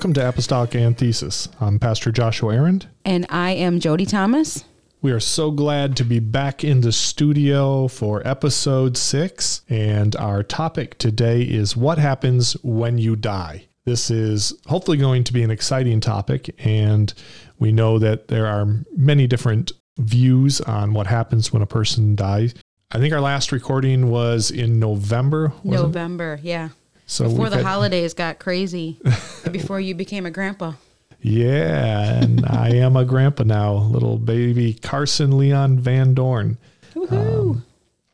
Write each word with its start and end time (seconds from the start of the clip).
Welcome 0.00 0.14
to 0.14 0.28
Apostolic 0.30 0.74
Anthesis. 0.74 1.46
I'm 1.60 1.78
Pastor 1.78 2.10
Joshua 2.10 2.54
Arend. 2.54 2.86
And 3.04 3.26
I 3.28 3.50
am 3.50 3.80
Jody 3.80 4.06
Thomas. 4.06 4.64
We 5.02 5.12
are 5.12 5.20
so 5.20 5.50
glad 5.50 5.94
to 5.98 6.04
be 6.04 6.20
back 6.20 6.64
in 6.64 6.80
the 6.80 6.90
studio 6.90 7.86
for 7.86 8.26
episode 8.26 8.96
six. 8.96 9.60
And 9.68 10.16
our 10.16 10.42
topic 10.42 10.96
today 10.96 11.42
is 11.42 11.76
what 11.76 11.98
happens 11.98 12.54
when 12.62 12.96
you 12.96 13.14
die. 13.14 13.66
This 13.84 14.10
is 14.10 14.54
hopefully 14.64 14.96
going 14.96 15.22
to 15.24 15.34
be 15.34 15.42
an 15.42 15.50
exciting 15.50 16.00
topic. 16.00 16.54
And 16.60 17.12
we 17.58 17.70
know 17.70 17.98
that 17.98 18.28
there 18.28 18.46
are 18.46 18.82
many 18.96 19.26
different 19.26 19.70
views 19.98 20.62
on 20.62 20.94
what 20.94 21.08
happens 21.08 21.52
when 21.52 21.60
a 21.60 21.66
person 21.66 22.16
dies. 22.16 22.54
I 22.90 22.96
think 23.00 23.12
our 23.12 23.20
last 23.20 23.52
recording 23.52 24.08
was 24.08 24.50
in 24.50 24.80
November. 24.80 25.52
was 25.62 25.78
it? 25.78 25.82
November, 25.82 26.40
yeah. 26.42 26.70
So 27.10 27.28
Before 27.28 27.50
the 27.50 27.56
had- 27.56 27.66
holidays 27.66 28.14
got 28.14 28.38
crazy. 28.38 29.00
before 29.50 29.80
you 29.80 29.96
became 29.96 30.26
a 30.26 30.30
grandpa. 30.30 30.74
Yeah, 31.20 32.14
and 32.22 32.46
I 32.46 32.68
am 32.76 32.96
a 32.96 33.04
grandpa 33.04 33.42
now, 33.42 33.74
little 33.74 34.16
baby 34.16 34.74
Carson 34.74 35.36
Leon 35.36 35.78
Van 35.80 36.14
Dorn. 36.14 36.56
Woohoo! 36.94 37.50
Um, 37.50 37.64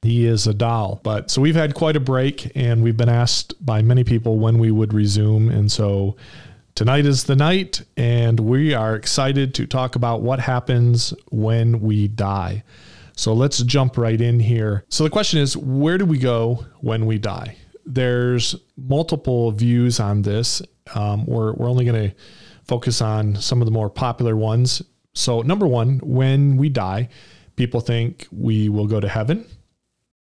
he 0.02 0.24
is 0.26 0.46
a 0.46 0.54
doll. 0.54 1.00
But 1.02 1.30
so 1.30 1.40
we've 1.42 1.54
had 1.54 1.74
quite 1.74 1.94
a 1.96 2.00
break, 2.00 2.50
and 2.56 2.82
we've 2.82 2.96
been 2.96 3.08
asked 3.10 3.54
by 3.64 3.82
many 3.82 4.02
people 4.02 4.38
when 4.38 4.58
we 4.58 4.70
would 4.70 4.94
resume. 4.94 5.50
And 5.50 5.70
so 5.70 6.16
tonight 6.74 7.04
is 7.06 7.24
the 7.24 7.36
night, 7.36 7.82
and 7.98 8.40
we 8.40 8.72
are 8.72 8.96
excited 8.96 9.54
to 9.54 9.66
talk 9.66 9.94
about 9.94 10.22
what 10.22 10.40
happens 10.40 11.12
when 11.30 11.80
we 11.80 12.08
die. 12.08 12.64
So 13.14 13.34
let's 13.34 13.62
jump 13.62 13.98
right 13.98 14.20
in 14.20 14.40
here. 14.40 14.84
So 14.88 15.04
the 15.04 15.10
question 15.10 15.38
is 15.40 15.54
where 15.56 15.98
do 15.98 16.06
we 16.06 16.18
go 16.18 16.64
when 16.80 17.04
we 17.06 17.18
die? 17.18 17.56
There's 17.86 18.54
multiple 18.76 19.52
views 19.52 20.00
on 20.00 20.22
this. 20.22 20.60
Um, 20.94 21.24
we're, 21.26 21.52
we're 21.54 21.68
only 21.68 21.84
going 21.84 22.10
to 22.10 22.16
focus 22.64 23.00
on 23.00 23.36
some 23.36 23.62
of 23.62 23.66
the 23.66 23.72
more 23.72 23.88
popular 23.88 24.36
ones. 24.36 24.82
So, 25.14 25.40
number 25.42 25.66
one, 25.66 25.98
when 26.02 26.56
we 26.56 26.68
die, 26.68 27.08
people 27.54 27.80
think 27.80 28.26
we 28.30 28.68
will 28.68 28.86
go 28.86 29.00
to 29.00 29.08
heaven. 29.08 29.46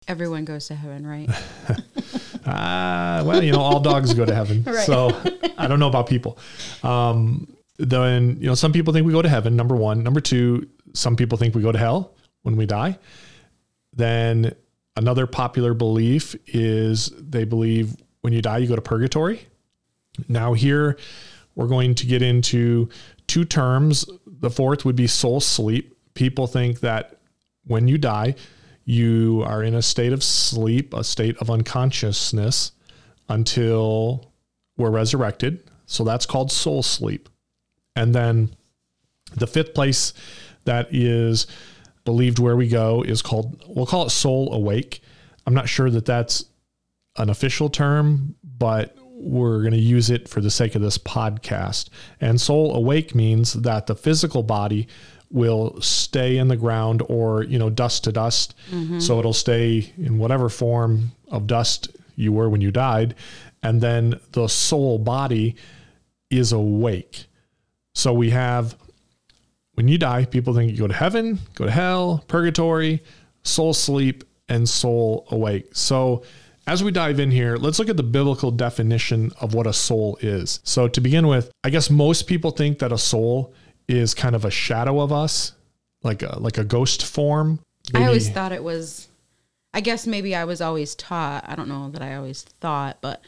Everyone 0.07 0.43
goes 0.43 0.67
to 0.67 0.75
heaven, 0.75 1.05
right? 1.05 1.29
Ah, 2.45 3.21
well, 3.23 3.43
you 3.43 3.51
know, 3.51 3.59
all 3.59 3.79
dogs 3.79 4.13
go 4.13 4.25
to 4.25 4.33
heaven. 4.33 4.63
Right. 4.71 4.85
So 4.85 5.09
I 5.57 5.67
don't 5.67 5.79
know 5.79 5.87
about 5.87 6.07
people. 6.07 6.37
Um, 6.81 7.55
then, 7.77 8.37
you 8.39 8.47
know, 8.47 8.55
some 8.55 8.71
people 8.71 8.93
think 8.93 9.05
we 9.05 9.11
go 9.11 9.21
to 9.21 9.29
heaven, 9.29 9.55
number 9.55 9.75
one. 9.75 10.03
Number 10.03 10.21
two, 10.21 10.67
some 10.93 11.15
people 11.15 11.37
think 11.37 11.55
we 11.55 11.61
go 11.61 11.71
to 11.71 11.77
hell 11.77 12.15
when 12.43 12.55
we 12.55 12.65
die. 12.65 12.97
Then 13.93 14.55
another 14.95 15.27
popular 15.27 15.73
belief 15.73 16.35
is 16.47 17.11
they 17.17 17.43
believe 17.43 17.95
when 18.21 18.33
you 18.33 18.41
die, 18.41 18.59
you 18.59 18.67
go 18.67 18.75
to 18.75 18.81
purgatory. 18.81 19.47
Now, 20.27 20.53
here 20.53 20.97
we're 21.55 21.67
going 21.67 21.95
to 21.95 22.05
get 22.05 22.21
into 22.21 22.89
two 23.27 23.45
terms. 23.45 24.05
The 24.25 24.49
fourth 24.49 24.85
would 24.85 24.95
be 24.95 25.07
soul 25.07 25.39
sleep. 25.39 25.97
People 26.13 26.47
think 26.47 26.81
that 26.81 27.19
when 27.65 27.87
you 27.87 27.97
die, 27.97 28.35
you 28.85 29.43
are 29.45 29.63
in 29.63 29.75
a 29.75 29.81
state 29.81 30.13
of 30.13 30.23
sleep, 30.23 30.93
a 30.93 31.03
state 31.03 31.37
of 31.37 31.49
unconsciousness 31.49 32.71
until 33.29 34.31
we're 34.77 34.89
resurrected. 34.89 35.63
So 35.85 36.03
that's 36.03 36.25
called 36.25 36.51
soul 36.51 36.83
sleep. 36.83 37.29
And 37.95 38.13
then 38.15 38.55
the 39.35 39.47
fifth 39.47 39.73
place 39.73 40.13
that 40.65 40.93
is 40.93 41.47
believed 42.03 42.39
where 42.39 42.55
we 42.55 42.67
go 42.67 43.03
is 43.03 43.21
called, 43.21 43.63
we'll 43.67 43.85
call 43.85 44.05
it 44.05 44.09
soul 44.09 44.53
awake. 44.53 45.01
I'm 45.45 45.53
not 45.53 45.69
sure 45.69 45.89
that 45.89 46.05
that's 46.05 46.45
an 47.17 47.29
official 47.29 47.69
term, 47.69 48.35
but 48.43 48.95
we're 49.03 49.61
going 49.61 49.73
to 49.73 49.77
use 49.77 50.09
it 50.09 50.27
for 50.27 50.41
the 50.41 50.49
sake 50.49 50.75
of 50.75 50.81
this 50.81 50.97
podcast. 50.97 51.89
And 52.19 52.39
soul 52.39 52.75
awake 52.75 53.13
means 53.13 53.53
that 53.53 53.87
the 53.87 53.95
physical 53.95 54.43
body 54.43 54.87
will 55.29 55.79
stay 55.81 56.37
in 56.37 56.47
the 56.47 56.57
ground 56.57 57.03
or, 57.07 57.43
you 57.43 57.57
know, 57.57 57.69
dust 57.69 58.03
to 58.05 58.11
dust. 58.11 58.55
Mm-hmm. 58.71 58.99
So 58.99 59.19
it'll 59.19 59.33
stay 59.33 59.93
in 59.97 60.17
whatever 60.17 60.49
form 60.49 61.11
of 61.29 61.47
dust 61.47 61.89
you 62.15 62.31
were 62.31 62.49
when 62.49 62.61
you 62.61 62.71
died. 62.71 63.15
And 63.63 63.79
then 63.79 64.19
the 64.31 64.47
soul 64.47 64.97
body 64.97 65.55
is 66.29 66.51
awake. 66.51 67.25
So 67.93 68.13
we 68.13 68.31
have 68.31 68.75
when 69.73 69.87
you 69.87 69.97
die, 69.97 70.25
people 70.25 70.53
think 70.53 70.71
you 70.71 70.77
go 70.77 70.87
to 70.87 70.93
heaven, 70.93 71.39
go 71.55 71.65
to 71.65 71.71
hell, 71.71 72.23
purgatory, 72.27 73.03
soul 73.43 73.73
sleep, 73.73 74.23
and 74.49 74.67
soul 74.67 75.25
awake. 75.31 75.69
So 75.73 76.23
as 76.67 76.83
we 76.83 76.91
dive 76.91 77.19
in 77.19 77.31
here, 77.31 77.55
let's 77.55 77.79
look 77.79 77.89
at 77.89 77.97
the 77.97 78.03
biblical 78.03 78.51
definition 78.51 79.31
of 79.39 79.53
what 79.53 79.65
a 79.67 79.73
soul 79.73 80.17
is. 80.21 80.59
So 80.63 80.87
to 80.89 81.01
begin 81.01 81.27
with, 81.27 81.51
I 81.63 81.69
guess 81.69 81.89
most 81.89 82.27
people 82.27 82.51
think 82.51 82.79
that 82.79 82.91
a 82.91 82.97
soul 82.97 83.53
is 83.87 84.13
kind 84.13 84.35
of 84.35 84.45
a 84.45 84.51
shadow 84.51 84.99
of 84.99 85.11
us, 85.11 85.53
like 86.03 86.21
a 86.21 86.37
like 86.39 86.57
a 86.57 86.63
ghost 86.63 87.05
form. 87.05 87.59
I 87.93 88.05
always 88.05 88.29
thought 88.29 88.51
it 88.51 88.63
was, 88.63 89.07
I 89.73 89.81
guess 89.81 90.05
maybe 90.05 90.35
I 90.35 90.45
was 90.45 90.61
always 90.61 90.95
taught, 90.95 91.45
I 91.47 91.55
don't 91.55 91.67
know 91.67 91.89
that 91.89 92.01
I 92.01 92.15
always 92.15 92.43
thought, 92.43 92.97
but 93.01 93.23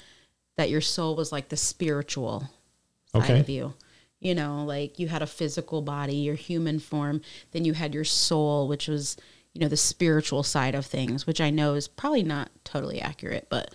that 0.57 0.69
your 0.69 0.81
soul 0.81 1.15
was 1.15 1.31
like 1.31 1.49
the 1.49 1.57
spiritual 1.57 2.49
side 3.11 3.23
Okay. 3.23 3.39
of 3.39 3.49
you. 3.49 3.73
You 4.23 4.33
know, 4.35 4.63
like 4.63 4.99
you 4.99 5.07
had 5.07 5.21
a 5.21 5.27
physical 5.27 5.81
body, 5.81 6.15
your 6.15 6.35
human 6.35 6.79
form, 6.79 7.21
then 7.51 7.65
you 7.65 7.73
had 7.73 7.93
your 7.93 8.05
soul, 8.05 8.67
which 8.67 8.87
was, 8.87 9.17
you 9.53 9.61
know, 9.61 9.67
the 9.67 9.77
spiritual 9.77 10.43
side 10.43 10.75
of 10.75 10.85
things, 10.85 11.27
which 11.27 11.41
I 11.41 11.49
know 11.49 11.75
is 11.75 11.87
probably 11.87 12.23
not 12.23 12.49
totally 12.63 13.01
accurate, 13.01 13.47
but 13.49 13.73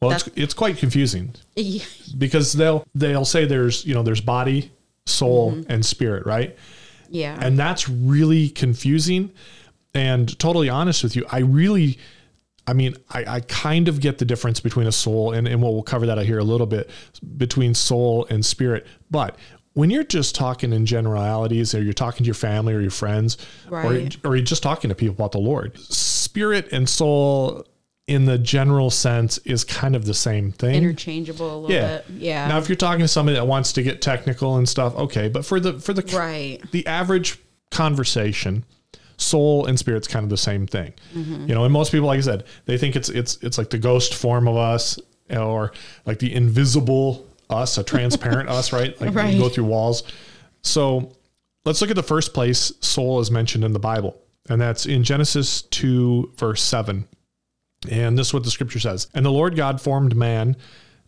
well, 0.00 0.12
it's, 0.12 0.28
it's 0.34 0.54
quite 0.54 0.78
confusing 0.78 1.34
yeah, 1.54 1.84
because 2.18 2.52
they'll 2.52 2.84
they'll 2.94 3.24
say 3.24 3.44
there's 3.44 3.84
you 3.84 3.94
know 3.94 4.02
there's 4.02 4.20
body, 4.20 4.72
soul, 5.06 5.52
mm-hmm. 5.52 5.70
and 5.70 5.84
spirit, 5.84 6.26
right? 6.26 6.56
yeah. 7.12 7.38
And 7.40 7.58
that's 7.58 7.88
really 7.88 8.48
confusing. 8.48 9.30
And 9.94 10.36
totally 10.38 10.70
honest 10.70 11.02
with 11.02 11.14
you, 11.14 11.26
I 11.30 11.40
really, 11.40 11.98
I 12.66 12.72
mean, 12.72 12.96
I, 13.10 13.24
I 13.26 13.40
kind 13.40 13.86
of 13.86 14.00
get 14.00 14.16
the 14.16 14.24
difference 14.24 14.60
between 14.60 14.86
a 14.86 14.92
soul 14.92 15.32
and, 15.32 15.46
and 15.46 15.62
we'll, 15.62 15.74
we'll 15.74 15.82
cover 15.82 16.06
that 16.06 16.18
out 16.18 16.24
here 16.24 16.38
a 16.38 16.44
little 16.44 16.66
bit 16.66 16.88
between 17.36 17.74
soul 17.74 18.26
and 18.30 18.44
spirit. 18.44 18.86
But 19.10 19.36
when 19.74 19.90
you're 19.90 20.04
just 20.04 20.34
talking 20.34 20.72
in 20.72 20.84
generalities 20.86 21.74
or 21.74 21.82
you're 21.82 21.92
talking 21.94 22.18
to 22.24 22.26
your 22.26 22.34
family 22.34 22.74
or 22.74 22.80
your 22.80 22.90
friends 22.90 23.38
Right. 23.68 24.16
or, 24.24 24.30
or 24.30 24.36
you're 24.36 24.44
just 24.44 24.62
talking 24.62 24.88
to 24.90 24.94
people 24.94 25.14
about 25.14 25.32
the 25.32 25.38
Lord, 25.38 25.78
spirit 25.78 26.68
and 26.72 26.88
soul 26.88 27.66
in 28.06 28.24
the 28.26 28.36
general 28.36 28.90
sense 28.90 29.38
is 29.38 29.62
kind 29.64 29.94
of 29.96 30.04
the 30.04 30.12
same 30.14 30.50
thing. 30.52 30.74
Interchangeable 30.74 31.46
a 31.46 31.58
little 31.60 31.70
Yeah. 31.76 31.96
bit. 31.98 32.04
Yeah. 32.18 32.48
Now, 32.48 32.58
if 32.58 32.68
you're 32.68 32.76
talking 32.76 33.00
to 33.00 33.08
somebody 33.08 33.36
that 33.36 33.46
wants 33.46 33.72
to 33.74 33.82
get 33.82 34.02
technical 34.02 34.56
and 34.56 34.68
stuff, 34.68 34.94
okay. 34.96 35.28
But 35.28 35.44
for 35.46 35.60
the 35.60 35.78
for 35.78 35.92
the 35.94 36.02
Right. 36.16 36.58
the 36.72 36.86
average 36.86 37.38
conversation, 37.70 38.64
soul 39.16 39.66
and 39.66 39.78
spirit's 39.78 40.08
kind 40.08 40.24
of 40.24 40.30
the 40.30 40.36
same 40.36 40.66
thing. 40.66 40.92
Mm-hmm. 41.16 41.48
You 41.48 41.54
know, 41.54 41.64
and 41.64 41.72
most 41.72 41.92
people, 41.92 42.06
like 42.08 42.18
I 42.18 42.22
said, 42.22 42.44
they 42.66 42.76
think 42.76 42.96
it's 42.96 43.08
it's 43.08 43.38
it's 43.42 43.56
like 43.58 43.70
the 43.70 43.78
ghost 43.78 44.14
form 44.14 44.46
of 44.48 44.56
us 44.56 44.98
or 45.30 45.72
like 46.04 46.18
the 46.18 46.34
invisible 46.34 47.24
us, 47.52 47.78
a 47.78 47.84
transparent 47.84 48.48
us, 48.58 48.72
right? 48.72 48.98
Like 49.00 49.14
Right. 49.14 49.34
you 49.34 49.40
go 49.40 49.48
through 49.48 49.64
walls. 49.64 50.02
So 50.62 51.12
let's 51.64 51.80
look 51.80 51.90
at 51.90 51.96
the 51.96 52.02
first 52.02 52.34
place 52.34 52.72
soul 52.80 53.20
is 53.20 53.30
mentioned 53.30 53.64
in 53.64 53.72
the 53.72 53.78
Bible, 53.78 54.16
and 54.48 54.60
that's 54.60 54.86
in 54.86 55.04
Genesis 55.04 55.62
2, 55.62 56.32
verse 56.36 56.62
7. 56.62 57.06
And 57.90 58.16
this 58.16 58.28
is 58.28 58.34
what 58.34 58.44
the 58.44 58.50
scripture 58.50 58.78
says. 58.78 59.08
And 59.14 59.24
the 59.26 59.30
Lord 59.32 59.56
God 59.56 59.80
formed 59.80 60.14
man 60.16 60.56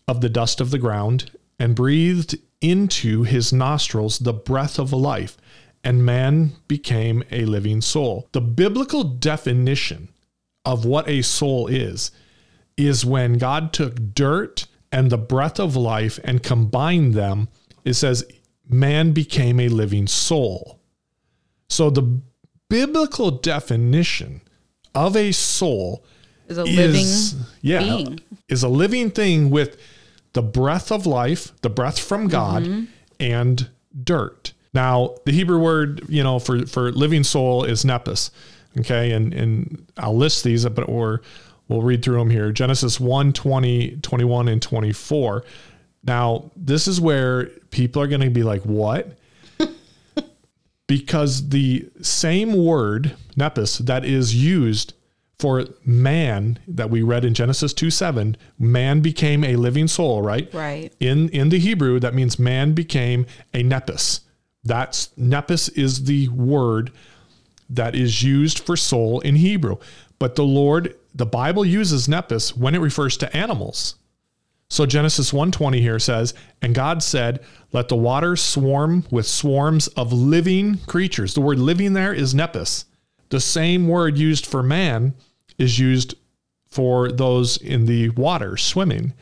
of 0.08 0.20
the 0.20 0.28
dust 0.28 0.60
of 0.60 0.70
the 0.70 0.78
ground 0.78 1.30
and 1.58 1.76
breathed 1.76 2.36
into 2.60 3.22
his 3.22 3.52
nostrils 3.52 4.18
the 4.18 4.32
breath 4.32 4.78
of 4.78 4.92
life, 4.92 5.36
and 5.84 6.04
man 6.04 6.52
became 6.66 7.22
a 7.30 7.44
living 7.44 7.80
soul. 7.80 8.28
The 8.32 8.40
biblical 8.40 9.04
definition 9.04 10.08
of 10.64 10.84
what 10.84 11.08
a 11.08 11.22
soul 11.22 11.66
is 11.68 12.10
is 12.76 13.04
when 13.04 13.34
God 13.34 13.72
took 13.72 14.14
dirt 14.14 14.66
and 14.94 15.10
the 15.10 15.18
breath 15.18 15.58
of 15.58 15.74
life 15.76 16.18
and 16.24 16.42
combined 16.42 17.14
them. 17.14 17.48
It 17.84 17.94
says, 17.94 18.24
man 18.68 19.12
became 19.12 19.58
a 19.60 19.68
living 19.68 20.06
soul. 20.06 20.78
So 21.68 21.90
the 21.90 22.20
biblical 22.68 23.30
definition 23.30 24.40
of 24.94 25.16
a 25.16 25.32
soul 25.32 26.04
is 26.48 26.58
a 26.58 26.64
living 26.64 27.00
is 27.00 27.34
yeah 27.62 27.80
being. 27.80 28.20
is 28.48 28.62
a 28.62 28.68
living 28.68 29.10
thing 29.10 29.50
with 29.50 29.76
the 30.34 30.42
breath 30.42 30.92
of 30.92 31.06
life, 31.06 31.52
the 31.62 31.70
breath 31.70 31.98
from 31.98 32.28
God, 32.28 32.62
Mm-hmm. 32.64 32.84
and 33.20 33.68
dirt. 34.02 34.52
Now, 34.72 35.14
the 35.24 35.32
Hebrew 35.32 35.58
word, 35.58 36.02
you 36.08 36.22
know, 36.22 36.38
for 36.38 36.66
for 36.66 36.92
living 36.92 37.24
soul 37.24 37.64
is 37.64 37.84
nephesh. 37.84 38.30
Okay, 38.78 39.12
and 39.12 39.32
and 39.32 39.86
I'll 39.96 40.16
list 40.16 40.42
these, 40.44 40.64
but 40.68 40.88
or 40.88 41.22
we'll 41.68 41.82
read 41.82 42.04
through 42.04 42.18
them 42.18 42.30
here. 42.30 42.52
Genesis 42.52 43.00
1, 43.00 43.32
20, 43.32 43.98
21, 44.02 44.48
and 44.48 44.62
24. 44.62 45.44
Now, 46.04 46.50
this 46.56 46.86
is 46.86 47.00
where 47.00 47.46
people 47.70 48.02
are 48.02 48.06
going 48.06 48.20
to 48.20 48.30
be 48.30 48.42
like, 48.42 48.62
what? 48.62 49.16
because 50.86 51.48
the 51.48 51.88
same 52.02 52.52
word, 52.52 53.16
nephesh, 53.36 53.78
that 53.86 54.04
is 54.04 54.34
used 54.34 54.94
for 55.38 55.64
man 55.84 56.58
that 56.68 56.90
we 56.90 57.02
read 57.02 57.24
in 57.24 57.34
Genesis 57.34 57.72
2 57.72 57.90
7, 57.90 58.36
man 58.58 59.00
became 59.00 59.44
a 59.44 59.56
living 59.56 59.88
soul, 59.88 60.22
right? 60.22 60.52
Right. 60.54 60.92
In 61.00 61.28
in 61.30 61.48
the 61.48 61.58
Hebrew, 61.58 61.98
that 62.00 62.14
means 62.14 62.38
man 62.38 62.72
became 62.72 63.26
a 63.52 63.62
nephesh. 63.62 64.20
That's 64.62 65.08
nephesh 65.18 65.76
is 65.76 66.04
the 66.04 66.28
word 66.28 66.92
that 67.68 67.94
is 67.94 68.22
used 68.22 68.60
for 68.60 68.76
soul 68.76 69.20
in 69.20 69.36
Hebrew. 69.36 69.76
But 70.18 70.36
the 70.36 70.44
Lord, 70.44 70.94
the 71.14 71.26
Bible 71.26 71.64
uses 71.64 72.08
nephesh 72.08 72.56
when 72.56 72.74
it 72.74 72.80
refers 72.80 73.16
to 73.18 73.36
animals. 73.36 73.96
So 74.68 74.86
Genesis 74.86 75.32
1:20 75.32 75.80
here 75.80 75.98
says, 75.98 76.34
"And 76.60 76.74
God 76.74 77.02
said, 77.02 77.40
let 77.72 77.88
the 77.88 77.96
waters 77.96 78.40
swarm 78.40 79.04
with 79.10 79.26
swarms 79.26 79.86
of 79.88 80.12
living 80.12 80.78
creatures." 80.86 81.34
The 81.34 81.40
word 81.40 81.58
living 81.58 81.92
there 81.92 82.12
is 82.12 82.34
nephesh. 82.34 82.84
The 83.28 83.40
same 83.40 83.88
word 83.88 84.18
used 84.18 84.46
for 84.46 84.62
man 84.62 85.14
is 85.58 85.78
used 85.78 86.14
for 86.66 87.12
those 87.12 87.56
in 87.56 87.86
the 87.86 88.08
water 88.10 88.56
swimming. 88.56 89.12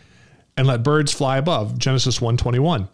And 0.57 0.67
let 0.67 0.83
birds 0.83 1.13
fly 1.13 1.37
above. 1.37 1.79
Genesis 1.79 2.21
1:21. 2.21 2.89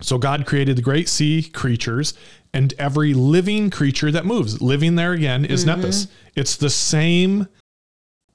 So 0.00 0.18
God 0.18 0.46
created 0.46 0.76
the 0.76 0.82
great 0.82 1.08
sea 1.08 1.42
creatures 1.42 2.14
and 2.52 2.74
every 2.78 3.14
living 3.14 3.70
creature 3.70 4.10
that 4.10 4.26
moves. 4.26 4.60
Living 4.60 4.96
there 4.96 5.12
again 5.12 5.44
is 5.44 5.64
mm-hmm. 5.64 5.80
nepis. 5.80 6.08
It's 6.34 6.56
the 6.56 6.70
same 6.70 7.46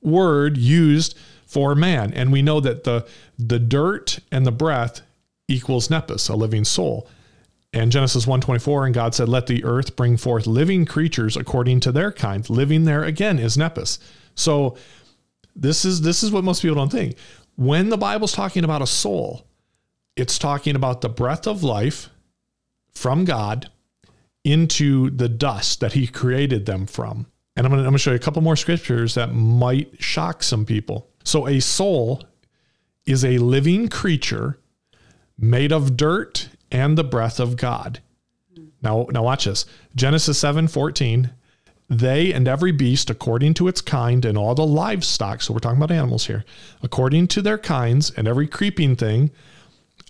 word 0.02 0.58
used 0.58 1.18
for 1.46 1.76
man. 1.76 2.14
And 2.14 2.32
we 2.32 2.42
know 2.42 2.60
that 2.60 2.84
the 2.84 3.08
the 3.38 3.60
dirt 3.60 4.20
and 4.32 4.46
the 4.46 4.52
breath 4.52 5.02
equals 5.48 5.88
nephesh, 5.88 6.30
a 6.30 6.36
living 6.36 6.66
soul. 6.66 7.08
And 7.74 7.92
Genesis 7.92 8.26
1:24 8.26 8.86
and 8.86 8.94
God 8.94 9.16
said 9.16 9.30
let 9.30 9.48
the 9.48 9.64
earth 9.64 9.96
bring 9.96 10.18
forth 10.18 10.48
living 10.48 10.86
creatures 10.86 11.38
according 11.38 11.80
to 11.82 11.92
their 11.92 12.12
kind. 12.12 12.50
Living 12.50 12.86
there 12.86 13.04
again 13.04 13.40
is 13.40 13.58
nephesh. 13.58 13.98
So 14.36 14.78
this 15.56 15.86
is 15.86 16.02
this 16.02 16.24
is 16.24 16.32
what 16.32 16.44
most 16.44 16.62
people 16.62 16.76
don't 16.76 16.92
think. 16.92 17.18
When 17.56 17.90
the 17.90 17.98
Bible's 17.98 18.34
talking 18.34 18.64
about 18.64 18.82
a 18.82 18.88
soul, 18.88 19.48
it's 20.16 20.38
talking 20.38 20.76
about 20.76 21.02
the 21.02 21.10
breath 21.10 21.48
of 21.48 21.64
life 21.64 22.10
from 22.92 23.26
God 23.26 23.70
into 24.44 25.10
the 25.10 25.30
dust 25.30 25.80
that 25.80 25.94
he 25.94 26.08
created 26.08 26.66
them 26.66 26.86
from. 26.86 27.28
And 27.58 27.66
I'm 27.66 27.74
going 27.74 27.92
to, 27.92 27.98
show 27.98 28.12
you 28.12 28.16
a 28.16 28.20
couple 28.20 28.44
more 28.44 28.56
scriptures 28.56 29.16
that 29.16 29.34
might 29.34 30.02
shock 30.02 30.44
some 30.44 30.64
people. 30.64 31.10
So 31.24 31.48
a 31.48 31.60
soul 31.60 32.24
is 33.06 33.26
a 33.26 33.40
living 33.40 33.90
creature 33.90 34.60
made 35.40 35.72
of 35.72 35.98
dirt 35.98 36.50
and 36.72 36.98
the 36.98 37.04
breath 37.04 37.40
of 37.40 37.58
God. 37.58 38.00
Now, 38.82 39.08
now 39.10 39.24
watch 39.24 39.46
this. 39.46 39.66
Genesis 39.96 40.38
7 40.38 40.68
14. 40.68 41.32
They 41.90 42.34
and 42.34 42.48
every 42.48 42.74
beast 42.74 43.10
according 43.10 43.54
to 43.56 43.68
its 43.68 43.82
kind, 43.82 44.26
and 44.26 44.38
all 44.38 44.54
the 44.54 44.66
livestock, 44.66 45.42
so 45.42 45.54
we're 45.54 45.60
talking 45.60 45.78
about 45.78 45.90
animals 45.90 46.28
here, 46.28 46.44
according 46.84 47.28
to 47.30 47.42
their 47.42 47.58
kinds, 47.58 48.12
and 48.12 48.28
every 48.28 48.46
creeping 48.46 48.98
thing, 48.98 49.32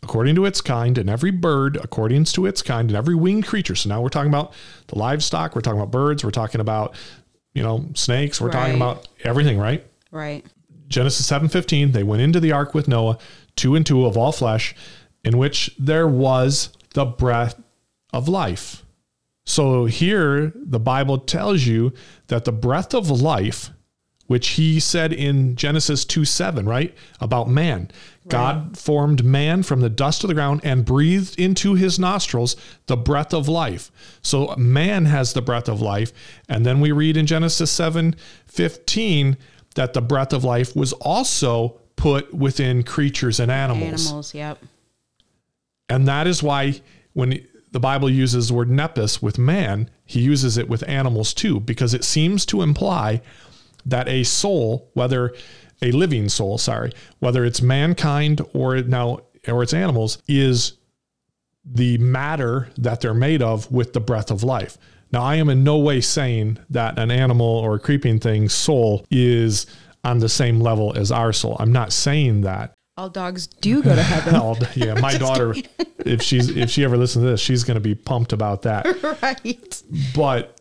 according 0.01 0.33
to 0.35 0.45
its 0.45 0.59
kind, 0.59 0.97
and 0.97 1.07
every 1.07 1.29
bird 1.29 1.77
according 1.77 2.23
to 2.23 2.47
its 2.47 2.63
kind, 2.63 2.89
and 2.89 2.97
every 2.97 3.13
winged 3.13 3.45
creature. 3.45 3.75
So 3.75 3.89
now 3.89 4.01
we're 4.01 4.09
talking 4.09 4.31
about 4.31 4.53
the 4.88 4.97
livestock, 4.97 5.53
we're 5.53 5.61
talking 5.61 5.79
about 5.79 5.91
birds, 5.91 6.23
we're 6.23 6.31
talking 6.31 6.61
about, 6.61 6.95
you 7.57 7.63
know, 7.63 7.83
snakes, 7.95 8.39
we're 8.39 8.51
talking 8.51 8.75
about 8.75 9.07
everything, 9.24 9.57
right? 9.57 9.83
Right. 10.12 10.45
Genesis 10.89 11.25
7:15, 11.25 11.92
they 11.92 12.04
went 12.04 12.21
into 12.21 12.39
the 12.39 12.51
ark 12.51 12.75
with 12.75 12.88
Noah, 12.88 13.18
two 13.56 13.74
and 13.74 13.83
two 13.83 14.06
of 14.06 14.15
all 14.15 14.31
flesh, 14.31 14.75
in 15.24 15.39
which 15.39 15.71
there 15.80 16.07
was 16.07 16.69
the 16.94 17.04
breath 17.04 17.59
of 18.13 18.30
life. 18.30 18.86
So 19.44 19.86
here 19.86 20.54
the 20.56 20.80
Bible 20.80 21.18
tells 21.18 21.65
you 21.65 21.94
that 22.27 22.45
the 22.45 22.51
breath 22.51 22.94
of 22.94 23.09
life, 23.09 23.71
which 24.27 24.50
he 24.50 24.80
said 24.80 25.12
in 25.12 25.56
Genesis 25.56 26.06
2 26.06 26.25
7, 26.25 26.63
right? 26.68 26.95
About 27.19 27.50
man. 27.50 27.89
God 28.29 28.77
formed 28.77 29.24
man 29.24 29.63
from 29.63 29.81
the 29.81 29.89
dust 29.89 30.24
of 30.24 30.27
the 30.27 30.33
ground 30.33 30.62
and 30.63 30.85
breathed 30.85 31.39
into 31.39 31.75
his 31.75 31.97
nostrils 31.97 32.56
the 32.88 32.97
breath 32.97 33.33
of 33.33 33.47
life. 33.47 33.91
So 34.21 34.53
man 34.57 35.06
has 35.06 35.33
the 35.33 35.41
breath 35.41 35.69
of 35.69 35.81
life. 35.81 36.12
And 36.50 36.65
then 36.65 36.79
we 36.79 36.91
read 36.91 37.18
in 37.18 37.25
Genesis 37.25 37.71
7 37.71 38.15
15 38.45 39.38
that 39.75 39.94
the 39.94 40.01
breath 40.01 40.33
of 40.33 40.44
life 40.44 40.75
was 40.75 40.94
also 40.94 41.79
put 41.95 42.33
within 42.33 42.83
creatures 42.83 43.39
and 43.39 43.51
animals. 43.51 44.07
Animals. 44.07 44.33
Yep. 44.33 44.63
And 45.89 46.07
that 46.07 46.27
is 46.27 46.44
why 46.44 46.81
when 47.13 47.45
the 47.71 47.79
Bible 47.79 48.09
uses 48.09 48.47
the 48.47 48.53
word 48.53 48.69
nephesh 48.69 49.21
with 49.21 49.38
man, 49.38 49.89
he 50.06 50.21
uses 50.21 50.57
it 50.57 50.69
with 50.69 50.88
animals 50.88 51.33
too, 51.33 51.59
because 51.59 51.94
it 51.94 52.03
seems 52.03 52.45
to 52.47 52.62
imply 52.62 53.21
that 53.85 54.07
a 54.07 54.24
soul, 54.24 54.89
whether 54.94 55.33
a 55.81 55.91
living 55.91 56.29
soul, 56.29 56.57
sorry, 56.57 56.91
whether 57.19 57.45
it's 57.45 57.62
mankind 57.62 58.41
or 58.53 58.77
now 58.81 59.19
or 59.47 59.63
it's 59.63 59.74
animals, 59.74 60.21
is 60.27 60.74
the 61.65 61.97
matter 61.97 62.69
that 62.77 63.01
they're 63.01 63.13
made 63.13 63.41
of 63.41 63.71
with 63.71 63.94
the 63.94 64.00
breath 64.00 64.31
of 64.31 64.44
life. 64.44 64.77
Now, 65.12 65.24
I 65.24 65.35
am 65.35 65.50
in 65.50 65.63
no 65.63 65.77
way 65.77 66.01
saying 66.01 66.59
that 66.69 66.97
an 67.00 67.12
animal 67.12 67.45
or 67.47 67.75
a 67.75 67.79
creeping 67.79 68.19
thing's 68.19 68.53
soul 68.53 69.06
is 69.09 69.65
on 70.03 70.19
the 70.19 70.29
same 70.29 70.59
level 70.59 70.97
as 70.97 71.12
our 71.12 71.31
soul. 71.33 71.56
I'm 71.59 71.71
not 71.71 71.94
saying 71.94 72.41
that. 72.41 72.74
All 72.97 73.09
dogs 73.09 73.47
do 73.47 73.83
go 73.83 73.95
to 73.95 74.01
heaven. 74.03 74.35
I'll- 74.41 74.57
yeah, 74.75 74.95
my 74.95 75.18
daughter, 75.18 75.53
if 76.00 76.21
she's 76.21 76.50
if 76.56 76.69
she 76.69 76.83
ever 76.83 76.97
listens 76.97 77.24
to 77.24 77.29
this, 77.29 77.39
she's 77.41 77.63
going 77.63 77.75
to 77.75 77.81
be 77.81 77.95
pumped 77.95 78.33
about 78.33 78.63
that. 78.63 78.85
right. 79.21 79.83
But 80.15 80.59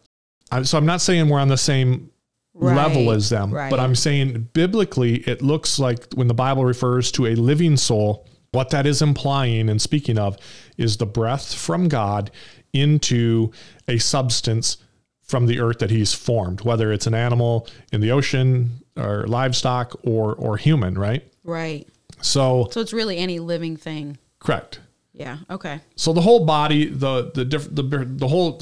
I, 0.53 0.63
so 0.63 0.77
I'm 0.79 0.87
not 0.87 1.01
saying 1.01 1.29
we're 1.29 1.41
on 1.41 1.49
the 1.49 1.57
same 1.57 2.11
level 2.59 3.07
Right, 3.09 3.17
as 3.17 3.29
them, 3.29 3.51
right. 3.53 3.71
but 3.71 3.79
I'm 3.81 3.95
saying 3.95 4.49
biblically, 4.53 5.17
it 5.29 5.43
looks 5.43 5.79
like 5.79 6.13
when 6.15 6.27
the 6.29 6.35
Bible 6.35 6.65
refers 6.65 7.13
to 7.13 7.27
a 7.27 7.35
living 7.35 7.77
soul, 7.77 8.27
what 8.53 8.71
that 8.71 8.87
is 8.87 9.03
implying 9.03 9.69
and 9.69 9.81
speaking 9.83 10.19
of 10.19 10.37
is 10.79 10.97
the 10.97 11.07
breath 11.07 11.55
from 11.55 11.89
God 11.89 12.31
into 12.73 13.51
a 13.89 13.99
substance 13.99 14.79
from 15.23 15.47
the 15.47 15.61
earth 15.61 15.79
that 15.81 15.91
He's 15.91 16.15
formed, 16.15 16.61
whether 16.63 16.93
it's 16.93 17.07
an 17.07 17.15
animal 17.15 17.69
in 17.93 18.01
the 18.01 18.11
ocean 18.13 18.71
or 18.97 19.27
livestock 19.27 19.95
or 20.05 20.35
or 20.37 20.57
human, 20.57 20.97
right? 20.97 21.23
Right. 21.45 21.87
So 22.23 22.69
So 22.71 22.81
it's 22.81 22.93
really 22.93 23.19
any 23.19 23.39
living 23.41 23.77
thing. 23.77 24.17
correct. 24.39 24.81
Yeah. 25.13 25.39
Okay. 25.51 25.81
So 25.97 26.13
the 26.13 26.21
whole 26.21 26.45
body, 26.47 26.87
the 26.87 27.31
the 27.35 27.45
diff, 27.45 27.69
the 27.75 27.83
the 27.83 28.29
whole 28.29 28.61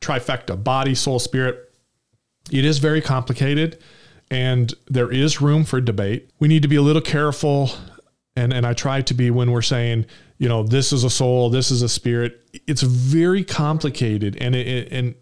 trifecta, 0.00 0.62
body, 0.62 0.94
soul, 0.94 1.18
spirit, 1.18 1.72
it 2.50 2.64
is 2.64 2.78
very 2.78 3.00
complicated, 3.00 3.78
and 4.30 4.72
there 4.86 5.10
is 5.10 5.40
room 5.40 5.64
for 5.64 5.80
debate. 5.80 6.30
We 6.38 6.48
need 6.48 6.62
to 6.62 6.68
be 6.68 6.76
a 6.76 6.82
little 6.82 7.02
careful, 7.02 7.70
and 8.36 8.52
and 8.52 8.66
I 8.66 8.72
try 8.72 9.02
to 9.02 9.14
be 9.14 9.30
when 9.30 9.50
we're 9.50 9.62
saying, 9.62 10.06
you 10.38 10.48
know, 10.48 10.62
this 10.62 10.92
is 10.92 11.04
a 11.04 11.10
soul, 11.10 11.50
this 11.50 11.70
is 11.70 11.82
a 11.82 11.88
spirit. 11.88 12.42
It's 12.66 12.82
very 12.82 13.44
complicated, 13.44 14.36
and 14.40 14.54
it, 14.54 14.92
and 14.92 15.14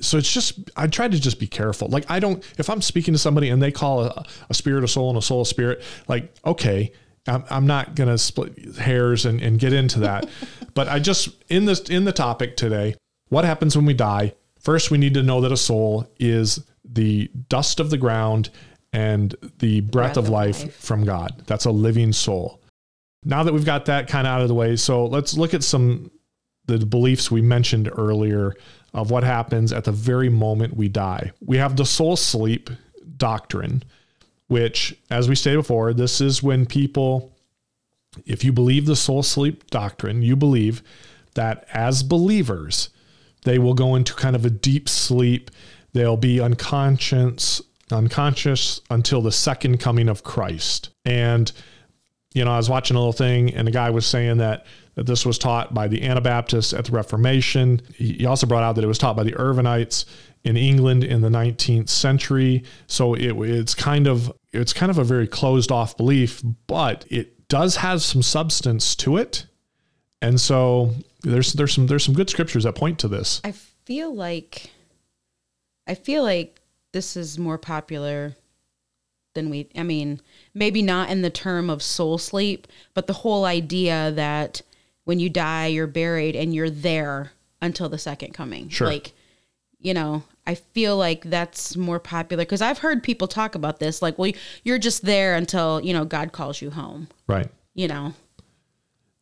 so 0.00 0.18
it's 0.18 0.32
just 0.32 0.70
I 0.76 0.86
try 0.86 1.08
to 1.08 1.20
just 1.20 1.40
be 1.40 1.46
careful. 1.46 1.88
Like 1.88 2.10
I 2.10 2.20
don't 2.20 2.44
if 2.58 2.70
I'm 2.70 2.82
speaking 2.82 3.14
to 3.14 3.18
somebody 3.18 3.48
and 3.48 3.62
they 3.62 3.72
call 3.72 4.02
a, 4.02 4.24
a 4.48 4.54
spirit 4.54 4.84
a 4.84 4.88
soul 4.88 5.08
and 5.08 5.18
a 5.18 5.22
soul 5.22 5.42
a 5.42 5.46
spirit, 5.46 5.82
like 6.06 6.34
okay, 6.44 6.92
I'm, 7.26 7.44
I'm 7.50 7.66
not 7.66 7.94
gonna 7.94 8.18
split 8.18 8.76
hairs 8.76 9.26
and, 9.26 9.40
and 9.40 9.58
get 9.58 9.72
into 9.72 10.00
that. 10.00 10.28
but 10.74 10.88
I 10.88 10.98
just 10.98 11.30
in 11.48 11.64
this 11.64 11.80
in 11.80 12.04
the 12.04 12.12
topic 12.12 12.56
today, 12.56 12.96
what 13.28 13.44
happens 13.44 13.76
when 13.76 13.86
we 13.86 13.94
die? 13.94 14.34
First, 14.68 14.90
we 14.90 14.98
need 14.98 15.14
to 15.14 15.22
know 15.22 15.40
that 15.40 15.50
a 15.50 15.56
soul 15.56 16.06
is 16.20 16.62
the 16.84 17.30
dust 17.48 17.80
of 17.80 17.88
the 17.88 17.96
ground 17.96 18.50
and 18.92 19.34
the 19.60 19.80
breath, 19.80 20.18
of, 20.18 20.24
of 20.24 20.28
life, 20.28 20.62
life. 20.62 20.74
from 20.74 21.06
God. 21.06 21.42
That's 21.46 21.64
a 21.64 21.70
living 21.70 22.12
soul. 22.12 22.60
Now 23.24 23.42
that 23.44 23.54
we've 23.54 23.64
got 23.64 23.86
that 23.86 24.08
kind 24.08 24.26
of 24.26 24.30
out 24.30 24.42
of 24.42 24.48
the 24.48 24.54
way, 24.54 24.76
so 24.76 25.06
let's 25.06 25.38
look 25.38 25.54
at 25.54 25.64
some 25.64 26.10
the 26.66 26.76
beliefs 26.84 27.30
we 27.30 27.40
mentioned 27.40 27.90
earlier 27.96 28.56
of 28.92 29.10
what 29.10 29.24
happens 29.24 29.72
at 29.72 29.84
the 29.84 29.90
very 29.90 30.28
moment 30.28 30.76
we 30.76 30.88
die. 30.88 31.32
We 31.40 31.56
have 31.56 31.76
the 31.76 31.86
soul 31.86 32.16
sleep 32.16 32.68
doctrine, 33.16 33.82
which, 34.48 34.94
as 35.10 35.30
we 35.30 35.34
stated 35.34 35.60
before, 35.60 35.94
this 35.94 36.20
is 36.20 36.42
when 36.42 36.66
people, 36.66 37.32
if 38.26 38.44
you 38.44 38.52
believe 38.52 38.84
the 38.84 38.96
soul 38.96 39.22
sleep 39.22 39.70
doctrine, 39.70 40.20
you 40.20 40.36
believe 40.36 40.82
that 41.36 41.66
as 41.72 42.02
believers, 42.02 42.90
they 43.48 43.58
will 43.58 43.74
go 43.74 43.94
into 43.94 44.14
kind 44.14 44.36
of 44.36 44.44
a 44.44 44.50
deep 44.50 44.88
sleep. 44.88 45.50
They'll 45.92 46.16
be 46.16 46.40
unconscious, 46.40 47.62
unconscious 47.90 48.80
until 48.90 49.22
the 49.22 49.32
second 49.32 49.78
coming 49.78 50.08
of 50.08 50.22
Christ. 50.22 50.90
And 51.04 51.50
you 52.34 52.44
know, 52.44 52.52
I 52.52 52.58
was 52.58 52.68
watching 52.68 52.96
a 52.96 53.00
little 53.00 53.12
thing, 53.12 53.54
and 53.54 53.66
the 53.66 53.72
guy 53.72 53.90
was 53.90 54.06
saying 54.06 54.38
that 54.38 54.66
that 54.94 55.06
this 55.06 55.24
was 55.24 55.38
taught 55.38 55.72
by 55.72 55.88
the 55.88 56.02
Anabaptists 56.02 56.72
at 56.72 56.84
the 56.84 56.92
Reformation. 56.92 57.80
He 57.94 58.12
he 58.14 58.26
also 58.26 58.46
brought 58.46 58.62
out 58.62 58.74
that 58.74 58.84
it 58.84 58.88
was 58.88 58.98
taught 58.98 59.16
by 59.16 59.24
the 59.24 59.32
Irvingites 59.32 60.04
in 60.44 60.56
England 60.56 61.04
in 61.04 61.20
the 61.20 61.28
19th 61.28 61.88
century. 61.88 62.64
So 62.86 63.14
it, 63.14 63.32
it's 63.32 63.74
kind 63.74 64.06
of 64.06 64.32
it's 64.52 64.72
kind 64.72 64.90
of 64.90 64.98
a 64.98 65.04
very 65.04 65.26
closed 65.26 65.72
off 65.72 65.96
belief, 65.96 66.42
but 66.66 67.04
it 67.08 67.48
does 67.48 67.76
have 67.76 68.02
some 68.02 68.22
substance 68.22 68.94
to 68.96 69.16
it. 69.16 69.46
And 70.20 70.40
so 70.40 70.94
there's 71.22 71.52
there's 71.52 71.74
some 71.74 71.86
there's 71.86 72.04
some 72.04 72.14
good 72.14 72.30
scriptures 72.30 72.64
that 72.64 72.74
point 72.74 72.98
to 73.00 73.08
this. 73.08 73.40
I 73.44 73.52
feel 73.52 74.14
like 74.14 74.70
I 75.86 75.94
feel 75.94 76.22
like 76.22 76.60
this 76.92 77.16
is 77.16 77.38
more 77.38 77.58
popular 77.58 78.36
than 79.34 79.50
we 79.50 79.68
I 79.76 79.82
mean, 79.82 80.20
maybe 80.54 80.82
not 80.82 81.10
in 81.10 81.22
the 81.22 81.30
term 81.30 81.70
of 81.70 81.82
soul 81.82 82.18
sleep, 82.18 82.66
but 82.94 83.06
the 83.06 83.12
whole 83.12 83.44
idea 83.44 84.12
that 84.12 84.62
when 85.04 85.18
you 85.18 85.28
die 85.28 85.66
you're 85.66 85.86
buried 85.86 86.36
and 86.36 86.54
you're 86.54 86.70
there 86.70 87.32
until 87.60 87.88
the 87.88 87.98
second 87.98 88.32
coming. 88.34 88.68
Sure. 88.68 88.86
Like, 88.86 89.12
you 89.80 89.94
know, 89.94 90.22
I 90.46 90.54
feel 90.54 90.96
like 90.96 91.24
that's 91.24 91.76
more 91.76 91.98
popular 91.98 92.44
because 92.44 92.62
I've 92.62 92.78
heard 92.78 93.02
people 93.02 93.26
talk 93.28 93.54
about 93.54 93.80
this 93.80 94.00
like, 94.00 94.18
well, 94.18 94.32
you're 94.64 94.78
just 94.78 95.04
there 95.04 95.34
until, 95.34 95.80
you 95.80 95.92
know, 95.92 96.04
God 96.04 96.32
calls 96.32 96.62
you 96.62 96.70
home, 96.70 97.08
Right. 97.26 97.48
you 97.74 97.88
know. 97.88 98.14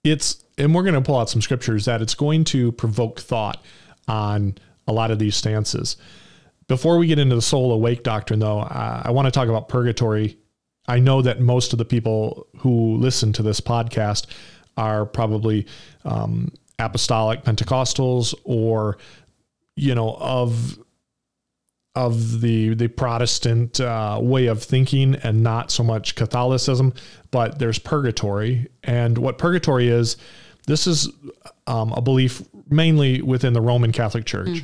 It's 0.05 0.45
and 0.59 0.75
we're 0.75 0.83
going 0.83 0.95
to 0.95 1.01
pull 1.01 1.19
out 1.19 1.29
some 1.29 1.43
scriptures 1.43 1.85
that 1.85 2.03
it's 2.03 2.15
going 2.15 2.45
to 2.45 2.73
provoke 2.73 3.21
thought 3.21 3.63
on 4.09 4.57
a 4.87 4.93
lot 4.93 5.11
of 5.11 5.19
these 5.19 5.37
stances. 5.37 5.97
Before 6.69 6.99
we 6.99 7.07
get 7.07 7.19
into 7.19 7.35
the 7.35 7.43
soul 7.43 7.73
awake 7.73 8.03
doctrine, 8.03 8.41
though, 8.41 8.61
I 8.61 9.11
want 9.11 9.27
to 9.27 9.31
talk 9.31 9.49
about 9.49 9.69
purgatory. 9.69 10.39
I 10.89 10.99
know 10.99 11.23
that 11.23 11.41
most 11.41 11.73
of 11.73 11.79
the 11.79 11.85
people 11.85 12.47
who 12.59 12.97
listen 12.97 13.33
to 13.35 13.43
this 13.43 13.61
podcast 13.61 14.27
are 14.77 15.07
probably 15.07 15.67
um, 16.05 16.53
apostolic 16.79 17.45
Pentecostals 17.45 18.35
or, 18.45 18.99
you 19.77 19.95
know, 19.95 20.17
of 20.19 20.79
of 21.95 22.43
the 22.43 22.75
the 22.75 22.89
Protestant 22.89 23.81
uh, 23.81 24.19
way 24.21 24.47
of 24.47 24.63
thinking 24.63 25.15
and 25.17 25.43
not 25.43 25.71
so 25.71 25.83
much 25.83 26.15
Catholicism. 26.15 26.93
But 27.31 27.59
there's 27.59 27.79
purgatory, 27.79 28.69
and 28.83 29.19
what 29.19 29.39
purgatory 29.39 29.89
is, 29.89 30.17
this 30.67 30.87
is 30.87 31.09
um, 31.67 31.93
a 31.93 32.01
belief 32.01 32.43
mainly 32.69 33.23
within 33.23 33.53
the 33.53 33.61
Roman 33.61 33.93
Catholic 33.93 34.25
Church, 34.25 34.63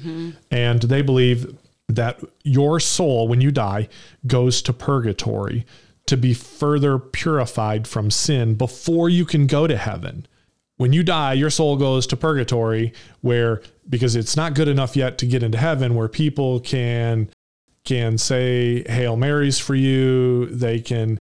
and 0.50 0.80
they 0.82 1.02
believe 1.02 1.56
that 1.88 2.20
your 2.42 2.80
soul, 2.80 3.28
when 3.28 3.40
you 3.40 3.50
die, 3.50 3.88
goes 4.26 4.62
to 4.62 4.72
purgatory 4.72 5.66
to 6.06 6.16
be 6.16 6.34
further 6.34 6.98
purified 6.98 7.86
from 7.86 8.10
sin 8.10 8.54
before 8.54 9.08
you 9.08 9.24
can 9.24 9.46
go 9.46 9.66
to 9.66 9.76
heaven. 9.76 10.26
When 10.76 10.92
you 10.92 11.02
die, 11.04 11.34
your 11.34 11.50
soul 11.50 11.76
goes 11.76 12.06
to 12.08 12.16
purgatory 12.16 12.92
where 13.20 13.62
because 13.88 14.16
it's 14.16 14.36
not 14.36 14.54
good 14.54 14.68
enough 14.68 14.96
yet 14.96 15.18
to 15.18 15.26
get 15.26 15.42
into 15.42 15.58
heaven 15.58 15.94
where 15.94 16.08
people 16.08 16.60
can 16.60 17.28
can 17.84 18.16
say 18.18 18.82
Hail 18.88 19.16
Marys 19.16 19.58
for 19.58 19.74
you, 19.74 20.46
they 20.46 20.80
can 20.80 21.18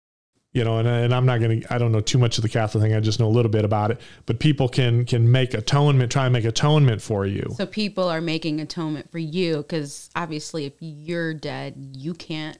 you 0.57 0.63
know, 0.63 0.79
and, 0.79 0.87
and 0.87 1.13
I'm 1.13 1.27
not 1.27 1.39
going 1.39 1.61
to, 1.61 1.73
I 1.73 1.77
don't 1.77 1.91
know 1.91 2.01
too 2.01 2.17
much 2.17 2.39
of 2.39 2.41
the 2.41 2.49
Catholic 2.49 2.81
thing. 2.81 2.95
I 2.95 2.99
just 2.99 3.19
know 3.19 3.27
a 3.27 3.29
little 3.29 3.51
bit 3.51 3.63
about 3.63 3.91
it, 3.91 4.01
but 4.25 4.39
people 4.39 4.67
can, 4.67 5.05
can 5.05 5.31
make 5.31 5.53
atonement, 5.53 6.11
try 6.11 6.25
and 6.25 6.33
make 6.33 6.45
atonement 6.45 6.99
for 6.99 7.27
you. 7.27 7.53
So 7.55 7.67
people 7.67 8.09
are 8.09 8.21
making 8.21 8.59
atonement 8.59 9.11
for 9.11 9.19
you 9.19 9.57
because 9.57 10.09
obviously, 10.15 10.65
if 10.65 10.73
you're 10.79 11.35
dead, 11.35 11.75
you 11.95 12.15
can't 12.15 12.57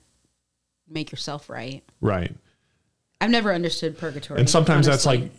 make 0.88 1.12
yourself 1.12 1.50
right. 1.50 1.84
Right. 2.00 2.36
I've 3.20 3.32
never 3.32 3.51
understood 3.51 3.98
purgatory. 3.98 4.39
and 4.39 4.48
sometimes 4.48 4.86
that's 4.86 5.08
like 5.08 5.32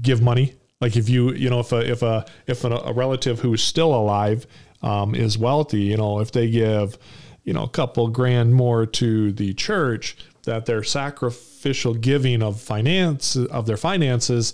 give 0.00 0.22
money 0.22 0.54
like 0.80 0.96
if 0.96 1.10
you 1.10 1.32
you 1.32 1.50
know 1.50 1.60
if 1.60 1.72
a 1.72 1.90
if 1.90 2.02
a 2.02 2.24
if 2.46 2.64
a, 2.64 2.70
a 2.70 2.92
relative 2.92 3.40
who's 3.40 3.62
still 3.62 3.94
alive 3.94 4.46
um, 4.82 5.14
is 5.14 5.36
wealthy 5.36 5.82
you 5.82 5.96
know 5.98 6.20
if 6.20 6.32
they 6.32 6.50
give 6.50 6.96
you 7.44 7.52
know 7.52 7.64
a 7.64 7.68
couple 7.68 8.08
grand 8.08 8.54
more 8.54 8.86
to 8.86 9.32
the 9.32 9.52
church 9.54 10.16
that 10.48 10.66
their 10.66 10.82
sacrificial 10.82 11.94
giving 11.94 12.42
of 12.42 12.60
finance 12.60 13.36
of 13.36 13.66
their 13.66 13.76
finances 13.76 14.52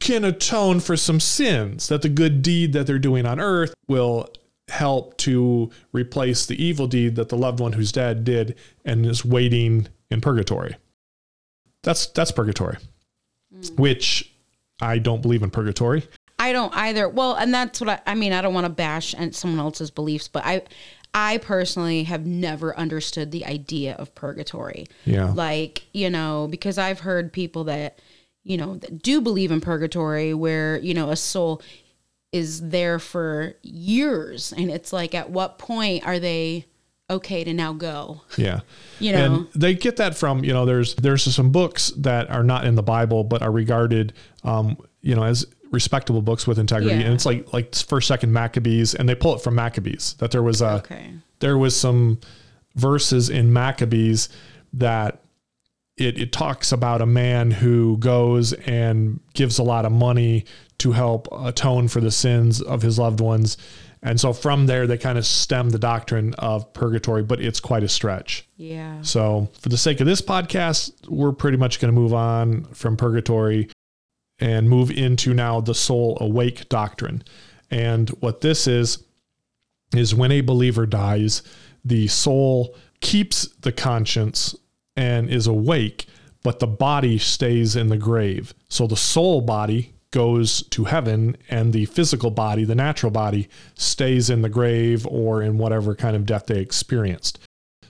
can 0.00 0.24
atone 0.24 0.80
for 0.80 0.96
some 0.96 1.20
sins 1.20 1.88
that 1.88 2.00
the 2.00 2.08
good 2.08 2.40
deed 2.40 2.72
that 2.72 2.86
they're 2.86 2.98
doing 2.98 3.26
on 3.26 3.38
earth 3.38 3.74
will 3.86 4.26
help 4.68 5.14
to 5.18 5.70
replace 5.92 6.46
the 6.46 6.64
evil 6.64 6.86
deed 6.86 7.16
that 7.16 7.28
the 7.28 7.36
loved 7.36 7.60
one 7.60 7.74
who's 7.74 7.92
dead 7.92 8.24
did 8.24 8.56
and 8.86 9.04
is 9.04 9.24
waiting 9.24 9.86
in 10.10 10.22
purgatory 10.22 10.74
that's 11.82 12.06
that's 12.06 12.32
purgatory 12.32 12.78
mm. 13.54 13.78
which 13.78 14.34
I 14.80 14.98
don't 14.98 15.22
believe 15.22 15.42
in 15.42 15.50
purgatory. 15.50 16.04
I 16.38 16.52
don't 16.52 16.74
either. 16.74 17.08
Well, 17.08 17.34
and 17.34 17.54
that's 17.54 17.80
what 17.80 17.88
I, 17.88 18.00
I 18.06 18.14
mean. 18.14 18.32
I 18.32 18.42
don't 18.42 18.54
want 18.54 18.64
to 18.64 18.72
bash 18.72 19.14
and 19.16 19.34
someone 19.34 19.60
else's 19.60 19.90
beliefs, 19.90 20.28
but 20.28 20.44
I, 20.44 20.62
I 21.14 21.38
personally 21.38 22.02
have 22.04 22.26
never 22.26 22.76
understood 22.76 23.30
the 23.30 23.46
idea 23.46 23.94
of 23.94 24.14
purgatory. 24.14 24.86
Yeah. 25.04 25.30
Like 25.32 25.84
you 25.92 26.10
know, 26.10 26.48
because 26.50 26.76
I've 26.76 27.00
heard 27.00 27.32
people 27.32 27.64
that 27.64 28.00
you 28.42 28.56
know 28.56 28.76
that 28.76 29.02
do 29.02 29.20
believe 29.20 29.50
in 29.50 29.60
purgatory, 29.60 30.34
where 30.34 30.78
you 30.78 30.92
know 30.92 31.10
a 31.10 31.16
soul 31.16 31.62
is 32.32 32.68
there 32.68 32.98
for 32.98 33.54
years, 33.62 34.52
and 34.52 34.68
it's 34.68 34.92
like, 34.92 35.14
at 35.14 35.30
what 35.30 35.58
point 35.58 36.04
are 36.04 36.18
they 36.18 36.66
okay 37.08 37.44
to 37.44 37.54
now 37.54 37.72
go? 37.72 38.22
Yeah. 38.36 38.60
You 39.00 39.12
know, 39.12 39.24
And 39.24 39.48
they 39.54 39.74
get 39.74 39.96
that 39.96 40.16
from, 40.16 40.44
you 40.44 40.52
know, 40.52 40.64
there's 40.64 40.94
there's 40.94 41.22
some 41.22 41.50
books 41.50 41.90
that 41.96 42.30
are 42.30 42.44
not 42.44 42.64
in 42.64 42.76
the 42.76 42.82
Bible 42.82 43.24
but 43.24 43.42
are 43.42 43.50
regarded 43.50 44.12
um, 44.44 44.78
you 45.02 45.14
know, 45.14 45.24
as 45.24 45.44
respectable 45.74 46.22
books 46.22 46.46
with 46.46 46.58
integrity. 46.58 46.96
Yeah. 46.96 47.06
And 47.06 47.14
it's 47.14 47.26
like 47.26 47.52
like 47.52 47.74
first, 47.74 48.08
second 48.08 48.32
Maccabees, 48.32 48.94
and 48.94 49.08
they 49.08 49.14
pull 49.14 49.34
it 49.34 49.42
from 49.42 49.54
Maccabees. 49.54 50.14
That 50.14 50.30
there 50.30 50.42
was 50.42 50.62
a 50.62 50.76
okay. 50.76 51.12
there 51.40 51.58
was 51.58 51.76
some 51.76 52.20
verses 52.74 53.28
in 53.28 53.52
Maccabees 53.52 54.28
that 54.72 55.20
it, 55.96 56.18
it 56.18 56.32
talks 56.32 56.72
about 56.72 57.00
a 57.00 57.06
man 57.06 57.50
who 57.50 57.96
goes 57.98 58.52
and 58.52 59.20
gives 59.34 59.58
a 59.58 59.62
lot 59.62 59.84
of 59.84 59.92
money 59.92 60.44
to 60.78 60.92
help 60.92 61.28
atone 61.32 61.88
for 61.88 62.00
the 62.00 62.10
sins 62.10 62.60
of 62.60 62.82
his 62.82 62.98
loved 62.98 63.20
ones. 63.20 63.56
And 64.02 64.20
so 64.20 64.32
from 64.32 64.66
there, 64.66 64.86
they 64.86 64.98
kind 64.98 65.16
of 65.16 65.24
stem 65.24 65.70
the 65.70 65.78
doctrine 65.78 66.34
of 66.34 66.72
purgatory, 66.74 67.22
but 67.22 67.40
it's 67.40 67.60
quite 67.60 67.82
a 67.82 67.88
stretch. 67.88 68.46
Yeah. 68.56 69.00
So, 69.00 69.48
for 69.60 69.70
the 69.70 69.78
sake 69.78 70.00
of 70.00 70.06
this 70.06 70.20
podcast, 70.20 71.08
we're 71.08 71.32
pretty 71.32 71.56
much 71.56 71.80
going 71.80 71.92
to 71.92 71.98
move 71.98 72.12
on 72.12 72.64
from 72.74 72.98
purgatory 72.98 73.70
and 74.38 74.68
move 74.68 74.90
into 74.90 75.34
now 75.34 75.60
the 75.60 75.74
soul 75.74 76.18
awake 76.20 76.68
doctrine. 76.68 77.22
And 77.70 78.10
what 78.20 78.40
this 78.40 78.66
is, 78.66 79.04
is 79.94 80.14
when 80.14 80.32
a 80.32 80.40
believer 80.40 80.86
dies, 80.86 81.42
the 81.84 82.08
soul 82.08 82.76
keeps 83.00 83.48
the 83.60 83.72
conscience 83.72 84.54
and 84.96 85.28
is 85.28 85.46
awake, 85.46 86.06
but 86.42 86.58
the 86.58 86.66
body 86.66 87.18
stays 87.18 87.76
in 87.76 87.88
the 87.88 87.96
grave. 87.96 88.54
So 88.68 88.86
the 88.86 88.96
soul 88.96 89.40
body 89.40 89.94
goes 90.10 90.62
to 90.68 90.84
heaven 90.84 91.36
and 91.50 91.72
the 91.72 91.86
physical 91.86 92.30
body, 92.30 92.64
the 92.64 92.74
natural 92.74 93.10
body, 93.10 93.48
stays 93.74 94.30
in 94.30 94.42
the 94.42 94.48
grave 94.48 95.06
or 95.08 95.42
in 95.42 95.58
whatever 95.58 95.94
kind 95.94 96.14
of 96.14 96.24
death 96.24 96.46
they 96.46 96.60
experienced. 96.60 97.40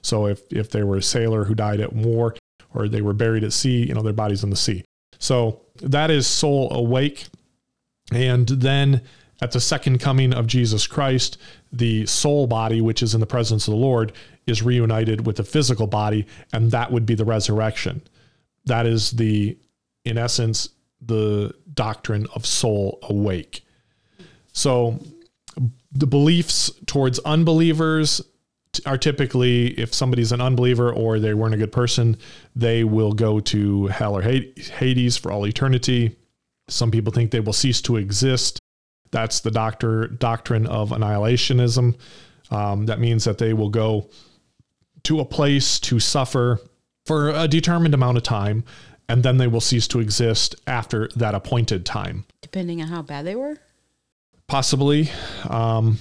So 0.03 0.27
if 0.27 0.41
if 0.51 0.71
they 0.71 0.83
were 0.83 0.97
a 0.97 1.03
sailor 1.03 1.45
who 1.45 1.55
died 1.55 1.81
at 1.81 1.93
war 1.93 2.35
or 2.73 2.89
they 2.89 3.03
were 3.03 3.13
buried 3.13 3.45
at 3.45 3.53
sea, 3.53 3.87
you 3.87 3.95
know, 3.95 4.03
their 4.03 4.13
body's 4.13 4.43
in 4.43 4.51
the 4.51 4.57
sea. 4.57 4.85
So 5.19 5.61
that 5.83 6.11
is 6.11 6.27
soul 6.27 6.73
awake. 6.73 7.27
And 8.13 8.47
then 8.49 9.03
at 9.41 9.53
the 9.53 9.61
second 9.61 9.99
coming 9.99 10.33
of 10.33 10.47
Jesus 10.47 10.87
Christ, 10.87 11.39
the 11.73 12.07
soul 12.07 12.47
body, 12.47 12.81
which 12.81 13.03
is 13.03 13.15
in 13.15 13.21
the 13.21 13.27
presence 13.27 13.67
of 13.67 13.73
the 13.73 13.81
Lord, 13.81 14.13
is 14.47 14.63
reunited 14.63 15.27
with 15.27 15.37
the 15.37 15.45
physical 15.45 15.87
body, 15.87 16.27
and 16.53 16.71
that 16.71 16.93
would 16.93 17.07
be 17.07 17.15
the 17.15 17.25
resurrection. 17.25 18.03
That 18.67 18.87
is 18.87 19.13
the, 19.13 19.59
in 20.05 20.19
essence, 20.19 20.69
the 21.01 21.55
doctrine 21.73 22.27
of 22.35 22.47
soul 22.47 22.99
awake. 23.03 23.65
So 24.53 25.01
the 25.93 26.07
beliefs 26.07 26.71
towards 26.87 27.19
unbelievers 27.21 28.21
are 28.87 28.99
typically 28.99 29.69
if 29.79 29.95
somebody's 29.95 30.33
an 30.33 30.41
unbeliever 30.41 30.93
or 30.93 31.19
they 31.19 31.35
weren't 31.35 31.55
a 31.55 31.59
good 31.59 31.73
person, 31.73 32.17
they 32.55 32.85
will 32.85 33.13
go 33.13 33.41
to 33.41 33.87
hell 33.89 34.17
or 34.17 34.23
Hades 34.23 35.17
for 35.17 35.33
all 35.33 35.47
eternity. 35.47 36.17
Some 36.69 36.91
people 36.91 37.13
think 37.13 37.31
they 37.31 37.41
will 37.41 37.53
cease 37.53 37.81
to 37.83 37.97
exist. 37.97 38.59
That's 39.11 39.41
the 39.41 39.51
doctor 39.51 40.09
doctrine 40.09 40.67
of 40.67 40.91
annihilationism. 40.91 41.97
Um, 42.51 42.87
that 42.87 43.01
means 43.01 43.25
that 43.25 43.39
they 43.39 43.53
will 43.53 43.71
go 43.71 44.11
to 45.05 45.21
a 45.21 45.25
place 45.25 45.79
to 45.81 46.01
suffer 46.01 46.61
for 47.07 47.31
a 47.31 47.47
determined 47.47 47.95
amount 47.95 48.17
of 48.17 48.23
time, 48.23 48.65
and 49.09 49.23
then 49.23 49.37
they 49.37 49.47
will 49.47 49.61
cease 49.61 49.87
to 49.89 50.01
exist 50.01 50.57
after 50.67 51.09
that 51.17 51.35
appointed 51.35 51.85
time. 51.85 52.25
Depending 52.41 52.81
on 52.81 52.89
how 52.89 53.03
bad 53.03 53.27
they 53.27 53.37
were. 53.37 53.59
Possibly. 54.47 55.11
Um, 55.49 55.99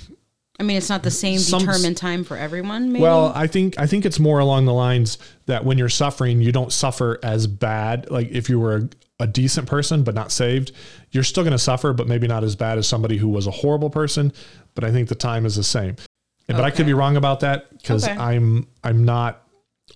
I 0.63 0.65
mean, 0.65 0.77
it's 0.77 0.89
not 0.89 1.03
the 1.03 1.11
same 1.11 1.39
Some- 1.39 1.59
determined 1.65 1.97
time 1.97 2.23
for 2.23 2.37
everyone. 2.37 2.91
Maybe. 2.93 3.03
Well, 3.03 3.33
I 3.35 3.47
think 3.47 3.77
I 3.77 3.85
think 3.85 4.05
it's 4.05 4.19
more 4.19 4.39
along 4.39 4.65
the 4.65 4.73
lines 4.73 5.17
that 5.45 5.65
when 5.65 5.77
you're 5.77 5.89
suffering, 5.89 6.41
you 6.41 6.51
don't 6.53 6.71
suffer 6.71 7.19
as 7.21 7.47
bad. 7.47 8.09
Like 8.09 8.29
if 8.31 8.49
you 8.49 8.59
were 8.59 8.75
a, 8.77 8.89
a 9.23 9.27
decent 9.27 9.67
person 9.67 10.03
but 10.03 10.15
not 10.15 10.31
saved, 10.31 10.71
you're 11.11 11.23
still 11.25 11.43
going 11.43 11.51
to 11.51 11.59
suffer, 11.59 11.91
but 11.93 12.07
maybe 12.07 12.27
not 12.27 12.43
as 12.45 12.55
bad 12.55 12.77
as 12.77 12.87
somebody 12.87 13.17
who 13.17 13.27
was 13.27 13.45
a 13.45 13.51
horrible 13.51 13.89
person. 13.89 14.31
But 14.73 14.85
I 14.85 14.91
think 14.91 15.09
the 15.09 15.15
time 15.15 15.45
is 15.45 15.55
the 15.57 15.63
same. 15.63 15.97
But 16.47 16.61
I 16.61 16.71
could 16.71 16.85
be 16.85 16.93
wrong 16.93 17.17
about 17.17 17.41
that 17.41 17.69
because 17.77 18.05
Okay. 18.07 18.15
I'm 18.17 18.67
I'm 18.83 19.03
not 19.03 19.45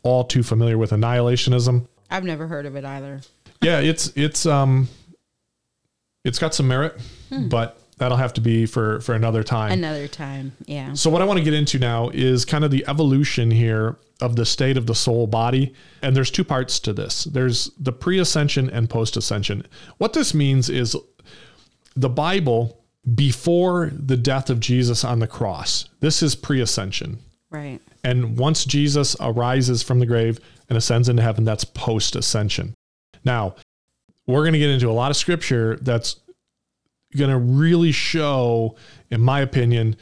all 0.03 0.23
too 0.25 0.43
familiar 0.43 0.77
with 0.77 0.91
annihilationism. 0.91 1.87
I've 2.09 2.23
never 2.23 2.47
heard 2.47 2.65
of 2.65 2.75
it 2.75 2.83
either. 2.83 3.21
yeah, 3.61 3.79
it's 3.79 4.11
it's 4.15 4.45
um 4.45 4.89
it's 6.25 6.39
got 6.39 6.53
some 6.53 6.67
merit, 6.67 6.99
but 7.49 7.79
that'll 7.97 8.17
have 8.17 8.33
to 8.33 8.41
be 8.41 8.65
for 8.65 9.01
for 9.01 9.15
another 9.15 9.43
time. 9.43 9.71
Another 9.71 10.07
time. 10.07 10.53
Yeah. 10.65 10.93
So 10.93 11.09
what 11.09 11.21
I 11.21 11.25
want 11.25 11.39
to 11.39 11.43
get 11.43 11.53
into 11.53 11.79
now 11.79 12.09
is 12.13 12.45
kind 12.45 12.63
of 12.63 12.71
the 12.71 12.85
evolution 12.87 13.51
here 13.51 13.97
of 14.21 14.35
the 14.35 14.45
state 14.45 14.77
of 14.77 14.87
the 14.87 14.95
soul 14.95 15.27
body. 15.27 15.73
And 16.01 16.15
there's 16.15 16.31
two 16.31 16.43
parts 16.43 16.79
to 16.81 16.93
this. 16.93 17.25
There's 17.25 17.71
the 17.79 17.91
pre-ascension 17.91 18.69
and 18.69 18.89
post-ascension. 18.89 19.67
What 19.97 20.13
this 20.13 20.33
means 20.33 20.69
is 20.69 20.95
the 21.95 22.09
Bible 22.09 22.83
before 23.13 23.91
the 23.93 24.17
death 24.17 24.49
of 24.49 24.59
Jesus 24.59 25.03
on 25.03 25.19
the 25.19 25.27
cross. 25.27 25.87
This 25.99 26.23
is 26.23 26.35
pre-ascension. 26.35 27.19
Right. 27.49 27.79
And 28.03 28.37
once 28.37 28.65
Jesus 28.65 29.15
arises 29.19 29.83
from 29.83 29.99
the 29.99 30.05
grave 30.05 30.39
and 30.69 30.77
ascends 30.77 31.09
into 31.09 31.21
heaven, 31.21 31.45
that's 31.45 31.63
post-ascension. 31.63 32.73
Now, 33.23 33.55
we're 34.25 34.43
going 34.43 34.53
to 34.53 34.59
get 34.59 34.69
into 34.69 34.89
a 34.89 34.91
lot 34.91 35.11
of 35.11 35.17
scripture 35.17 35.77
that's 35.81 36.17
going 37.15 37.29
to 37.29 37.37
really 37.37 37.91
show, 37.91 38.75
in 39.09 39.21
my 39.21 39.39
opinion, 39.41 39.95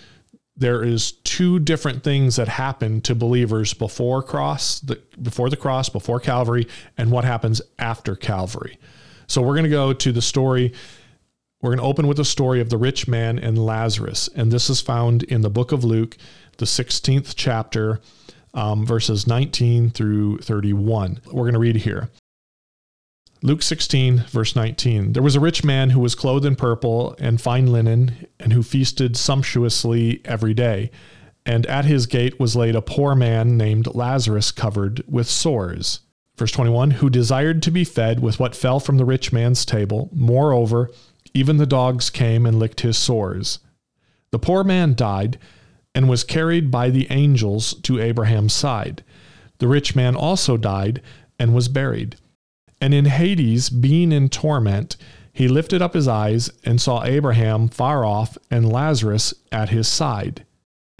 there 0.58 0.84
is 0.84 1.12
two 1.12 1.60
different 1.60 2.04
things 2.04 2.38
that 2.38 2.48
happen 2.48 3.02
to 3.02 3.14
believers 3.14 3.74
before 3.74 4.24
cross, 4.24 4.80
the, 4.80 5.02
before 5.22 5.50
the 5.50 5.58
cross, 5.58 5.90
before 5.90 6.20
Calvary, 6.20 6.68
and 6.98 7.12
what 7.12 7.26
happens 7.26 7.62
after 7.78 8.16
Calvary. 8.16 8.80
So 9.28 9.42
we're 9.42 9.54
going 9.54 9.64
to 9.64 9.70
go 9.70 9.92
to 9.92 10.12
the 10.12 10.22
story. 10.22 10.74
We're 11.62 11.72
going 11.72 11.80
to 11.80 11.86
open 11.86 12.08
with 12.08 12.18
the 12.18 12.26
story 12.26 12.62
of 12.62 12.70
the 12.70 12.78
rich 12.78 13.08
man 13.08 13.38
and 13.38 13.58
Lazarus, 13.58 14.30
and 14.36 14.52
this 14.52 14.70
is 14.70 14.80
found 14.80 15.24
in 15.24 15.42
the 15.42 15.50
book 15.50 15.72
of 15.72 15.84
Luke, 15.84 16.16
the 16.58 16.66
16th 16.66 17.34
chapter, 17.36 18.00
um, 18.54 18.86
verses 18.86 19.28
19 19.28 19.90
through 19.90 20.38
31. 20.40 21.20
We're 21.26 21.44
going 21.44 21.54
to 21.54 21.60
read 21.60 21.76
here. 21.76 22.10
Luke 23.46 23.62
16, 23.62 24.24
verse 24.30 24.56
19. 24.56 25.14
There 25.14 25.22
was 25.22 25.36
a 25.36 25.40
rich 25.40 25.64
man 25.64 25.92
who 25.92 26.00
was 26.00 26.16
clothed 26.16 26.48
in 26.48 26.56
purple 26.56 27.16
and 27.20 27.40
fine 27.40 27.68
linen, 27.68 28.25
and 28.40 28.52
who 28.52 28.64
feasted 28.64 29.16
sumptuously 29.16 30.20
every 30.25 30.56
day. 30.56 30.90
And 31.46 31.68
at 31.68 31.86
his 31.86 32.08
gate 32.08 32.40
was 32.40 32.56
laid 32.56 32.75
a 32.75 32.82
poor 32.82 33.14
man 33.14 33.56
named 33.56 33.94
Lazarus, 33.94 34.50
covered 34.50 35.04
with 35.08 35.30
sores. 35.30 36.00
Verse 36.36 36.52
21 36.54 36.90
Who 36.90 37.10
desired 37.12 37.62
to 37.62 37.70
be 37.70 37.84
fed 37.84 38.20
with 38.20 38.40
what 38.40 38.56
fell 38.56 38.80
from 38.80 38.98
the 38.98 39.06
rich 39.06 39.32
man's 39.32 39.64
table. 39.64 40.10
Moreover, 40.12 40.90
even 41.36 41.58
the 41.58 41.68
dogs 41.68 42.10
came 42.10 42.48
and 42.48 42.58
licked 42.58 42.82
his 42.82 42.98
sores. 42.98 43.60
The 44.32 44.40
poor 44.40 44.64
man 44.64 44.96
died 44.96 45.38
and 45.94 46.10
was 46.10 46.24
carried 46.24 46.72
by 46.72 46.90
the 46.90 47.06
angels 47.12 47.75
to 47.84 48.00
Abraham's 48.00 48.54
side. 48.54 49.04
The 49.60 49.68
rich 49.68 49.96
man 49.96 50.16
also 50.16 50.58
died 50.58 51.04
and 51.38 51.54
was 51.54 51.68
buried. 51.68 52.16
And 52.82 52.94
in 52.94 53.05
Hades, 53.05 53.70
being 53.70 54.12
in 54.12 54.29
torment, 54.29 54.98
he 55.32 55.48
lifted 55.48 55.82
up 55.82 55.94
his 55.94 56.08
eyes 56.08 56.50
and 56.63 56.79
saw 56.79 57.03
Abraham 57.03 57.67
far 57.67 58.05
off 58.05 58.38
and 58.50 58.72
Lazarus 58.72 59.34
at 59.51 59.70
his 59.70 59.88
side. 59.88 60.46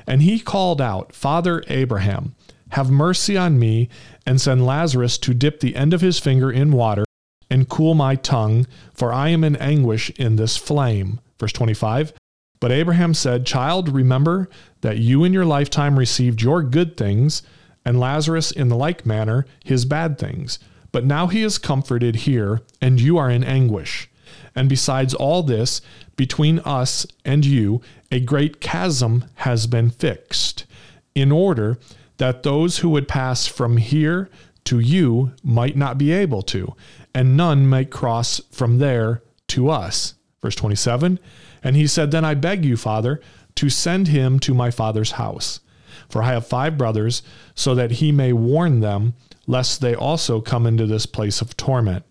And 0.08 0.22
he 0.22 0.40
called 0.40 0.82
out, 0.82 1.14
Father 1.14 1.64
Abraham, 1.68 2.36
have 2.70 2.92
mercy 2.92 3.38
on 3.38 3.58
me, 3.58 3.90
and 4.26 4.42
send 4.42 4.66
Lazarus 4.66 5.18
to 5.20 5.34
dip 5.34 5.60
the 5.60 5.76
end 5.76 5.94
of 5.94 6.02
his 6.02 6.20
finger 6.20 6.52
in 6.52 6.72
water 6.72 7.06
and 7.50 7.70
cool 7.70 7.94
my 7.94 8.16
tongue, 8.16 8.66
for 8.94 9.14
I 9.14 9.30
am 9.30 9.44
in 9.44 9.56
anguish 9.58 10.10
in 10.12 10.36
this 10.36 10.58
flame. 10.58 11.20
Verse 11.40 11.54
25. 11.54 12.14
But 12.60 12.72
Abraham 12.72 13.14
said, 13.14 13.46
Child, 13.46 13.90
remember 13.90 14.50
that 14.82 14.98
you 14.98 15.24
in 15.24 15.34
your 15.34 15.46
lifetime 15.46 16.00
received 16.00 16.42
your 16.42 16.64
good 16.64 16.98
things, 16.98 17.44
and 17.86 18.00
Lazarus 18.00 18.52
in 18.52 18.70
the 18.70 18.76
like 18.76 19.06
manner 19.06 19.46
his 19.64 19.86
bad 19.86 20.18
things. 20.18 20.60
But 20.96 21.04
now 21.04 21.28
he 21.28 21.44
is 21.44 21.58
comforted 21.58 22.16
here, 22.16 22.62
and 22.80 23.02
you 23.02 23.18
are 23.18 23.30
in 23.30 23.44
anguish. 23.44 24.10
And 24.56 24.70
besides 24.70 25.14
all 25.14 25.44
this, 25.44 25.82
between 26.16 26.60
us 26.60 27.06
and 27.26 27.46
you, 27.46 27.82
a 28.14 28.22
great 28.22 28.62
chasm 28.62 29.26
has 29.40 29.68
been 29.68 29.90
fixed, 29.90 30.66
in 31.14 31.34
order 31.34 31.78
that 32.16 32.44
those 32.44 32.78
who 32.78 32.90
would 32.92 33.10
pass 33.10 33.46
from 33.46 33.76
here 33.76 34.30
to 34.64 34.80
you 34.80 35.34
might 35.44 35.76
not 35.76 35.98
be 35.98 36.14
able 36.14 36.42
to, 36.44 36.74
and 37.14 37.36
none 37.36 37.68
might 37.68 37.92
cross 37.92 38.40
from 38.50 38.78
there 38.78 39.22
to 39.48 39.70
us. 39.70 40.14
Verse 40.42 40.56
27 40.56 41.20
And 41.62 41.76
he 41.76 41.88
said, 41.88 42.12
Then 42.12 42.24
I 42.24 42.36
beg 42.36 42.64
you, 42.64 42.78
Father, 42.78 43.20
to 43.56 43.70
send 43.70 44.08
him 44.08 44.40
to 44.40 44.54
my 44.54 44.72
father's 44.72 45.12
house. 45.12 45.60
For 46.08 46.24
I 46.24 46.28
have 46.32 46.48
five 46.48 46.78
brothers, 46.78 47.22
so 47.54 47.76
that 47.76 47.92
he 47.92 48.14
may 48.14 48.32
warn 48.32 48.80
them 48.80 49.16
lest 49.48 49.82
they 49.82 49.96
also 49.96 50.42
come 50.42 50.66
into 50.66 50.86
this 50.86 51.06
place 51.06 51.42
of 51.42 51.58
torment. 51.58 52.06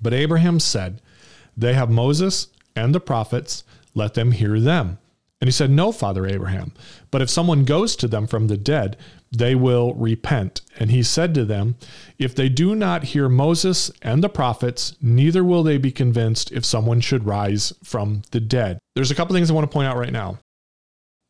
But 0.00 0.14
Abraham 0.14 0.60
said, 0.60 1.00
They 1.56 1.74
have 1.74 1.90
Moses 1.90 2.48
and 2.76 2.94
the 2.94 3.00
prophets, 3.00 3.64
let 3.94 4.14
them 4.14 4.32
hear 4.32 4.60
them. 4.60 4.98
And 5.40 5.46
he 5.46 5.52
said, 5.52 5.70
No, 5.70 5.92
Father 5.92 6.26
Abraham, 6.26 6.72
but 7.10 7.22
if 7.22 7.30
someone 7.30 7.64
goes 7.64 7.94
to 7.96 8.08
them 8.08 8.26
from 8.26 8.48
the 8.48 8.56
dead, 8.56 8.96
they 9.30 9.54
will 9.54 9.94
repent. 9.94 10.62
And 10.78 10.90
he 10.90 11.02
said 11.02 11.34
to 11.34 11.44
them, 11.44 11.76
If 12.18 12.34
they 12.34 12.48
do 12.48 12.74
not 12.74 13.04
hear 13.04 13.28
Moses 13.28 13.90
and 14.02 14.22
the 14.22 14.28
prophets, 14.28 14.96
neither 15.00 15.44
will 15.44 15.62
they 15.62 15.78
be 15.78 15.92
convinced 15.92 16.50
if 16.50 16.64
someone 16.64 17.00
should 17.00 17.26
rise 17.26 17.72
from 17.84 18.22
the 18.32 18.40
dead. 18.40 18.78
There's 18.94 19.10
a 19.10 19.14
couple 19.14 19.34
things 19.34 19.50
I 19.50 19.54
want 19.54 19.70
to 19.70 19.72
point 19.72 19.88
out 19.88 19.96
right 19.96 20.12
now, 20.12 20.38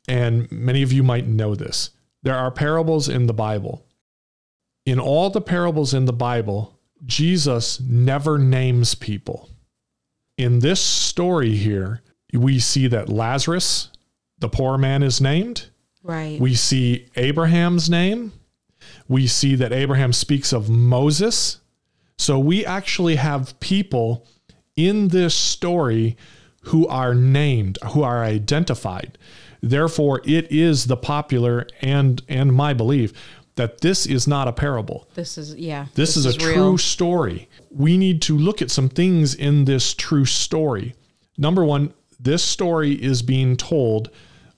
and 0.06 0.50
many 0.50 0.82
of 0.82 0.92
you 0.92 1.02
might 1.02 1.26
know 1.26 1.54
this. 1.54 1.90
There 2.22 2.36
are 2.36 2.50
parables 2.50 3.08
in 3.08 3.26
the 3.26 3.34
Bible 3.34 3.84
in 4.88 4.98
all 4.98 5.28
the 5.28 5.40
parables 5.42 5.92
in 5.92 6.06
the 6.06 6.14
Bible, 6.14 6.78
Jesus 7.04 7.78
never 7.78 8.38
names 8.38 8.94
people. 8.94 9.50
In 10.38 10.60
this 10.60 10.80
story 10.80 11.56
here, 11.56 12.02
we 12.32 12.58
see 12.58 12.86
that 12.86 13.10
Lazarus, 13.10 13.90
the 14.38 14.48
poor 14.48 14.78
man, 14.78 15.02
is 15.02 15.20
named. 15.20 15.66
Right. 16.02 16.40
We 16.40 16.54
see 16.54 17.06
Abraham's 17.16 17.90
name. 17.90 18.32
We 19.08 19.26
see 19.26 19.56
that 19.56 19.74
Abraham 19.74 20.14
speaks 20.14 20.54
of 20.54 20.70
Moses. 20.70 21.60
So 22.16 22.38
we 22.38 22.64
actually 22.64 23.16
have 23.16 23.60
people 23.60 24.26
in 24.74 25.08
this 25.08 25.34
story 25.34 26.16
who 26.62 26.88
are 26.88 27.14
named, 27.14 27.78
who 27.92 28.02
are 28.02 28.24
identified. 28.24 29.18
Therefore, 29.60 30.22
it 30.24 30.50
is 30.50 30.86
the 30.86 30.96
popular 30.96 31.66
and 31.82 32.22
and 32.28 32.54
my 32.54 32.72
belief 32.72 33.12
that 33.58 33.80
this 33.80 34.06
is 34.06 34.28
not 34.28 34.46
a 34.46 34.52
parable. 34.52 35.08
This 35.14 35.36
is 35.36 35.54
yeah. 35.56 35.86
This, 35.94 36.14
this 36.14 36.16
is, 36.16 36.26
is, 36.26 36.36
a 36.36 36.46
real. 36.46 36.54
true 36.54 36.78
story. 36.78 37.48
We 37.70 37.98
need 37.98 38.22
to 38.22 38.38
look 38.38 38.62
at 38.62 38.70
some 38.70 38.88
things 38.88 39.34
in 39.34 39.64
this 39.64 39.94
true 39.94 40.24
story. 40.24 40.94
Number 41.36 41.64
1, 41.64 41.92
this 42.20 42.42
story 42.42 42.92
is 42.92 43.20
being 43.20 43.56
told 43.56 44.10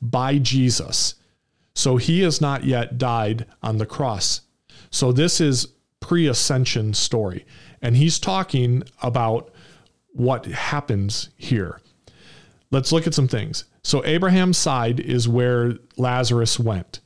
by 0.02 0.38
Jesus. 0.38 1.14
So 1.74 1.96
he 1.96 2.20
has 2.20 2.42
not 2.42 2.64
yet 2.64 2.98
died 2.98 3.46
on 3.62 3.78
the 3.78 3.86
cross. 3.86 4.42
So 4.90 5.12
this 5.12 5.40
is 5.40 5.68
pre-ascension 6.00 6.92
story 6.92 7.46
and 7.80 7.96
he's 7.96 8.18
talking 8.18 8.82
about 9.02 9.50
what 10.12 10.44
happens 10.44 11.30
here. 11.36 11.80
Let's 12.70 12.92
look 12.92 13.06
at 13.06 13.14
some 13.14 13.28
things. 13.28 13.64
So 13.82 14.04
Abraham's 14.04 14.58
side 14.58 15.00
is 15.00 15.26
where 15.26 15.78
Lazarus 15.96 16.58
went. 16.60 17.00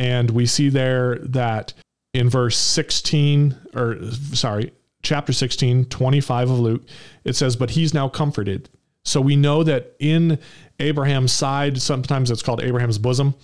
And 0.00 0.30
we 0.30 0.46
see 0.46 0.70
there 0.70 1.18
that 1.18 1.74
in 2.14 2.30
verse 2.30 2.56
16, 2.56 3.54
or 3.74 3.98
sorry, 4.32 4.72
chapter 5.02 5.34
16, 5.34 5.84
25 5.84 6.50
of 6.50 6.58
Luke, 6.58 6.82
it 7.24 7.36
says, 7.36 7.54
But 7.54 7.68
he's 7.68 7.92
now 7.92 8.08
comforted. 8.08 8.70
So 9.04 9.20
we 9.20 9.36
know 9.36 9.62
that 9.62 9.94
in 9.98 10.38
Abraham's 10.78 11.32
side, 11.32 11.82
sometimes 11.82 12.30
it's 12.30 12.42
called 12.42 12.62
Abraham's 12.62 12.96
bosom, 12.96 13.34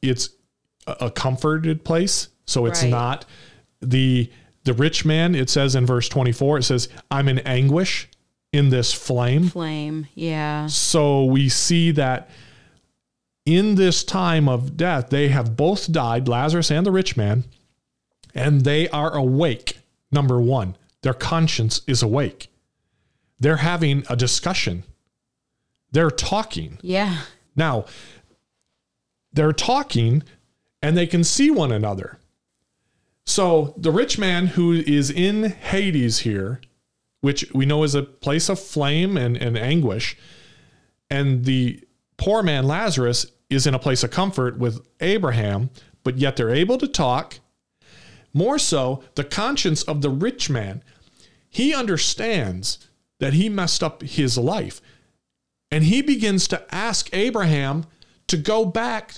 it's 0.00 0.30
a 0.86 1.10
comforted 1.10 1.84
place. 1.84 2.28
So 2.46 2.64
it's 2.64 2.82
right. 2.82 2.90
not 2.90 3.26
the 3.82 4.30
the 4.64 4.72
rich 4.72 5.04
man, 5.04 5.34
it 5.34 5.50
says 5.50 5.74
in 5.74 5.84
verse 5.84 6.08
24, 6.08 6.58
it 6.58 6.62
says, 6.62 6.88
I'm 7.10 7.28
in 7.28 7.38
anguish 7.40 8.08
in 8.52 8.70
this 8.70 8.94
flame. 8.94 9.48
Flame, 9.48 10.06
yeah. 10.14 10.66
So 10.68 11.26
we 11.26 11.50
see 11.50 11.90
that 11.92 12.30
in 13.48 13.76
this 13.76 14.04
time 14.04 14.46
of 14.46 14.76
death, 14.76 15.08
they 15.08 15.28
have 15.28 15.56
both 15.56 15.90
died, 15.90 16.28
Lazarus 16.28 16.70
and 16.70 16.84
the 16.84 16.90
rich 16.90 17.16
man, 17.16 17.44
and 18.34 18.60
they 18.60 18.88
are 18.90 19.16
awake. 19.16 19.78
Number 20.12 20.38
one, 20.38 20.76
their 21.00 21.14
conscience 21.14 21.80
is 21.86 22.02
awake. 22.02 22.48
They're 23.40 23.56
having 23.56 24.04
a 24.10 24.16
discussion. 24.16 24.82
They're 25.92 26.10
talking. 26.10 26.78
Yeah. 26.82 27.20
Now, 27.56 27.86
they're 29.32 29.52
talking 29.52 30.22
and 30.82 30.96
they 30.96 31.06
can 31.06 31.24
see 31.24 31.50
one 31.50 31.72
another. 31.72 32.18
So 33.24 33.72
the 33.78 33.90
rich 33.90 34.18
man 34.18 34.48
who 34.48 34.72
is 34.72 35.10
in 35.10 35.44
Hades 35.44 36.20
here, 36.20 36.60
which 37.22 37.50
we 37.54 37.64
know 37.64 37.82
is 37.82 37.94
a 37.94 38.02
place 38.02 38.50
of 38.50 38.60
flame 38.60 39.16
and, 39.16 39.36
and 39.36 39.56
anguish, 39.56 40.16
and 41.10 41.44
the 41.46 41.82
poor 42.18 42.42
man 42.42 42.66
Lazarus 42.66 43.26
is 43.50 43.66
in 43.66 43.74
a 43.74 43.78
place 43.78 44.04
of 44.04 44.10
comfort 44.10 44.58
with 44.58 44.86
Abraham, 45.00 45.70
but 46.04 46.18
yet 46.18 46.36
they're 46.36 46.50
able 46.54 46.78
to 46.78 46.88
talk. 46.88 47.40
More 48.34 48.58
so, 48.58 49.02
the 49.14 49.24
conscience 49.24 49.82
of 49.82 50.02
the 50.02 50.10
rich 50.10 50.50
man, 50.50 50.82
he 51.48 51.74
understands 51.74 52.78
that 53.20 53.32
he 53.32 53.48
messed 53.48 53.82
up 53.82 54.02
his 54.02 54.36
life. 54.38 54.80
and 55.70 55.84
he 55.84 56.00
begins 56.00 56.48
to 56.48 56.74
ask 56.74 57.10
Abraham 57.12 57.84
to 58.26 58.38
go 58.38 58.64
back 58.64 59.14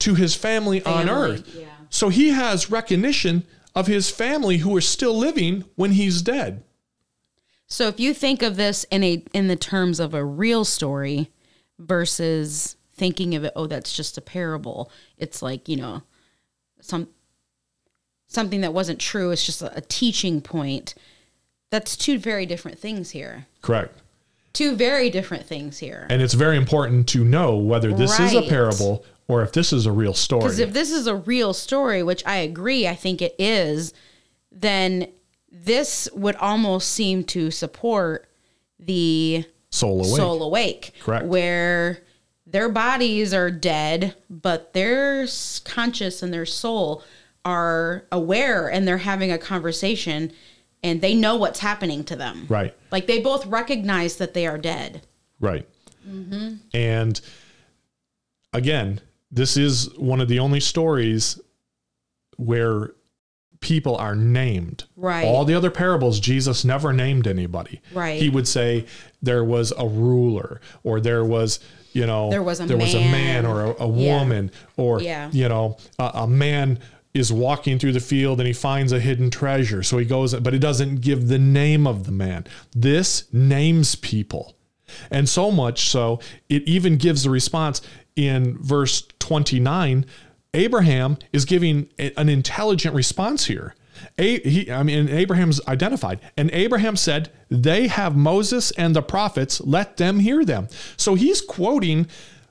to 0.00 0.14
his 0.14 0.34
family, 0.34 0.84
on 0.84 1.08
earth. 1.08 1.54
yeah. 1.54 1.66
So 1.88 2.10
he 2.10 2.28
has 2.30 2.70
recognition 2.70 3.44
of 3.74 3.86
his 3.86 4.10
family 4.10 4.58
who 4.58 4.76
are 4.76 4.82
still 4.82 5.16
living 5.16 5.64
when 5.76 5.92
he's 5.92 6.20
dead. 6.20 6.62
So 7.66 7.88
if 7.88 7.98
you 7.98 8.12
think 8.12 8.42
of 8.42 8.56
this 8.56 8.84
in 8.90 9.02
a 9.02 9.24
in 9.32 9.48
the 9.48 9.56
terms 9.56 9.98
of 9.98 10.12
a 10.12 10.22
real 10.24 10.66
story 10.66 11.30
versus 11.78 12.76
thinking 12.94 13.34
of 13.34 13.44
it, 13.44 13.52
oh, 13.56 13.66
that's 13.66 13.94
just 13.94 14.16
a 14.16 14.20
parable. 14.20 14.90
It's 15.18 15.42
like 15.42 15.68
you 15.68 15.76
know, 15.76 16.02
some 16.80 17.08
something 18.26 18.60
that 18.62 18.72
wasn't 18.72 18.98
true. 18.98 19.30
It's 19.30 19.44
just 19.44 19.62
a, 19.62 19.76
a 19.76 19.80
teaching 19.80 20.40
point. 20.40 20.94
That's 21.70 21.96
two 21.96 22.18
very 22.18 22.46
different 22.46 22.78
things 22.78 23.10
here. 23.10 23.46
Correct. 23.62 24.00
Two 24.52 24.76
very 24.76 25.10
different 25.10 25.46
things 25.46 25.78
here. 25.78 26.06
And 26.10 26.22
it's 26.22 26.34
very 26.34 26.56
important 26.56 27.08
to 27.08 27.24
know 27.24 27.56
whether 27.56 27.92
this 27.92 28.20
is 28.20 28.34
a 28.34 28.42
parable 28.42 29.04
or 29.26 29.42
if 29.42 29.52
this 29.52 29.72
is 29.72 29.86
a 29.86 29.90
real 29.92 30.14
story. 30.14 30.42
Because 30.42 30.60
if 30.60 30.72
this 30.72 30.92
is 30.92 31.08
a 31.08 31.16
real 31.16 31.52
story, 31.52 32.02
which 32.02 32.24
I 32.24 32.36
agree, 32.36 32.86
I 32.86 32.94
think 32.94 33.20
it 33.20 33.34
is, 33.38 33.92
then 34.52 35.08
this 35.50 36.08
would 36.12 36.36
almost 36.36 36.92
seem 36.92 37.24
to 37.24 37.50
support 37.50 38.28
the 38.78 39.44
Soul 39.70 40.00
awake. 40.00 40.16
soul 40.16 40.42
awake. 40.42 40.92
Correct. 41.00 41.26
Where 41.26 41.98
their 42.54 42.68
bodies 42.68 43.34
are 43.34 43.50
dead, 43.50 44.14
but 44.30 44.74
their 44.74 45.26
conscious 45.64 46.22
and 46.22 46.32
their 46.32 46.46
soul 46.46 47.02
are 47.44 48.06
aware 48.12 48.70
and 48.70 48.86
they're 48.86 48.98
having 48.98 49.32
a 49.32 49.38
conversation 49.38 50.30
and 50.80 51.00
they 51.00 51.16
know 51.16 51.34
what's 51.34 51.58
happening 51.58 52.04
to 52.04 52.14
them. 52.14 52.46
Right. 52.48 52.72
Like 52.92 53.08
they 53.08 53.20
both 53.20 53.44
recognize 53.46 54.18
that 54.18 54.34
they 54.34 54.46
are 54.46 54.56
dead. 54.56 55.02
Right. 55.40 55.68
Mm-hmm. 56.08 56.58
And 56.72 57.20
again, 58.52 59.00
this 59.32 59.56
is 59.56 59.92
one 59.98 60.20
of 60.20 60.28
the 60.28 60.38
only 60.38 60.60
stories 60.60 61.40
where 62.36 62.92
people 63.58 63.96
are 63.96 64.14
named. 64.14 64.84
Right. 64.94 65.24
All 65.24 65.44
the 65.44 65.56
other 65.56 65.72
parables, 65.72 66.20
Jesus 66.20 66.64
never 66.64 66.92
named 66.92 67.26
anybody. 67.26 67.80
Right. 67.92 68.22
He 68.22 68.28
would 68.28 68.46
say 68.46 68.86
there 69.20 69.42
was 69.42 69.72
a 69.76 69.88
ruler 69.88 70.60
or 70.84 71.00
there 71.00 71.24
was, 71.24 71.58
you 71.94 72.06
know, 72.06 72.28
There 72.30 72.42
was 72.42 72.60
a 72.60 72.66
there 72.66 72.76
was 72.76 72.92
a 72.94 72.98
man 73.00 73.44
man. 73.44 73.46
or 73.46 73.64
a, 73.64 73.82
a 73.84 73.88
Yeah. 73.88 74.18
woman 74.18 74.50
or, 74.76 75.00
Yeah. 75.00 75.30
you 75.32 75.48
know, 75.48 75.76
a, 75.98 76.10
a 76.14 76.26
man 76.26 76.78
is 77.14 77.32
walking 77.32 77.78
through 77.78 77.92
the 77.92 78.00
field 78.00 78.40
and 78.40 78.46
he 78.46 78.52
finds 78.52 78.92
a 78.92 78.98
hidden 78.98 79.30
treasure. 79.30 79.82
So 79.84 79.98
he 79.98 80.04
goes, 80.04 80.34
but 80.34 80.52
it 80.52 80.58
doesn't 80.58 81.00
give 81.00 81.28
the 81.28 81.38
name 81.38 81.86
of 81.86 82.04
the 82.06 82.12
man. 82.12 82.44
This 82.74 83.32
names 83.32 83.94
people. 83.94 84.56
And 85.10 85.28
so 85.28 85.50
much 85.50 85.88
so, 85.88 86.20
it 86.48 86.62
even 86.64 86.96
gives 86.96 87.22
the 87.22 87.30
response 87.30 87.80
in 88.16 88.58
verse 88.58 89.02
29. 89.20 90.04
Abraham 90.52 91.16
is 91.32 91.44
giving 91.44 91.88
an 91.98 92.28
intelligent 92.28 92.94
response 92.94 93.46
here. 93.46 93.74
A, 94.18 94.40
he, 94.40 94.70
I 94.70 94.82
mean, 94.82 95.08
Abraham's 95.08 95.60
identified. 95.66 96.20
And 96.36 96.50
Abraham 96.52 96.96
said, 96.96 97.30
They 97.50 97.86
have 97.88 98.16
Moses 98.16 98.70
and 98.72 98.94
the 98.94 99.02
prophets, 99.02 99.60
let 99.60 99.96
them 99.96 100.20
hear 100.20 100.44
them. 100.44 100.68
So 100.96 101.14
he's 101.14 101.40
quoting, 101.40 102.06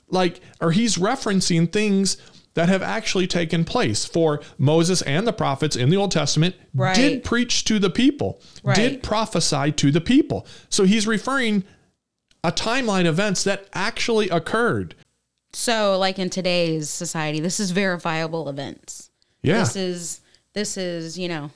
like, 0.08 0.40
or 0.60 0.72
he's 0.72 0.96
referencing 0.96 1.72
things 1.72 2.16
that 2.54 2.68
have 2.68 2.82
actually 2.82 3.26
taken 3.26 3.64
place. 3.64 4.04
For 4.04 4.40
Moses 4.58 5.02
and 5.02 5.26
the 5.26 5.32
prophets 5.32 5.74
in 5.74 5.90
the 5.90 5.96
Old 5.96 6.12
Testament 6.12 6.54
Right. 6.72 6.94
did 6.94 7.24
preach 7.24 7.64
to 7.64 7.78
the 7.80 7.90
people, 7.90 8.40
Right. 8.62 8.76
did 8.76 9.02
prophesy 9.02 9.72
to 9.72 9.90
the 9.90 10.00
people. 10.00 10.46
So 10.68 10.84
he's 10.84 11.06
referring 11.06 11.64
a 12.44 12.52
timeline 12.52 13.06
events 13.06 13.42
that 13.44 13.66
actually 13.74 14.28
occurred. 14.28 14.94
So 15.52 15.98
like 15.98 16.18
in 16.18 16.30
today's 16.30 16.90
society, 16.90 17.40
this 17.40 17.58
is 17.58 17.70
verifiable 17.72 18.48
events. 18.48 19.10
Yeah. 19.42 19.58
This 19.60 19.76
is 19.76 20.20
this 20.54 20.76
is, 20.76 21.18
you 21.18 21.28
know, 21.28 21.50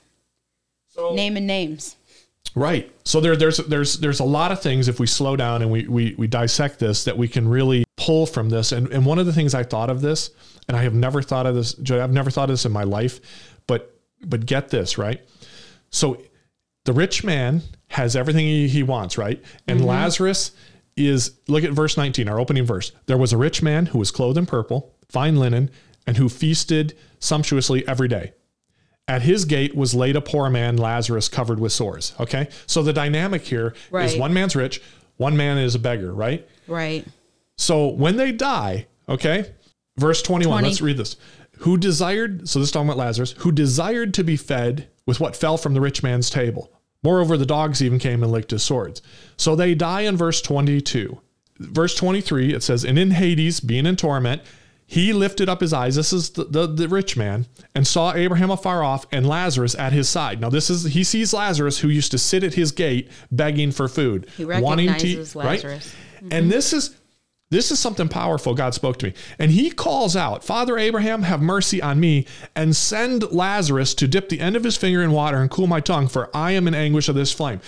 So- 0.89 1.15
naming 1.15 1.47
names. 1.47 1.97
Right. 2.55 2.91
So 3.05 3.21
there, 3.21 3.37
there's 3.37 3.59
there's 3.59 3.99
there's 3.99 4.21
a 4.21 4.25
lot 4.25 4.53
of 4.53 4.61
things 4.61 4.89
if 4.89 4.99
we 4.99 5.07
slow 5.07 5.37
down 5.37 5.63
and 5.63 5.71
we 5.71 5.87
we 5.87 6.15
we 6.19 6.27
dissect 6.27 6.79
this 6.79 7.05
that 7.05 7.17
we 7.17 7.29
can 7.29 7.47
really 7.47 7.85
pull 7.97 8.27
from 8.27 8.49
this. 8.49 8.73
And 8.73 8.89
and 8.89 9.05
one 9.05 9.19
of 9.19 9.27
the 9.27 9.33
things 9.33 9.55
I 9.55 9.63
thought 9.63 9.91
of 9.91 10.01
this, 10.01 10.31
and 10.67 10.77
I 10.77 10.83
have 10.83 10.95
never 10.95 11.23
thought 11.23 11.47
of 11.47 11.55
this, 11.55 11.75
Joey, 11.75 12.01
I've 12.01 12.13
never 12.13 12.31
thought 12.31 12.45
of 12.45 12.55
this 12.55 12.65
in 12.65 12.73
my 12.73 12.85
life, 12.85 13.21
but 13.67 13.95
but 14.25 14.47
get 14.47 14.71
this, 14.71 14.99
right? 14.99 15.21
So 15.91 16.23
the 16.85 16.93
rich 16.93 17.23
man 17.23 17.63
has 17.89 18.17
everything 18.17 18.47
he, 18.47 18.69
he 18.69 18.83
wants, 18.83 19.19
right? 19.19 19.43
And 19.67 19.81
mm-hmm. 19.81 19.89
Lazarus 19.89 20.53
is 20.97 21.39
look 21.49 21.65
at 21.65 21.73
verse 21.73 21.97
19, 21.97 22.29
our 22.29 22.41
opening 22.41 22.65
verse. 22.65 22.93
There 23.07 23.19
was 23.19 23.33
a 23.33 23.37
rich 23.37 23.63
man 23.63 23.87
who 23.87 23.99
was 23.99 24.11
clothed 24.11 24.39
in 24.39 24.47
purple, 24.47 24.95
fine 25.09 25.37
linen, 25.37 25.71
and 26.07 26.17
who 26.17 26.29
feasted 26.29 26.97
sumptuously 27.21 27.87
every 27.87 28.09
day. 28.09 28.33
At 29.09 29.23
his 29.23 29.47
gate 29.47 29.75
was 29.75 29.95
laid 29.95 30.17
a 30.17 30.21
poor 30.21 30.51
man, 30.51 30.77
Lazarus, 30.77 31.29
covered 31.29 31.59
with 31.59 31.73
sores. 31.73 32.13
Okay. 32.21 32.49
So 32.67 32.83
the 32.83 32.93
dynamic 32.93 33.43
here 33.43 33.69
is 33.69 33.75
Right. 33.91 34.19
one 34.19 34.35
man's 34.35 34.55
rich, 34.55 34.83
one 35.17 35.37
man 35.37 35.57
is 35.59 35.75
a 35.75 35.79
beggar, 35.79 36.13
right? 36.13 36.47
Right. 36.67 37.07
So 37.57 37.89
when 37.89 38.17
they 38.17 38.33
die, 38.33 38.87
okay, 39.09 39.47
verse 39.97 40.21
21, 40.23 40.53
20. 40.59 40.69
let's 40.69 40.81
read 40.83 40.99
this. 40.99 41.17
Who 41.61 41.77
desired, 41.77 42.49
so 42.49 42.59
this 42.61 42.69
is 42.69 42.73
talking 42.73 42.87
about 42.89 42.99
Lazarus, 42.99 43.35
who 43.39 43.51
desired 43.51 44.15
to 44.15 44.23
be 44.23 44.37
fed 44.37 44.89
with 45.07 45.19
what 45.19 45.35
fell 45.35 45.57
from 45.57 45.75
the 45.75 45.81
rich 45.81 46.03
man's 46.03 46.31
table. 46.31 46.71
Moreover, 47.03 47.37
the 47.37 47.47
dogs 47.47 47.81
even 47.83 47.99
came 47.99 48.23
and 48.23 48.31
licked 48.31 48.51
his 48.51 48.63
swords. 48.63 49.01
So 49.37 49.57
they 49.57 49.75
die 49.75 50.03
in 50.03 50.17
verse 50.17 50.43
22. 50.43 51.19
Verse 51.59 51.95
23, 51.97 52.53
it 52.55 52.63
says, 52.63 52.85
And 52.85 52.99
in 52.99 53.13
Hades, 53.13 53.59
being 53.61 53.87
in 53.87 53.97
torment, 53.97 54.43
he 54.91 55.13
lifted 55.13 55.51
up 55.51 55.61
his 55.61 55.75
eyes. 55.75 55.97
This 55.97 56.15
is 56.15 56.31
the, 56.31 56.45
the, 56.45 56.67
the 56.67 56.89
rich 56.89 57.15
man, 57.15 57.45
and 57.75 57.87
saw 57.87 58.15
Abraham 58.15 58.51
afar 58.51 58.83
off 58.83 59.05
and 59.13 59.29
Lazarus 59.29 59.75
at 59.75 59.93
his 59.93 60.09
side. 60.09 60.41
Now, 60.41 60.49
this 60.49 60.71
is, 60.71 60.85
he 60.85 61.05
sees 61.05 61.35
Lazarus 61.35 61.79
who 61.81 61.89
used 61.89 62.11
to 62.13 62.19
sit 62.19 62.43
at 62.43 62.55
his 62.55 62.73
gate 62.73 63.11
begging 63.31 63.71
for 63.71 63.87
food. 63.87 64.31
He 64.35 64.47
recognizes 64.47 65.37
right? 65.37 65.45
Lazarus. 65.45 65.95
Mm-hmm. 66.17 66.29
And 66.33 66.51
this 66.51 66.73
is 66.73 66.97
this 67.51 67.71
is 67.71 67.79
something 67.79 68.09
powerful 68.09 68.55
God 68.55 68.73
spoke 68.73 68.99
to 68.99 69.07
me. 69.07 69.15
And 69.39 69.51
he 69.51 69.71
calls 69.71 70.17
out, 70.17 70.43
Father 70.43 70.79
Abraham, 70.79 71.23
have 71.23 71.41
mercy 71.41 71.81
on 71.83 72.01
me 72.01 72.27
and 72.55 72.75
send 72.75 73.31
Lazarus 73.31 73.95
to 73.95 74.09
dip 74.09 74.31
the 74.31 74.41
end 74.41 74.57
of 74.57 74.65
his 74.65 74.77
finger 74.77 75.03
in 75.03 75.13
water 75.13 75.39
and 75.39 75.51
cool 75.51 75.67
my 75.67 75.81
tongue, 75.81 76.09
for 76.09 76.35
I 76.35 76.53
am 76.53 76.67
in 76.67 76.75
anguish 76.75 77.09
of 77.09 77.15
this 77.15 77.33
flame. 77.33 77.61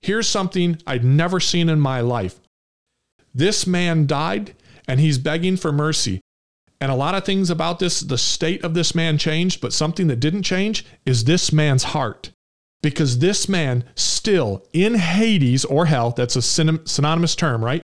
Here's 0.00 0.28
something 0.28 0.78
I'd 0.86 1.04
never 1.04 1.40
seen 1.40 1.68
in 1.68 1.80
my 1.80 2.00
life. 2.00 2.40
This 3.34 3.66
man 3.66 4.06
died 4.06 4.54
and 4.86 5.00
he's 5.00 5.18
begging 5.18 5.56
for 5.56 5.72
mercy. 5.72 6.20
And 6.80 6.90
a 6.90 6.96
lot 6.96 7.14
of 7.14 7.24
things 7.24 7.50
about 7.50 7.78
this, 7.78 8.00
the 8.00 8.18
state 8.18 8.62
of 8.64 8.74
this 8.74 8.94
man 8.94 9.16
changed, 9.16 9.60
but 9.60 9.72
something 9.72 10.06
that 10.08 10.20
didn't 10.20 10.42
change 10.42 10.84
is 11.06 11.24
this 11.24 11.52
man's 11.52 11.84
heart. 11.84 12.30
Because 12.82 13.20
this 13.20 13.48
man 13.48 13.84
still 13.94 14.66
in 14.74 14.94
Hades 14.94 15.64
or 15.64 15.86
hell, 15.86 16.10
that's 16.10 16.36
a 16.36 16.42
synonymous 16.42 17.34
term, 17.34 17.64
right? 17.64 17.80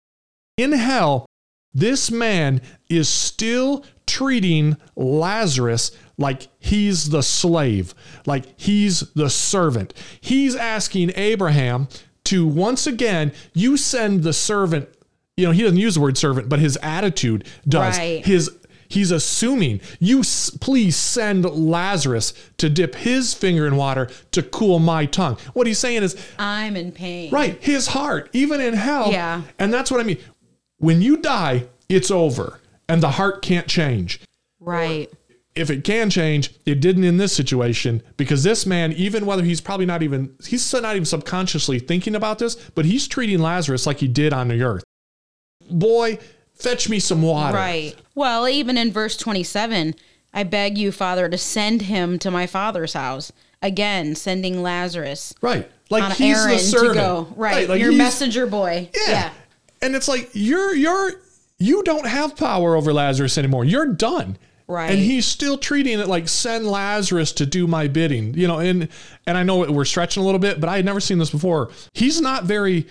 In 0.59 0.73
hell, 0.73 1.25
this 1.73 2.11
man 2.11 2.61
is 2.91 3.09
still 3.09 3.85
treating 4.07 4.77
Lazarus 4.97 5.93
like 6.19 6.49
he's 6.59 7.09
the 7.11 7.23
slave, 7.23 7.95
like 8.27 8.61
he's 8.61 9.01
the 9.15 9.31
servant. 9.31 9.95
He's 10.21 10.55
asking 10.55 11.13
Abraham 11.17 11.89
to 12.25 12.47
once 12.47 12.87
again, 12.87 13.33
you 13.55 13.79
send 13.79 14.23
the 14.23 14.35
servant, 14.35 14.89
you 15.37 15.47
know, 15.47 15.53
he 15.53 15.63
doesn't 15.63 15.79
use 15.79 15.95
the 15.95 16.01
word 16.01 16.19
servant, 16.19 16.51
but 16.51 16.59
his 16.59 16.77
attitude 16.83 17.47
does. 17.67 17.97
Right. 17.97 18.27
His 18.27 18.51
he's 18.91 19.11
assuming 19.11 19.81
you 19.99 20.19
s- 20.21 20.51
please 20.51 20.97
send 20.97 21.45
Lazarus 21.47 22.35
to 22.59 22.69
dip 22.69 22.95
his 22.97 23.33
finger 23.33 23.67
in 23.67 23.77
water 23.77 24.11
to 24.33 24.43
cool 24.43 24.79
my 24.79 25.07
tongue. 25.07 25.39
What 25.55 25.67
he's 25.67 25.79
saying 25.79 26.03
is, 26.03 26.15
I'm 26.39 26.77
in 26.77 26.93
pain. 26.93 27.31
Right. 27.31 27.57
His 27.63 27.87
heart, 27.87 28.29
even 28.35 28.61
in 28.61 28.75
hell. 28.75 29.11
Yeah. 29.11 29.43
And 29.59 29.73
that's 29.73 29.91
what 29.91 30.01
I 30.01 30.05
mean. 30.05 30.19
When 30.77 31.01
you 31.01 31.17
die, 31.17 31.67
it's 31.89 32.11
over 32.11 32.61
and 32.89 33.03
the 33.03 33.13
heart 33.13 33.41
can't 33.41 33.67
change. 33.67 34.21
Right. 34.61 35.11
If 35.55 35.69
it 35.71 35.83
can 35.85 36.11
change, 36.11 36.55
it 36.65 36.81
didn't 36.81 37.05
in 37.05 37.17
this 37.17 37.33
situation 37.35 38.03
because 38.17 38.45
this 38.45 38.67
man, 38.67 38.93
even 38.93 39.27
whether 39.27 39.43
he's 39.43 39.61
probably 39.61 39.85
not 39.87 40.03
even, 40.03 40.35
he's 40.47 40.73
not 40.73 40.95
even 40.95 41.05
subconsciously 41.05 41.81
thinking 41.81 42.15
about 42.15 42.39
this, 42.39 42.55
but 42.75 42.85
he's 42.85 43.09
treating 43.09 43.41
Lazarus 43.41 43.87
like 43.87 43.99
he 43.99 44.07
did 44.09 44.33
on 44.33 44.49
the 44.49 44.63
earth. 44.63 44.85
Boy, 45.71 46.19
fetch 46.61 46.89
me 46.89 46.99
some 46.99 47.23
water. 47.23 47.57
Right. 47.57 47.95
Well, 48.15 48.49
even 48.49 48.77
in 48.77 48.93
verse 48.93 49.17
27, 49.17 49.95
I 50.33 50.43
beg 50.45 50.79
you, 50.79 50.93
Father, 50.93 51.29
to 51.29 51.39
send 51.39 51.83
him 51.83 52.19
to 52.21 52.31
my 52.31 52.47
father's 52.47 52.93
house. 52.93 53.33
Again, 53.63 54.15
sending 54.15 54.63
Lazarus 54.63 55.35
Right. 55.43 55.71
Like 55.91 56.05
on 56.05 56.11
he's 56.13 56.37
the 56.37 56.49
errand 56.49 56.61
to 56.61 56.65
servant. 56.67 56.95
go. 56.95 57.29
Right. 57.37 57.69
like 57.69 57.81
Your 57.81 57.93
messenger 57.93 58.47
boy. 58.47 58.89
Yeah. 58.95 59.11
yeah. 59.11 59.31
And 59.83 59.95
it's 59.97 60.09
like 60.09 60.31
you're 60.33 60.75
you're 60.75 61.13
you 61.59 61.83
don't 61.83 62.07
have 62.07 62.37
power 62.37 62.77
over 62.77 62.93
Lazarus 62.93 63.37
anymore. 63.37 63.65
You're 63.65 63.87
done. 63.87 64.39
Right. 64.67 64.91
And 64.93 65.01
he's 65.01 65.27
still 65.27 65.59
treating 65.59 65.99
it 65.99 66.07
like 66.07 66.29
send 66.29 66.67
Lazarus 66.67 67.33
to 67.33 67.45
do 67.45 67.67
my 67.67 67.89
bidding. 67.89 68.35
You 68.35 68.47
know, 68.47 68.61
and 68.61 68.89
and 69.27 69.37
I 69.37 69.43
know 69.43 69.71
we're 69.71 69.85
stretching 69.85 70.23
a 70.23 70.27
little 70.27 70.39
bit, 70.39 70.61
but 70.61 70.69
I 70.71 70.77
had 70.77 70.85
never 70.85 71.01
seen 71.01 71.19
this 71.19 71.31
before. 71.31 71.71
He's 71.93 72.21
not 72.21 72.45
very 72.45 72.87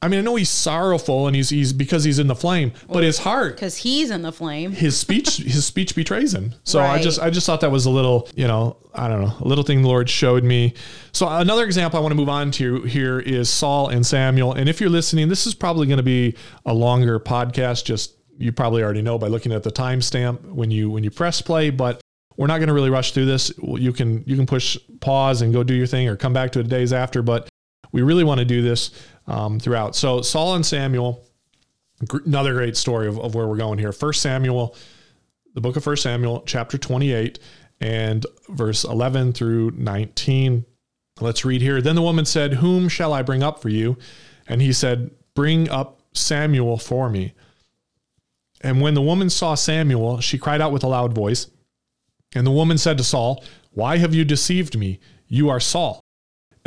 I 0.00 0.08
mean, 0.08 0.20
I 0.20 0.22
know 0.22 0.36
he's 0.36 0.48
sorrowful 0.48 1.26
and 1.26 1.34
he's 1.34 1.50
he's 1.50 1.72
because 1.72 2.04
he's 2.04 2.18
in 2.18 2.28
the 2.28 2.34
flame, 2.36 2.72
but 2.88 3.02
his 3.02 3.18
heart 3.18 3.56
because 3.56 3.78
he's 3.78 4.10
in 4.10 4.22
the 4.22 4.30
flame. 4.30 4.70
his 4.70 4.96
speech 4.96 5.36
his 5.38 5.66
speech 5.66 5.94
betrays 5.94 6.32
him. 6.32 6.54
So 6.64 6.80
I 6.80 7.02
just 7.02 7.20
I 7.20 7.30
just 7.30 7.46
thought 7.46 7.60
that 7.62 7.72
was 7.72 7.86
a 7.86 7.90
little, 7.90 8.28
you 8.34 8.46
know, 8.46 8.76
I 8.94 9.08
don't 9.08 9.20
know, 9.20 9.34
a 9.40 9.48
little 9.48 9.64
thing 9.64 9.82
the 9.82 9.88
Lord 9.88 10.08
showed 10.08 10.44
me. 10.44 10.74
So 11.12 11.28
another 11.28 11.64
example 11.64 11.98
I 11.98 12.02
want 12.02 12.12
to 12.12 12.16
move 12.16 12.28
on 12.28 12.50
to 12.52 12.82
here 12.82 13.18
is 13.18 13.50
Saul 13.50 13.88
and 13.88 14.06
Samuel. 14.06 14.52
And 14.52 14.68
if 14.68 14.80
you're 14.80 14.90
listening, 14.90 15.28
this 15.28 15.46
is 15.46 15.54
probably 15.54 15.86
going 15.86 15.98
to 15.98 16.02
be 16.04 16.36
a 16.64 16.72
longer 16.72 17.18
podcast 17.18 17.84
just 17.84 18.14
you 18.38 18.52
probably 18.52 18.84
already 18.84 19.02
know 19.02 19.18
by 19.18 19.26
looking 19.26 19.52
at 19.52 19.64
the 19.64 19.72
timestamp 19.72 20.40
when 20.44 20.70
you 20.70 20.90
when 20.90 21.02
you 21.02 21.10
press 21.10 21.42
play, 21.42 21.70
but 21.70 22.00
we're 22.36 22.46
not 22.46 22.58
going 22.58 22.68
to 22.68 22.74
really 22.74 22.90
rush 22.90 23.12
through 23.12 23.26
this. 23.26 23.50
You 23.58 23.92
can 23.92 24.22
you 24.26 24.36
can 24.36 24.46
push 24.46 24.78
pause 25.00 25.42
and 25.42 25.52
go 25.52 25.64
do 25.64 25.74
your 25.74 25.88
thing 25.88 26.08
or 26.08 26.14
come 26.16 26.32
back 26.32 26.52
to 26.52 26.60
it 26.60 26.68
days 26.68 26.92
after, 26.92 27.20
but 27.20 27.48
we 27.90 28.02
really 28.02 28.24
want 28.24 28.38
to 28.38 28.44
do 28.44 28.62
this 28.62 28.90
um, 29.28 29.60
throughout. 29.60 29.94
So 29.94 30.22
Saul 30.22 30.56
and 30.56 30.66
Samuel, 30.66 31.24
gr- 32.06 32.24
another 32.24 32.54
great 32.54 32.76
story 32.76 33.06
of, 33.06 33.18
of 33.20 33.34
where 33.34 33.46
we're 33.46 33.56
going 33.56 33.78
here. 33.78 33.92
First 33.92 34.22
Samuel, 34.22 34.74
the 35.54 35.60
book 35.60 35.76
of 35.76 35.84
First 35.84 36.02
Samuel, 36.02 36.42
chapter 36.46 36.78
28 36.78 37.38
and 37.80 38.26
verse 38.48 38.84
11 38.84 39.34
through 39.34 39.72
19. 39.72 40.64
Let's 41.20 41.44
read 41.44 41.62
here. 41.62 41.80
Then 41.80 41.94
the 41.94 42.02
woman 42.02 42.24
said, 42.24 42.54
Whom 42.54 42.88
shall 42.88 43.12
I 43.12 43.22
bring 43.22 43.42
up 43.42 43.60
for 43.60 43.68
you? 43.68 43.96
And 44.48 44.62
he 44.62 44.72
said, 44.72 45.10
Bring 45.34 45.68
up 45.68 46.00
Samuel 46.12 46.78
for 46.78 47.08
me. 47.08 47.34
And 48.60 48.80
when 48.80 48.94
the 48.94 49.02
woman 49.02 49.30
saw 49.30 49.54
Samuel, 49.54 50.20
she 50.20 50.38
cried 50.38 50.60
out 50.60 50.72
with 50.72 50.82
a 50.82 50.88
loud 50.88 51.12
voice. 51.12 51.48
And 52.34 52.46
the 52.46 52.52
woman 52.52 52.78
said 52.78 52.98
to 52.98 53.04
Saul, 53.04 53.44
Why 53.70 53.98
have 53.98 54.14
you 54.14 54.24
deceived 54.24 54.76
me? 54.76 55.00
You 55.28 55.48
are 55.48 55.60
Saul. 55.60 56.00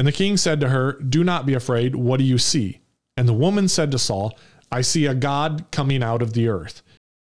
And 0.02 0.08
the 0.08 0.12
king 0.12 0.36
said 0.36 0.60
to 0.62 0.70
her, 0.70 0.94
Do 0.94 1.24
not 1.24 1.46
be 1.46 1.54
afraid. 1.54 1.96
What 1.96 2.18
do 2.18 2.24
you 2.24 2.40
see? 2.40 2.82
And 3.16 3.30
the 3.30 3.34
woman 3.34 3.68
said 3.68 3.92
to 3.92 4.00
Saul, 4.00 4.36
I 4.72 4.82
see 4.82 5.06
a 5.06 5.14
God 5.14 5.66
coming 5.70 6.02
out 6.02 6.24
of 6.24 6.34
the 6.34 6.48
earth. 6.48 6.82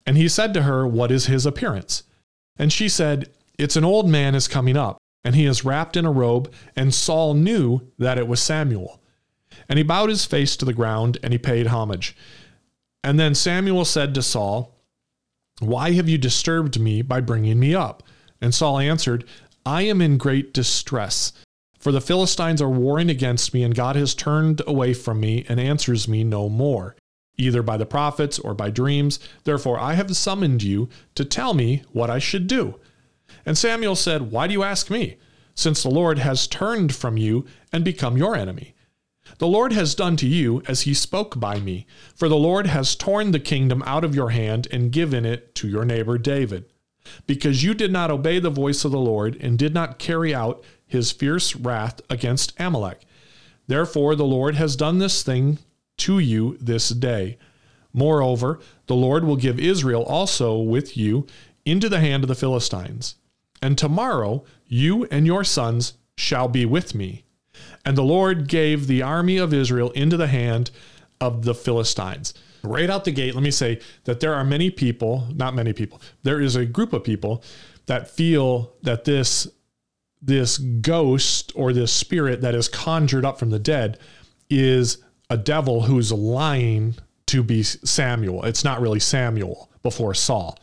And 0.03 0.17
he 0.17 0.27
said 0.27 0.51
to 0.55 0.63
her, 0.63 0.87
What 0.87 1.11
is 1.11 1.27
his 1.27 1.45
appearance? 1.45 2.01
And 2.57 2.73
she 2.73 2.89
said, 2.89 3.29
It's 3.59 3.75
an 3.75 3.85
old 3.85 4.09
man 4.09 4.33
is 4.33 4.47
coming 4.47 4.77
up, 4.77 4.97
and 5.23 5.35
he 5.35 5.45
is 5.45 5.63
wrapped 5.63 5.95
in 5.95 6.05
a 6.07 6.11
robe. 6.11 6.51
And 6.75 6.91
Saul 6.91 7.35
knew 7.35 7.81
that 7.99 8.17
it 8.17 8.27
was 8.27 8.41
Samuel. 8.41 8.99
And 9.69 9.77
he 9.77 9.83
bowed 9.83 10.09
his 10.09 10.25
face 10.25 10.57
to 10.57 10.65
the 10.65 10.73
ground, 10.73 11.19
and 11.21 11.33
he 11.33 11.37
paid 11.37 11.67
homage. 11.67 12.17
And 13.03 13.19
then 13.19 13.35
Samuel 13.35 13.85
said 13.85 14.15
to 14.15 14.23
Saul, 14.23 14.75
Why 15.59 15.91
have 15.91 16.09
you 16.09 16.17
disturbed 16.17 16.79
me 16.79 17.03
by 17.03 17.21
bringing 17.21 17.59
me 17.59 17.75
up? 17.75 18.01
And 18.41 18.55
Saul 18.55 18.79
answered, 18.79 19.23
I 19.67 19.83
am 19.83 20.01
in 20.01 20.17
great 20.17 20.51
distress. 20.51 21.31
For 21.85 21.91
the 21.91 22.01
Philistines 22.01 22.63
are 22.63 22.67
warring 22.67 23.11
against 23.11 23.53
me, 23.53 23.61
and 23.61 23.75
God 23.75 23.95
has 23.95 24.15
turned 24.15 24.59
away 24.65 24.95
from 24.95 25.19
me 25.19 25.45
and 25.47 25.59
answers 25.59 26.07
me 26.07 26.23
no 26.23 26.49
more, 26.49 26.95
either 27.37 27.61
by 27.61 27.77
the 27.77 27.85
prophets 27.85 28.39
or 28.39 28.55
by 28.55 28.71
dreams. 28.71 29.19
Therefore, 29.43 29.79
I 29.79 29.93
have 29.93 30.17
summoned 30.17 30.63
you 30.63 30.89
to 31.13 31.23
tell 31.23 31.53
me 31.53 31.83
what 31.91 32.09
I 32.09 32.17
should 32.17 32.47
do. 32.47 32.79
And 33.45 33.55
Samuel 33.55 33.95
said, 33.95 34.31
Why 34.31 34.47
do 34.47 34.53
you 34.53 34.63
ask 34.63 34.89
me? 34.89 35.17
Since 35.53 35.83
the 35.83 35.91
Lord 35.91 36.17
has 36.17 36.47
turned 36.47 36.95
from 36.95 37.17
you 37.17 37.45
and 37.71 37.85
become 37.85 38.17
your 38.17 38.35
enemy. 38.35 38.73
The 39.37 39.45
Lord 39.45 39.71
has 39.73 39.93
done 39.93 40.15
to 40.17 40.27
you 40.27 40.63
as 40.67 40.81
he 40.81 40.95
spoke 40.95 41.39
by 41.39 41.59
me, 41.59 41.85
for 42.15 42.27
the 42.27 42.35
Lord 42.35 42.65
has 42.65 42.95
torn 42.95 43.29
the 43.29 43.39
kingdom 43.39 43.83
out 43.85 44.03
of 44.03 44.15
your 44.15 44.31
hand 44.31 44.67
and 44.71 44.91
given 44.91 45.23
it 45.23 45.53
to 45.53 45.67
your 45.67 45.85
neighbor 45.85 46.17
David. 46.17 46.65
Because 47.27 47.63
you 47.63 47.75
did 47.75 47.91
not 47.91 48.09
obey 48.09 48.39
the 48.39 48.49
voice 48.49 48.83
of 48.85 48.91
the 48.91 48.97
Lord 48.97 49.37
and 49.39 49.59
did 49.59 49.75
not 49.75 49.99
carry 49.99 50.33
out 50.33 50.63
his 50.87 51.11
fierce 51.11 51.55
wrath 51.55 52.01
against 52.09 52.53
Amalek. 52.59 53.05
Therefore, 53.67 54.15
the 54.15 54.25
Lord 54.25 54.55
has 54.55 54.75
done 54.75 54.99
this 54.99 55.23
thing 55.23 55.59
to 55.97 56.19
you 56.19 56.57
this 56.59 56.89
day. 56.89 57.37
Moreover, 57.93 58.59
the 58.87 58.95
Lord 58.95 59.23
will 59.23 59.37
give 59.37 59.59
Israel 59.59 60.03
also 60.03 60.57
with 60.57 60.97
you 60.97 61.25
into 61.65 61.89
the 61.89 61.99
hand 61.99 62.23
of 62.23 62.27
the 62.27 62.35
Philistines. 62.35 63.15
And 63.61 63.77
tomorrow 63.77 64.43
you 64.67 65.05
and 65.05 65.25
your 65.25 65.43
sons 65.43 65.93
shall 66.17 66.47
be 66.47 66.65
with 66.65 66.93
me. 66.93 67.23
And 67.85 67.97
the 67.97 68.03
Lord 68.03 68.47
gave 68.47 68.87
the 68.87 69.01
army 69.01 69.37
of 69.37 69.53
Israel 69.53 69.91
into 69.91 70.17
the 70.17 70.27
hand 70.27 70.71
of 71.21 71.45
the 71.45 71.55
Philistines. 71.55 72.33
Right 72.63 72.89
out 72.89 73.05
the 73.05 73.11
gate, 73.11 73.33
let 73.33 73.43
me 73.43 73.51
say 73.51 73.79
that 74.03 74.19
there 74.19 74.33
are 74.33 74.43
many 74.43 74.69
people, 74.71 75.27
not 75.33 75.55
many 75.55 75.71
people, 75.71 76.01
there 76.23 76.41
is 76.41 76.55
a 76.55 76.65
group 76.65 76.93
of 76.93 77.03
people 77.03 77.43
that 77.85 78.09
feel 78.09 78.73
that 78.81 79.05
this 79.05 79.47
this 80.21 80.57
ghost 80.57 81.51
or 81.55 81.73
this 81.73 81.91
spirit 81.91 82.41
that 82.41 82.55
is 82.55 82.67
conjured 82.67 83.25
up 83.25 83.37
from 83.37 83.49
the 83.49 83.59
dead 83.59 83.99
is 84.49 84.97
a 85.29 85.37
devil 85.37 85.83
who's 85.83 86.11
lying 86.11 86.95
to 87.27 87.43
be 87.43 87.63
Samuel. 87.63 88.43
It's 88.45 88.63
not 88.63 88.81
really 88.81 88.99
Samuel 88.99 89.69
before 89.83 90.13
Saul. 90.13 90.57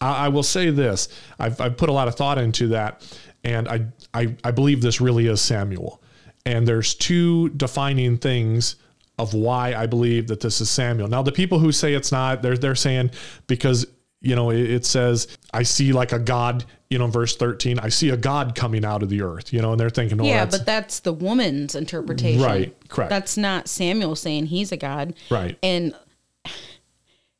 I, 0.00 0.26
I 0.26 0.28
will 0.28 0.42
say 0.42 0.70
this: 0.70 1.08
I've, 1.38 1.60
I've 1.60 1.76
put 1.76 1.88
a 1.88 1.92
lot 1.92 2.08
of 2.08 2.14
thought 2.14 2.38
into 2.38 2.68
that, 2.68 3.06
and 3.44 3.68
I, 3.68 3.86
I 4.14 4.36
I 4.44 4.50
believe 4.50 4.82
this 4.82 5.00
really 5.00 5.26
is 5.26 5.40
Samuel. 5.40 6.02
And 6.46 6.66
there's 6.66 6.94
two 6.94 7.50
defining 7.50 8.16
things 8.16 8.76
of 9.18 9.34
why 9.34 9.74
I 9.74 9.86
believe 9.86 10.28
that 10.28 10.40
this 10.40 10.60
is 10.62 10.70
Samuel. 10.70 11.08
Now, 11.08 11.22
the 11.22 11.32
people 11.32 11.58
who 11.58 11.72
say 11.72 11.92
it's 11.92 12.10
not, 12.10 12.40
they're 12.42 12.56
they're 12.56 12.74
saying 12.74 13.10
because 13.46 13.86
you 14.20 14.36
know 14.36 14.50
it, 14.50 14.70
it 14.70 14.86
says 14.86 15.28
I 15.52 15.62
see 15.62 15.92
like 15.92 16.12
a 16.12 16.18
god. 16.18 16.64
You 16.88 16.98
know, 16.98 17.06
verse 17.06 17.36
thirteen, 17.36 17.78
I 17.78 17.88
see 17.88 18.10
a 18.10 18.16
god 18.16 18.56
coming 18.56 18.84
out 18.84 19.04
of 19.04 19.10
the 19.10 19.22
earth. 19.22 19.52
You 19.52 19.62
know, 19.62 19.70
and 19.70 19.80
they're 19.80 19.90
thinking, 19.90 20.20
oh, 20.20 20.24
yeah, 20.24 20.44
that's 20.44 20.58
but 20.58 20.66
that's 20.66 21.00
the 21.00 21.12
woman's 21.12 21.76
interpretation. 21.76 22.42
Right, 22.42 22.74
correct. 22.88 23.10
That's 23.10 23.36
not 23.36 23.68
Samuel 23.68 24.16
saying 24.16 24.46
he's 24.46 24.72
a 24.72 24.76
god. 24.76 25.14
right. 25.30 25.56
And 25.62 25.94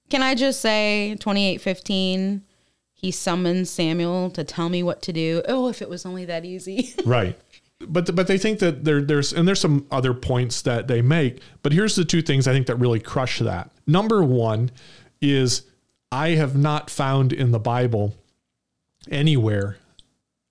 can 0.09 0.23
I 0.23 0.35
just 0.35 0.61
say, 0.61 1.17
twenty 1.19 1.49
eight 1.49 1.61
fifteen, 1.61 2.43
he 2.93 3.11
summons 3.11 3.71
Samuel 3.71 4.31
to 4.31 4.45
tell 4.45 4.69
me 4.69 4.83
what 4.83 5.03
to 5.03 5.13
do. 5.13 5.43
Oh, 5.49 5.69
if 5.69 5.81
it 5.83 5.89
was 5.89 6.05
only 6.05 6.25
that 6.27 6.45
easy. 6.45 6.95
Right. 7.05 7.37
But 7.89 8.15
but 8.15 8.27
they 8.27 8.37
think 8.37 8.59
that 8.59 8.85
there 8.85 9.01
there's 9.01 9.33
and 9.33 9.49
there's 9.49 9.59
some 9.61 9.87
other 9.91 10.13
points 10.13 10.61
that 10.63 10.87
they 10.87 11.01
make, 11.01 11.41
but 11.63 11.73
here's 11.73 11.97
the 11.97 12.05
two 12.05 12.21
things 12.21 12.47
I 12.47 12.53
think 12.53 12.67
that 12.67 12.77
really 12.77 13.01
crush 13.01 13.39
that. 13.39 13.71
Number 13.87 14.23
1 14.23 14.71
is 15.23 15.63
I 16.13 16.31
have 16.31 16.57
not 16.57 16.91
found 16.91 17.33
in 17.33 17.53
the 17.53 17.59
Bible 17.61 18.15
anywhere 19.11 19.77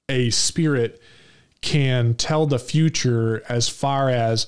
a 0.07 0.29
spirit 0.31 1.01
can 1.61 2.15
tell 2.15 2.45
the 2.45 2.59
future 2.59 3.43
as 3.49 3.67
far 3.67 4.09
as 4.09 4.47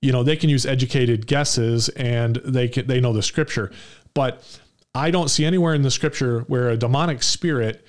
you 0.00 0.10
know 0.10 0.22
they 0.22 0.36
can 0.36 0.48
use 0.48 0.64
educated 0.64 1.26
guesses 1.26 1.88
and 1.90 2.36
they 2.36 2.68
can 2.68 2.86
they 2.86 3.00
know 3.00 3.12
the 3.12 3.22
scripture. 3.22 3.70
But 4.14 4.42
i 4.94 5.10
don't 5.10 5.28
see 5.28 5.44
anywhere 5.44 5.74
in 5.74 5.82
the 5.82 5.90
scripture 5.90 6.40
where 6.48 6.70
a 6.70 6.76
demonic 6.76 7.22
spirit 7.22 7.84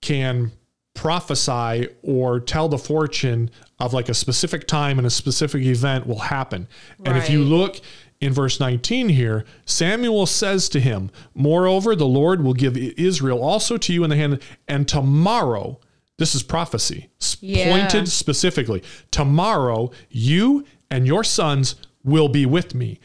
can 0.00 0.50
prophesy 0.94 1.88
or 2.02 2.40
tell 2.40 2.68
the 2.68 2.78
fortune 2.78 3.50
of 3.78 3.92
like 3.92 4.08
a 4.08 4.14
specific 4.14 4.66
time 4.66 4.98
and 4.98 5.06
a 5.06 5.10
specific 5.10 5.62
event 5.62 6.06
will 6.06 6.18
happen. 6.18 6.66
And 7.04 7.16
if 7.16 7.30
you 7.30 7.44
look 7.44 7.80
in 8.20 8.32
verse 8.32 8.58
19 8.58 9.10
here, 9.10 9.44
Samuel 9.64 10.26
says 10.26 10.68
to 10.70 10.80
him, 10.80 11.10
Moreover, 11.34 11.94
the 11.94 12.06
Lord 12.06 12.42
will 12.42 12.54
give 12.54 12.76
Israel 12.76 13.42
also 13.42 13.76
to 13.76 13.92
you 13.92 14.04
in 14.04 14.10
the 14.10 14.16
hand, 14.16 14.40
and 14.66 14.88
tomorrow, 14.88 15.78
this 16.18 16.34
is 16.34 16.42
prophecy, 16.42 17.08
Yeah. 17.40 17.70
pointed 17.70 18.08
specifically, 18.08 18.82
tomorrow 19.10 19.90
you 20.10 20.64
and 20.90 21.06
your 21.06 21.22
sons 21.22 21.76
will 22.02 22.28
be 22.28 22.44
with 22.44 22.74
me. 22.74 22.98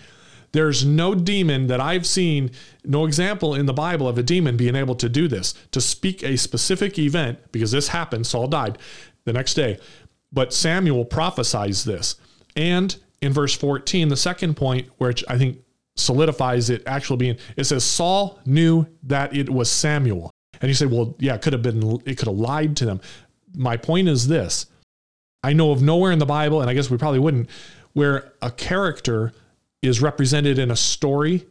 There's 0.52 0.86
no 0.86 1.16
demon 1.16 1.68
that 1.68 1.82
I've 1.82 2.06
seen, 2.06 2.52
no 2.86 3.06
example 3.06 3.56
in 3.56 3.66
the 3.66 3.74
Bible 3.74 4.08
of 4.08 4.18
a 4.18 4.24
demon 4.24 4.56
being 4.56 4.76
able 4.76 4.96
to 4.96 5.10
do 5.10 5.28
this, 5.28 5.54
to 5.72 5.82
speak 5.82 6.24
a 6.24 6.38
specific 6.38 6.98
event, 6.98 7.40
because 7.52 7.72
this 7.72 7.90
happened, 7.90 8.26
Saul 8.28 8.48
died 8.48 8.78
the 9.26 9.34
next 9.34 9.56
day. 9.56 9.80
But 10.32 10.54
Samuel 10.54 11.06
prophesies 11.06 11.84
this. 11.86 12.16
And 12.56 12.96
in 13.24 13.32
verse 13.32 13.56
14, 13.56 14.10
the 14.10 14.18
second 14.18 14.56
point, 14.56 14.90
which 14.98 15.24
I 15.30 15.38
think 15.38 15.60
solidifies 15.96 16.70
it 16.70 16.84
actually 16.86 17.18
being, 17.18 17.38
it 17.56 17.64
says, 17.64 17.84
Saul 17.84 18.40
knew 18.46 18.86
that 19.04 19.36
it 19.36 19.50
was 19.50 19.72
Samuel. 19.72 20.30
And 20.62 20.70
you 20.70 20.76
say, 20.76 20.86
well, 20.86 21.16
yeah, 21.20 21.36
it 21.36 21.42
could 21.42 21.54
have 21.54 21.62
been, 21.62 22.02
it 22.06 22.18
could 22.18 22.28
have 22.28 22.38
lied 22.38 22.76
to 22.78 22.86
them. 22.86 23.02
My 23.56 23.78
point 23.78 24.10
is 24.10 24.28
this 24.28 24.68
I 25.42 25.54
know 25.54 25.72
of 25.72 25.82
nowhere 25.82 26.12
in 26.12 26.20
the 26.20 26.26
Bible, 26.26 26.62
and 26.62 26.70
I 26.70 26.74
guess 26.74 26.90
we 26.90 26.98
probably 26.98 27.20
wouldn't, 27.20 27.50
where 27.94 28.34
a 28.42 28.52
character 28.52 29.32
is 29.82 30.02
represented 30.02 30.60
in 30.60 30.70
a 30.70 30.76
story 30.76 31.46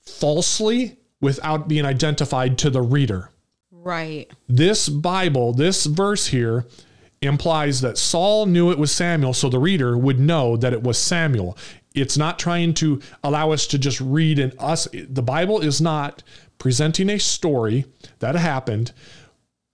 falsely 0.00 0.98
without 1.20 1.68
being 1.68 1.84
identified 1.84 2.58
to 2.58 2.70
the 2.70 2.82
reader. 2.82 3.30
right. 3.70 4.30
This 4.48 4.88
Bible, 4.88 5.52
this 5.52 5.86
verse 5.86 6.26
here, 6.26 6.66
implies 7.22 7.80
that 7.82 7.98
Saul 7.98 8.46
knew 8.46 8.70
it 8.70 8.78
was 8.78 8.90
Samuel, 8.90 9.34
so 9.34 9.48
the 9.48 9.58
reader 9.58 9.96
would 9.96 10.18
know 10.18 10.56
that 10.56 10.72
it 10.72 10.82
was 10.82 10.98
Samuel. 10.98 11.56
It's 11.94 12.16
not 12.16 12.38
trying 12.38 12.74
to 12.74 13.00
allow 13.22 13.50
us 13.50 13.66
to 13.68 13.78
just 13.78 14.00
read 14.00 14.38
and 14.38 14.54
us. 14.58 14.88
The 14.92 15.22
Bible 15.22 15.60
is 15.60 15.80
not 15.80 16.22
presenting 16.58 17.10
a 17.10 17.18
story 17.18 17.84
that 18.20 18.36
happened, 18.36 18.92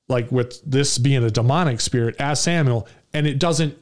like 0.09 0.33
with 0.33 0.61
this 0.65 0.99
being 0.99 1.23
a 1.23 1.31
demonic 1.31 1.81
spirit 1.81 2.17
as 2.19 2.41
Samuel, 2.41 2.89
and 3.13 3.27
it 3.27 3.39
doesn't 3.39 3.77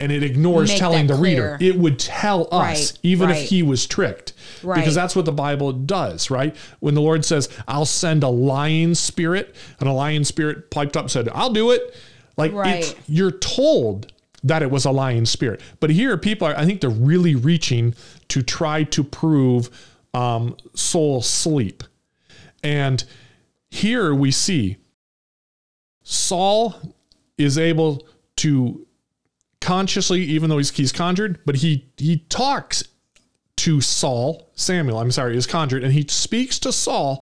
and 0.00 0.10
it 0.10 0.22
ignores 0.22 0.70
Make 0.70 0.78
telling 0.78 1.06
the 1.06 1.14
that 1.14 1.20
reader. 1.20 1.58
It 1.60 1.78
would 1.78 1.98
tell 1.98 2.48
us, 2.50 2.92
Right, 2.92 2.98
even 3.02 3.28
right. 3.28 3.36
if 3.36 3.50
he 3.50 3.62
was 3.62 3.86
tricked. 3.86 4.32
Right. 4.62 4.76
Because 4.76 4.94
that's 4.94 5.14
what 5.14 5.26
the 5.26 5.32
Bible 5.32 5.72
does, 5.72 6.30
right? 6.30 6.56
When 6.80 6.94
the 6.94 7.02
Lord 7.02 7.22
says, 7.24 7.50
I'll 7.68 7.84
send 7.84 8.22
a 8.22 8.28
lying 8.28 8.94
spirit, 8.94 9.54
and 9.78 9.88
a 9.90 9.92
lying 9.92 10.24
spirit 10.24 10.70
piped 10.70 10.96
up 10.96 11.04
and 11.04 11.10
said, 11.10 11.28
I'll 11.34 11.52
do 11.52 11.70
it. 11.70 11.94
Like 12.40 12.52
Right. 12.52 12.98
you're 13.06 13.30
told 13.30 14.12
that 14.42 14.62
it 14.62 14.70
was 14.70 14.84
a 14.84 14.90
lying 14.90 15.26
spirit. 15.26 15.60
But 15.80 15.90
here 15.90 16.16
people 16.16 16.48
are, 16.48 16.56
I 16.56 16.64
think 16.64 16.80
they're 16.80 16.90
really 16.90 17.34
reaching 17.34 17.94
to 18.28 18.42
try 18.42 18.84
to 18.84 19.04
prove 19.04 19.68
um, 20.14 20.56
soul 20.74 21.22
sleep. 21.22 21.84
And 22.62 23.04
here 23.70 24.14
we 24.14 24.30
see 24.30 24.78
Saul 26.02 26.74
is 27.38 27.58
able 27.58 28.06
to 28.36 28.86
consciously, 29.60 30.22
even 30.22 30.50
though 30.50 30.58
he's, 30.58 30.70
he's 30.70 30.92
conjured, 30.92 31.40
but 31.44 31.56
he 31.56 31.86
he 31.96 32.18
talks 32.28 32.82
to 33.56 33.80
Saul, 33.80 34.50
Samuel, 34.54 34.98
I'm 34.98 35.10
sorry, 35.10 35.36
is 35.36 35.46
conjured, 35.46 35.84
and 35.84 35.92
he 35.92 36.06
speaks 36.08 36.58
to 36.60 36.72
Saul, 36.72 37.20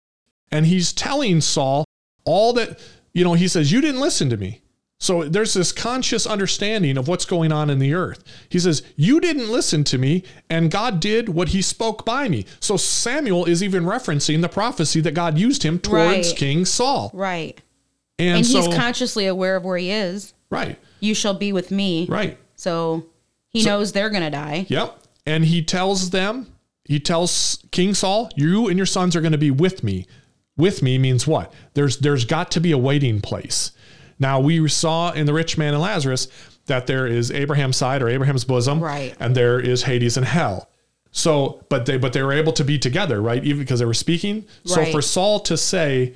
and 0.51 0.67
he's 0.67 0.93
telling 0.93 1.41
Saul 1.41 1.87
all 2.25 2.53
that, 2.55 2.79
you 3.15 3.25
know, 3.25 3.33
he 3.33 3.49
says, 3.49 3.73
You 3.73 3.81
didn't 3.81 4.01
listen 4.01 4.29
to 4.31 4.37
me. 4.37 4.61
So 4.99 5.25
there's 5.25 5.53
this 5.53 5.73
conscious 5.73 6.27
understanding 6.27 6.97
of 6.97 7.07
what's 7.07 7.27
going 7.27 7.53
on 7.53 7.69
in 7.69 7.79
the 7.79 7.93
earth. 7.93 8.25
He 8.49 8.59
says, 8.59 8.83
You 8.97 9.21
didn't 9.21 9.51
listen 9.51 9.85
to 9.85 9.99
me, 9.99 10.23
and 10.49 10.71
God 10.71 11.01
did 11.01 11.29
what 11.29 11.49
he 11.49 11.61
spoke 11.61 12.05
by 12.07 12.29
me. 12.29 12.47
So 12.61 12.77
Samuel 12.79 13.45
is 13.45 13.63
even 13.63 13.85
referencing 13.85 14.41
the 14.41 14.49
prophecy 14.49 15.01
that 15.03 15.13
God 15.13 15.37
used 15.37 15.63
him 15.63 15.79
towards 15.79 16.29
Right. 16.29 16.37
King 16.37 16.65
Saul. 16.65 17.11
Right. 17.13 17.61
And, 18.19 18.39
And 18.39 18.47
so, 18.47 18.63
he's 18.63 18.75
consciously 18.75 19.27
aware 19.27 19.57
of 19.57 19.65
where 19.65 19.77
he 19.77 19.91
is. 19.91 20.33
right, 20.49 20.79
You 21.01 21.15
shall 21.15 21.35
be 21.35 21.53
with 21.53 21.71
me. 21.71 22.07
right. 22.09 22.39
So 22.55 23.05
he 23.51 23.63
knows 23.65 23.93
they're 23.93 24.09
going 24.11 24.23
to 24.23 24.31
die. 24.31 24.65
Yep. 24.71 24.99
And 25.27 25.45
he 25.45 25.63
tells 25.63 26.09
them, 26.11 26.47
he 26.87 26.99
tells 27.01 27.63
King 27.71 27.93
Saul, 27.93 28.31
you 28.35 28.69
and 28.69 28.79
your 28.79 28.87
sons 28.87 29.15
are 29.15 29.21
going 29.21 29.33
to 29.33 29.39
be 29.39 29.51
with 29.51 29.85
me. 29.85 30.07
With 30.57 30.83
me 30.83 30.97
means 30.97 31.27
what? 31.27 31.53
There's 31.75 31.99
there's 31.99 32.25
got 32.25 32.51
to 32.53 32.61
be 32.61 32.73
a 32.73 32.79
waiting 32.79 33.21
place. 33.21 33.73
Now 34.19 34.41
we 34.41 34.67
saw 34.69 35.13
in 35.13 35.27
the 35.27 35.33
rich 35.35 35.59
man 35.59 35.75
and 35.75 35.83
Lazarus 35.83 36.29
that 36.67 36.87
there 36.87 37.07
is 37.07 37.31
Abraham's 37.31 37.77
side 37.77 38.03
or 38.03 38.09
Abraham's 38.09 38.45
bosom, 38.45 38.81
Right. 38.81 39.15
and 39.21 39.35
there 39.35 39.61
is 39.61 39.85
Hades 39.85 40.17
and 40.17 40.27
hell. 40.27 40.69
So, 41.13 41.65
but 41.69 41.87
they 41.87 41.97
but 41.97 42.13
they 42.13 42.23
were 42.23 42.33
able 42.33 42.53
to 42.53 42.65
be 42.65 42.79
together, 42.79 43.23
right? 43.23 43.43
Even 43.45 43.61
because 43.61 43.81
they 43.81 43.87
were 43.87 43.95
speaking. 43.95 44.45
So 44.65 44.85
for 44.87 45.01
Saul 45.01 45.41
to 45.41 45.57
say, 45.57 46.13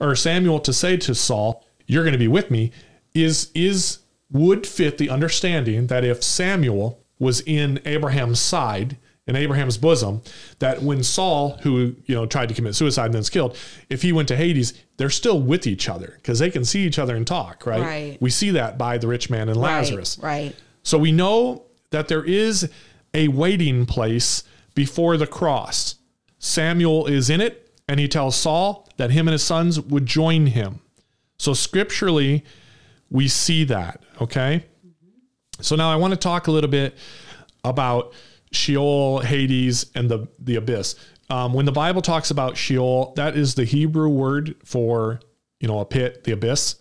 or 0.00 0.14
Samuel 0.14 0.60
to 0.60 0.72
say 0.72 0.96
to 0.98 1.14
Saul, 1.14 1.64
"You're 1.86 2.04
going 2.04 2.12
to 2.12 2.18
be 2.18 2.28
with 2.28 2.50
me," 2.50 2.70
is 3.14 3.50
is 3.54 3.98
would 4.30 4.66
fit 4.66 4.98
the 4.98 5.10
understanding 5.10 5.86
that 5.88 6.04
if 6.04 6.22
Samuel 6.22 7.00
was 7.18 7.40
in 7.40 7.80
Abraham's 7.84 8.40
side, 8.40 8.96
in 9.26 9.36
Abraham's 9.36 9.78
bosom, 9.78 10.22
that 10.58 10.82
when 10.82 11.02
Saul, 11.02 11.56
who 11.62 11.96
you 12.06 12.14
know 12.14 12.26
tried 12.26 12.48
to 12.50 12.54
commit 12.54 12.74
suicide 12.74 13.06
and 13.06 13.14
then's 13.14 13.30
killed, 13.30 13.56
if 13.88 14.02
he 14.02 14.12
went 14.12 14.28
to 14.28 14.36
Hades, 14.36 14.74
they're 14.96 15.10
still 15.10 15.40
with 15.40 15.66
each 15.66 15.88
other 15.88 16.14
because 16.16 16.38
they 16.38 16.50
can 16.50 16.64
see 16.64 16.86
each 16.86 16.98
other 16.98 17.16
and 17.16 17.26
talk, 17.26 17.66
right? 17.66 17.80
Right. 17.80 18.18
We 18.20 18.30
see 18.30 18.50
that 18.50 18.76
by 18.76 18.98
the 18.98 19.08
rich 19.08 19.30
man 19.30 19.48
and 19.48 19.56
Lazarus. 19.58 20.18
Right. 20.18 20.28
Right. 20.28 20.56
So 20.82 20.98
we 20.98 21.12
know 21.12 21.64
that 21.90 22.08
there 22.08 22.24
is 22.24 22.70
a 23.14 23.28
waiting 23.28 23.86
place 23.86 24.44
before 24.74 25.16
the 25.16 25.26
cross. 25.26 25.96
Samuel 26.38 27.06
is 27.06 27.30
in 27.30 27.40
it, 27.40 27.70
and 27.88 27.98
he 27.98 28.08
tells 28.08 28.36
Saul 28.36 28.88
that 28.98 29.10
him 29.10 29.28
and 29.28 29.32
his 29.32 29.42
sons 29.42 29.80
would 29.80 30.04
join 30.04 30.46
him. 30.46 30.80
So 31.38 31.54
scripturally, 31.54 32.44
we 33.10 33.28
see 33.28 33.64
that, 33.64 34.02
okay? 34.20 34.66
So 35.60 35.76
now 35.76 35.90
I 35.90 35.96
want 35.96 36.12
to 36.12 36.18
talk 36.18 36.48
a 36.48 36.50
little 36.50 36.70
bit 36.70 36.96
about 37.64 38.12
Sheol, 38.54 39.20
Hades, 39.20 39.86
and 39.94 40.10
the, 40.10 40.28
the 40.38 40.56
abyss. 40.56 40.96
Um, 41.30 41.52
when 41.52 41.66
the 41.66 41.72
Bible 41.72 42.02
talks 42.02 42.30
about 42.30 42.56
Sheol, 42.56 43.12
that 43.16 43.36
is 43.36 43.54
the 43.54 43.64
Hebrew 43.64 44.08
word 44.08 44.56
for, 44.64 45.20
you 45.60 45.68
know, 45.68 45.80
a 45.80 45.84
pit, 45.84 46.24
the 46.24 46.32
abyss. 46.32 46.76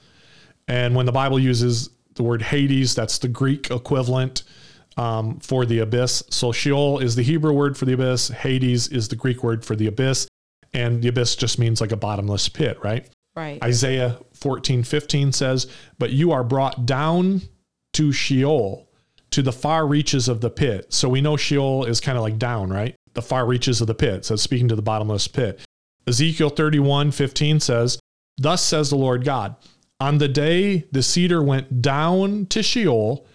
And 0.67 0.95
when 0.95 1.05
the 1.05 1.11
Bible 1.11 1.39
uses 1.39 1.89
the 2.15 2.23
word 2.23 2.41
Hades, 2.41 2.95
that's 2.95 3.17
the 3.17 3.27
Greek 3.27 3.71
equivalent 3.71 4.43
um, 4.97 5.39
for 5.39 5.65
the 5.65 5.79
abyss. 5.79 6.23
So 6.29 6.51
Sheol 6.51 6.99
is 6.99 7.15
the 7.15 7.23
Hebrew 7.23 7.53
word 7.53 7.77
for 7.77 7.85
the 7.85 7.93
abyss. 7.93 8.29
Hades 8.29 8.87
is 8.89 9.07
the 9.07 9.15
Greek 9.15 9.43
word 9.43 9.65
for 9.65 9.75
the 9.75 9.87
abyss. 9.87 10.27
And 10.73 11.01
the 11.01 11.07
abyss 11.09 11.35
just 11.35 11.59
means 11.59 11.81
like 11.81 11.91
a 11.91 11.97
bottomless 11.97 12.49
pit, 12.49 12.77
right? 12.83 13.07
Right. 13.35 13.63
Isaiah 13.63 14.19
14, 14.33 14.83
15 14.83 15.31
says, 15.31 15.67
But 15.97 16.11
you 16.11 16.31
are 16.31 16.43
brought 16.43 16.85
down 16.85 17.41
to 17.93 18.11
Sheol, 18.11 18.87
to 19.33 19.41
the 19.41 19.51
far 19.51 19.87
reaches 19.87 20.27
of 20.27 20.41
the 20.41 20.49
pit. 20.49 20.93
So 20.93 21.09
we 21.09 21.19
know 21.19 21.37
Sheol 21.37 21.85
is 21.85 21.99
kind 21.99 22.17
of 22.17 22.23
like 22.23 22.37
down, 22.37 22.69
right? 22.69 22.95
The 23.15 23.21
far 23.21 23.47
reaches 23.47 23.81
of 23.81 23.87
the 23.87 23.95
pit. 23.95 24.25
So 24.25 24.35
speaking 24.35 24.67
to 24.67 24.75
the 24.75 24.81
bottomless 24.83 25.27
pit. 25.27 25.59
Ezekiel 26.05 26.49
31, 26.49 27.11
15 27.11 27.59
says, 27.59 27.99
Thus 28.37 28.63
says 28.63 28.91
the 28.91 28.95
Lord 28.95 29.25
God, 29.25 29.55
on 29.99 30.19
the 30.19 30.27
day 30.27 30.85
the 30.91 31.01
cedar 31.01 31.41
went 31.41 31.81
down 31.81 32.45
to 32.47 32.61
Sheol, 32.61 33.25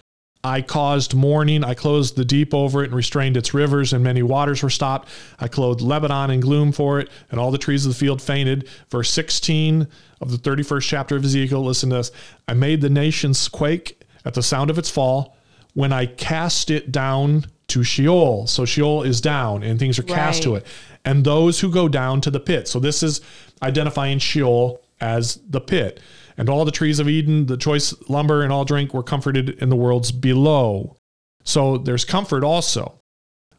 I 0.45 0.63
caused 0.63 1.15
mourning. 1.15 1.65
I 1.65 1.75
closed 1.75 2.15
the 2.15 2.25
deep 2.25 2.55
over 2.55 2.83
it 2.83 2.87
and 2.87 2.95
restrained 2.95 3.37
its 3.37 3.53
rivers, 3.53 3.93
and 3.93 4.05
many 4.05 4.23
waters 4.23 4.63
were 4.63 4.71
stopped. 4.71 5.09
I 5.41 5.49
clothed 5.49 5.81
Lebanon 5.81 6.31
in 6.31 6.39
gloom 6.39 6.71
for 6.71 7.01
it, 7.01 7.11
and 7.31 7.41
all 7.41 7.51
the 7.51 7.59
trees 7.59 7.85
of 7.85 7.93
the 7.93 7.99
field 7.99 8.23
fainted. 8.23 8.69
Verse 8.89 9.11
16 9.11 9.89
of 10.21 10.31
the 10.31 10.39
31st 10.39 10.83
chapter 10.83 11.17
of 11.17 11.25
Ezekiel. 11.25 11.65
Listen 11.65 11.91
to 11.91 11.97
this. 11.97 12.13
I 12.47 12.55
made 12.55 12.83
the 12.83 12.91
nations 12.91 13.49
quake 13.49 14.05
at 14.25 14.35
the 14.35 14.43
sound 14.43 14.71
of 14.71 14.79
its 14.79 14.91
fall 14.91 15.37
when 15.79 15.93
I 15.93 16.07
cast 16.07 16.71
it 16.71 16.91
down 16.91 17.47
to 17.69 17.85
Sheol. 17.85 18.49
So 18.49 18.65
Sheol 18.65 19.05
is 19.05 19.21
down, 19.21 19.63
and 19.63 19.79
things 19.79 19.97
are 19.97 20.03
cast 20.03 20.43
to 20.43 20.57
it. 20.57 20.67
And 21.05 21.23
those 21.23 21.61
who 21.61 21.71
go 21.71 21.89
down 21.89 22.21
to 22.23 22.33
the 22.33 22.41
pit. 22.41 22.67
So 22.67 22.81
this 22.81 23.01
is 23.01 23.21
identifying 23.63 24.19
Sheol 24.19 24.83
as 25.01 25.37
the 25.49 25.61
pit. 25.61 26.01
And 26.37 26.49
all 26.49 26.65
the 26.65 26.73
trees 26.73 26.99
of 26.99 27.09
Eden, 27.09 27.47
the 27.47 27.57
choice 27.57 27.95
lumber, 28.09 28.43
and 28.43 28.53
all 28.53 28.65
drink 28.65 28.93
were 28.93 29.05
comforted 29.05 29.51
in 29.63 29.69
the 29.69 29.77
worlds 29.77 30.11
below. 30.11 30.97
So 31.45 31.79
there's 31.79 32.05
comfort 32.05 32.43
also. 32.43 32.99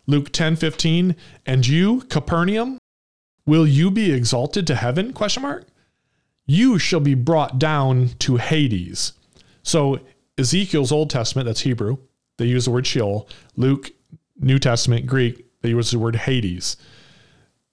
Luke 0.06 0.34
10 0.34 0.58
15. 0.58 1.16
And 1.46 1.66
you, 1.66 2.02
Capernaum, 2.10 2.80
will 3.46 3.66
you 3.66 3.90
be 3.90 4.12
exalted 4.12 4.68
to 4.68 4.76
heaven? 4.76 5.14
Question 5.14 5.44
mark. 5.44 5.68
You 6.46 6.80
shall 6.80 7.00
be 7.00 7.14
brought 7.14 7.60
down 7.60 8.10
to 8.20 8.36
Hades. 8.36 9.14
So 9.64 10.02
Ezekiel's 10.38 10.92
Old 10.92 11.10
Testament, 11.10 11.46
that's 11.46 11.62
Hebrew, 11.62 11.98
they 12.40 12.46
use 12.46 12.66
the 12.66 12.72
word 12.72 12.88
Sheol. 12.88 13.30
Luke, 13.56 13.92
New 14.40 14.58
Testament, 14.58 15.06
Greek, 15.06 15.46
they 15.62 15.70
use 15.70 15.92
the 15.92 16.00
word 16.00 16.16
Hades. 16.16 16.78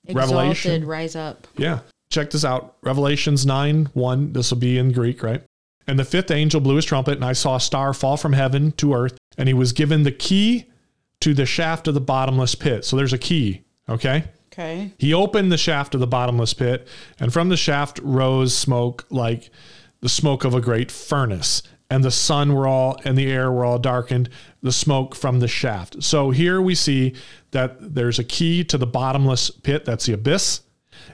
Exalted, 0.05 0.37
Revelation. 0.37 0.87
rise 0.87 1.17
up. 1.17 1.47
Yeah. 1.57 1.81
Check 2.11 2.31
this 2.31 2.45
out. 2.45 2.77
Revelations 2.83 3.47
9 3.47 3.87
1. 3.93 4.33
This 4.33 4.51
will 4.51 4.59
be 4.59 4.79
in 4.79 4.93
Greek, 4.93 5.23
right? 5.23 5.43
And 5.87 5.99
the 5.99 6.05
fifth 6.05 6.31
angel 6.31 6.61
blew 6.61 6.77
his 6.77 6.85
trumpet, 6.85 7.15
and 7.15 7.25
I 7.25 7.33
saw 7.33 7.57
a 7.57 7.61
star 7.61 7.95
fall 7.95 8.17
from 8.17 8.33
heaven 8.33 8.73
to 8.73 8.95
earth, 8.95 9.17
and 9.39 9.49
he 9.49 9.55
was 9.55 9.73
given 9.73 10.03
the 10.03 10.13
key 10.13 10.67
to 11.21 11.35
the 11.35 11.47
shaft 11.47 11.89
of 11.89 11.95
the 11.95 12.01
bottomless 12.01 12.55
pit. 12.55 12.85
So 12.85 12.97
there's 12.97 13.13
a 13.13 13.19
key, 13.19 13.63
okay? 13.89 14.25
Okay. 14.53 14.93
He 14.99 15.13
opened 15.13 15.53
the 15.53 15.59
shaft 15.59 15.95
of 15.95 16.01
the 16.01 16.07
bottomless 16.07 16.55
pit, 16.55 16.89
and 17.21 17.33
from 17.33 17.49
the 17.49 17.57
shaft 17.57 18.01
rose 18.03 18.57
smoke 18.57 19.07
like 19.11 19.51
the 20.01 20.09
smoke 20.09 20.45
of 20.45 20.55
a 20.55 20.61
great 20.61 20.91
furnace. 20.91 21.63
And 21.89 22.03
the 22.03 22.11
sun 22.11 22.55
were 22.55 22.67
all 22.67 22.99
and 23.05 23.17
the 23.17 23.31
air 23.31 23.53
were 23.53 23.65
all 23.65 23.79
darkened, 23.79 24.29
the 24.61 24.73
smoke 24.73 25.15
from 25.15 25.39
the 25.39 25.49
shaft. 25.49 26.03
So 26.03 26.31
here 26.31 26.61
we 26.61 26.75
see 26.75 27.15
that 27.53 27.95
there's 27.95 28.19
a 28.19 28.25
key 28.25 28.65
to 28.65 28.77
the 28.77 28.87
bottomless 28.87 29.51
pit, 29.51 29.85
that's 29.85 30.07
the 30.07 30.15
abyss. 30.15 30.63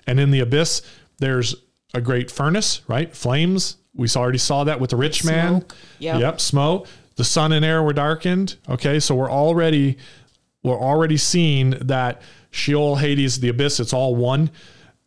And 0.07 0.19
in 0.19 0.31
the 0.31 0.41
abyss, 0.41 0.83
there's 1.19 1.55
a 1.95 2.01
great 2.01 2.31
furnace, 2.31 2.81
right? 2.89 3.15
Flames. 3.15 3.77
We 3.95 4.09
already 4.17 4.39
saw 4.39 4.65
that 4.65 4.81
with 4.81 4.91
the 4.91 4.97
rich 4.97 5.25
man. 5.25 5.61
Smoke. 5.61 5.77
Yep. 5.99 6.21
Yep, 6.21 6.41
smoke. 6.41 6.89
The 7.17 7.25
sun 7.25 7.53
and 7.53 7.65
air 7.65 7.83
were 7.83 7.93
darkened. 7.93 8.57
Okay, 8.69 8.99
so 8.99 9.15
we're 9.15 9.31
already 9.31 9.99
we're 10.63 10.81
already 10.81 11.17
seeing 11.17 11.71
that 11.71 12.23
Sheol, 12.51 12.97
Hades, 12.97 13.41
the 13.41 13.49
abyss, 13.49 13.81
it's 13.81 13.93
all 13.93 14.15
one. 14.15 14.51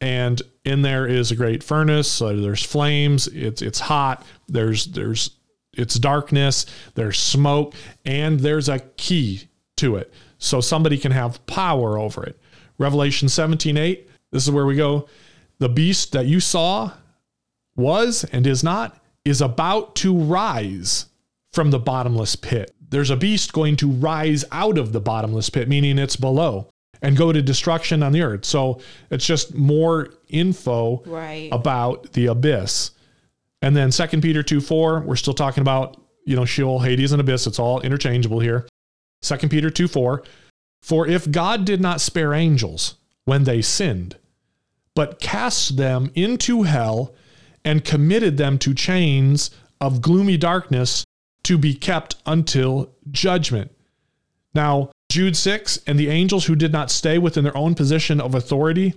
And 0.02 0.42
in 0.66 0.82
there 0.82 1.08
is 1.08 1.32
a 1.32 1.36
great 1.36 1.64
furnace. 1.64 2.12
So 2.12 2.36
there's 2.36 2.64
flames. 2.64 3.28
It's 3.28 3.62
it's 3.62 3.80
hot. 3.80 4.26
There's 4.48 4.86
there's 4.86 5.32
it's 5.76 5.96
darkness. 6.00 6.66
There's 6.96 7.18
smoke, 7.20 7.74
and 8.06 8.40
there's 8.40 8.70
a 8.70 8.80
key 8.98 9.48
to 9.78 9.96
it, 9.98 10.14
so 10.38 10.62
somebody 10.62 10.98
can 10.98 11.12
have 11.12 11.46
power 11.48 11.98
over 12.00 12.24
it. 12.24 12.40
Revelation 12.78 13.30
17, 13.30 13.78
8, 13.78 14.10
This 14.32 14.44
is 14.44 14.52
where 14.52 14.66
we 14.66 14.76
go. 14.76 15.08
The 15.60 15.70
beast 15.70 16.12
that 16.12 16.26
you 16.26 16.40
saw 16.40 16.92
was 17.76 18.24
and 18.32 18.46
is 18.48 18.64
not 18.64 19.02
is 19.24 19.42
about 19.42 19.96
to 19.98 20.16
rise 20.18 21.06
from 21.54 21.72
the 21.72 21.80
bottomless 21.80 22.36
pit. 22.36 22.76
There's 22.90 23.10
a 23.10 23.16
beast 23.18 23.54
going 23.54 23.76
to 23.78 23.90
rise 23.90 24.46
out 24.52 24.78
of 24.78 24.92
the 24.94 25.00
bottomless 25.02 25.50
pit, 25.50 25.68
meaning 25.68 25.98
it's 25.98 26.16
below, 26.16 26.70
and 27.02 27.18
go 27.18 27.32
to 27.32 27.42
destruction 27.42 28.04
on 28.04 28.12
the 28.12 28.22
earth. 28.22 28.46
So 28.46 28.80
it's 29.10 29.26
just 29.26 29.56
more 29.56 30.14
info 30.30 31.02
Right. 31.06 31.50
about 31.52 32.14
the 32.14 32.28
abyss. 32.28 32.92
And 33.66 33.76
then 33.76 33.90
2 33.90 34.22
Peter 34.22 34.44
2 34.44 34.62
4, 34.62 35.00
we're 35.02 35.16
still 35.16 35.34
talking 35.34 35.62
about 35.62 36.00
you 36.24 36.36
know, 36.36 36.46
Sheol, 36.46 36.80
Hades, 36.80 37.12
and 37.12 37.20
Abyss. 37.20 37.48
It's 37.48 37.58
all 37.58 37.82
interchangeable 37.82 38.40
here. 38.40 38.68
2 39.24 39.50
Peter 39.50 39.72
2 39.72 39.88
4. 39.88 40.24
For 40.84 41.08
if 41.08 41.32
God 41.32 41.66
did 41.66 41.82
not 41.82 42.00
spare 42.00 42.32
angels 42.32 42.94
when 43.24 43.44
they 43.44 43.64
sinned, 43.64 44.18
but 44.94 45.20
cast 45.20 45.78
them 45.78 46.12
into 46.14 46.62
hell 46.62 47.16
and 47.64 47.84
committed 47.84 48.38
them 48.38 48.60
to 48.60 48.76
chains 48.76 49.50
of 49.82 50.00
gloomy 50.00 50.38
darkness 50.38 51.04
to 51.42 51.58
be 51.58 51.74
kept 51.74 52.18
until 52.28 52.94
judgment. 53.10 53.72
Now, 54.54 54.92
Jude 55.12 55.36
6 55.36 55.80
and 55.88 56.00
the 56.00 56.10
angels 56.10 56.46
who 56.46 56.56
did 56.56 56.72
not 56.72 56.92
stay 56.92 57.18
within 57.18 57.44
their 57.44 57.58
own 57.58 57.74
position 57.74 58.22
of 58.22 58.36
authority, 58.36 58.94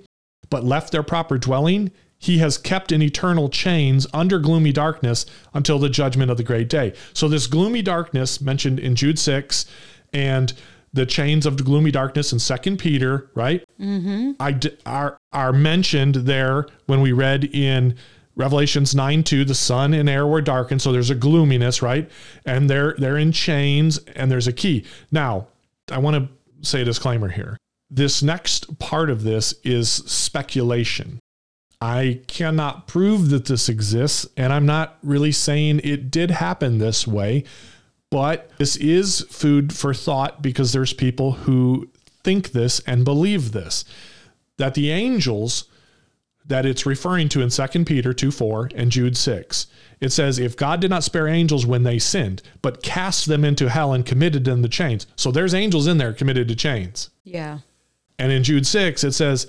but 0.50 0.62
left 0.62 0.92
their 0.92 1.02
proper 1.02 1.38
dwelling, 1.38 1.90
he 2.18 2.38
has 2.38 2.58
kept 2.58 2.92
in 2.92 3.00
eternal 3.00 3.48
chains 3.48 4.06
under 4.12 4.38
gloomy 4.38 4.72
darkness 4.72 5.24
until 5.54 5.78
the 5.78 5.88
judgment 5.88 6.30
of 6.30 6.36
the 6.36 6.42
great 6.42 6.68
day. 6.68 6.92
So, 7.12 7.28
this 7.28 7.46
gloomy 7.46 7.82
darkness 7.82 8.40
mentioned 8.40 8.80
in 8.80 8.96
Jude 8.96 9.18
6 9.18 9.66
and 10.12 10.52
the 10.92 11.06
chains 11.06 11.46
of 11.46 11.58
the 11.58 11.62
gloomy 11.62 11.90
darkness 11.90 12.32
in 12.32 12.38
Second 12.38 12.78
Peter, 12.78 13.30
right? 13.34 13.64
Mm-hmm. 13.80 14.32
I 14.40 14.52
d- 14.52 14.76
are 14.86 15.18
are 15.32 15.52
mentioned 15.52 16.16
there 16.16 16.66
when 16.86 17.00
we 17.00 17.12
read 17.12 17.44
in 17.44 17.96
Revelations 18.38 18.94
9 18.94 19.24
2, 19.24 19.44
the 19.44 19.54
sun 19.54 19.92
and 19.92 20.08
air 20.08 20.26
were 20.26 20.40
darkened, 20.40 20.80
so 20.80 20.92
there's 20.92 21.10
a 21.10 21.14
gloominess, 21.14 21.82
right? 21.82 22.08
And 22.46 22.70
they're 22.70 22.94
they're 22.98 23.18
in 23.18 23.32
chains 23.32 23.98
and 24.14 24.30
there's 24.30 24.46
a 24.46 24.52
key. 24.52 24.84
Now, 25.10 25.48
I 25.90 25.98
want 25.98 26.16
to 26.16 26.68
say 26.68 26.82
a 26.82 26.84
disclaimer 26.84 27.28
here. 27.28 27.56
This 27.90 28.22
next 28.22 28.78
part 28.78 29.10
of 29.10 29.22
this 29.22 29.54
is 29.64 29.90
speculation. 29.90 31.18
I 31.80 32.20
cannot 32.26 32.88
prove 32.88 33.30
that 33.30 33.46
this 33.46 33.68
exists, 33.68 34.26
and 34.36 34.52
I'm 34.52 34.66
not 34.66 34.98
really 35.02 35.32
saying 35.32 35.80
it 35.84 36.10
did 36.10 36.32
happen 36.32 36.78
this 36.78 37.06
way, 37.06 37.44
but 38.10 38.50
this 38.58 38.76
is 38.76 39.20
food 39.30 39.72
for 39.72 39.94
thought 39.94 40.42
because 40.42 40.72
there's 40.72 40.92
people 40.92 41.32
who 41.32 41.88
think 42.24 42.50
this 42.52 42.80
and 42.80 43.04
believe 43.04 43.52
this 43.52 43.84
that 44.56 44.74
the 44.74 44.90
angels 44.90 45.66
that 46.48 46.66
it's 46.66 46.86
referring 46.86 47.28
to 47.28 47.42
in 47.42 47.50
2 47.50 47.84
Peter 47.84 48.12
2 48.12 48.30
4 48.30 48.70
and 48.74 48.90
Jude 48.90 49.16
6. 49.16 49.66
It 50.00 50.10
says, 50.10 50.38
If 50.38 50.56
God 50.56 50.80
did 50.80 50.90
not 50.90 51.04
spare 51.04 51.28
angels 51.28 51.66
when 51.66 51.82
they 51.82 51.98
sinned, 51.98 52.42
but 52.62 52.82
cast 52.82 53.26
them 53.26 53.44
into 53.44 53.68
hell 53.68 53.92
and 53.92 54.04
committed 54.04 54.44
them 54.44 54.62
to 54.62 54.68
chains. 54.68 55.06
So 55.16 55.30
there's 55.30 55.54
angels 55.54 55.86
in 55.86 55.98
there 55.98 56.12
committed 56.12 56.48
to 56.48 56.56
chains. 56.56 57.10
Yeah. 57.22 57.58
And 58.18 58.32
in 58.32 58.42
Jude 58.42 58.66
6, 58.66 59.04
it 59.04 59.12
says, 59.12 59.46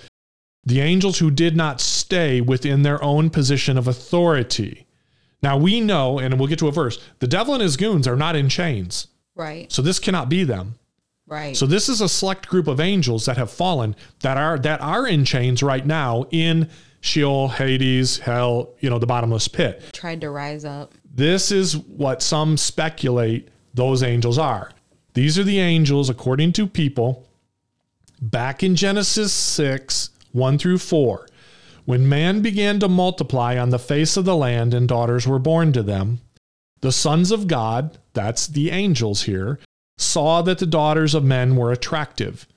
The 0.69 0.81
angels 0.81 1.17
who 1.17 1.31
did 1.31 1.57
not 1.57 1.81
stay 1.81 2.41
within 2.41 2.83
their 2.83 3.03
own 3.03 3.31
position 3.31 3.75
of 3.75 3.87
authority. 3.87 4.85
Now 5.41 5.57
we 5.57 5.81
know, 5.81 6.19
and 6.19 6.37
we'll 6.37 6.47
get 6.47 6.59
to 6.59 6.67
a 6.67 6.71
verse, 6.71 7.03
the 7.17 7.27
devil 7.27 7.55
and 7.55 7.63
his 7.63 7.75
goons 7.75 8.07
are 8.07 8.15
not 8.15 8.35
in 8.35 8.49
chains. 8.49 9.07
Right. 9.33 9.71
So 9.71 9.81
this 9.81 9.97
cannot 9.97 10.29
be 10.29 10.43
them. 10.43 10.75
Right. 11.25 11.57
So 11.57 11.65
this 11.65 11.89
is 11.89 12.01
a 12.01 12.07
select 12.07 12.47
group 12.47 12.67
of 12.67 12.79
angels 12.79 13.25
that 13.25 13.35
have 13.35 13.49
fallen 13.49 13.95
that 14.19 14.37
are 14.37 14.59
that 14.59 14.79
are 14.79 15.07
in 15.07 15.25
chains 15.25 15.63
right 15.63 15.83
now 15.83 16.25
in 16.29 16.69
Sheol, 17.01 17.47
Hades, 17.47 18.19
hell, 18.19 18.75
you 18.79 18.91
know, 18.91 18.99
the 18.99 19.07
bottomless 19.07 19.47
pit. 19.47 19.81
Tried 19.91 20.21
to 20.21 20.29
rise 20.29 20.65
up. 20.65 20.93
This 21.11 21.51
is 21.51 21.75
what 21.75 22.21
some 22.21 22.57
speculate 22.57 23.47
those 23.73 24.03
angels 24.03 24.37
are. 24.37 24.71
These 25.15 25.39
are 25.39 25.43
the 25.43 25.59
angels, 25.59 26.11
according 26.11 26.53
to 26.53 26.67
people, 26.67 27.27
back 28.21 28.61
in 28.61 28.75
Genesis 28.75 29.33
6 29.33 30.11
1 30.31 30.57
through 30.57 30.77
4. 30.77 31.27
When 31.85 32.07
man 32.07 32.41
began 32.41 32.79
to 32.79 32.87
multiply 32.87 33.57
on 33.57 33.69
the 33.69 33.79
face 33.79 34.15
of 34.15 34.25
the 34.25 34.35
land 34.35 34.73
and 34.73 34.87
daughters 34.87 35.27
were 35.27 35.39
born 35.39 35.73
to 35.73 35.81
them, 35.81 36.21
the 36.81 36.91
sons 36.91 37.31
of 37.31 37.47
God, 37.47 37.97
that's 38.13 38.47
the 38.47 38.71
angels 38.71 39.23
here, 39.23 39.59
saw 39.97 40.41
that 40.43 40.59
the 40.59 40.65
daughters 40.65 41.13
of 41.13 41.23
men 41.23 41.55
were 41.55 41.71
attractive, 41.71 42.47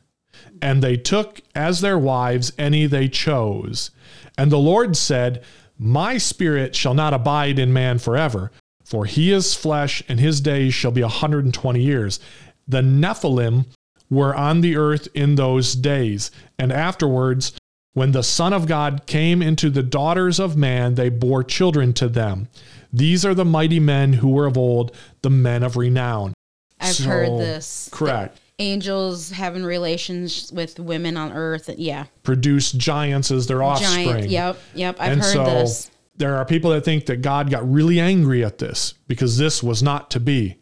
and 0.60 0.82
they 0.82 0.96
took 0.96 1.40
as 1.54 1.80
their 1.80 1.98
wives 1.98 2.52
any 2.58 2.86
they 2.86 3.08
chose. 3.08 3.90
And 4.38 4.52
the 4.52 4.58
Lord 4.58 4.96
said, 4.96 5.42
My 5.78 6.18
spirit 6.18 6.76
shall 6.76 6.94
not 6.94 7.14
abide 7.14 7.58
in 7.58 7.72
man 7.72 7.98
forever, 7.98 8.52
for 8.84 9.06
he 9.06 9.32
is 9.32 9.54
flesh, 9.54 10.02
and 10.08 10.20
his 10.20 10.40
days 10.40 10.74
shall 10.74 10.92
be 10.92 11.00
a 11.00 11.04
120 11.04 11.80
years. 11.80 12.20
The 12.68 12.82
Nephilim 12.82 13.66
were 14.10 14.34
on 14.34 14.60
the 14.60 14.76
earth 14.76 15.08
in 15.14 15.34
those 15.34 15.74
days, 15.74 16.30
and 16.58 16.70
afterwards, 16.70 17.52
when 17.94 18.12
the 18.12 18.22
Son 18.22 18.52
of 18.52 18.66
God 18.66 19.06
came 19.06 19.42
into 19.42 19.68
the 19.70 19.82
daughters 19.82 20.40
of 20.40 20.56
man, 20.56 20.94
they 20.94 21.08
bore 21.08 21.44
children 21.44 21.92
to 21.94 22.08
them. 22.08 22.48
These 22.92 23.24
are 23.24 23.34
the 23.34 23.44
mighty 23.44 23.80
men 23.80 24.14
who 24.14 24.30
were 24.30 24.46
of 24.46 24.56
old, 24.56 24.94
the 25.22 25.30
men 25.30 25.62
of 25.62 25.76
renown. 25.76 26.34
I've 26.80 26.94
So, 26.94 27.04
heard 27.04 27.38
this. 27.38 27.88
Correct. 27.92 28.38
Angels 28.58 29.30
having 29.30 29.64
relations 29.64 30.50
with 30.52 30.78
women 30.78 31.16
on 31.16 31.32
earth. 31.32 31.70
Yeah. 31.76 32.06
Produce 32.22 32.72
giants 32.72 33.30
as 33.30 33.46
their 33.46 33.62
offspring. 33.62 34.04
Giant. 34.06 34.30
Yep. 34.30 34.58
Yep. 34.74 34.96
I've 34.98 35.12
and 35.12 35.20
heard 35.22 35.32
so 35.32 35.44
this. 35.44 35.90
there 36.16 36.36
are 36.36 36.44
people 36.44 36.70
that 36.70 36.84
think 36.84 37.06
that 37.06 37.22
God 37.22 37.50
got 37.50 37.70
really 37.70 37.98
angry 37.98 38.44
at 38.44 38.58
this 38.58 38.94
because 39.06 39.38
this 39.38 39.62
was 39.62 39.82
not 39.82 40.10
to 40.12 40.20
be. 40.20 40.56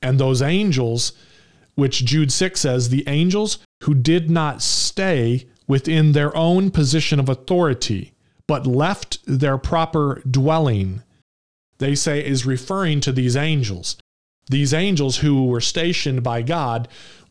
And 0.00 0.18
those 0.18 0.42
angels, 0.42 1.12
which 1.74 2.04
Jude 2.04 2.32
6 2.32 2.60
says, 2.60 2.88
the 2.88 3.04
angels 3.06 3.58
who 3.82 3.94
did 3.94 4.30
not 4.30 4.62
stay 4.62 5.46
within 5.72 6.12
their 6.12 6.36
own 6.36 6.70
position 6.70 7.18
of 7.18 7.28
authority, 7.30 8.12
but 8.46 8.66
left 8.66 9.18
their 9.26 9.56
proper 9.56 10.22
dwelling, 10.30 11.02
they 11.78 11.94
say 11.94 12.24
is 12.24 12.44
referring 12.44 13.00
to 13.00 13.10
these 13.12 13.36
angels. 13.36 13.96
These 14.50 14.74
angels 14.74 15.16
who 15.18 15.46
were 15.46 15.62
stationed 15.62 16.22
by 16.22 16.42
God 16.42 16.88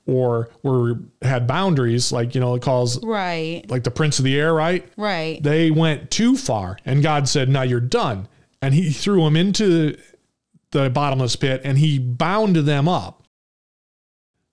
or 0.07 0.49
were 0.63 0.95
had 1.21 1.45
boundaries, 1.45 2.11
like 2.11 2.33
you 2.33 2.41
know, 2.41 2.55
it 2.55 2.63
calls 2.63 3.01
Right. 3.03 3.63
like 3.69 3.83
the 3.83 3.91
prince 3.91 4.17
of 4.17 4.25
the 4.25 4.39
air, 4.39 4.53
right? 4.53 4.83
Right. 4.97 5.41
they 5.43 5.69
went 5.69 6.09
too 6.09 6.35
far 6.35 6.77
and 6.83 7.03
god 7.03 7.29
said 7.29 7.47
now 7.47 7.61
you're 7.61 7.79
done 8.03 8.27
and 8.63 8.73
he 8.73 8.89
threw 8.91 9.23
them 9.23 9.35
into 9.35 9.95
the 10.71 10.89
bottomless 10.89 11.35
pit 11.35 11.61
and 11.63 11.77
he 11.77 11.99
bound 11.99 12.55
them 12.55 12.87
up 12.87 13.23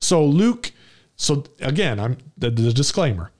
so 0.00 0.24
luke 0.24 0.72
so 1.16 1.44
again 1.60 1.98
i'm 2.00 2.16
the, 2.36 2.50
the 2.50 2.72
disclaimer 2.72 3.30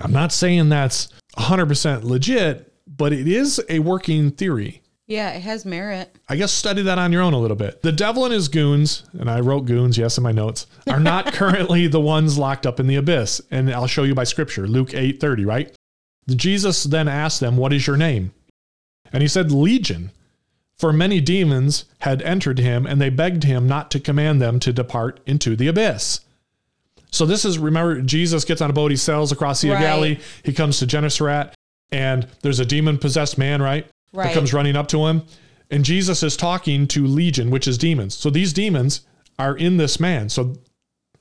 i'm 0.00 0.12
not 0.12 0.32
saying 0.32 0.68
that's 0.68 1.08
100% 1.36 2.04
legit 2.04 2.72
but 2.86 3.12
it 3.12 3.28
is 3.28 3.60
a 3.68 3.78
working 3.78 4.30
theory 4.30 4.82
yeah. 5.10 5.30
It 5.30 5.42
has 5.42 5.64
merit. 5.64 6.16
I 6.28 6.36
guess 6.36 6.52
study 6.52 6.82
that 6.82 6.98
on 6.98 7.10
your 7.10 7.22
own 7.22 7.32
a 7.32 7.38
little 7.40 7.56
bit. 7.56 7.82
The 7.82 7.90
devil 7.90 8.24
and 8.24 8.32
his 8.32 8.46
goons, 8.46 9.02
and 9.18 9.28
I 9.28 9.40
wrote 9.40 9.66
goons, 9.66 9.98
yes, 9.98 10.16
in 10.16 10.22
my 10.22 10.30
notes, 10.30 10.68
are 10.88 11.00
not 11.00 11.26
currently 11.32 11.88
the 11.88 11.98
ones 11.98 12.38
locked 12.38 12.64
up 12.64 12.78
in 12.78 12.86
the 12.86 12.94
abyss. 12.94 13.40
And 13.50 13.72
I'll 13.72 13.88
show 13.88 14.04
you 14.04 14.14
by 14.14 14.22
scripture, 14.22 14.68
Luke 14.68 14.94
8 14.94 15.18
30, 15.20 15.44
right? 15.44 15.76
Jesus 16.28 16.84
then 16.84 17.08
asked 17.08 17.40
them, 17.40 17.56
What 17.56 17.72
is 17.72 17.88
your 17.88 17.96
name? 17.96 18.32
And 19.12 19.20
he 19.20 19.28
said, 19.28 19.50
Legion. 19.50 20.12
For 20.78 20.92
many 20.92 21.20
demons 21.20 21.86
had 21.98 22.22
entered 22.22 22.60
him, 22.60 22.86
and 22.86 23.00
they 23.00 23.10
begged 23.10 23.42
him 23.42 23.66
not 23.66 23.90
to 23.90 24.00
command 24.00 24.40
them 24.40 24.60
to 24.60 24.72
depart 24.72 25.18
into 25.26 25.56
the 25.56 25.66
abyss. 25.66 26.20
So 27.12 27.26
this 27.26 27.44
is 27.44 27.58
remember 27.58 28.00
Jesus 28.02 28.44
gets 28.44 28.60
on 28.60 28.70
a 28.70 28.72
boat, 28.72 28.90
he 28.90 28.96
sails 28.96 29.32
across 29.32 29.60
the 29.60 29.70
Right. 29.70 29.80
Galilee, 29.80 30.18
he 30.44 30.52
comes 30.52 30.78
to 30.78 30.86
Gennesaret, 30.86 31.52
and 31.92 32.26
there's 32.42 32.60
a 32.60 32.64
demon 32.64 32.98
possessed 32.98 33.36
man, 33.38 33.60
right? 33.60 33.86
Right. 34.12 34.26
That 34.28 34.34
comes 34.34 34.52
running 34.52 34.76
up 34.76 34.88
to 34.88 35.06
him. 35.06 35.22
And 35.70 35.84
Jesus 35.84 36.22
is 36.22 36.36
talking 36.36 36.86
to 36.88 37.06
Legion, 37.06 37.50
which 37.50 37.68
is 37.68 37.78
demons. 37.78 38.14
So 38.16 38.28
these 38.30 38.52
demons 38.52 39.02
are 39.38 39.56
in 39.56 39.76
this 39.76 40.00
man. 40.00 40.28
So 40.28 40.54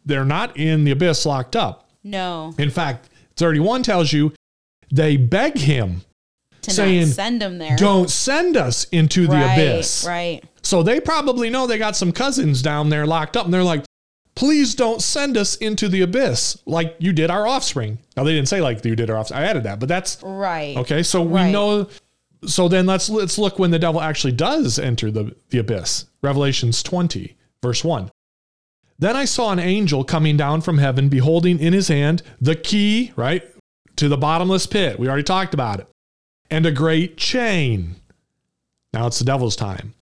they're 0.05 0.25
not 0.25 0.57
in 0.57 0.83
the 0.85 0.91
abyss 0.91 1.25
locked 1.25 1.55
up. 1.55 1.89
No. 2.03 2.53
In 2.57 2.69
fact, 2.71 3.09
31 3.35 3.83
tells 3.83 4.11
you 4.11 4.33
they 4.91 5.17
beg 5.17 5.57
him, 5.57 6.01
To 6.63 6.71
saying, 6.71 7.07
send 7.07 7.41
them 7.41 7.59
there. 7.59 7.77
don't 7.77 8.09
send 8.09 8.57
us 8.57 8.85
into 8.85 9.27
the 9.27 9.33
right, 9.33 9.53
abyss. 9.53 10.05
Right. 10.07 10.43
So 10.63 10.81
they 10.81 10.99
probably 10.99 11.49
know 11.51 11.67
they 11.67 11.77
got 11.77 11.95
some 11.95 12.11
cousins 12.11 12.61
down 12.63 12.89
there 12.89 13.05
locked 13.05 13.37
up, 13.37 13.45
and 13.45 13.53
they're 13.53 13.63
like, 13.63 13.83
please 14.39 14.73
don't 14.73 15.01
send 15.01 15.35
us 15.35 15.57
into 15.57 15.89
the 15.89 16.01
abyss 16.01 16.57
like 16.65 16.95
you 16.97 17.11
did 17.11 17.29
our 17.29 17.45
offspring. 17.45 17.99
Now, 18.15 18.23
they 18.23 18.31
didn't 18.31 18.47
say 18.47 18.61
like 18.61 18.85
you 18.85 18.95
did 18.95 19.09
our 19.09 19.17
offspring. 19.17 19.41
I 19.41 19.43
added 19.43 19.63
that, 19.63 19.81
but 19.81 19.89
that's 19.89 20.17
Right. 20.23 20.77
okay. 20.77 21.03
So 21.03 21.21
we 21.21 21.41
Right. 21.41 21.51
know. 21.51 21.89
So 22.45 22.69
then 22.69 22.85
let's 22.85 23.09
let's 23.09 23.37
look 23.37 23.59
when 23.59 23.71
the 23.71 23.79
devil 23.79 23.99
actually 23.99 24.31
does 24.31 24.79
enter 24.79 25.11
the, 25.11 25.35
the 25.49 25.57
abyss. 25.57 26.05
Revelations 26.21 26.81
20, 26.81 27.35
verse 27.61 27.83
1. 27.83 28.09
Then 28.97 29.17
I 29.17 29.25
saw 29.25 29.51
an 29.51 29.59
angel 29.59 30.05
coming 30.05 30.37
down 30.37 30.61
from 30.61 30.77
heaven, 30.77 31.09
beholding 31.09 31.59
in 31.59 31.73
his 31.73 31.89
hand 31.89 32.21
the 32.39 32.55
key, 32.55 33.11
right, 33.17 33.43
to 33.97 34.07
the 34.07 34.17
bottomless 34.17 34.67
pit. 34.67 34.97
We 34.99 35.09
already 35.09 35.23
talked 35.23 35.53
about 35.53 35.81
it. 35.81 35.87
And 36.49 36.65
a 36.65 36.71
great 36.71 37.17
chain. 37.17 37.95
Now 38.93 39.07
it's 39.07 39.19
the 39.19 39.25
devil's 39.25 39.57
time. 39.57 39.95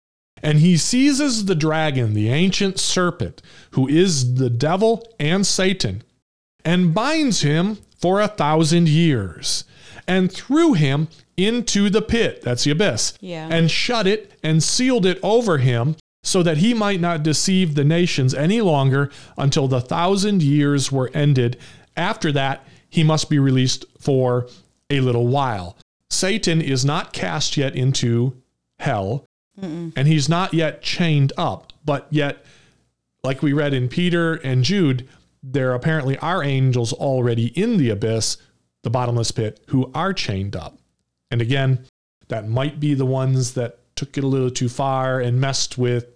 And 0.44 0.58
he 0.58 0.76
seizes 0.76 1.46
the 1.46 1.54
dragon, 1.54 2.12
the 2.12 2.28
ancient 2.28 2.78
serpent, 2.78 3.40
who 3.70 3.88
is 3.88 4.34
the 4.34 4.50
devil 4.50 5.02
and 5.18 5.46
Satan, 5.46 6.02
and 6.64 6.92
binds 6.94 7.40
him 7.40 7.78
for 7.98 8.20
a 8.20 8.28
thousand 8.28 8.88
years, 8.88 9.64
and 10.06 10.30
threw 10.30 10.74
him 10.74 11.08
into 11.38 11.88
the 11.88 12.02
pit, 12.02 12.42
that's 12.42 12.64
the 12.64 12.70
abyss, 12.72 13.14
Yeah. 13.20 13.48
and 13.50 13.70
shut 13.70 14.06
it 14.06 14.32
and 14.42 14.62
sealed 14.62 15.06
it 15.06 15.18
over 15.22 15.58
him 15.58 15.96
so 16.22 16.42
that 16.42 16.58
he 16.58 16.74
might 16.74 17.00
not 17.00 17.22
deceive 17.22 17.74
the 17.74 17.84
nations 17.84 18.34
any 18.34 18.60
longer 18.60 19.10
until 19.38 19.66
the 19.66 19.80
thousand 19.80 20.42
years 20.42 20.92
were 20.92 21.10
ended. 21.14 21.56
After 21.96 22.30
that, 22.32 22.66
he 22.90 23.02
must 23.02 23.30
be 23.30 23.38
released 23.38 23.86
for 23.98 24.46
a 24.90 25.00
little 25.00 25.26
while. 25.26 25.76
Satan 26.10 26.60
is 26.60 26.84
not 26.84 27.12
cast 27.14 27.56
yet 27.56 27.74
into 27.74 28.34
hell, 28.78 29.24
and 29.60 30.06
he's 30.08 30.28
not 30.28 30.52
yet 30.54 30.82
chained 30.82 31.32
up, 31.36 31.72
but 31.84 32.06
yet, 32.10 32.44
like 33.22 33.42
we 33.42 33.52
read 33.52 33.72
in 33.72 33.88
Peter 33.88 34.34
and 34.34 34.64
Jude, 34.64 35.08
there 35.42 35.74
apparently 35.74 36.18
are 36.18 36.42
angels 36.42 36.92
already 36.92 37.46
in 37.48 37.76
the 37.76 37.90
abyss, 37.90 38.36
the 38.82 38.90
bottomless 38.90 39.30
pit, 39.30 39.60
who 39.68 39.90
are 39.94 40.12
chained 40.12 40.56
up. 40.56 40.78
And 41.30 41.40
again, 41.40 41.86
that 42.28 42.48
might 42.48 42.80
be 42.80 42.94
the 42.94 43.06
ones 43.06 43.54
that 43.54 43.78
took 43.96 44.16
it 44.18 44.24
a 44.24 44.26
little 44.26 44.50
too 44.50 44.68
far 44.68 45.20
and 45.20 45.40
messed 45.40 45.78
with 45.78 46.06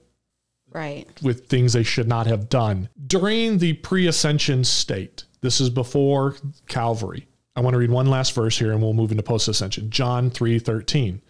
Right. 0.71 1.07
with 1.23 1.47
things 1.47 1.73
they 1.73 1.83
should 1.83 2.09
not 2.09 2.27
have 2.27 2.49
done. 2.49 2.89
During 3.07 3.59
the 3.59 3.75
pre-ascension 3.75 4.65
state, 4.65 5.25
this 5.41 5.61
is 5.61 5.71
before 5.71 6.37
Calvary. 6.67 7.27
I 7.57 7.61
want 7.61 7.75
to 7.75 7.79
read 7.79 7.91
one 7.91 8.07
last 8.07 8.35
verse 8.35 8.59
here 8.59 8.73
and 8.73 8.83
we'll 8.83 8.93
move 8.93 9.11
into 9.11 9.23
post-ascension. 9.23 9.91
John 9.91 10.31
3:13. 10.31 11.21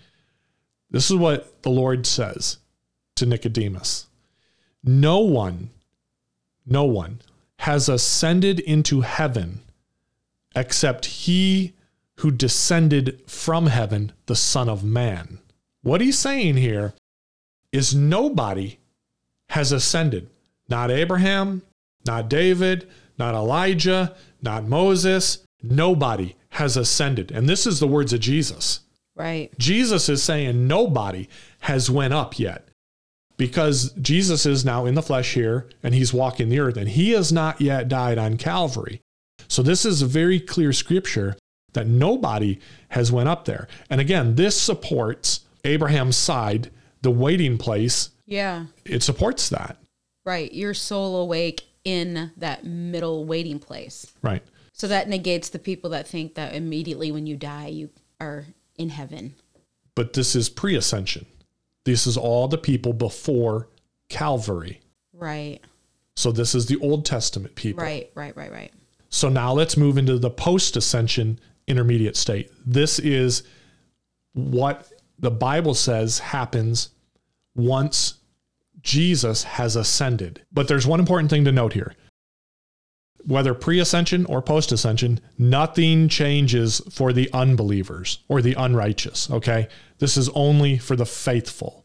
This 0.91 1.11
is 1.11 1.17
what 1.17 1.63
the 1.63 1.71
Lord 1.71 2.07
says 2.07 2.59
to 3.17 3.27
Nicodemus. 3.27 4.07
No 4.83 5.21
one 5.21 5.71
no 6.71 6.85
one 6.85 7.21
has 7.61 7.89
ascended 7.89 8.61
into 8.61 9.01
heaven 9.01 9.61
except 10.55 11.07
he 11.07 11.73
who 12.19 12.31
descended 12.31 13.23
from 13.27 13.67
heaven, 13.67 14.13
the 14.27 14.37
Son 14.37 14.69
of 14.69 14.85
Man. 14.85 15.39
What 15.83 16.01
he's 16.01 16.19
saying 16.19 16.57
here 16.57 16.95
is 17.73 17.95
nobody 17.95 18.79
has 19.51 19.73
ascended. 19.73 20.29
Not 20.69 20.91
Abraham, 20.91 21.63
not 22.07 22.29
David, 22.29 22.89
not 23.19 23.35
Elijah, 23.35 24.15
not 24.43 24.65
Moses. 24.65 25.45
Nobody 25.63 26.35
has 26.51 26.77
ascended. 26.77 27.31
And 27.31 27.49
this 27.49 27.67
is 27.67 27.81
the 27.81 27.87
words 27.87 28.13
of 28.13 28.21
Jesus. 28.21 28.81
Right. 29.19 29.51
Jesus 29.59 30.09
is 30.09 30.23
saying 30.23 30.69
nobody 30.69 31.29
has 31.61 31.91
went 31.91 32.15
up 32.15 32.39
yet 32.39 32.69
because 33.37 33.93
Jesus 34.01 34.47
is 34.47 34.65
now 34.65 34.87
in 34.87 34.95
the 34.95 35.03
flesh 35.03 35.35
here 35.35 35.69
and 35.83 35.95
he's 35.95 36.15
walking 36.15 36.49
the 36.49 36.61
earth 36.61 36.77
and 36.77 36.89
he 36.89 37.11
has 37.11 37.33
not 37.33 37.61
yet 37.61 37.89
died 37.89 38.17
on 38.17 38.37
Calvary. 38.37 39.01
So 39.49 39.63
this 39.63 39.85
is 39.85 40.03
a 40.03 40.07
very 40.07 40.39
clear 40.39 40.73
scripture 40.73 41.37
that 41.73 41.87
nobody 41.87 42.61
has 42.91 43.11
went 43.11 43.29
up 43.29 43.45
there. 43.45 43.67
And 43.91 44.01
again, 44.01 44.37
this 44.37 44.61
supports 44.61 45.41
Abraham's 45.65 46.17
side, 46.17 46.71
the 47.03 47.11
waiting 47.11 47.59
place. 47.59 48.11
Yeah. 48.27 48.67
It 48.85 49.03
supports 49.03 49.49
that. 49.49 49.79
Right. 50.25 50.53
Your 50.53 50.75
soul 50.75 51.17
awake 51.17 51.65
in 51.85 52.33
that 52.37 52.65
middle 52.65 53.25
waiting 53.25 53.59
place. 53.59 54.13
Right. 54.23 54.43
So 54.73 54.87
that 54.89 55.09
negates 55.09 55.49
the 55.49 55.59
people 55.59 55.91
that 55.91 56.07
think 56.07 56.35
that 56.35 56.55
immediately 56.55 57.11
when 57.11 57.27
you 57.27 57.37
die, 57.37 57.69
you 57.69 57.91
are 58.21 58.47
in 58.79 58.89
heaven. 58.89 59.35
But 59.95 60.15
this 60.15 60.35
is 60.35 60.49
pre-ascension. 60.49 61.27
This 61.85 62.07
is 62.07 62.17
all 62.17 62.49
the 62.49 62.59
people 62.59 62.93
before 62.93 63.69
Calvary. 64.09 64.81
Right. 65.13 65.61
So 66.17 66.33
this 66.33 66.55
is 66.55 66.67
the 66.67 66.79
Old 66.79 67.05
Testament 67.05 67.55
people. 67.55 67.85
Right. 67.85 68.11
Right. 68.15 68.37
Right. 68.37 68.51
Right. 68.51 68.73
So 69.09 69.29
now 69.29 69.53
let's 69.53 69.77
move 69.77 69.99
into 69.99 70.19
the 70.19 70.31
post 70.31 70.77
ascension 70.77 71.41
intermediate 71.67 72.17
state. 72.17 72.51
This 72.67 72.99
is 72.99 73.43
what 74.33 74.91
the 75.19 75.31
Bible 75.31 75.75
says 75.75 76.19
happens 76.19 76.91
once 77.55 78.15
Jesus 78.83 79.43
has 79.43 79.77
ascended. 79.77 80.43
But 80.53 80.69
there's 80.69 80.87
one 80.87 81.01
important 81.01 81.31
thing 81.31 81.45
to 81.45 81.53
note 81.53 81.73
here. 81.73 81.95
Whether 83.25 83.55
pre 83.55 83.81
ascension 83.81 84.25
or 84.27 84.41
post 84.41 84.73
ascension, 84.73 85.21
nothing 85.39 86.09
changes 86.09 86.81
for 86.91 87.13
the 87.13 87.31
unbelievers 87.33 88.21
or 88.29 88.41
the 88.41 88.55
unrighteous, 88.55 89.31
okay? 89.31 89.69
This 89.99 90.17
is 90.17 90.29
only 90.31 90.79
for 90.79 90.97
the 90.97 91.07
faithful. 91.07 91.85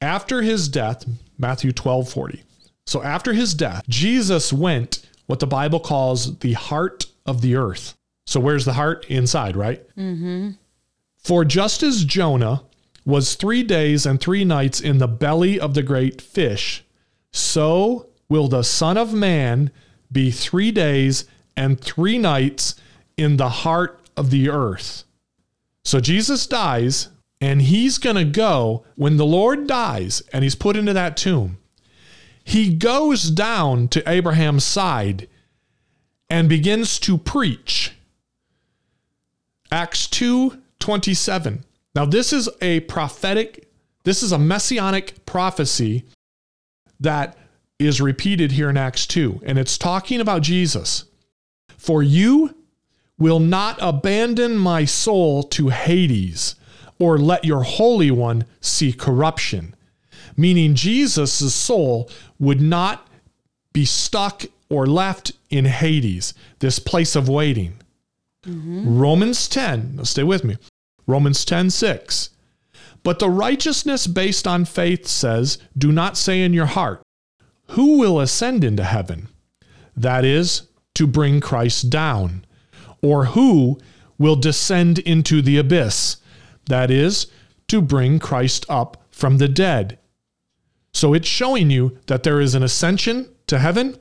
After 0.00 0.42
his 0.42 0.68
death, 0.68 1.04
Matthew 1.38 1.72
12 1.72 2.10
40. 2.10 2.42
So 2.86 3.02
after 3.02 3.32
his 3.32 3.54
death, 3.54 3.82
Jesus 3.88 4.52
went 4.52 5.06
what 5.26 5.40
the 5.40 5.46
Bible 5.46 5.80
calls 5.80 6.38
the 6.38 6.54
heart 6.54 7.06
of 7.26 7.42
the 7.42 7.54
earth. 7.54 7.94
So 8.26 8.40
where's 8.40 8.64
the 8.64 8.72
heart? 8.72 9.06
Inside, 9.08 9.56
right? 9.56 9.86
Mm-hmm. 9.96 10.50
For 11.18 11.44
just 11.44 11.82
as 11.82 12.04
Jonah 12.04 12.62
was 13.04 13.34
three 13.34 13.62
days 13.62 14.06
and 14.06 14.20
three 14.20 14.44
nights 14.44 14.80
in 14.80 14.98
the 14.98 15.08
belly 15.08 15.58
of 15.60 15.74
the 15.74 15.82
great 15.82 16.20
fish, 16.20 16.84
so 17.32 18.06
will 18.28 18.48
the 18.48 18.62
Son 18.62 18.96
of 18.96 19.12
Man 19.12 19.70
be 20.10 20.30
three 20.30 20.70
days 20.70 21.26
and 21.56 21.80
three 21.80 22.18
nights 22.18 22.76
in 23.16 23.36
the 23.36 23.48
heart 23.48 24.00
of 24.16 24.30
the 24.30 24.48
earth. 24.48 25.04
So 25.84 26.00
Jesus 26.00 26.46
dies, 26.46 27.08
and 27.40 27.62
he's 27.62 27.98
going 27.98 28.16
to 28.16 28.24
go 28.24 28.84
when 28.96 29.16
the 29.16 29.26
Lord 29.26 29.66
dies 29.66 30.22
and 30.32 30.42
he's 30.42 30.54
put 30.54 30.76
into 30.76 30.92
that 30.92 31.16
tomb 31.16 31.58
he 32.48 32.72
goes 32.72 33.30
down 33.30 33.88
to 33.88 34.08
Abraham's 34.08 34.64
side 34.64 35.28
and 36.30 36.48
begins 36.48 36.98
to 37.00 37.18
preach. 37.18 37.92
Acts 39.70 40.06
2:27. 40.06 41.64
Now 41.94 42.06
this 42.06 42.32
is 42.32 42.48
a 42.62 42.80
prophetic 42.80 43.68
this 44.04 44.22
is 44.22 44.32
a 44.32 44.38
messianic 44.38 45.26
prophecy 45.26 46.06
that 47.00 47.36
is 47.78 48.00
repeated 48.00 48.52
here 48.52 48.70
in 48.70 48.76
Acts 48.76 49.06
2 49.06 49.42
and 49.44 49.58
it's 49.58 49.78
talking 49.78 50.20
about 50.20 50.42
Jesus. 50.42 51.04
For 51.76 52.02
you 52.02 52.54
will 53.18 53.40
not 53.40 53.78
abandon 53.80 54.56
my 54.56 54.84
soul 54.84 55.42
to 55.42 55.68
Hades 55.68 56.54
or 56.98 57.18
let 57.18 57.44
your 57.44 57.62
holy 57.62 58.10
one 58.10 58.44
see 58.60 58.92
corruption 58.92 59.74
meaning 60.38 60.74
Jesus' 60.74 61.54
soul 61.54 62.08
would 62.38 62.60
not 62.62 63.06
be 63.72 63.84
stuck 63.84 64.44
or 64.70 64.86
left 64.86 65.32
in 65.50 65.64
Hades, 65.66 66.32
this 66.60 66.78
place 66.78 67.16
of 67.16 67.28
waiting. 67.28 67.74
Mm-hmm. 68.44 68.98
Romans 68.98 69.48
10, 69.48 69.96
now 69.96 70.04
stay 70.04 70.22
with 70.22 70.44
me. 70.44 70.56
Romans 71.06 71.44
10 71.44 71.70
6. 71.70 72.30
But 73.02 73.18
the 73.18 73.28
righteousness 73.28 74.06
based 74.06 74.46
on 74.46 74.64
faith 74.64 75.06
says, 75.06 75.58
Do 75.76 75.90
not 75.90 76.16
say 76.16 76.42
in 76.42 76.52
your 76.52 76.66
heart, 76.66 77.02
Who 77.78 77.96
will 77.98 78.18
ascend 78.18 78.64
into 78.64 78.82
heaven? 78.82 79.28
That 79.96 80.24
is, 80.24 80.62
to 80.96 81.06
bring 81.06 81.40
Christ 81.40 81.90
down. 81.90 82.44
Or 83.02 83.26
who 83.26 83.78
will 84.18 84.34
descend 84.34 84.98
into 84.98 85.40
the 85.40 85.58
abyss? 85.58 86.16
That 86.66 86.90
is, 86.90 87.28
to 87.68 87.80
bring 87.80 88.18
Christ 88.18 88.66
up 88.68 89.04
from 89.12 89.38
the 89.38 89.46
dead. 89.46 90.00
So 90.92 91.14
it's 91.14 91.28
showing 91.28 91.70
you 91.70 91.96
that 92.08 92.24
there 92.24 92.40
is 92.40 92.56
an 92.56 92.64
ascension 92.64 93.28
to 93.46 93.60
heaven 93.60 93.96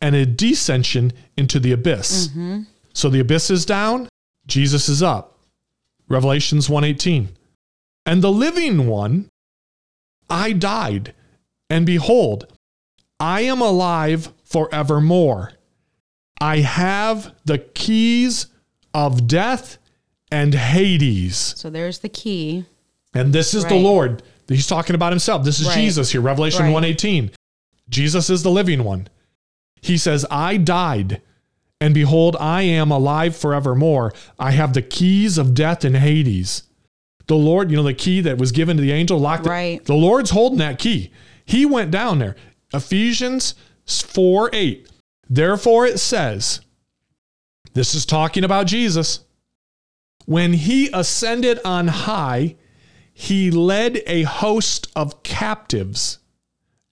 and 0.00 0.14
a 0.14 0.24
descension 0.24 1.10
into 1.36 1.58
the 1.58 1.72
abyss. 1.72 2.28
Mm-hmm. 2.28 2.60
So 2.92 3.08
the 3.08 3.18
abyss 3.18 3.50
is 3.50 3.66
down, 3.66 4.08
Jesus 4.46 4.88
is 4.88 5.02
up. 5.02 5.40
Revelations 6.08 6.68
1:18. 6.68 7.30
And 8.06 8.22
the 8.22 8.30
living 8.30 8.86
one 8.86 9.28
I 10.30 10.52
died 10.52 11.14
and 11.68 11.84
behold 11.84 12.46
I 13.20 13.42
am 13.42 13.60
alive 13.60 14.32
forevermore. 14.44 15.52
I 16.40 16.58
have 16.58 17.34
the 17.44 17.58
keys 17.58 18.46
of 18.94 19.26
death 19.26 19.78
and 20.30 20.54
Hades. 20.54 21.36
So 21.56 21.68
there's 21.70 21.98
the 21.98 22.08
key. 22.08 22.64
And 23.14 23.32
this 23.32 23.54
is 23.54 23.64
the 23.64 23.74
Lord. 23.74 24.22
He's 24.48 24.66
talking 24.66 24.94
about 24.94 25.12
himself. 25.12 25.44
This 25.44 25.60
is 25.60 25.66
Right. 25.66 25.74
Jesus 25.76 26.12
here, 26.12 26.20
Revelation 26.20 26.62
Right. 26.64 26.72
118. 26.72 27.30
Jesus 27.88 28.30
is 28.30 28.42
the 28.42 28.50
living 28.50 28.84
one. 28.84 29.08
He 29.80 29.96
says, 29.96 30.24
I 30.30 30.56
died, 30.56 31.20
and 31.80 31.94
behold, 31.94 32.36
I 32.38 32.62
am 32.62 32.90
alive 32.90 33.36
forevermore. 33.36 34.12
I 34.38 34.50
have 34.52 34.74
the 34.74 34.82
keys 34.82 35.38
of 35.38 35.54
death 35.54 35.84
and 35.84 35.96
Hades. 35.96 36.64
The 37.26 37.36
Lord, 37.36 37.70
you 37.70 37.76
know, 37.76 37.82
the 37.82 37.94
key 37.94 38.20
that 38.22 38.38
was 38.38 38.52
given 38.52 38.76
to 38.76 38.82
the 38.82 38.92
angel, 38.92 39.18
locked 39.18 39.46
it- 39.46 39.50
Right. 39.50 39.84
The 39.84 39.94
Lord's 39.94 40.30
holding 40.30 40.58
that 40.58 40.78
key. 40.78 41.10
He 41.44 41.64
went 41.66 41.90
down 41.90 42.18
there. 42.18 42.36
Ephesians 42.72 43.54
4 43.86 44.50
8. 44.52 44.90
Therefore 45.28 45.86
it 45.86 45.98
says, 45.98 46.60
this 47.74 47.94
is 47.94 48.06
talking 48.06 48.44
about 48.44 48.66
Jesus. 48.66 49.20
When 50.26 50.52
he 50.52 50.90
ascended 50.92 51.60
on 51.64 51.88
high, 51.88 52.56
he 53.12 53.50
led 53.50 54.02
a 54.06 54.22
host 54.24 54.88
of 54.94 55.22
captives 55.22 56.18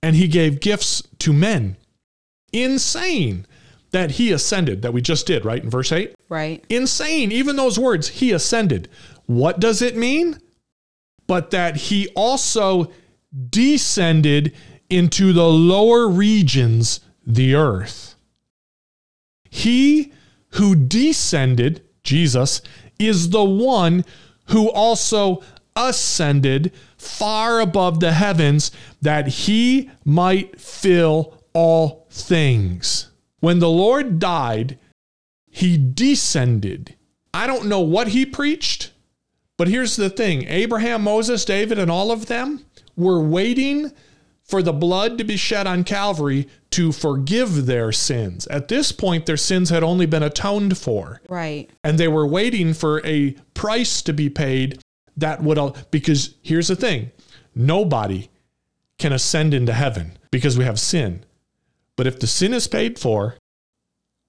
and 0.03 0.17
he 0.17 0.29
gave 0.29 0.61
gifts 0.61 1.03
to 1.19 1.33
men. 1.33 1.77
Insane 2.53 3.47
that 3.91 4.13
he 4.13 4.33
ascended, 4.33 4.83
that 4.83 4.93
we 4.93 5.01
just 5.01 5.27
did, 5.27 5.45
right? 5.45 5.63
In 5.63 5.71
verse 5.71 5.93
8. 5.93 6.15
Right. 6.29 6.65
Insane. 6.69 7.33
Even 7.33 7.57
those 7.57 7.79
words, 7.79 8.09
he 8.09 8.33
ascended. 8.33 8.89
What 9.27 9.61
does 9.61 9.83
it 9.83 9.97
mean? 9.97 10.39
But 11.27 11.51
that 11.51 11.77
he 11.77 12.09
also 12.15 12.93
descended 13.51 14.55
into 14.89 15.33
the 15.33 15.49
lower 15.49 16.09
regions, 16.09 17.01
the 17.27 17.55
earth. 17.55 18.15
He 19.51 20.13
who 20.51 20.75
descended, 20.75 21.83
Jesus, 22.03 22.63
is 22.99 23.31
the 23.31 23.45
one 23.45 24.05
who 24.47 24.71
also 24.71 25.43
ascended 25.75 26.73
far 26.97 27.61
above 27.61 28.01
the 28.01 28.13
heavens 28.13 28.71
that 29.03 29.29
he 29.29 29.91
might 30.05 30.61
fill 30.61 31.43
all 31.53 32.07
things. 32.11 33.11
When 33.41 33.59
the 33.59 33.69
Lord 33.69 34.19
died, 34.19 34.79
he 35.51 35.77
descended. 35.77 36.97
I 37.33 37.47
don't 37.47 37.67
know 37.67 37.81
what 37.81 38.09
he 38.09 38.25
preached, 38.25 38.93
but 39.57 39.69
here's 39.69 39.97
the 39.97 40.11
thing 40.11 40.45
Abraham, 40.49 41.03
Moses, 41.03 41.45
David, 41.45 41.79
and 41.79 41.91
all 41.91 42.11
of 42.11 42.27
them 42.27 42.65
were 42.97 43.21
waiting 43.23 43.93
for 44.47 44.63
the 44.63 44.73
blood 44.73 45.19
to 45.19 45.25
be 45.25 45.37
shed 45.37 45.67
on 45.67 45.85
Calvary 45.85 46.49
to 46.71 46.93
forgive 46.93 47.67
their 47.67 47.91
sins. 47.91 48.47
At 48.47 48.69
this 48.69 48.93
point, 48.93 49.27
their 49.27 49.37
sins 49.37 49.71
had 49.71 49.83
only 49.83 50.07
been 50.07 50.23
atoned 50.23 50.79
for. 50.79 51.21
Right. 51.29 51.69
And 51.83 51.99
they 51.99 52.09
were 52.09 52.27
waiting 52.27 52.73
for 52.73 53.05
a 53.05 53.33
price 53.55 54.03
to 54.03 54.13
be 54.13 54.31
paid 54.31 54.81
that 55.17 55.43
would, 55.43 55.59
because 55.91 56.35
here's 56.43 56.69
the 56.69 56.77
thing 56.77 57.11
nobody 57.55 58.29
can 58.99 59.13
ascend 59.13 59.55
into 59.55 59.73
heaven 59.73 60.19
because 60.31 60.59
we 60.59 60.65
have 60.65 60.79
sin. 60.79 61.25
But 61.97 62.07
if 62.07 62.21
the 62.21 62.27
sin 62.27 62.53
is 62.53 62.69
paid 62.69 62.99
for, 62.99 63.37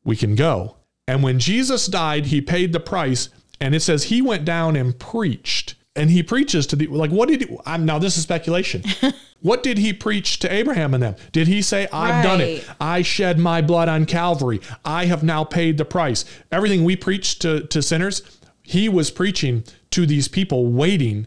we 0.03 0.15
can 0.15 0.36
go. 0.36 0.78
And 1.07 1.22
when 1.24 1.39
Jesus 1.39 1.88
died, 1.88 2.28
he 2.28 2.41
paid 2.41 2.74
the 2.74 2.80
price. 2.80 3.30
And 3.59 3.74
it 3.74 3.82
says 3.82 4.03
he 4.03 4.22
went 4.22 4.45
down 4.45 4.76
and 4.76 4.97
preached. 4.97 5.76
And 5.97 6.11
he 6.11 6.21
preaches 6.21 6.67
to 6.67 6.75
the, 6.75 6.87
like, 6.87 7.09
what 7.09 7.27
did 7.27 7.41
he, 7.41 7.57
I'm, 7.65 7.85
now 7.85 7.97
this 7.97 8.17
is 8.17 8.23
speculation. 8.23 8.83
what 9.41 9.63
did 9.63 9.79
he 9.79 9.93
preach 9.93 10.37
to 10.39 10.53
Abraham 10.53 10.93
and 10.93 11.01
them? 11.01 11.15
Did 11.31 11.47
he 11.47 11.63
say, 11.63 11.87
I've 11.91 12.23
done 12.23 12.39
it. 12.39 12.69
I 12.79 13.01
shed 13.01 13.39
my 13.39 13.61
blood 13.61 13.89
on 13.89 14.05
Calvary. 14.05 14.61
I 14.85 15.05
have 15.05 15.23
now 15.23 15.43
paid 15.43 15.77
the 15.77 15.85
price. 15.85 16.23
Everything 16.51 16.83
we 16.83 16.95
preach 16.95 17.39
to, 17.39 17.61
to 17.67 17.81
sinners, 17.81 18.21
he 18.61 18.87
was 18.87 19.09
preaching 19.09 19.63
to 19.91 20.05
these 20.05 20.27
people 20.27 20.67
waiting 20.67 21.25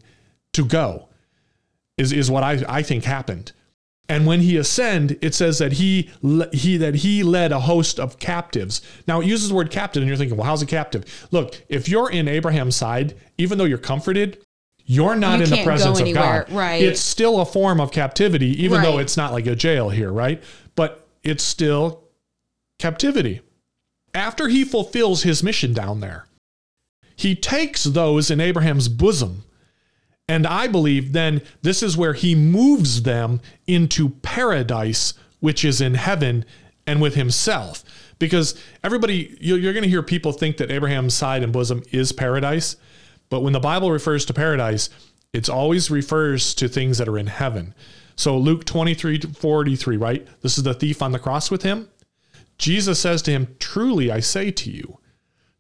to 0.53 0.65
go, 0.65 1.09
is, 1.99 2.13
is 2.13 2.31
what 2.31 2.45
I, 2.45 2.63
I 2.69 2.83
think 2.83 3.05
happened. 3.05 3.53
And 4.09 4.27
when 4.27 4.41
he 4.41 4.57
ascend, 4.57 5.19
it 5.21 5.35
says 5.37 5.59
that 5.59 5.75
he 5.75 6.11
he 6.53 6.77
that 6.79 6.97
he 6.97 7.23
led 7.23 7.53
a 7.53 7.61
host 7.61 8.01
of 8.01 8.19
captives. 8.19 8.83
Now 9.07 9.21
it 9.21 9.27
uses 9.29 9.51
the 9.51 9.55
word 9.55 9.71
captive, 9.71 10.03
and 10.03 10.09
you're 10.09 10.17
thinking, 10.17 10.37
well, 10.37 10.49
how's 10.49 10.63
a 10.63 10.67
captive? 10.67 11.29
Look, 11.31 11.63
if 11.69 11.89
you're 11.89 12.11
in 12.11 12.27
Abraham's 12.27 12.75
side, 12.75 13.15
even 13.39 13.57
though 13.57 13.65
you're 13.65 13.79
comforted, 13.79 14.45
you're 14.91 15.15
not 15.15 15.39
You 15.39 15.45
in 15.45 15.51
the 15.51 15.63
presence 15.63 16.01
of 16.01 16.13
God. 16.13 16.51
right. 16.51 16.83
It's 16.83 16.99
still 17.01 17.41
a 17.41 17.47
form 17.47 17.81
of 17.81 17.93
captivity, 17.93 18.61
even 18.65 18.83
though 18.83 18.99
it's 18.99 19.17
not 19.17 19.33
like 19.33 19.47
a 19.47 19.55
jail 19.55 19.89
here, 19.89 20.11
right? 20.11 20.43
But 20.75 21.07
it's 21.23 21.45
still 21.45 22.03
captivity. 22.81 23.41
After 24.15 24.49
he 24.49 24.65
fulfills 24.65 25.23
his 25.23 25.45
mission 25.45 25.73
down 25.73 26.01
there, 26.01 26.27
he 27.15 27.37
takes 27.37 27.85
those 27.85 28.33
in 28.33 28.41
Abraham's 28.41 28.89
bosom. 28.89 29.45
And 30.27 30.45
I 30.45 30.67
believe 30.67 31.13
then 31.13 31.43
this 31.63 31.85
is 31.85 31.97
where 31.97 32.15
he 32.15 32.35
moves 32.35 33.03
them 33.03 33.41
into 33.69 34.09
paradise, 34.23 35.15
which 35.39 35.65
is 35.65 35.81
in 35.81 35.95
heaven 35.95 36.45
and 36.85 37.01
with 37.01 37.15
himself. 37.15 37.85
Because 38.19 38.61
everybody, 38.83 39.37
you're 39.41 39.73
going 39.73 39.85
to 39.85 39.89
hear 39.89 40.03
people 40.03 40.33
think 40.33 40.57
that 40.57 40.73
Abraham's 40.73 41.15
side 41.15 41.45
and 41.45 41.53
bosom 41.53 41.85
is 41.93 42.11
paradise. 42.11 42.75
But 43.31 43.41
when 43.41 43.53
the 43.53 43.61
Bible 43.61 43.91
refers 43.91 44.25
to 44.27 44.35
paradise, 44.35 44.91
it 45.33 45.49
always 45.49 45.91
refers 45.91 46.55
to 46.55 46.69
things 46.69 46.99
that 46.99 47.09
are 47.09 47.19
in 47.19 47.29
heaven. 47.29 47.75
So 48.17 48.37
Luke 48.37 48.65
23 48.67 49.21
43, 49.21 49.97
right? 49.97 50.27
This 50.43 50.59
is 50.59 50.65
the 50.65 50.75
thief 50.75 51.01
on 51.01 51.13
the 51.13 51.19
cross 51.19 51.51
with 51.51 51.63
him. 51.63 51.89
Jesus 52.59 53.01
says 53.01 53.23
to 53.23 53.31
him, 53.31 53.57
Truly 53.59 54.11
I 54.11 54.21
say 54.21 54.51
to 54.51 54.71
you, 54.71 54.99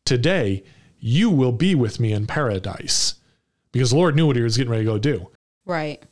today 0.04 0.62
you 0.98 1.30
will 1.30 1.52
be 1.52 1.74
with 1.74 1.98
me 1.98 2.12
in 2.12 2.26
paradise. 2.26 3.14
Because 3.72 3.90
the 3.90 3.96
Lord 3.96 4.16
knew 4.16 4.26
what 4.26 4.36
he 4.36 4.42
was 4.42 4.56
getting 4.56 4.70
ready 4.70 4.84
to 4.84 4.90
go 4.90 4.98
do. 4.98 5.30
Right. 5.64 6.02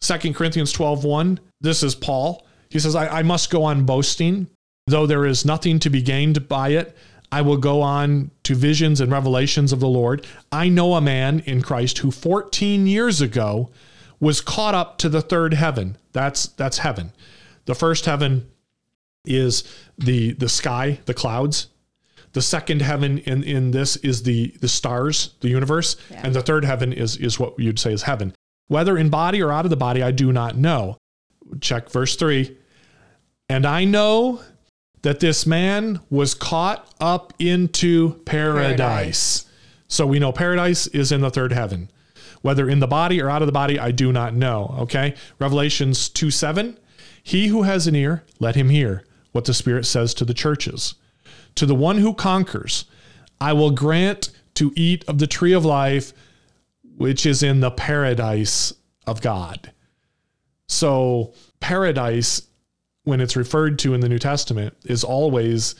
2 0.00 0.34
Corinthians 0.34 0.72
12 0.72 1.04
1, 1.04 1.40
This 1.60 1.82
is 1.82 1.94
Paul. 1.94 2.46
He 2.68 2.78
says, 2.78 2.94
I, 2.94 3.20
I 3.20 3.22
must 3.22 3.50
go 3.50 3.62
on 3.64 3.86
boasting, 3.86 4.48
though 4.86 5.06
there 5.06 5.24
is 5.24 5.44
nothing 5.44 5.78
to 5.78 5.90
be 5.90 6.02
gained 6.02 6.48
by 6.48 6.70
it. 6.70 6.96
I 7.34 7.40
will 7.40 7.56
go 7.56 7.82
on 7.82 8.30
to 8.44 8.54
visions 8.54 9.00
and 9.00 9.10
revelations 9.10 9.72
of 9.72 9.80
the 9.80 9.88
Lord. 9.88 10.24
I 10.52 10.68
know 10.68 10.94
a 10.94 11.00
man 11.00 11.40
in 11.40 11.62
Christ 11.62 11.98
who 11.98 12.12
14 12.12 12.86
years 12.86 13.20
ago 13.20 13.70
was 14.20 14.40
caught 14.40 14.76
up 14.76 14.98
to 14.98 15.08
the 15.08 15.20
third 15.20 15.52
heaven. 15.52 15.98
That's 16.12 16.46
that's 16.46 16.78
heaven. 16.78 17.10
The 17.64 17.74
first 17.74 18.04
heaven 18.04 18.48
is 19.24 19.64
the 19.98 20.34
the 20.34 20.48
sky, 20.48 21.00
the 21.06 21.14
clouds. 21.14 21.66
The 22.34 22.42
second 22.42 22.82
heaven 22.82 23.18
in, 23.18 23.42
in 23.42 23.72
this 23.72 23.96
is 23.96 24.22
the 24.22 24.54
the 24.60 24.68
stars, 24.68 25.34
the 25.40 25.48
universe, 25.48 25.96
and 26.10 26.36
the 26.36 26.42
third 26.42 26.64
heaven 26.64 26.92
is 26.92 27.16
is 27.16 27.40
what 27.40 27.58
you'd 27.58 27.80
say 27.80 27.92
is 27.92 28.02
heaven. 28.02 28.32
Whether 28.68 28.96
in 28.96 29.10
body 29.10 29.42
or 29.42 29.50
out 29.50 29.66
of 29.66 29.70
the 29.70 29.76
body, 29.76 30.04
I 30.04 30.12
do 30.12 30.30
not 30.30 30.56
know. 30.56 30.98
Check 31.60 31.90
verse 31.90 32.14
three. 32.14 32.56
And 33.48 33.66
I 33.66 33.86
know 33.86 34.40
that 35.04 35.20
this 35.20 35.46
man 35.46 36.00
was 36.08 36.32
caught 36.32 36.90
up 36.98 37.34
into 37.38 38.14
paradise. 38.24 38.78
Paradise. 38.78 39.46
So 39.86 40.06
we 40.06 40.18
know 40.18 40.32
paradise 40.32 40.86
is 40.88 41.12
in 41.12 41.20
the 41.20 41.30
third 41.30 41.52
heaven. 41.52 41.90
Whether 42.40 42.70
in 42.70 42.80
the 42.80 42.86
body 42.86 43.20
or 43.20 43.28
out 43.28 43.42
of 43.42 43.46
the 43.46 43.52
body, 43.52 43.78
I 43.78 43.90
do 43.90 44.12
not 44.12 44.34
know. 44.34 44.74
Okay. 44.80 45.14
Revelations 45.38 46.08
2 46.08 46.30
7. 46.30 46.78
He 47.22 47.48
who 47.48 47.64
has 47.64 47.86
an 47.86 47.94
ear, 47.94 48.24
let 48.40 48.54
him 48.54 48.70
hear 48.70 49.04
what 49.32 49.44
the 49.44 49.52
Spirit 49.52 49.84
says 49.84 50.14
to 50.14 50.24
the 50.24 50.32
churches. 50.32 50.94
To 51.56 51.66
the 51.66 51.74
one 51.74 51.98
who 51.98 52.14
conquers, 52.14 52.86
I 53.38 53.52
will 53.52 53.72
grant 53.72 54.30
to 54.54 54.72
eat 54.74 55.04
of 55.06 55.18
the 55.18 55.26
tree 55.26 55.52
of 55.52 55.66
life, 55.66 56.14
which 56.96 57.26
is 57.26 57.42
in 57.42 57.60
the 57.60 57.70
paradise 57.70 58.72
of 59.06 59.20
God. 59.20 59.70
So, 60.66 61.34
paradise, 61.60 62.48
when 63.04 63.20
it's 63.20 63.36
referred 63.36 63.78
to 63.80 63.94
in 63.94 64.00
the 64.00 64.08
New 64.08 64.18
Testament, 64.18 64.74
is 64.84 65.04
always 65.04 65.74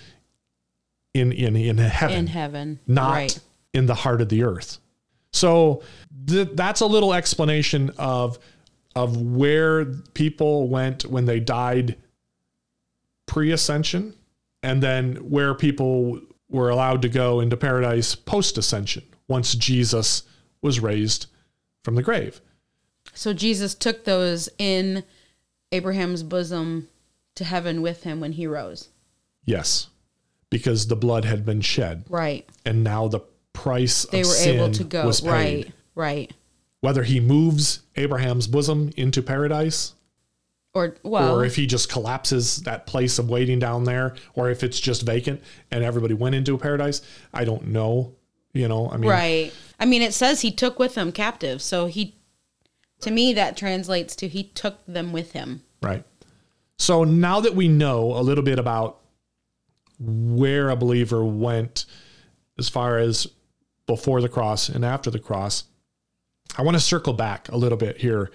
in, 1.15 1.33
in, 1.33 1.57
in 1.57 1.79
heaven 1.79 2.17
In 2.19 2.27
heaven. 2.27 2.81
not 2.87 3.13
Right. 3.13 3.39
in 3.73 3.87
the 3.87 3.95
heart 3.95 4.21
of 4.21 4.29
the 4.29 4.43
earth. 4.45 4.79
So 5.33 5.83
th- 6.27 6.51
that's 6.55 6.81
a 6.81 6.87
little 6.87 7.13
explanation 7.15 7.91
of 7.99 8.39
of 8.97 9.17
where 9.21 9.87
people 10.15 10.69
went 10.69 11.05
when 11.05 11.25
they 11.25 11.41
died 11.41 11.97
pre-ascension 13.27 14.15
and 14.63 14.83
then 14.83 15.17
where 15.31 15.53
people 15.55 16.21
were 16.49 16.69
allowed 16.69 17.03
to 17.03 17.09
go 17.09 17.41
into 17.41 17.57
paradise 17.57 18.15
post-ascension 18.15 19.03
once 19.27 19.55
Jesus 19.57 20.23
was 20.63 20.79
raised 20.79 21.27
from 21.83 21.97
the 21.97 22.03
grave. 22.03 22.41
So 23.15 23.33
Jesus 23.33 23.75
took 23.75 24.05
those 24.05 24.49
in 24.59 25.03
Abraham's 25.73 26.23
bosom 26.23 26.89
to 27.37 27.45
heaven 27.45 27.83
with 27.83 28.03
him 28.05 28.21
when 28.21 28.33
he 28.33 28.47
rose. 28.47 28.89
Yes. 29.45 29.89
Because 30.51 30.87
the 30.87 30.97
blood 30.97 31.25
had 31.25 31.45
been 31.45 31.61
shed 31.61 32.05
Right. 32.09 32.49
and 32.65 32.85
now 32.85 33.09
the 33.09 33.21
price 33.53 34.05
They 34.07 34.21
of 34.21 34.27
were 34.29 34.37
able 34.37 34.71
to 34.73 34.85
go. 34.85 35.07
was 35.07 35.21
paid. 35.21 35.31
Right. 35.31 35.73
Right. 35.95 36.33
Whether 36.81 37.03
he 37.05 37.19
moves 37.21 37.81
Abraham's 37.97 38.47
bosom 38.47 38.91
into 38.97 39.23
paradise 39.23 39.95
Or 40.75 40.97
well, 41.03 41.35
or 41.37 41.45
if 41.45 41.57
he 41.57 41.67
just 41.67 41.89
collapses 41.89 42.59
that 42.63 42.87
place 42.87 43.19
of 43.19 43.31
waiting 43.31 43.59
down 43.59 43.85
there, 43.85 44.15
or 44.35 44.51
if 44.51 44.63
it's 44.65 44.79
just 44.81 45.03
vacant 45.03 45.41
and 45.71 45.83
everybody 45.85 46.15
went 46.15 46.35
into 46.35 46.55
a 46.55 46.59
paradise. 46.59 47.01
I 47.33 47.45
don't 47.45 47.69
know. 47.69 48.15
You 48.53 48.69
know, 48.69 48.89
I 48.91 48.97
mean, 48.99 49.11
right. 49.11 49.53
I 49.81 49.85
mean, 49.87 50.03
it 50.03 50.15
says 50.15 50.41
he 50.43 50.53
took 50.53 50.79
with 50.79 50.95
him 50.97 51.11
captives. 51.11 51.65
So 51.65 51.87
he, 51.87 52.15
to 53.01 53.11
me, 53.11 53.33
that 53.35 53.57
translates 53.57 54.15
to 54.17 54.29
he 54.29 54.45
took 54.45 54.85
them 54.87 55.13
with 55.13 55.33
him. 55.33 55.63
right. 55.83 56.05
So 56.79 57.05
now 57.05 57.41
that 57.41 57.55
we 57.55 57.69
know 57.69 58.13
a 58.17 58.23
little 58.23 58.45
bit 58.45 58.59
about 58.59 59.01
where 59.99 60.71
a 60.71 60.77
believer 60.77 61.25
went 61.25 61.87
as 62.59 62.69
far 62.69 62.99
as 62.99 63.29
before 63.87 64.21
the 64.21 64.29
cross 64.29 64.69
and 64.69 64.85
after 64.85 65.11
the 65.11 65.19
cross, 65.19 65.65
I 66.57 66.63
want 66.63 66.77
to 66.77 66.81
circle 66.81 67.13
back 67.13 67.49
a 67.49 67.57
little 67.57 67.79
bit 67.79 67.99
here 67.99 68.31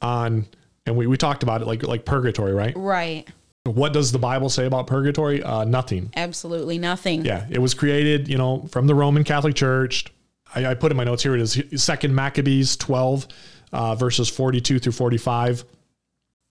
on, 0.00 0.46
and 0.86 0.96
we, 0.96 1.06
we 1.06 1.16
talked 1.16 1.42
about 1.42 1.62
it 1.62 1.66
like 1.66 1.82
like 1.82 2.04
purgatory, 2.04 2.52
right? 2.52 2.72
Right. 2.76 3.28
What 3.64 3.92
does 3.92 4.12
the 4.12 4.18
Bible 4.18 4.48
say 4.48 4.66
about 4.66 4.86
purgatory? 4.86 5.42
Uh, 5.42 5.64
nothing. 5.64 6.10
Absolutely 6.16 6.78
nothing. 6.78 7.24
Yeah, 7.24 7.46
it 7.50 7.58
was 7.58 7.74
created, 7.74 8.28
you 8.28 8.38
know, 8.38 8.66
from 8.70 8.86
the 8.86 8.94
Roman 8.94 9.22
Catholic 9.22 9.54
Church. 9.54 10.06
I, 10.54 10.66
I 10.66 10.74
put 10.74 10.90
in 10.90 10.96
my 10.96 11.04
notes 11.04 11.22
here. 11.22 11.36
It 11.36 11.42
is 11.42 11.82
Second 11.82 12.14
Maccabees 12.14 12.76
twelve, 12.76 13.28
uh, 13.72 13.94
verses 13.94 14.28
forty-two 14.28 14.78
through 14.78 14.92
forty-five. 14.92 15.64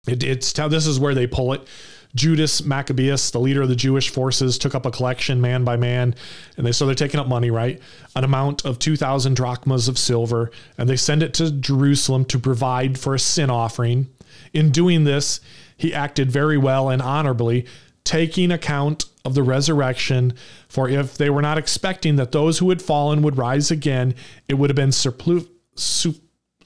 It, 0.07 0.23
it's 0.23 0.53
tell 0.53 0.69
this 0.69 0.87
is 0.87 0.99
where 0.99 1.13
they 1.15 1.27
pull 1.27 1.53
it. 1.53 1.67
Judas 2.15 2.63
Maccabeus, 2.63 3.31
the 3.31 3.41
leader 3.41 3.61
of 3.61 3.67
the 3.67 3.75
Jewish 3.75 4.09
forces, 4.09 4.57
took 4.57 4.73
up 4.73 4.85
a 4.85 4.91
collection 4.91 5.41
man 5.41 5.65
by 5.65 5.75
man, 5.75 6.15
and 6.55 6.65
they 6.65 6.71
so 6.71 6.85
they're 6.85 6.95
taking 6.95 7.19
up 7.19 7.27
money, 7.27 7.51
right? 7.51 7.81
An 8.15 8.23
amount 8.23 8.65
of 8.65 8.79
two 8.79 8.95
thousand 8.95 9.35
drachmas 9.35 9.87
of 9.89 9.97
silver, 9.97 10.49
and 10.77 10.87
they 10.87 10.95
send 10.95 11.23
it 11.23 11.33
to 11.35 11.51
Jerusalem 11.51 12.23
to 12.25 12.39
provide 12.39 12.97
for 12.97 13.15
a 13.15 13.19
sin 13.19 13.49
offering. 13.49 14.07
In 14.53 14.71
doing 14.71 15.03
this, 15.03 15.41
he 15.75 15.93
acted 15.93 16.31
very 16.31 16.57
well 16.57 16.89
and 16.89 17.01
honorably, 17.01 17.65
taking 18.05 18.49
account 18.51 19.05
of 19.25 19.33
the 19.33 19.43
resurrection. 19.43 20.33
For 20.69 20.87
if 20.87 21.17
they 21.17 21.29
were 21.29 21.41
not 21.41 21.57
expecting 21.57 22.15
that 22.15 22.31
those 22.31 22.59
who 22.59 22.69
had 22.69 22.81
fallen 22.81 23.23
would 23.23 23.37
rise 23.37 23.71
again, 23.71 24.15
it 24.47 24.53
would 24.53 24.69
have 24.69 24.75
been 24.75 24.93
surplus. 24.93 25.43
su- 25.75 26.15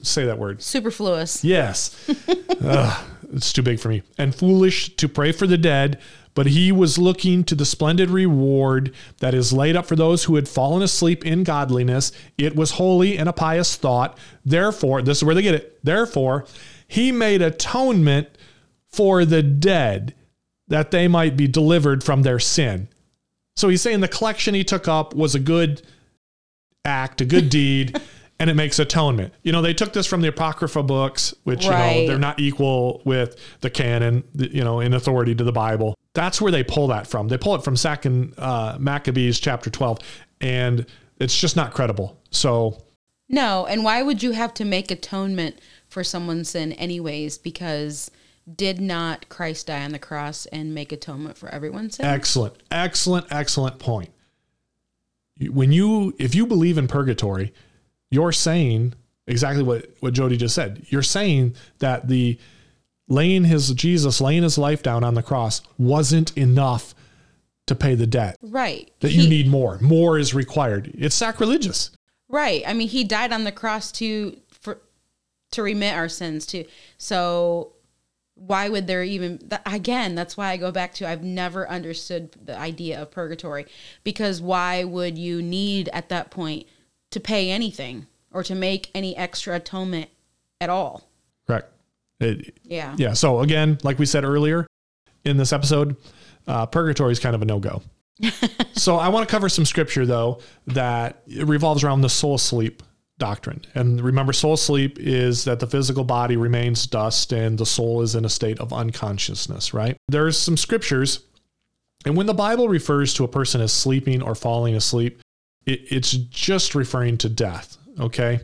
say 0.02 0.26
that 0.26 0.38
word. 0.38 0.62
Superfluous. 0.62 1.42
Yes. 1.42 1.96
It's 3.32 3.52
too 3.52 3.62
big 3.62 3.80
for 3.80 3.88
me. 3.88 4.02
And 4.18 4.34
foolish 4.34 4.96
to 4.96 5.08
pray 5.08 5.32
for 5.32 5.46
the 5.46 5.58
dead, 5.58 6.00
but 6.34 6.46
he 6.46 6.72
was 6.72 6.98
looking 6.98 7.44
to 7.44 7.54
the 7.54 7.64
splendid 7.64 8.10
reward 8.10 8.94
that 9.18 9.34
is 9.34 9.52
laid 9.52 9.76
up 9.76 9.86
for 9.86 9.96
those 9.96 10.24
who 10.24 10.36
had 10.36 10.48
fallen 10.48 10.82
asleep 10.82 11.24
in 11.24 11.44
godliness. 11.44 12.12
It 12.38 12.56
was 12.56 12.72
holy 12.72 13.18
and 13.18 13.28
a 13.28 13.32
pious 13.32 13.76
thought. 13.76 14.18
Therefore, 14.44 15.02
this 15.02 15.18
is 15.18 15.24
where 15.24 15.34
they 15.34 15.42
get 15.42 15.54
it. 15.54 15.78
Therefore, 15.84 16.46
he 16.86 17.12
made 17.12 17.42
atonement 17.42 18.28
for 18.88 19.24
the 19.24 19.42
dead 19.42 20.14
that 20.68 20.90
they 20.90 21.08
might 21.08 21.36
be 21.36 21.48
delivered 21.48 22.02
from 22.02 22.22
their 22.22 22.38
sin. 22.38 22.88
So 23.56 23.68
he's 23.68 23.82
saying 23.82 24.00
the 24.00 24.08
collection 24.08 24.54
he 24.54 24.64
took 24.64 24.88
up 24.88 25.14
was 25.14 25.34
a 25.34 25.40
good 25.40 25.82
act, 26.84 27.20
a 27.20 27.24
good 27.24 27.50
deed, 27.50 28.00
and 28.40 28.48
it 28.48 28.54
makes 28.54 28.78
atonement. 28.78 29.34
You 29.42 29.52
know, 29.52 29.60
they 29.60 29.74
took 29.74 29.92
this 29.92 30.06
from 30.06 30.22
the 30.22 30.28
Apocrypha 30.28 30.82
books, 30.82 31.34
which, 31.44 31.64
you 31.64 31.70
know, 31.70 32.06
they're 32.06 32.18
not 32.18 32.40
equal 32.40 33.02
with 33.04 33.36
the 33.60 33.68
canon, 33.68 34.24
you 34.34 34.64
know, 34.64 34.80
in 34.80 34.94
authority 34.94 35.34
to 35.34 35.44
the 35.44 35.52
Bible. 35.52 35.94
That's 36.14 36.40
where 36.40 36.50
they 36.50 36.64
pull 36.64 36.88
that 36.88 37.06
from. 37.06 37.28
They 37.28 37.36
pull 37.36 37.54
it 37.54 37.62
from 37.62 37.76
Second 37.76 38.32
uh, 38.38 38.78
Maccabees 38.80 39.38
chapter 39.38 39.68
12, 39.68 39.98
and 40.40 40.86
it's 41.20 41.38
just 41.38 41.54
not 41.54 41.74
credible. 41.74 42.18
So, 42.30 42.82
No, 43.28 43.66
and 43.66 43.84
why 43.84 44.02
would 44.02 44.22
you 44.22 44.32
have 44.32 44.54
to 44.54 44.64
make 44.64 44.90
atonement 44.90 45.60
for 45.86 46.02
someone's 46.02 46.48
sin 46.48 46.72
anyways? 46.72 47.36
Because 47.36 48.10
did 48.56 48.80
not 48.80 49.28
Christ 49.28 49.66
die 49.66 49.84
on 49.84 49.92
the 49.92 49.98
cross 49.98 50.46
and 50.46 50.74
make 50.74 50.92
atonement 50.92 51.36
for 51.36 51.50
everyone's 51.50 51.96
sin? 51.96 52.06
excellent, 52.06 52.54
excellent, 52.70 53.26
excellent 53.30 53.78
point. 53.78 54.08
When 55.38 55.72
you, 55.72 56.14
if 56.18 56.34
you 56.34 56.46
believe 56.46 56.78
in 56.78 56.88
purgatory, 56.88 57.52
you're 58.10 58.32
saying 58.32 58.94
exactly 59.26 59.62
what, 59.62 59.88
what 60.00 60.12
Jody 60.12 60.36
just 60.36 60.54
said. 60.54 60.84
You're 60.88 61.02
saying 61.02 61.54
that 61.78 62.08
the 62.08 62.38
laying 63.08 63.44
his, 63.44 63.70
Jesus 63.74 64.20
laying 64.20 64.42
his 64.42 64.58
life 64.58 64.82
down 64.82 65.04
on 65.04 65.14
the 65.14 65.22
cross 65.22 65.62
wasn't 65.78 66.36
enough 66.36 66.94
to 67.66 67.74
pay 67.74 67.94
the 67.94 68.06
debt, 68.06 68.36
right. 68.42 68.90
that 69.00 69.12
He- 69.12 69.22
you 69.22 69.28
need 69.28 69.46
more. 69.46 69.78
More 69.80 70.18
is 70.18 70.34
required. 70.34 70.90
It's 70.98 71.14
sacrilegious. 71.14 71.90
Right. 72.28 72.62
I 72.66 72.74
mean, 72.74 72.88
he 72.88 73.04
died 73.04 73.32
on 73.32 73.44
the 73.44 73.52
cross 73.52 73.92
to 73.92 74.36
for 74.48 74.80
to 75.52 75.62
remit 75.62 75.94
our 75.94 76.08
sins 76.08 76.46
too. 76.46 76.64
So 76.96 77.72
why 78.34 78.68
would 78.68 78.86
there 78.86 79.02
even 79.02 79.50
again, 79.66 80.14
that's 80.14 80.36
why 80.36 80.50
I 80.50 80.56
go 80.56 80.70
back 80.72 80.94
to 80.94 81.08
I've 81.08 81.22
never 81.22 81.68
understood 81.68 82.30
the 82.44 82.56
idea 82.56 83.02
of 83.02 83.10
purgatory 83.10 83.66
because 84.04 84.40
why 84.40 84.84
would 84.84 85.18
you 85.18 85.42
need 85.42 85.88
at 85.92 86.08
that 86.08 86.30
point 86.30 86.66
to 87.10 87.20
pay 87.20 87.50
anything 87.50 88.06
or 88.32 88.42
to 88.44 88.54
make 88.54 88.90
any 88.94 89.16
extra 89.16 89.56
atonement 89.56 90.10
at 90.60 90.70
all? 90.70 91.08
Correct. 91.46 91.72
It, 92.20 92.54
Yeah. 92.64 92.94
yeah. 92.98 93.12
So 93.14 93.40
again, 93.40 93.78
like 93.82 93.98
we 93.98 94.06
said 94.06 94.24
earlier 94.24 94.66
in 95.24 95.36
this 95.36 95.52
episode, 95.52 95.96
uh, 96.46 96.66
purgatory 96.66 97.12
is 97.12 97.18
kind 97.20 97.34
of 97.34 97.42
a 97.42 97.44
no 97.44 97.58
go. 97.58 97.82
so 98.72 98.96
I 98.96 99.08
want 99.08 99.26
to 99.26 99.30
cover 99.30 99.48
some 99.48 99.64
scripture 99.64 100.04
though 100.04 100.40
that 100.66 101.22
it 101.26 101.46
revolves 101.46 101.82
around 101.82 102.02
the 102.02 102.08
soul 102.08 102.36
sleep 102.38 102.82
doctrine. 103.18 103.62
And 103.74 104.00
remember, 104.00 104.32
soul 104.32 104.56
sleep 104.56 104.98
is 104.98 105.44
that 105.44 105.60
the 105.60 105.66
physical 105.66 106.04
body 106.04 106.36
remains 106.36 106.86
dust 106.86 107.32
and 107.32 107.56
the 107.58 107.66
soul 107.66 108.02
is 108.02 108.14
in 108.14 108.24
a 108.24 108.28
state 108.30 108.58
of 108.60 108.72
unconsciousness. 108.72 109.72
Right? 109.74 109.96
There's 110.08 110.38
some 110.38 110.56
scriptures, 110.56 111.20
and 112.04 112.16
when 112.16 112.26
the 112.26 112.34
Bible 112.34 112.68
refers 112.68 113.14
to 113.14 113.24
a 113.24 113.28
person 113.28 113.60
as 113.60 113.72
sleeping 113.72 114.22
or 114.22 114.34
falling 114.34 114.74
asleep, 114.74 115.20
it, 115.66 115.80
it's 115.90 116.12
just 116.12 116.74
referring 116.74 117.18
to 117.18 117.28
death. 117.28 117.76
Okay 117.98 118.40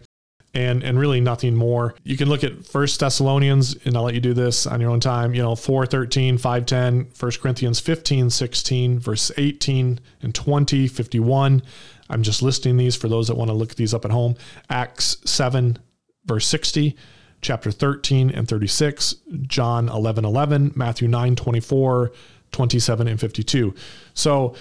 and 0.56 0.82
and 0.82 0.98
really 0.98 1.20
nothing 1.20 1.54
more. 1.54 1.94
You 2.02 2.16
can 2.16 2.28
look 2.28 2.42
at 2.42 2.64
First 2.64 2.98
Thessalonians, 2.98 3.76
and 3.84 3.96
I'll 3.96 4.04
let 4.04 4.14
you 4.14 4.20
do 4.20 4.32
this 4.32 4.66
on 4.66 4.80
your 4.80 4.90
own 4.90 5.00
time. 5.00 5.34
You 5.34 5.42
know, 5.42 5.54
4 5.54 5.86
13, 5.86 6.38
5 6.38 6.66
10, 6.66 7.08
1 7.18 7.32
Corinthians 7.40 7.78
15, 7.78 8.30
16, 8.30 8.98
verse 8.98 9.30
18 9.36 10.00
and 10.22 10.34
20, 10.34 10.88
51. 10.88 11.62
I'm 12.08 12.22
just 12.22 12.40
listing 12.40 12.78
these 12.78 12.96
for 12.96 13.08
those 13.08 13.28
that 13.28 13.36
want 13.36 13.50
to 13.50 13.54
look 13.54 13.74
these 13.74 13.92
up 13.92 14.04
at 14.06 14.10
home. 14.10 14.36
Acts 14.70 15.18
7, 15.26 15.78
verse 16.24 16.46
60, 16.46 16.96
chapter 17.42 17.70
13 17.70 18.30
and 18.30 18.48
36, 18.48 19.16
John 19.42 19.90
11, 19.90 20.24
11, 20.24 20.72
Matthew 20.74 21.08
9, 21.08 21.36
24, 21.36 22.12
27, 22.52 23.08
and 23.08 23.20
52. 23.20 23.74
So 24.14 24.54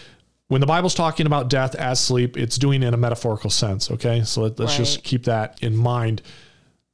when 0.47 0.61
the 0.61 0.67
Bible's 0.67 0.93
talking 0.93 1.25
about 1.25 1.49
death 1.49 1.73
as 1.75 1.99
sleep, 1.99 2.37
it's 2.37 2.57
doing 2.57 2.83
it 2.83 2.87
in 2.87 2.93
a 2.93 2.97
metaphorical 2.97 3.49
sense. 3.49 3.89
Okay. 3.89 4.23
So 4.23 4.41
let, 4.43 4.59
us 4.59 4.77
just 4.77 5.03
keep 5.03 5.23
that 5.25 5.57
in 5.61 5.75
mind. 5.75 6.21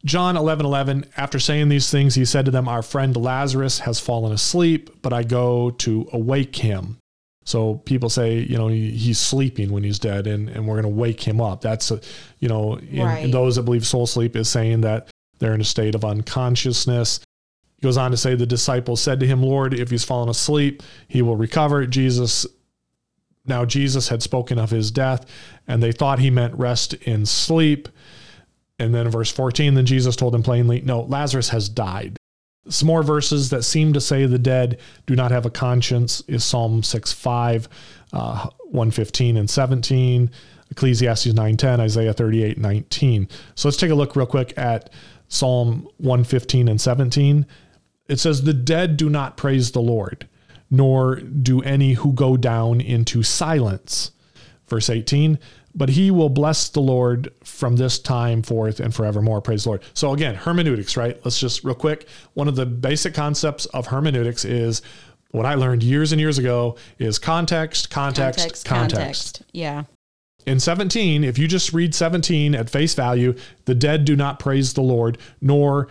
John 0.04 0.36
11, 0.36 0.66
11, 0.66 1.06
after 1.18 1.38
saying 1.38 1.70
these 1.70 1.91
things, 1.91 2.16
he 2.16 2.26
said 2.26 2.45
to 2.45 2.52
them, 2.52 2.68
Our 2.68 2.82
friend 2.82 3.16
Lazarus 3.16 3.80
has 3.80 3.99
fallen 3.99 4.32
asleep, 4.32 4.89
but 5.02 5.14
I 5.14 5.24
go 5.24 5.72
to 5.72 6.10
awake 6.12 6.56
him. 6.56 6.97
So 7.43 7.76
people 7.76 8.10
say, 8.10 8.39
you 8.39 8.58
know, 8.58 8.68
he, 8.68 8.91
he's 8.91 9.20
sleeping 9.20 9.72
when 9.72 9.84
he's 9.84 9.99
dead 9.99 10.28
and, 10.28 10.47
and 10.49 10.68
we're 10.68 10.82
going 10.82 10.93
to 10.93 10.99
wake 10.99 11.22
him 11.22 11.41
up. 11.41 11.62
That's, 11.62 11.91
a, 11.91 11.99
you 12.39 12.47
know, 12.47 12.76
in, 12.78 13.04
Right. 13.04 13.26
in 13.26 13.32
those 13.32 13.56
that 13.56 13.64
believe 13.64 13.86
soul 13.86 14.06
sleep 14.08 14.36
is 14.36 14.47
saying 14.47 14.82
that 14.82 15.10
they're 15.39 15.54
in 15.54 15.62
a 15.62 15.66
state 15.66 15.95
of 15.95 16.06
unconsciousness. 16.06 17.20
He 17.78 17.82
goes 17.82 17.97
on 17.97 18.12
to 18.12 18.18
say, 18.18 18.36
The 18.36 18.45
disciples 18.45 19.02
said 19.02 19.20
to 19.20 19.28
him, 19.28 19.43
Lord, 19.43 19.74
if 19.74 19.89
he's 19.91 20.04
fallen 20.04 20.30
asleep, 20.30 20.82
he 21.08 21.22
will 21.22 21.36
recover. 21.36 21.86
Jesus 21.86 22.45
now, 23.46 23.66
Jesus 23.66 24.10
had 24.10 24.22
spoken 24.22 24.60
of 24.60 24.70
his 24.70 24.92
death, 24.92 25.26
and 25.68 25.82
they 25.82 25.92
thought 25.92 26.20
he 26.20 26.30
meant 26.30 26.54
rest 26.56 26.94
in 26.94 27.26
sleep. 27.26 27.89
And 28.78 28.94
then 28.94 29.10
verse 29.10 29.32
14, 29.32 29.74
then 29.74 29.86
Jesus 29.86 30.16
told 30.16 30.34
them 30.34 30.44
plainly, 30.44 30.82
No, 30.82 31.02
Lazarus 31.02 31.50
has 31.50 31.68
died. 31.68 32.18
Some 32.70 32.88
more 32.88 33.02
verses 33.02 33.50
that 33.50 33.64
seem 33.64 33.94
to 33.94 34.02
say 34.02 34.26
the 34.26 34.38
dead 34.38 34.80
do 35.08 35.16
not 35.16 35.32
have 35.32 35.48
a 35.48 35.50
conscience 35.50 36.22
is 36.28 36.44
Psalm 36.44 36.84
6 36.84 37.12
5, 37.12 37.68
uh, 38.14 38.48
115 38.66 39.38
and 39.38 39.50
17, 39.50 40.30
Ecclesiastes 40.70 41.34
9 41.34 41.58
10, 41.58 41.80
Isaiah 41.80 42.14
38 42.14 42.60
19. 42.60 43.28
So 43.56 43.68
let's 43.68 43.78
take 43.78 43.89
a 43.89 43.96
look 43.96 44.16
real 44.16 44.28
quick 44.28 44.56
at 44.58 44.92
Psalm 45.28 45.88
115 45.98 46.68
and 46.68 46.80
17. 46.80 47.48
It 48.08 48.20
says, 48.20 48.44
The 48.44 48.54
dead 48.54 48.98
do 48.98 49.10
not 49.10 49.38
praise 49.38 49.72
the 49.72 49.82
Lord, 49.82 50.28
nor 50.72 51.17
do 51.17 51.61
any 51.61 51.93
who 51.93 52.13
go 52.13 52.38
down 52.38 52.82
into 52.82 53.22
silence. 53.22 54.11
Verse 54.67 54.89
18, 54.89 55.38
but 55.76 55.89
he 55.89 56.11
will 56.11 56.30
bless 56.30 56.69
the 56.69 56.80
Lord 56.80 57.32
from 57.43 57.76
this 57.76 57.99
time 57.99 58.41
forth 58.41 58.80
and 58.80 58.95
forevermore. 58.95 59.41
Praise 59.41 59.63
the 59.63 59.69
Lord. 59.69 59.84
So 59.93 60.13
again, 60.13 60.34
hermeneutics, 60.34 60.95
right? 60.95 61.19
Let's 61.26 61.39
just 61.39 61.63
real 61.63 61.76
quick. 61.76 62.07
One 62.34 62.47
of 62.47 62.55
the 62.55 62.65
basic 62.65 63.13
concepts 63.13 63.65
of 63.67 63.88
hermeneutics 63.88 64.45
is 64.45 64.82
what 65.32 65.45
I 65.45 65.55
learned 65.55 65.84
years 65.84 66.11
and 66.11 66.22
years 66.22 66.38
ago 66.38 66.78
is 66.99 67.19
context, 67.19 67.89
context, 67.89 68.65
context. 68.65 68.65
context 68.65 69.43
Yeah. 69.51 69.84
In 70.45 70.59
17, 70.59 71.24
if 71.24 71.38
you 71.38 71.47
just 71.47 71.72
read 71.74 71.93
17 71.93 72.55
at 72.55 72.69
face 72.69 72.93
value, 72.93 73.36
the 73.65 73.76
dead 73.76 74.05
do 74.05 74.15
not 74.15 74.39
praise 74.39 74.74
the 74.74 74.82
Lord, 74.82 75.17
nor 75.39 75.88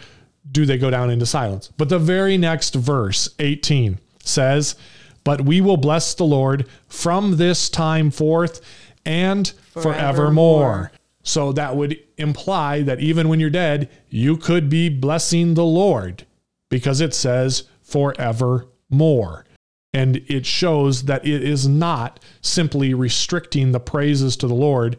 do 0.51 0.67
they 0.67 0.77
go 0.77 0.91
down 0.91 1.11
into 1.11 1.27
silence. 1.27 1.71
But 1.77 1.89
the 1.89 1.99
very 1.99 2.37
next 2.37 2.75
verse, 2.75 3.29
18, 3.39 4.01
says, 4.25 4.77
But 5.25 5.43
we 5.43 5.61
will 5.61 5.77
bless 5.77 6.15
the 6.15 6.25
Lord 6.25 6.69
from 6.89 7.37
this 7.37 7.69
time 7.69 8.11
forth 8.11 8.61
and 9.05 9.49
forevermore. 9.73 9.83
Forevermore. 9.83 10.93
So 11.23 11.53
that 11.53 11.77
would 11.77 11.99
imply 12.17 12.83
that 12.83 13.01
even 13.01 13.29
when 13.29 13.41
you're 13.41 13.51
dead, 13.51 13.91
you 14.09 14.37
could 14.37 14.69
be 14.69 14.89
blessing 14.89 15.55
the 15.55 15.65
Lord 15.65 16.27
because 16.71 17.01
it 17.01 17.15
says 17.15 17.65
forevermore. 17.83 19.45
And 19.93 20.17
it 20.29 20.47
shows 20.47 21.05
that 21.05 21.27
it 21.27 21.43
is 21.43 21.67
not 21.67 22.21
simply 22.41 22.95
restricting 22.95 23.73
the 23.73 23.81
praises 23.81 24.37
to 24.37 24.47
the 24.47 24.55
Lord 24.55 24.97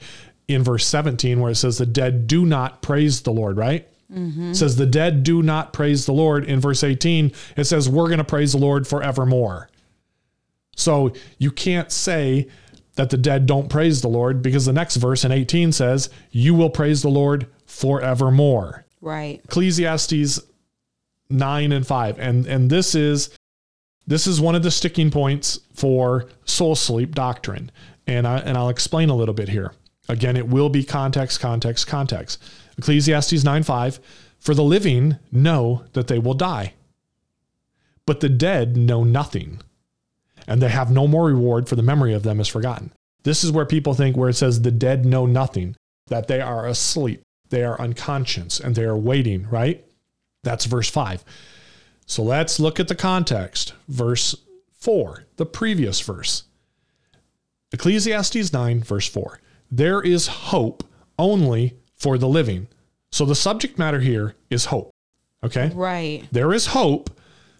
in 0.47 0.63
verse 0.63 0.86
17, 0.86 1.39
where 1.39 1.51
it 1.51 1.55
says, 1.55 1.78
The 1.78 1.86
dead 1.86 2.28
do 2.28 2.45
not 2.45 2.82
praise 2.82 3.22
the 3.22 3.32
Lord, 3.32 3.57
right? 3.57 3.88
It 4.51 4.55
says, 4.55 4.76
The 4.76 4.86
dead 4.86 5.24
do 5.24 5.41
not 5.41 5.74
praise 5.74 6.05
the 6.05 6.14
Lord. 6.14 6.45
In 6.45 6.59
verse 6.59 6.84
18, 6.84 7.32
it 7.55 7.64
says, 7.66 7.89
We're 7.89 8.07
going 8.07 8.18
to 8.18 8.24
praise 8.24 8.51
the 8.51 8.57
Lord 8.57 8.88
forevermore. 8.88 9.70
So 10.76 11.14
you 11.38 11.51
can't 11.51 11.91
say 11.91 12.47
that 12.95 13.09
the 13.09 13.18
dead 13.18 13.45
don't 13.45 13.70
praise 13.70 14.01
the 14.01 14.09
Lord 14.09 14.41
because 14.41 14.66
the 14.66 14.74
next 14.74 14.97
verse 14.97 15.24
in 15.24 15.32
18 15.32 15.72
says, 15.72 16.09
You 16.32 16.53
will 16.53 16.70
praise 16.70 17.01
the 17.01 17.09
Lord 17.09 17.47
forevermore. 17.66 18.86
Right. 18.99 19.41
Ecclesiastes 19.45 20.41
9 21.30 21.72
and 21.72 21.88
5. 21.88 22.20
And 22.20 22.45
and 22.45 22.70
this 22.70 22.95
is 22.95 23.30
this 24.07 24.28
is 24.28 24.41
one 24.41 24.55
of 24.55 24.64
the 24.64 24.72
sticking 24.72 25.09
points 25.09 25.59
for 25.74 26.28
soul 26.45 26.76
sleep 26.76 27.16
doctrine. 27.16 27.72
And 28.07 28.28
I 28.28 28.39
and 28.39 28.57
I'll 28.57 28.70
explain 28.70 29.09
a 29.09 29.16
little 29.16 29.34
bit 29.34 29.49
here. 29.49 29.74
Again, 30.09 30.36
it 30.36 30.47
will 30.47 30.70
be 30.70 30.84
context, 30.84 31.39
context, 31.39 31.88
context. 31.88 32.43
Ecclesiastes 32.78 33.43
9 33.43 33.63
5. 33.63 33.99
For 34.39 34.55
the 34.55 34.63
living 34.63 35.17
know 35.32 35.84
that 35.93 36.07
they 36.07 36.17
will 36.17 36.34
die, 36.34 36.74
but 38.07 38.22
the 38.22 38.30
dead 38.30 38.76
know 38.76 39.03
nothing, 39.03 39.61
and 40.47 40.61
they 40.61 40.69
have 40.69 40.89
no 40.89 41.07
more 41.07 41.28
reward, 41.28 41.69
for 41.69 41.76
the 41.76 41.84
memory 41.84 42.13
of 42.13 42.24
them 42.24 42.39
is 42.39 42.47
forgotten. 42.47 42.91
This 43.24 43.43
is 43.43 43.51
where 43.51 43.67
people 43.67 43.93
think, 43.93 44.17
where 44.17 44.30
it 44.30 44.36
says 44.36 44.61
the 44.61 44.72
dead 44.72 45.05
know 45.05 45.28
nothing, 45.28 45.76
that 46.07 46.28
they 46.28 46.41
are 46.41 46.65
asleep, 46.65 47.22
they 47.49 47.63
are 47.63 47.80
unconscious, 47.80 48.59
and 48.59 48.74
they 48.74 48.84
are 48.84 48.97
waiting, 48.97 49.47
right? 49.49 49.86
That's 50.43 50.65
verse 50.65 50.89
5. 50.89 51.24
So 52.07 52.24
let's 52.24 52.59
look 52.59 52.80
at 52.80 52.88
the 52.88 52.95
context. 52.95 53.74
Verse 53.88 54.36
4, 54.74 55.26
the 55.36 55.45
previous 55.45 56.01
verse. 56.01 56.45
Ecclesiastes 57.72 58.51
9, 58.51 58.82
verse 58.82 59.07
4. 59.07 59.39
There 59.69 60.01
is 60.01 60.28
hope 60.28 60.84
only 61.19 61.78
for 62.02 62.18
the 62.18 62.28
living. 62.28 62.68
So 63.12 63.26
the 63.26 63.36
subject 63.36 63.78
matter 63.78 63.99
here 63.99 64.34
is 64.49 64.66
hope. 64.66 64.89
Okay? 65.43 65.70
Right. 65.74 66.24
There 66.32 66.52
is 66.52 66.66
hope. 66.66 67.12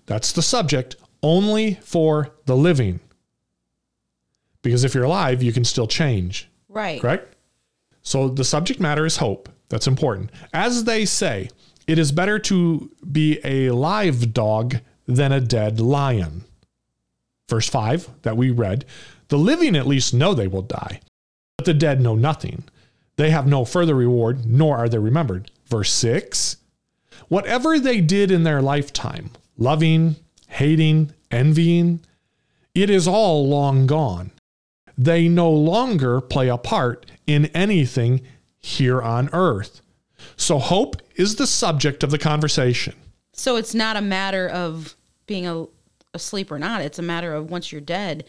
That's 0.08 0.32
the 0.32 0.42
subject 0.42 0.96
only 1.22 1.76
for 1.84 2.32
the 2.46 2.58
living. 2.58 3.00
Because 4.64 4.84
if 4.84 4.96
you're 4.96 5.04
alive, 5.04 5.44
you 5.44 5.54
can 5.54 5.64
still 5.64 5.86
change. 5.86 6.50
Right. 6.70 7.00
Correct? 7.00 7.36
So 8.02 8.30
the 8.30 8.44
subject 8.44 8.80
matter 8.80 9.06
is 9.06 9.18
hope. 9.18 9.48
That's 9.70 9.86
important. 9.86 10.32
As 10.54 10.86
they 10.86 11.06
say, 11.06 11.50
it 11.86 12.00
is 12.00 12.12
better 12.12 12.40
to 12.40 12.90
be 13.12 13.40
a 13.44 13.70
live 13.70 14.34
dog 14.34 14.78
than 15.06 15.32
a 15.32 15.40
dead 15.40 15.80
lion. 15.80 16.46
Verse 17.48 17.70
5 17.70 18.10
that 18.24 18.38
we 18.38 18.50
read 18.50 18.86
The 19.28 19.38
living 19.38 19.76
at 19.76 19.86
least 19.86 20.16
know 20.16 20.34
they 20.34 20.48
will 20.48 20.64
die, 20.64 21.02
but 21.58 21.66
the 21.66 21.76
dead 21.76 22.02
know 22.02 22.16
nothing. 22.16 22.64
They 23.22 23.30
have 23.30 23.46
no 23.46 23.66
further 23.66 23.94
reward, 23.94 24.48
nor 24.48 24.78
are 24.78 24.90
they 24.90 24.98
remembered. 24.98 25.52
Verse 25.68 25.92
6 25.92 26.58
Whatever 27.28 27.80
they 27.80 28.02
did 28.02 28.32
in 28.32 28.42
their 28.42 28.64
lifetime, 28.64 29.30
loving, 29.60 30.16
hating, 30.48 31.14
envying, 31.30 32.00
it 32.74 32.90
is 32.90 33.08
all 33.08 33.48
long 33.48 33.86
gone. 33.86 34.32
They 34.98 35.28
no 35.28 35.52
longer 35.52 36.20
play 36.20 36.48
a 36.48 36.58
part 36.58 37.06
in 37.28 37.46
anything 37.54 38.22
here 38.58 39.00
on 39.00 39.30
earth. 39.34 39.84
So, 40.36 40.58
hope 40.58 41.00
is 41.14 41.36
the 41.36 41.46
subject 41.46 42.04
of 42.04 42.10
the 42.10 42.18
conversation. 42.18 42.96
So 43.34 43.56
it's 43.56 43.76
not 43.76 43.98
a 43.98 44.02
matter 44.02 44.50
of 44.50 44.96
being 45.28 45.46
a, 45.46 45.68
asleep 46.16 46.52
or 46.52 46.58
not. 46.58 46.82
It's 46.82 46.98
a 46.98 47.04
matter 47.04 47.36
of 47.36 47.52
once 47.52 47.72
you're 47.72 47.82
dead, 47.82 48.24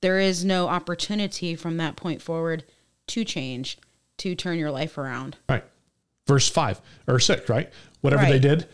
there 0.00 0.18
is 0.18 0.42
no 0.42 0.68
opportunity 0.68 1.54
from 1.54 1.76
that 1.76 1.96
point 1.96 2.22
forward 2.22 2.64
to 3.08 3.24
change, 3.24 3.76
to 4.20 4.34
turn 4.34 4.58
your 4.58 4.70
life 4.70 4.96
around. 4.98 5.36
Right. 5.48 5.64
Verse 6.26 6.48
5 6.48 6.80
or 7.08 7.18
6, 7.18 7.48
right? 7.48 7.70
Whatever 8.00 8.24
they 8.26 8.38
did. 8.38 8.66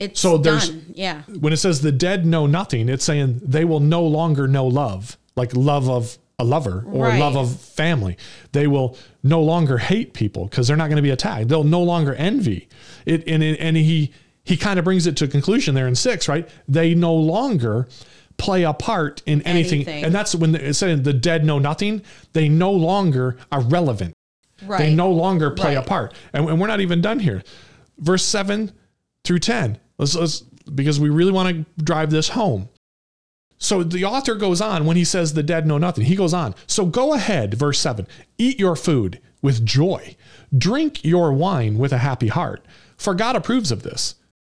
It's 0.00 0.20
So 0.20 0.38
there's- 0.38 0.68
done. 0.68 0.86
Yeah. 0.94 1.22
When 1.40 1.52
it 1.52 1.56
says 1.58 1.80
the 1.80 1.92
dead 1.92 2.24
know 2.26 2.46
nothing, 2.46 2.88
it's 2.88 3.04
saying 3.04 3.40
they 3.44 3.64
will 3.64 3.80
no 3.80 4.04
longer 4.04 4.46
know 4.46 4.66
love, 4.66 5.16
like 5.36 5.54
love 5.56 5.88
of 5.88 6.18
a 6.38 6.44
lover 6.44 6.84
or 6.92 7.06
Right. 7.06 7.18
love 7.18 7.36
of 7.36 7.56
family. 7.58 8.16
They 8.52 8.66
will 8.68 8.96
no 9.24 9.42
longer 9.42 9.78
hate 9.78 10.12
people 10.14 10.44
because 10.44 10.68
they're 10.68 10.76
not 10.76 10.86
going 10.88 10.96
to 10.96 11.02
be 11.02 11.10
attacked. 11.10 11.48
They'll 11.48 11.64
no 11.64 11.82
longer 11.82 12.14
envy. 12.14 12.68
It 13.06 13.24
and 13.26 13.42
and 13.42 13.76
he 13.76 14.12
he 14.44 14.56
kind 14.56 14.78
of 14.78 14.84
brings 14.84 15.06
it 15.06 15.16
to 15.16 15.24
a 15.24 15.28
conclusion 15.28 15.74
there 15.74 15.88
in 15.88 15.94
6, 15.96 16.28
right? 16.28 16.48
They 16.68 16.94
no 16.94 17.12
longer 17.14 17.88
play 18.38 18.62
a 18.62 18.72
part 18.72 19.20
in 19.26 19.42
anything. 19.42 19.80
Anything. 19.80 20.04
And 20.04 20.14
that's 20.14 20.32
when 20.34 20.54
it's 20.54 20.78
saying 20.78 21.02
the 21.02 21.12
dead 21.12 21.44
know 21.44 21.58
nothing, 21.58 22.02
they 22.34 22.48
no 22.48 22.70
longer 22.70 23.36
are 23.50 23.60
relevant. 23.60 24.14
Right. 24.62 24.78
They 24.78 24.94
no 24.94 25.10
longer 25.10 25.50
play 25.50 25.76
a 25.76 25.82
part. 25.82 26.14
And, 26.32 26.48
and 26.48 26.60
we're 26.60 26.66
not 26.66 26.80
even 26.80 27.00
done 27.00 27.20
here. 27.20 27.42
Verse 27.98 28.24
7 28.24 28.72
through 29.24 29.38
10. 29.38 29.78
Let's, 29.98 30.14
let's 30.14 30.40
because 30.74 31.00
we 31.00 31.08
really 31.08 31.32
want 31.32 31.48
to 31.48 31.82
drive 31.82 32.10
this 32.10 32.30
home. 32.30 32.68
So 33.58 33.82
the 33.82 34.04
author 34.04 34.34
goes 34.36 34.60
on 34.60 34.86
when 34.86 34.96
he 34.96 35.04
says 35.04 35.34
the 35.34 35.42
dead 35.42 35.66
know 35.66 35.78
nothing. 35.78 36.04
He 36.04 36.14
goes 36.14 36.32
on. 36.32 36.54
So 36.66 36.86
go 36.86 37.14
ahead, 37.14 37.54
verse 37.54 37.78
7. 37.80 38.06
Eat 38.38 38.58
your 38.60 38.76
food 38.76 39.20
with 39.42 39.64
joy. 39.64 40.16
Drink 40.56 41.04
your 41.04 41.32
wine 41.32 41.78
with 41.78 41.92
a 41.92 41.98
happy 41.98 42.28
heart, 42.28 42.64
for 42.96 43.14
God 43.14 43.36
approves 43.36 43.72
of 43.72 43.82
this. 43.82 44.14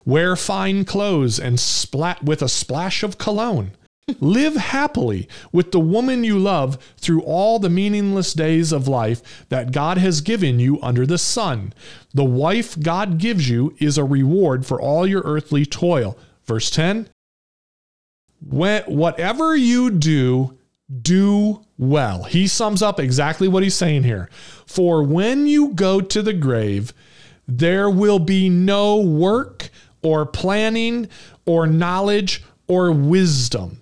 Wear 0.05 0.37
fine 0.37 0.85
clothes 0.85 1.39
and 1.39 1.61
splat 1.61 2.25
with 2.25 2.43
a 2.43 2.49
splash 2.49 3.03
of 3.03 3.19
cologne. 3.19 3.73
Live 4.21 4.57
happily 4.57 5.29
with 5.53 5.73
the 5.73 5.81
woman 5.81 6.25
you 6.25 6.39
love 6.39 6.79
through 6.97 7.23
all 7.23 7.59
the 7.59 7.69
meaningless 7.69 8.33
days 8.33 8.73
of 8.73 8.89
life 8.89 9.47
that 9.49 9.73
God 9.73 9.99
has 9.99 10.21
given 10.21 10.59
you 10.59 10.81
under 10.83 11.07
the 11.07 11.19
sun. 11.19 11.73
The 12.15 12.25
wife 12.25 12.79
God 12.79 13.19
gives 13.19 13.49
you 13.49 13.75
is 13.79 13.99
a 13.99 14.05
reward 14.05 14.65
for 14.65 14.81
all 14.81 15.07
your 15.07 15.23
earthly 15.25 15.67
toil. 15.67 16.19
Verse 16.45 16.71
10 16.71 17.09
when, 18.41 18.83
Whatever 18.85 19.57
you 19.57 19.91
do, 19.91 20.57
do 21.03 21.65
well. 21.77 22.25
He 22.25 22.47
sums 22.47 22.83
up 22.83 22.99
exactly 22.99 23.49
what 23.49 23.63
he's 23.63 23.75
saying 23.75 24.05
here. 24.05 24.31
For 24.67 25.03
when 25.03 25.47
you 25.47 25.75
go 25.75 26.01
to 26.01 26.23
the 26.23 26.33
grave, 26.33 26.95
there 27.47 27.91
will 27.91 28.19
be 28.19 28.49
no 28.49 28.97
work 28.97 29.71
or 30.03 30.25
planning 30.25 31.09
or 31.45 31.67
knowledge 31.67 32.43
or 32.67 32.93
wisdom. 32.93 33.81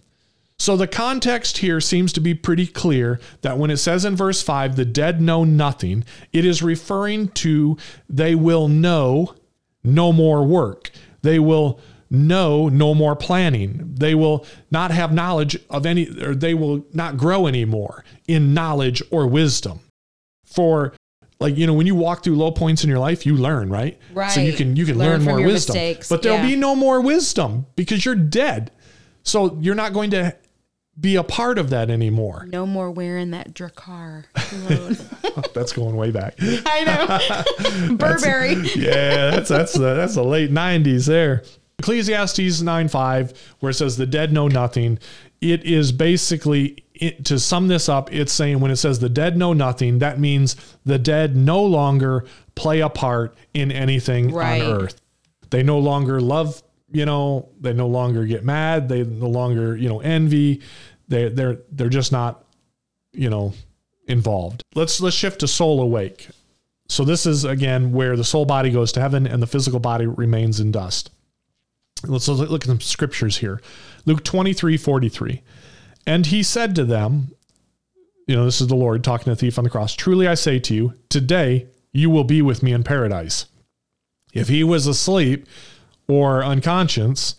So 0.59 0.77
the 0.77 0.87
context 0.87 1.59
here 1.59 1.81
seems 1.81 2.13
to 2.15 2.21
be 2.21 2.35
pretty 2.35 2.67
clear 2.67 3.21
that 3.43 3.59
when 3.59 3.71
it 3.71 3.77
says 3.77 4.05
in 4.05 4.17
verse 4.17 4.43
5, 4.43 4.77
the 4.77 4.85
dead 4.87 5.21
know 5.21 5.45
nothing, 5.45 6.05
it 6.33 6.45
is 6.45 6.63
referring 6.63 7.29
to 7.29 7.77
they 8.09 8.35
will 8.35 8.67
know 8.69 9.35
no 9.85 10.13
more 10.13 10.45
work. 10.45 10.91
They 11.23 11.39
will 11.39 11.79
know 12.11 12.69
no 12.69 12.95
more 12.95 13.15
planning. 13.15 13.95
They 13.99 14.15
will 14.15 14.47
not 14.71 14.91
have 14.93 15.13
knowledge 15.13 15.59
of 15.69 15.85
any, 15.85 16.09
or 16.23 16.35
they 16.35 16.55
will 16.55 16.87
not 16.93 17.17
grow 17.19 17.47
anymore 17.47 18.05
in 18.27 18.55
knowledge 18.55 19.03
or 19.11 19.27
wisdom. 19.27 19.81
For 20.45 20.95
like 21.39 21.57
you 21.59 21.67
know 21.67 21.75
when 21.75 21.87
you 21.87 21.95
walk 21.95 22.25
through 22.25 22.37
low 22.37 22.51
points 22.51 22.83
in 22.83 22.89
your 22.89 22.99
life 22.99 23.27
you 23.27 23.37
learn 23.37 23.69
right 23.69 23.99
right 24.15 24.31
so 24.31 24.41
you 24.41 24.55
can 24.55 24.75
you 24.75 24.87
can 24.87 24.97
Learn 24.97 25.23
learn, 25.23 25.25
more 25.25 25.47
wisdom 25.47 25.75
mistakes. 25.75 26.09
but 26.09 26.23
there'll 26.23 26.39
Yeah. 26.39 26.47
be 26.47 26.57
no 26.57 26.75
more 26.75 27.03
wisdom 27.03 27.67
because 27.77 28.07
you're 28.07 28.15
dead 28.15 28.71
so 29.23 29.59
you're 29.61 29.75
not 29.75 29.93
going 29.93 30.11
to 30.13 30.35
be 30.99 31.17
a 31.17 31.23
part 31.23 31.59
of 31.59 31.71
that 31.71 31.91
anymore 31.91 32.47
No 32.51 32.67
more 32.67 32.91
wearing 32.91 33.31
that 33.33 33.53
Drakkar 33.55 34.25
that's 35.55 35.73
going 35.73 35.97
way 35.97 36.11
back 36.11 36.35
I 36.41 36.85
know. 37.89 37.97
Burberry. 37.97 38.55
yeah 38.75 39.31
that's 39.31 39.49
that's 39.51 39.73
the, 39.75 39.95
that's 39.95 40.15
the 40.15 40.25
late 40.25 40.51
90s 40.51 41.07
there 41.07 41.43
ecclesiastes 41.79 42.63
9 42.63 42.89
5 42.89 43.55
where 43.61 43.71
it 43.71 43.75
says 43.75 43.97
the 43.97 44.07
dead 44.07 44.33
know 44.33 44.49
nothing 44.49 44.99
it 45.43 45.63
is 45.65 45.93
basically 45.93 46.83
it, 46.95 47.25
to 47.27 47.39
sum 47.39 47.69
this 47.69 47.89
up 47.89 48.11
it's 48.13 48.33
saying 48.33 48.61
when 48.61 48.71
it 48.71 48.77
says 48.77 48.99
the 48.99 49.09
dead 49.11 49.37
know 49.37 49.53
nothing 49.53 49.99
that 49.99 50.19
means 50.19 50.57
the 50.87 50.99
dead 50.99 51.37
no 51.37 51.63
longer 51.63 52.25
play 52.55 52.81
a 52.81 52.89
part 52.89 53.37
in 53.53 53.71
anything 53.71 54.33
Right. 54.33 54.63
on 54.63 54.83
earth 54.85 55.01
they 55.51 55.63
no 55.63 55.79
longer 55.79 56.21
love 56.21 56.63
you 56.91 57.05
know 57.05 57.49
they 57.61 57.73
no 57.73 57.87
longer 57.87 58.25
get 58.25 58.45
mad 58.45 58.89
they 58.89 59.03
no 59.03 59.29
longer 59.29 59.77
you 59.77 59.89
know 59.89 60.01
envy 60.01 60.63
they 61.09 61.29
they're 61.29 61.59
they're 61.73 61.89
just 61.89 62.13
not 62.13 62.45
you 63.13 63.31
know 63.31 63.53
involved. 64.09 64.63
Let's 64.75 65.01
let's 65.01 65.17
shift 65.17 65.41
to 65.41 65.49
soul 65.49 65.81
awake. 65.81 66.29
So 66.89 67.05
this 67.05 67.27
is 67.27 67.45
again 67.45 67.93
where 67.93 68.17
the 68.17 68.25
soul 68.25 68.45
body 68.45 68.71
goes 68.71 68.93
to 68.93 69.01
heaven 69.01 69.27
and 69.27 69.43
the 69.43 69.47
physical 69.47 69.81
body 69.81 70.07
remains 70.07 70.61
in 70.61 70.71
dust. 70.71 71.11
Let's 72.05 72.29
look 72.29 72.63
at 72.63 72.69
some 72.69 72.81
scriptures 72.81 73.39
here. 73.39 73.61
Luke 74.05 74.23
23 74.23 74.77
43 74.77 75.43
and 76.07 76.27
he 76.27 76.43
said 76.43 76.77
to 76.77 76.85
them 76.85 77.33
you 78.29 78.37
know 78.37 78.45
this 78.45 78.61
is 78.61 78.69
the 78.69 78.77
lord 78.77 79.03
talking 79.03 79.25
to 79.25 79.31
the 79.31 79.37
thief 79.37 79.59
on 79.59 79.65
the 79.65 79.71
cross 79.71 79.95
truly 79.95 80.29
i 80.29 80.35
say 80.35 80.61
to 80.61 80.75
you 80.75 80.95
today 81.09 81.67
you 81.97 82.11
will 82.11 82.25
be 82.25 82.43
with 82.43 82.63
me 82.63 82.73
in 82.73 82.85
paradise. 82.85 83.47
If 84.35 84.49
he 84.49 84.63
was 84.63 84.87
asleep 84.87 85.47
or 86.09 86.45
unconscious 86.45 87.35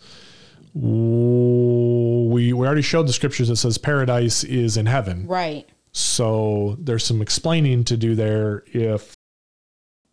we 0.74 2.52
we 2.52 2.66
already 2.66 2.82
showed 2.82 3.08
the 3.08 3.12
scriptures 3.12 3.48
that 3.48 3.56
says 3.56 3.78
paradise 3.78 4.44
is 4.44 4.76
in 4.76 4.86
heaven. 4.86 5.26
Right. 5.26 5.68
so 5.92 6.76
there's 6.78 7.04
some 7.04 7.20
explaining 7.22 7.84
to 7.84 7.96
do 7.96 8.14
there 8.14 8.62
if 8.66 9.14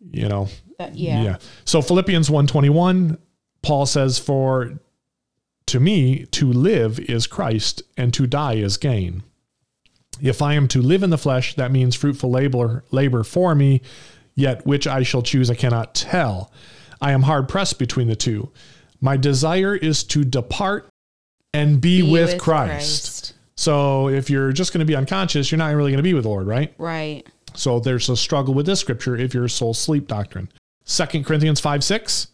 you 0.00 0.28
know. 0.28 0.48
Uh, 0.78 0.86
that, 0.86 0.96
yeah. 0.96 1.36
so 1.64 1.80
philippians 1.80 2.28
121 2.28 3.16
paul 3.62 3.86
says 3.86 4.18
for 4.18 4.78
to 5.66 5.80
me 5.80 6.26
to 6.26 6.52
live 6.52 6.98
is 7.00 7.26
christ 7.26 7.82
and 7.96 8.12
to 8.12 8.26
die 8.26 8.54
is 8.54 8.76
gain. 8.76 9.22
If 10.20 10.42
i 10.42 10.54
am 10.54 10.68
to 10.68 10.82
live 10.82 11.02
in 11.02 11.10
the 11.10 11.18
flesh 11.18 11.54
that 11.54 11.70
means 11.70 11.94
fruitful 11.94 12.30
labor 12.30 12.84
labor 12.90 13.22
for 13.22 13.54
me 13.54 13.80
yet 14.34 14.66
which 14.66 14.86
i 14.86 15.02
shall 15.02 15.22
choose 15.22 15.50
i 15.50 15.54
cannot 15.54 15.94
tell 15.94 16.52
i 17.00 17.12
am 17.12 17.22
hard 17.22 17.48
pressed 17.48 17.78
between 17.78 18.08
the 18.08 18.16
two 18.16 18.50
my 19.00 19.16
desire 19.16 19.74
is 19.74 20.02
to 20.04 20.24
depart 20.24 20.88
and 21.52 21.80
be, 21.80 22.02
Be 22.02 22.10
with, 22.10 22.38
christ. 22.40 23.34
so 23.56 24.08
if 24.08 24.28
you're 24.30 24.52
just 24.52 24.72
going 24.72 24.80
to 24.80 24.84
be 24.86 24.96
unconscious 24.96 25.50
you're 25.50 25.58
not 25.58 25.74
really 25.74 25.90
going 25.90 25.98
to 25.98 26.02
be 26.02 26.14
with 26.14 26.24
the 26.24 26.28
lord 26.30 26.46
right 26.46 26.74
Right. 26.78 27.26
so 27.54 27.78
there's 27.80 28.08
a 28.08 28.16
struggle 28.16 28.54
with 28.54 28.66
this 28.66 28.80
scripture 28.80 29.16
if 29.16 29.32
you're 29.34 29.48
soul 29.48 29.74
sleep 29.74 30.06
doctrine. 30.08 30.48
2 30.86 31.24
Corinthians 31.24 31.58
5 31.60 31.82
6. 31.82 32.28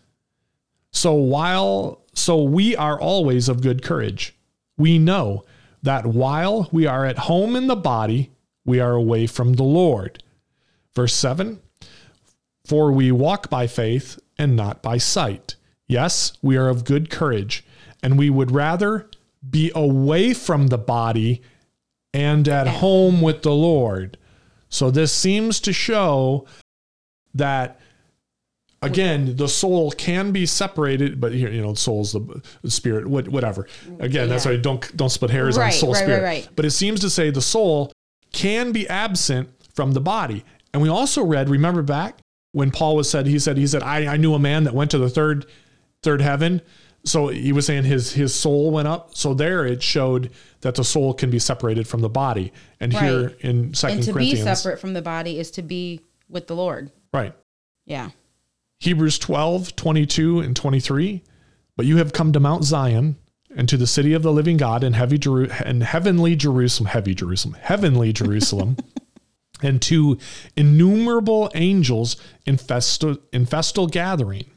So 0.92 1.14
while 1.14 2.02
so 2.14 2.42
we 2.42 2.76
are 2.76 3.00
always 3.00 3.48
of 3.48 3.62
good 3.62 3.82
courage. 3.82 4.34
We 4.76 4.98
know 4.98 5.44
that 5.82 6.04
while 6.04 6.68
we 6.70 6.86
are 6.86 7.06
at 7.06 7.16
home 7.18 7.56
in 7.56 7.66
the 7.66 7.76
body, 7.76 8.30
we 8.66 8.78
are 8.78 8.92
away 8.92 9.26
from 9.26 9.54
the 9.54 9.62
Lord. 9.62 10.22
Verse 10.94 11.14
7 11.14 11.60
For 12.66 12.92
we 12.92 13.10
walk 13.10 13.48
by 13.48 13.66
faith 13.66 14.18
and 14.38 14.56
not 14.56 14.82
by 14.82 14.98
sight. 14.98 15.56
Yes, 15.86 16.32
we 16.42 16.56
are 16.56 16.68
of 16.68 16.84
good 16.84 17.10
courage, 17.10 17.64
and 18.02 18.18
we 18.18 18.30
would 18.30 18.50
rather 18.50 19.08
be 19.48 19.70
away 19.74 20.32
from 20.34 20.68
the 20.68 20.78
body 20.78 21.42
and 22.14 22.48
at 22.48 22.66
home 22.66 23.20
with 23.20 23.42
the 23.42 23.52
Lord. 23.52 24.16
So 24.68 24.90
this 24.90 25.12
seems 25.12 25.60
to 25.60 25.72
show 25.72 26.46
that 27.34 27.80
again 28.82 29.36
the 29.36 29.48
soul 29.48 29.90
can 29.92 30.32
be 30.32 30.44
separated 30.44 31.20
but 31.20 31.32
here 31.32 31.48
you 31.50 31.62
know 31.62 31.72
soul's 31.72 32.12
the, 32.12 32.42
the 32.62 32.70
spirit 32.70 33.06
whatever 33.06 33.66
again 34.00 34.28
that's 34.28 34.44
why 34.44 34.56
don't 34.56 34.94
don't 34.96 35.08
split 35.10 35.30
hairs 35.30 35.56
on 35.56 35.62
Right, 35.62 35.72
soul 35.72 35.92
right, 35.92 36.00
right, 36.00 36.04
spirit 36.04 36.22
right. 36.24 36.48
but 36.56 36.64
it 36.64 36.72
seems 36.72 37.00
to 37.00 37.08
say 37.08 37.30
the 37.30 37.40
soul 37.40 37.92
can 38.32 38.72
be 38.72 38.88
absent 38.88 39.48
from 39.72 39.92
the 39.92 40.00
body 40.00 40.44
and 40.74 40.82
we 40.82 40.88
also 40.88 41.24
read 41.24 41.48
remember 41.48 41.82
back 41.82 42.18
when 42.52 42.70
paul 42.70 42.96
was 42.96 43.08
said 43.10 43.26
he 43.26 43.38
said 43.38 43.56
he 43.56 43.66
said 43.66 43.82
i, 43.82 44.06
I 44.14 44.16
knew 44.16 44.34
a 44.34 44.38
man 44.38 44.64
that 44.64 44.74
went 44.74 44.90
to 44.92 44.98
the 44.98 45.08
third 45.10 45.46
third 46.02 46.20
heaven 46.20 46.60
so 47.04 47.28
he 47.28 47.52
was 47.52 47.66
saying 47.66 47.84
his 47.84 48.12
his 48.12 48.34
soul 48.34 48.70
went 48.70 48.86
up 48.88 49.14
so 49.16 49.34
there 49.34 49.66
it 49.66 49.82
showed 49.82 50.30
that 50.60 50.74
the 50.76 50.84
soul 50.84 51.12
can 51.14 51.30
be 51.30 51.38
separated 51.38 51.88
from 51.88 52.00
the 52.00 52.08
body 52.08 52.52
and 52.78 52.92
here 52.92 53.34
in 53.40 53.74
second 53.74 53.96
And 53.98 54.04
to 54.06 54.10
be 54.12 54.14
corinthians 54.14 54.60
separate 54.60 54.78
from 54.80 54.92
the 54.92 55.02
body 55.02 55.38
is 55.38 55.50
to 55.52 55.62
be 55.62 56.00
with 56.28 56.46
the 56.46 56.54
Lord. 56.54 56.90
right 57.12 57.34
Yeah. 57.84 58.10
Hebrews 58.80 59.18
12, 59.20 59.76
22 59.76 60.40
and 60.40 60.56
23. 60.56 61.22
But 61.76 61.86
you 61.86 61.98
have 61.98 62.12
come 62.12 62.32
to 62.32 62.40
Mount 62.40 62.64
Zion 62.64 63.16
and 63.56 63.68
to 63.68 63.76
the 63.76 63.86
city 63.86 64.12
of 64.12 64.22
the 64.22 64.32
living 64.32 64.56
God 64.56 64.82
and 64.82 64.96
heavy 64.96 65.18
Jeru- 65.18 65.50
and 65.64 65.82
heavenly 65.84 66.34
Jerusalem, 66.34 66.88
heavy 66.88 67.14
Jerusalem, 67.14 67.54
heavenly 67.60 68.12
Jerusalem, 68.12 68.76
and 69.62 69.80
to 69.82 70.18
innumerable 70.56 71.50
angels 71.54 72.16
in 72.44 72.56
festal, 72.56 73.16
in 73.32 73.46
festal 73.46 73.86
gathering, 73.86 74.50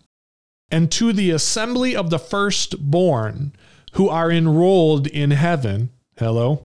and 0.71 0.91
to 0.91 1.13
the 1.13 1.31
assembly 1.31 1.95
of 1.95 2.09
the 2.09 2.19
firstborn 2.19 3.53
who 3.93 4.09
are 4.09 4.31
enrolled 4.31 5.07
in 5.07 5.31
heaven. 5.31 5.89
Hello. 6.17 6.63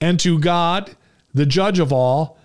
And 0.00 0.18
to 0.20 0.38
God, 0.38 0.96
the 1.34 1.46
judge 1.46 1.78
of 1.78 1.92
all, 1.92 2.38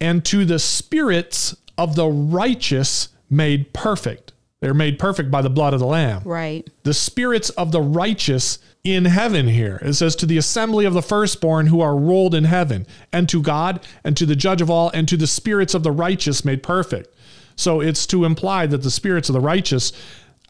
and 0.00 0.24
to 0.26 0.44
the 0.44 0.58
spirits 0.58 1.56
of 1.76 1.96
the 1.96 2.06
righteous 2.06 3.08
made 3.30 3.72
perfect. 3.72 4.27
They're 4.60 4.74
made 4.74 4.98
perfect 4.98 5.30
by 5.30 5.42
the 5.42 5.50
blood 5.50 5.72
of 5.72 5.80
the 5.80 5.86
Lamb. 5.86 6.22
Right. 6.24 6.68
The 6.82 6.94
spirits 6.94 7.50
of 7.50 7.70
the 7.70 7.80
righteous 7.80 8.58
in 8.82 9.04
heaven 9.04 9.46
here. 9.46 9.78
It 9.82 9.94
says, 9.94 10.16
to 10.16 10.26
the 10.26 10.38
assembly 10.38 10.84
of 10.84 10.94
the 10.94 11.02
firstborn 11.02 11.68
who 11.68 11.80
are 11.80 11.96
rolled 11.96 12.34
in 12.34 12.44
heaven, 12.44 12.86
and 13.12 13.28
to 13.28 13.42
God, 13.42 13.86
and 14.02 14.16
to 14.16 14.26
the 14.26 14.36
judge 14.36 14.60
of 14.60 14.70
all, 14.70 14.90
and 14.90 15.06
to 15.08 15.16
the 15.16 15.26
spirits 15.26 15.74
of 15.74 15.82
the 15.84 15.92
righteous 15.92 16.44
made 16.44 16.62
perfect. 16.62 17.14
So 17.56 17.80
it's 17.80 18.06
to 18.06 18.24
imply 18.24 18.66
that 18.66 18.82
the 18.82 18.90
spirits 18.90 19.28
of 19.28 19.34
the 19.34 19.40
righteous 19.40 19.92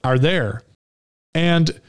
are 0.04 0.18
there. 0.18 0.62
And 1.34 1.80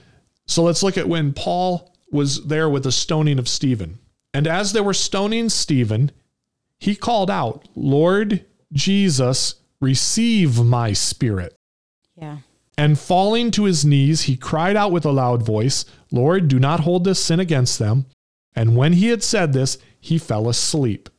so 0.48 0.64
let's 0.64 0.84
look 0.84 0.98
at 0.98 1.08
when 1.08 1.34
Paul 1.34 1.94
was 2.12 2.46
there 2.48 2.70
with 2.70 2.84
the 2.84 2.92
stoning 2.92 3.40
of 3.40 3.48
Stephen. 3.48 4.00
And 4.34 4.48
as 4.48 4.74
they 4.74 4.82
were 4.82 4.94
stoning 4.94 5.50
Stephen, 5.50 6.12
he 6.80 6.96
called 6.96 7.30
out, 7.30 7.68
Lord 7.76 8.46
Jesus, 8.74 9.56
receive 9.82 10.60
my 10.64 10.94
spirit. 10.94 11.56
Yeah. 12.20 12.38
And 12.78 12.98
falling 12.98 13.52
to 13.52 13.66
his 13.66 13.84
knees, 13.84 14.24
he 14.24 14.38
cried 14.38 14.78
out 14.78 14.92
with 14.92 15.06
a 15.06 15.12
loud 15.12 15.44
voice, 15.44 15.86
Lord, 16.12 16.48
do 16.48 16.60
not 16.60 16.82
hold 16.82 17.04
this 17.04 17.24
sin 17.24 17.40
against 17.40 17.78
them. 17.78 18.06
And 18.56 18.76
when 18.76 18.94
he 18.94 19.08
had 19.08 19.24
said 19.24 19.54
this, 19.54 19.78
he 20.00 20.18
fell 20.18 20.48
asleep. 20.48 21.10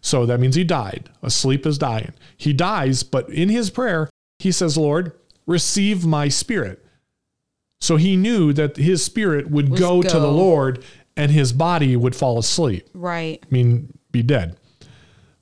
So 0.00 0.26
that 0.26 0.40
means 0.40 0.54
he 0.54 0.64
died. 0.64 1.08
Asleep 1.22 1.64
is 1.64 1.78
dying. 1.78 2.12
He 2.36 2.52
dies, 2.52 3.02
but 3.02 3.28
in 3.30 3.48
his 3.48 3.70
prayer, 3.70 4.10
he 4.38 4.52
says, 4.52 4.76
Lord, 4.76 5.12
receive 5.46 6.04
my 6.04 6.28
spirit. 6.28 6.84
So 7.80 7.96
he 7.96 8.16
knew 8.16 8.52
that 8.52 8.76
his 8.76 9.02
spirit 9.02 9.50
would 9.50 9.70
Was 9.70 9.80
go, 9.80 10.02
to 10.02 10.18
the. 10.20 10.30
Lord 10.30 10.84
and 11.16 11.30
his 11.30 11.52
body 11.52 11.96
would 11.96 12.16
fall 12.16 12.38
asleep. 12.38 12.88
Right. 12.92 13.40
I 13.42 13.46
mean, 13.50 13.96
be 14.10 14.22
dead. 14.22 14.56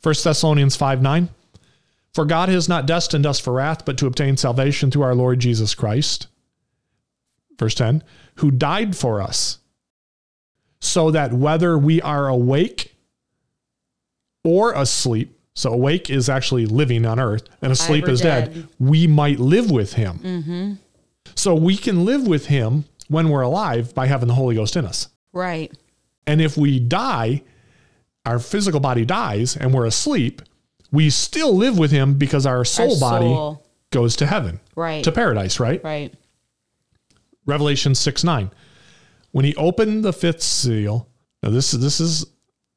1 0.03 0.15
Thessalonians 0.23 0.77
5 0.77 1.03
9. 1.03 1.29
For 2.15 2.25
God 2.25 2.49
has 2.49 2.69
not 2.69 2.87
destined 2.87 3.25
us 3.25 3.41
for 3.41 3.55
wrath, 3.55 3.85
but 3.85 3.97
to 3.99 4.07
obtain 4.07 4.37
salvation 4.37 4.91
through 4.91 5.03
our 5.03 5.15
Lord 5.15 5.41
Jesus 5.41 5.75
Christ. 5.75 6.27
Verse 7.59 7.75
10 7.75 8.03
Who 8.37 8.51
died 8.51 8.97
for 8.97 9.21
us, 9.23 9.59
so 10.81 11.11
that 11.11 11.33
whether 11.33 11.79
we 11.79 12.03
are 12.03 12.29
awake 12.29 12.95
or 14.45 14.73
asleep, 14.73 15.39
so 15.55 15.73
awake 15.73 16.11
is 16.11 16.29
actually 16.29 16.67
living 16.67 17.07
on 17.07 17.19
earth, 17.19 17.45
and 17.63 17.73
asleep 17.73 18.09
is 18.09 18.21
dead. 18.21 18.53
dead. 18.53 18.69
we 18.79 19.07
might 19.07 19.39
live 19.39 19.71
with 19.71 19.95
him. 19.95 20.19
Mm-hmm. 20.19 20.73
So 21.35 21.55
we 21.55 21.77
can 21.77 22.05
live 22.05 22.27
with 22.27 22.47
him 22.47 22.85
when 23.09 23.29
we're 23.29 23.43
alive 23.43 23.95
by 23.95 24.07
having 24.07 24.29
the 24.29 24.35
Holy 24.35 24.55
Ghost 24.55 24.77
in 24.77 24.85
us. 24.85 25.09
Right. 25.33 25.73
And 26.27 26.41
if 26.41 26.57
we 26.57 26.79
die, 26.79 27.43
our 28.25 28.39
physical 28.39 28.81
body 28.81 29.05
dies 29.05 29.57
and 29.57 29.73
we're 29.73 29.87
asleep, 29.87 30.43
we 30.93 31.11
still 31.11 31.57
live 31.57 31.79
with 31.79 31.91
him 31.91 32.15
because 32.15 32.47
our 32.47 32.65
soul 32.65 32.93
Our 32.95 33.01
body 33.01 33.27
soul. 33.27 33.67
goes 33.91 34.15
to 34.17 34.27
heaven, 34.27 34.61
Right. 34.77 35.03
to 35.05 35.11
paradise, 35.11 35.59
right? 35.59 35.83
Right. 35.83 36.15
Revelation 37.47 37.95
6 37.95 38.23
9. 38.25 38.51
When 39.33 39.45
he 39.45 39.57
opened 39.57 40.05
the 40.05 40.13
fifth 40.13 40.43
seal, 40.43 41.09
now 41.43 41.51
this 41.51 41.73
is 41.75 41.81
this 41.81 42.01
is 42.01 42.27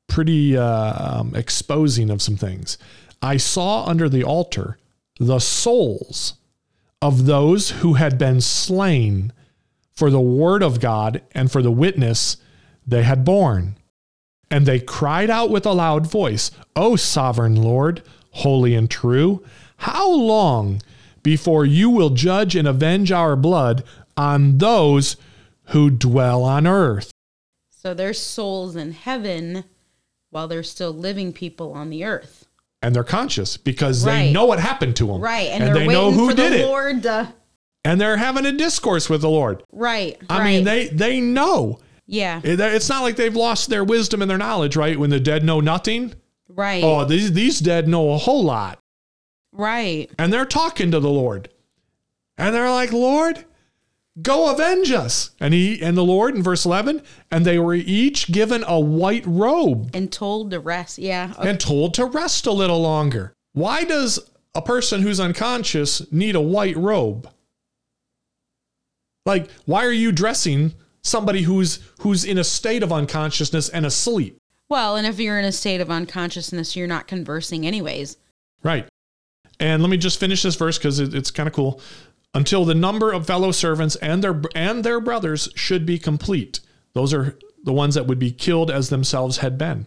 pretty 0.07 0.57
uh, 0.57 1.19
um, 1.19 1.35
exposing 1.35 2.09
of 2.09 2.21
some 2.21 2.37
things. 2.37 2.77
I 3.21 3.37
saw 3.37 3.85
under 3.85 4.07
the 4.07 4.23
altar 4.23 4.77
the 5.19 5.39
souls 5.39 6.35
of 7.01 7.25
those 7.25 7.71
who 7.71 7.93
had 7.95 8.17
been 8.17 8.39
slain 8.41 9.33
for 9.93 10.09
the 10.09 10.19
word 10.21 10.63
of 10.63 10.79
God 10.79 11.21
and 11.33 11.51
for 11.51 11.61
the 11.61 11.71
witness 11.71 12.37
they 12.87 13.03
had 13.03 13.23
borne. 13.25 13.77
And 14.55 14.65
they 14.65 14.79
cried 14.79 15.29
out 15.29 15.49
with 15.49 15.65
a 15.65 15.73
loud 15.73 16.07
voice, 16.07 16.49
O 16.77 16.95
sovereign 16.95 17.57
Lord, 17.61 18.01
holy 18.31 18.73
and 18.73 18.89
true, 18.89 19.43
how 19.75 20.09
long 20.09 20.81
before 21.23 21.65
you 21.65 21.89
will 21.89 22.11
judge 22.11 22.55
and 22.55 22.65
avenge 22.65 23.11
our 23.11 23.35
blood 23.35 23.83
on 24.15 24.59
those 24.59 25.17
who 25.71 25.89
dwell 25.89 26.45
on 26.45 26.65
earth? 26.65 27.11
So 27.69 27.93
there's 27.93 28.17
souls 28.17 28.77
in 28.77 28.93
heaven 28.93 29.65
while 30.29 30.47
they're 30.47 30.63
still 30.63 30.93
living 30.93 31.33
people 31.33 31.73
on 31.73 31.89
the 31.89 32.05
earth. 32.05 32.45
And 32.81 32.95
they're 32.95 33.03
conscious 33.03 33.57
because 33.57 34.05
they 34.05 34.31
know 34.31 34.45
what 34.45 34.61
happened 34.61 34.95
to 34.95 35.07
them. 35.07 35.19
Right. 35.19 35.49
And, 35.49 35.65
And, 35.65 35.75
they're 35.75 35.85
know 35.85 36.05
waiting 36.05 36.19
who 36.19 36.29
for 36.29 36.35
did 36.37 36.53
the 36.53 36.59
it. 36.59 36.65
Lord 36.65 37.03
to. 37.03 37.33
And 37.83 37.99
they're 37.99 38.15
having 38.15 38.45
a 38.45 38.53
discourse 38.53 39.09
with 39.09 39.19
the 39.19 39.29
Lord. 39.29 39.63
Right. 39.73 40.17
I 40.29 40.37
right. 40.37 40.45
mean, 40.45 40.63
they 40.63 40.87
they 40.87 41.19
know. 41.19 41.79
Yeah. 42.07 42.39
It- 42.43 42.59
It's 42.59 42.89
not 42.89 43.01
like 43.03 43.15
they've 43.15 43.35
lost 43.35 43.69
their 43.69 43.83
wisdom 43.83 44.21
and 44.21 44.29
their 44.29 44.37
knowledge, 44.37 44.75
right? 44.75 44.99
When 44.99 45.09
the 45.09 45.19
dead 45.19 45.43
know 45.43 45.59
nothing. 45.59 46.13
right. 46.47 46.83
Oh, 46.83 47.03
these 47.05 47.33
these 47.33 47.59
dead 47.59 47.87
know 47.87 48.11
a 48.11 48.17
whole 48.17 48.43
lot. 48.43 48.79
Right. 49.51 50.09
and 50.19 50.31
they're 50.33 50.45
talking 50.45 50.91
to 50.91 50.99
the 50.99 51.09
Lord. 51.09 51.49
And 52.37 52.53
they're 52.53 52.69
like, 52.69 52.91
"Lord, 52.91 53.45
go 54.21 54.51
avenge 54.51 54.91
us." 54.91 55.31
And 55.39 55.53
he 55.53 55.81
and 55.81 55.95
the 55.97 56.03
Lord 56.03 56.35
in 56.35 56.43
verse 56.43 56.65
11, 56.65 57.01
and 57.31 57.45
they 57.45 57.57
were 57.57 57.73
each 57.75 58.31
given 58.31 58.63
a 58.67 58.79
white 58.79 59.23
robe 59.25 59.89
And 59.93 60.11
told 60.11 60.51
to 60.51 60.59
rest. 60.59 60.99
Yeah. 60.99 61.33
Okay. 61.39 61.49
and 61.49 61.59
told 61.59 61.93
to 61.95 62.05
rest 62.05 62.45
a 62.45 62.51
little 62.51 62.81
longer. 62.81 63.33
Why 63.53 63.85
does 63.85 64.19
a 64.53 64.61
person 64.61 65.01
who's 65.01 65.19
unconscious 65.19 66.11
need 66.11 66.35
a 66.35 66.41
white 66.41 66.75
robe? 66.77 67.29
Like, 69.25 69.49
why 69.65 69.85
are 69.85 69.91
you 69.91 70.11
dressing 70.11 70.73
somebody 71.05 71.43
who's 71.43 71.79
who's 71.99 72.25
in 72.25 72.37
a 72.37 72.43
state 72.43 72.83
of 72.83 72.91
unconsciousness 72.91 73.69
and 73.69 73.85
asleep? 73.85 74.37
Well, 74.67 74.95
and 74.95 75.05
if 75.05 75.19
you're 75.19 75.39
in 75.39 75.45
a 75.45 75.51
state 75.51 75.79
of 75.79 75.91
unconsciousness, 75.91 76.75
you're 76.75 76.87
not 76.87 77.07
conversing 77.07 77.65
anyways. 77.65 78.17
Right. 78.63 78.87
And 79.59 79.81
let 79.81 79.89
me 79.89 79.97
just 79.97 80.19
finish 80.19 80.41
this 80.41 80.55
verse 80.55 80.77
because 80.77 80.99
it, 80.99 81.13
it's 81.13 81.31
kind 81.31 81.47
of 81.47 81.53
cool. 81.53 81.79
Until 82.33 82.65
the 82.65 82.75
number 82.75 83.13
of 83.13 83.27
fellow 83.27 83.51
servants 83.51 83.95
and 83.97 84.23
their 84.23 84.41
and 84.55 84.83
their 84.83 84.99
brothers 84.99 85.49
should 85.55 85.85
be 85.85 85.97
complete. 85.99 86.59
Those 86.93 87.13
are 87.13 87.37
the 87.63 87.73
ones 87.73 87.95
that 87.95 88.07
would 88.07 88.19
be 88.19 88.31
killed 88.31 88.69
as 88.69 88.89
themselves 88.89 89.37
had 89.37 89.57
been. 89.57 89.85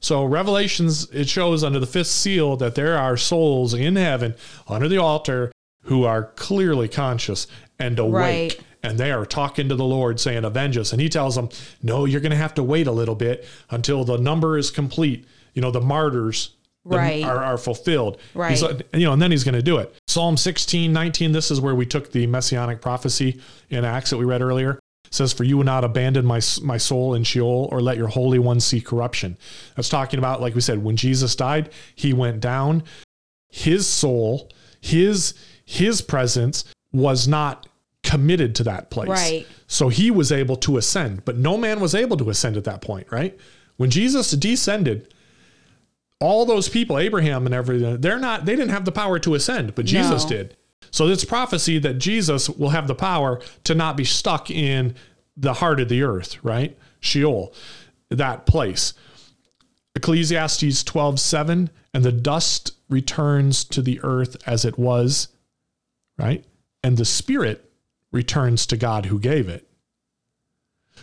So 0.00 0.24
Revelations 0.24 1.08
it 1.10 1.28
shows 1.28 1.64
under 1.64 1.78
the 1.78 1.86
fifth 1.86 2.08
seal 2.08 2.56
that 2.56 2.74
there 2.74 2.98
are 2.98 3.16
souls 3.16 3.74
in 3.74 3.96
heaven 3.96 4.34
under 4.68 4.88
the 4.88 4.98
altar 4.98 5.52
who 5.84 6.04
are 6.04 6.32
clearly 6.36 6.88
conscious 6.88 7.46
and 7.78 7.98
awake. 7.98 8.58
Right. 8.58 8.66
And 8.82 8.98
they 8.98 9.12
are 9.12 9.24
talking 9.24 9.68
to 9.68 9.76
the 9.76 9.84
Lord 9.84 10.18
saying, 10.18 10.44
Avenge 10.44 10.76
us. 10.76 10.92
And 10.92 11.00
he 11.00 11.08
tells 11.08 11.36
them, 11.36 11.48
No, 11.82 12.04
you're 12.04 12.20
going 12.20 12.30
to 12.32 12.36
have 12.36 12.54
to 12.54 12.62
wait 12.62 12.86
a 12.86 12.92
little 12.92 13.14
bit 13.14 13.46
until 13.70 14.04
the 14.04 14.18
number 14.18 14.58
is 14.58 14.70
complete. 14.70 15.24
You 15.54 15.62
know, 15.62 15.70
the 15.70 15.80
martyrs 15.80 16.50
Right. 16.84 17.22
are, 17.22 17.38
are 17.38 17.58
fulfilled. 17.58 18.18
Right. 18.34 18.50
He's, 18.50 18.62
you 18.92 19.06
know, 19.06 19.12
and 19.12 19.22
then 19.22 19.30
he's 19.30 19.44
going 19.44 19.54
to 19.54 19.62
do 19.62 19.78
it. 19.78 19.94
Psalm 20.08 20.36
16, 20.36 20.92
19, 20.92 21.30
this 21.30 21.52
is 21.52 21.60
where 21.60 21.76
we 21.76 21.86
took 21.86 22.10
the 22.10 22.26
messianic 22.26 22.80
prophecy 22.80 23.40
in 23.70 23.84
Acts 23.84 24.10
that 24.10 24.16
we 24.16 24.24
read 24.24 24.42
earlier. 24.42 24.80
It 25.04 25.14
says, 25.14 25.32
For 25.32 25.44
you 25.44 25.58
will 25.58 25.64
not 25.64 25.84
abandon 25.84 26.26
my, 26.26 26.40
my 26.60 26.78
soul 26.78 27.14
in 27.14 27.22
Sheol 27.22 27.68
or 27.70 27.80
let 27.80 27.96
your 27.98 28.08
Holy 28.08 28.40
One 28.40 28.58
see 28.58 28.80
corruption. 28.80 29.36
That's 29.76 29.88
talking 29.88 30.18
about, 30.18 30.40
like 30.40 30.56
we 30.56 30.60
said, 30.60 30.82
when 30.82 30.96
Jesus 30.96 31.36
died, 31.36 31.70
he 31.94 32.12
went 32.12 32.40
down. 32.40 32.82
His 33.48 33.86
soul, 33.86 34.50
his 34.80 35.34
his 35.64 36.02
presence 36.02 36.64
was 36.92 37.28
not 37.28 37.68
committed 38.02 38.54
to 38.56 38.64
that 38.64 38.90
place. 38.90 39.08
Right. 39.08 39.46
So 39.66 39.88
he 39.88 40.10
was 40.10 40.32
able 40.32 40.56
to 40.56 40.76
ascend, 40.76 41.24
but 41.24 41.36
no 41.36 41.56
man 41.56 41.80
was 41.80 41.94
able 41.94 42.16
to 42.18 42.30
ascend 42.30 42.56
at 42.56 42.64
that 42.64 42.82
point, 42.82 43.06
right? 43.10 43.38
When 43.76 43.90
Jesus 43.90 44.30
descended, 44.32 45.14
all 46.20 46.44
those 46.44 46.68
people, 46.68 46.98
Abraham 46.98 47.46
and 47.46 47.54
everything, 47.54 48.00
they're 48.00 48.18
not, 48.18 48.44
they 48.44 48.54
didn't 48.54 48.70
have 48.70 48.84
the 48.84 48.92
power 48.92 49.18
to 49.20 49.34
ascend, 49.34 49.74
but 49.74 49.86
Jesus 49.86 50.24
No. 50.24 50.28
did. 50.28 50.56
So 50.90 51.08
it's 51.08 51.24
prophecy 51.24 51.78
that 51.78 51.94
Jesus 51.94 52.50
will 52.50 52.68
have 52.70 52.86
the 52.86 52.94
power 52.94 53.40
to 53.64 53.74
not 53.74 53.96
be 53.96 54.04
stuck 54.04 54.50
in 54.50 54.94
the 55.36 55.54
heart 55.54 55.80
of 55.80 55.88
the 55.88 56.02
earth, 56.02 56.42
right? 56.44 56.76
Sheol, 57.00 57.54
that 58.10 58.46
place. 58.46 58.92
Ecclesiastes 59.96 60.84
12, 60.84 61.18
7, 61.18 61.70
and 61.94 62.04
the 62.04 62.12
dust 62.12 62.72
returns 62.88 63.64
to 63.64 63.80
the 63.82 64.00
earth 64.02 64.36
as 64.46 64.64
it 64.64 64.78
was, 64.78 65.28
right? 66.18 66.44
And 66.82 66.96
the 66.96 67.04
spirit 67.04 67.71
returns 68.12 68.66
to 68.66 68.76
God 68.76 69.06
who 69.06 69.18
gave 69.18 69.48
it. 69.48 69.66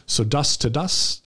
So 0.05 0.24
dust 0.24 0.62
to 0.62 0.70
dust, 0.70 1.28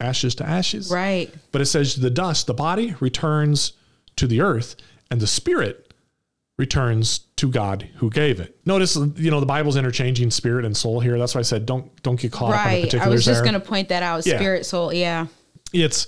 ashes 0.00 0.34
to 0.36 0.46
ashes. 0.46 0.90
Right. 0.90 1.32
But 1.50 1.60
it 1.60 1.66
says 1.66 1.96
the 1.96 2.10
dust, 2.10 2.46
the 2.46 2.54
body 2.54 2.94
returns 3.00 3.72
to 4.16 4.26
the 4.26 4.40
earth, 4.40 4.76
and 5.10 5.20
the 5.20 5.26
spirit 5.26 5.92
returns 6.56 7.20
to 7.36 7.48
God 7.48 7.88
who 7.96 8.10
gave 8.10 8.38
it. 8.38 8.56
Notice, 8.64 8.96
you 9.16 9.30
know, 9.30 9.40
the 9.40 9.46
Bible's 9.46 9.76
interchanging 9.76 10.30
spirit 10.30 10.64
and 10.64 10.76
soul 10.76 11.00
here. 11.00 11.18
That's 11.18 11.34
why 11.34 11.40
I 11.40 11.42
said 11.42 11.66
don't 11.66 12.00
don't 12.02 12.20
get 12.20 12.32
caught 12.32 12.54
up 12.54 12.66
in 12.66 12.88
the 12.88 12.96
Right. 12.98 13.06
I 13.06 13.08
was 13.08 13.24
just 13.24 13.42
going 13.42 13.54
to 13.54 13.60
point 13.60 13.88
that 13.88 14.02
out. 14.02 14.24
Yeah. 14.24 14.36
Spirit, 14.36 14.66
soul. 14.66 14.92
Yeah. 14.92 15.26
it's 15.72 16.06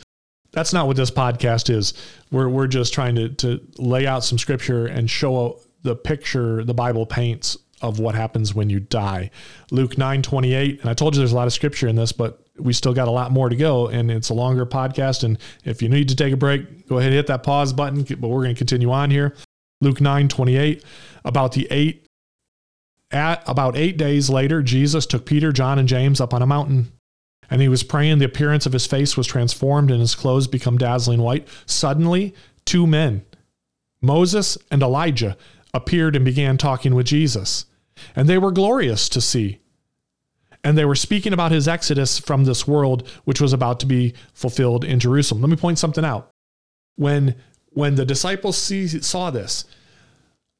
that's 0.52 0.72
not 0.72 0.86
what 0.86 0.96
this 0.96 1.10
podcast 1.10 1.68
is. 1.68 1.94
We're 2.30 2.48
we're 2.48 2.68
just 2.68 2.94
trying 2.94 3.16
to 3.16 3.28
to 3.30 3.60
lay 3.78 4.06
out 4.06 4.24
some 4.24 4.38
scripture 4.38 4.86
and 4.86 5.10
show 5.10 5.60
the 5.82 5.96
picture 5.96 6.64
the 6.64 6.74
Bible 6.74 7.06
paints 7.06 7.58
of 7.82 7.98
what 7.98 8.14
happens 8.14 8.54
when 8.54 8.70
you 8.70 8.80
die. 8.80 9.30
Luke 9.70 9.98
9 9.98 10.22
28. 10.22 10.80
And 10.80 10.90
I 10.90 10.94
told 10.94 11.14
you 11.14 11.18
there's 11.18 11.32
a 11.32 11.36
lot 11.36 11.46
of 11.46 11.52
scripture 11.52 11.88
in 11.88 11.96
this, 11.96 12.12
but 12.12 12.40
we 12.58 12.72
still 12.72 12.94
got 12.94 13.08
a 13.08 13.10
lot 13.10 13.30
more 13.30 13.48
to 13.48 13.56
go. 13.56 13.88
And 13.88 14.10
it's 14.10 14.30
a 14.30 14.34
longer 14.34 14.64
podcast. 14.66 15.24
And 15.24 15.38
if 15.64 15.82
you 15.82 15.88
need 15.88 16.08
to 16.08 16.16
take 16.16 16.32
a 16.32 16.36
break, 16.36 16.88
go 16.88 16.98
ahead 16.98 17.12
and 17.12 17.16
hit 17.16 17.26
that 17.26 17.42
pause 17.42 17.72
button. 17.72 18.02
But 18.02 18.28
we're 18.28 18.42
going 18.42 18.54
to 18.54 18.58
continue 18.58 18.90
on 18.90 19.10
here. 19.10 19.34
Luke 19.80 20.00
9 20.00 20.28
28. 20.28 20.84
About 21.24 21.52
the 21.52 21.66
eight 21.70 22.06
at 23.10 23.42
about 23.46 23.76
eight 23.76 23.96
days 23.96 24.28
later, 24.30 24.62
Jesus 24.62 25.06
took 25.06 25.26
Peter, 25.26 25.52
John, 25.52 25.78
and 25.78 25.88
James 25.88 26.20
up 26.20 26.34
on 26.34 26.42
a 26.42 26.46
mountain. 26.46 26.92
And 27.48 27.60
he 27.60 27.68
was 27.68 27.84
praying. 27.84 28.18
The 28.18 28.24
appearance 28.24 28.66
of 28.66 28.72
his 28.72 28.86
face 28.86 29.16
was 29.16 29.26
transformed, 29.26 29.90
and 29.90 30.00
his 30.00 30.16
clothes 30.16 30.48
become 30.48 30.78
dazzling 30.78 31.20
white. 31.20 31.46
Suddenly, 31.66 32.34
two 32.64 32.86
men, 32.86 33.24
Moses 34.00 34.58
and 34.70 34.82
Elijah, 34.82 35.36
appeared 35.76 36.16
and 36.16 36.24
began 36.24 36.56
talking 36.56 36.94
with 36.94 37.06
Jesus. 37.06 37.66
And 38.14 38.28
they 38.28 38.38
were 38.38 38.50
glorious 38.50 39.08
to 39.10 39.20
see. 39.20 39.60
And 40.64 40.76
they 40.76 40.84
were 40.84 40.96
speaking 40.96 41.32
about 41.32 41.52
his 41.52 41.68
exodus 41.68 42.18
from 42.18 42.44
this 42.44 42.66
world, 42.66 43.08
which 43.24 43.40
was 43.40 43.52
about 43.52 43.78
to 43.80 43.86
be 43.86 44.14
fulfilled 44.32 44.84
in 44.84 44.98
Jerusalem. 44.98 45.42
Let 45.42 45.50
me 45.50 45.56
point 45.56 45.78
something 45.78 46.04
out. 46.04 46.30
When, 46.96 47.36
when 47.68 47.94
the 47.94 48.04
disciples 48.04 48.56
see, 48.56 48.88
saw 48.88 49.30
this, 49.30 49.66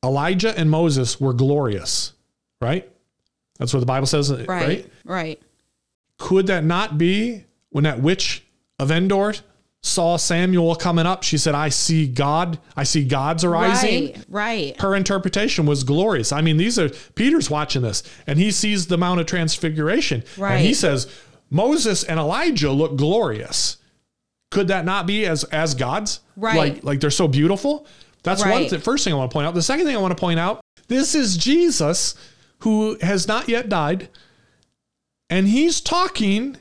Elijah 0.04 0.56
and 0.56 0.70
Moses 0.70 1.20
were 1.20 1.32
glorious, 1.32 2.12
right? 2.60 2.88
That's 3.58 3.72
what 3.72 3.80
the 3.80 3.86
Bible 3.86 4.06
says, 4.06 4.30
right? 4.30 4.46
Right. 4.46 4.90
Right. 5.04 5.42
Could 6.18 6.46
that 6.48 6.62
not 6.62 6.98
be 6.98 7.44
when 7.70 7.84
that 7.84 8.00
witch 8.00 8.44
of 8.78 8.90
Endor 8.90 9.34
saw 9.82 10.16
Samuel 10.16 10.74
coming 10.74 11.06
up? 11.06 11.22
She 11.22 11.38
said, 11.38 11.54
I 11.54 11.68
see 11.68 12.06
God. 12.08 12.58
I 12.76 12.82
see 12.84 13.04
God's 13.04 13.44
arising. 13.44 14.06
Right. 14.06 14.24
Right. 14.28 14.80
Her 14.80 14.94
interpretation 14.96 15.64
was 15.66 15.84
glorious. 15.84 16.32
I 16.32 16.40
mean, 16.40 16.56
these 16.56 16.78
are 16.78 16.88
Peter's 17.14 17.48
watching 17.50 17.82
this 17.82 18.02
and 18.26 18.38
he 18.38 18.50
sees 18.50 18.86
the 18.88 18.98
Mount 18.98 19.20
of 19.20 19.26
Transfiguration. 19.26 20.24
And 20.56 20.66
he 20.66 20.74
says, 20.74 21.06
Moses 21.50 22.02
and 22.02 22.18
Elijah 22.18 22.72
look 22.72 22.96
glorious. 22.96 23.76
Could 24.50 24.68
that 24.68 24.84
not 24.84 25.06
be 25.06 25.24
as 25.26 25.44
as 25.44 25.74
God's? 25.74 26.20
Right. 26.36 26.56
Like 26.56 26.84
like 26.84 27.00
they're 27.00 27.10
so 27.10 27.28
beautiful. 27.28 27.86
That's 28.24 28.40
one 28.42 28.50
Right. 28.50 28.70
th- 28.70 28.82
first 28.82 29.04
thing 29.04 29.12
I 29.12 29.16
want 29.16 29.30
to 29.30 29.32
point 29.34 29.46
out. 29.46 29.54
The 29.54 29.62
second 29.62 29.86
thing 29.86 29.94
I 29.94 30.00
want 30.00 30.16
to 30.16 30.20
point 30.20 30.40
out, 30.40 30.60
this 30.88 31.14
is 31.14 31.36
Jesus 31.36 32.14
who 32.60 32.96
has 33.02 33.28
not 33.28 33.48
yet 33.48 33.68
died 33.68 34.08
and 35.30 35.46
he's 35.48 35.80
talking 35.80 36.56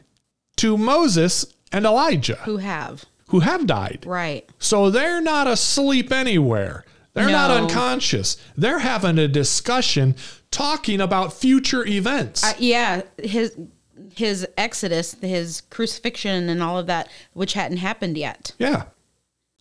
to 0.57 0.77
Moses 0.77 1.45
and 1.75 1.85
Elijah 1.85 2.37
Who 2.45 2.57
have. 2.57 3.05
who 3.29 3.41
have 3.41 3.67
died. 3.67 4.03
Right. 4.05 4.49
So 4.59 4.89
they're 4.89 5.21
not 5.21 5.47
asleep 5.47 6.11
anywhere. 6.11 6.85
They're 7.13 7.29
not 7.29 7.49
unconscious. 7.51 8.35
They're 8.57 8.79
having 8.79 9.17
a 9.19 9.27
discussion 9.27 10.15
talking 10.51 10.99
about 10.99 11.31
future 11.33 11.85
events. 11.85 12.43
Uh, 12.43 12.53
yeah. 12.59 13.01
His 13.21 13.55
his 14.13 14.45
exodus, 14.57 15.15
his 15.21 15.61
crucifixion, 15.69 16.49
and 16.49 16.61
all 16.61 16.77
of 16.77 16.87
that, 16.87 17.09
which 17.33 17.53
hadn't 17.53 17.77
happened 17.77 18.17
yet. 18.17 18.51
yeah. 18.57 18.83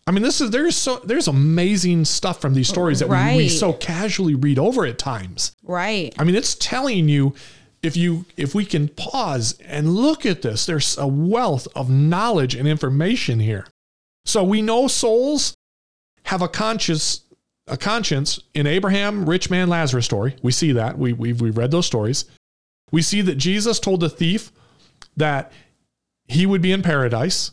I 0.07 0.11
mean, 0.11 0.21
this 0.21 0.39
is 0.39 0.51
there's 0.51 0.75
so 0.75 0.97
there's 1.03 1.27
amazing 1.27 2.05
stuff 2.05 2.39
from 2.39 2.53
these 2.53 2.67
stories 2.67 2.99
that 2.99 3.09
we, 3.09 3.37
we 3.37 3.49
so 3.49 3.73
casually 3.73 4.35
read 4.35 4.59
over 4.59 4.85
at 4.85 4.99
times. 4.99 5.55
Right. 5.63 6.13
I 6.19 6.23
mean, 6.23 6.35
it's 6.35 6.53
telling 6.55 7.09
you 7.09 7.33
if 7.85 7.95
you 7.95 8.25
if 8.35 8.55
we 8.55 8.65
can 8.65 8.89
pause 8.89 9.57
and 9.63 9.95
look 9.95 10.25
at 10.25 10.41
this, 10.41 10.65
there's 10.65 10.97
a 10.97 11.07
wealth 11.07 11.67
of 11.75 11.89
knowledge 11.89 12.55
and 12.55 12.67
information 12.67 13.39
here. 13.39 13.67
So 14.25 14.43
we 14.43 14.61
know 14.61 14.87
souls 14.87 15.55
have 16.23 16.41
a 16.41 16.47
conscious 16.47 17.21
a 17.67 17.77
conscience 17.77 18.39
in 18.53 18.67
Abraham, 18.67 19.27
rich 19.27 19.49
man, 19.49 19.69
Lazarus 19.69 20.05
story. 20.05 20.35
We 20.41 20.51
see 20.51 20.71
that. 20.73 20.97
We 20.97 21.13
we've 21.13 21.39
we 21.39 21.51
read 21.51 21.71
those 21.71 21.85
stories. 21.85 22.25
We 22.91 23.01
see 23.01 23.21
that 23.21 23.35
Jesus 23.35 23.79
told 23.79 23.99
the 23.99 24.09
thief 24.09 24.51
that 25.17 25.51
he 26.27 26.45
would 26.45 26.61
be 26.61 26.71
in 26.71 26.81
paradise. 26.81 27.51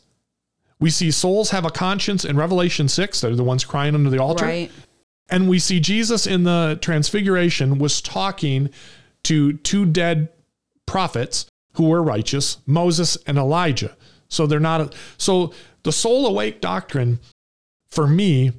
We 0.81 0.91
see 0.91 1.11
souls 1.11 1.51
have 1.51 1.65
a 1.65 1.71
conscience 1.71 2.25
in 2.25 2.37
Revelation 2.37 2.89
6. 2.89 3.21
They're 3.21 3.37
the 3.37 3.45
ones 3.45 3.65
crying 3.65 3.95
under 3.95 4.11
the 4.11 4.19
altar. 4.19 4.47
Right. 4.47 4.71
And 5.29 5.49
we 5.49 5.59
see 5.59 5.79
Jesus 5.79 6.27
in 6.27 6.43
the 6.43 6.79
transfiguration 6.83 7.79
was 7.79 8.01
talking 8.01 8.71
to 9.25 9.55
two 9.55 9.87
dead 9.87 10.29
prophets 10.87 11.47
who 11.75 11.89
were 11.89 12.03
righteous, 12.03 12.59
Moses 12.67 13.17
and 13.27 13.39
Elijah. 13.39 13.97
So 14.29 14.47
they're 14.47 14.61
not 14.61 14.95
so 15.19 15.53
the 15.83 15.93
soul 15.93 16.27
awake 16.27 16.61
doctrine 16.61 17.21
for 17.91 18.07
me 18.07 18.53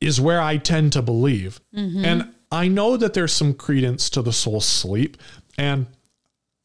is 0.00 0.20
where 0.20 0.40
I 0.40 0.56
tend 0.56 0.92
to 0.94 1.02
believe. 1.02 1.60
Mm-hmm. 1.74 2.04
And 2.04 2.34
I 2.50 2.68
know 2.68 2.96
that 2.96 3.14
there's 3.14 3.32
some 3.32 3.54
credence 3.54 4.10
to 4.10 4.22
the 4.22 4.32
soul 4.32 4.60
sleep 4.60 5.16
and 5.56 5.86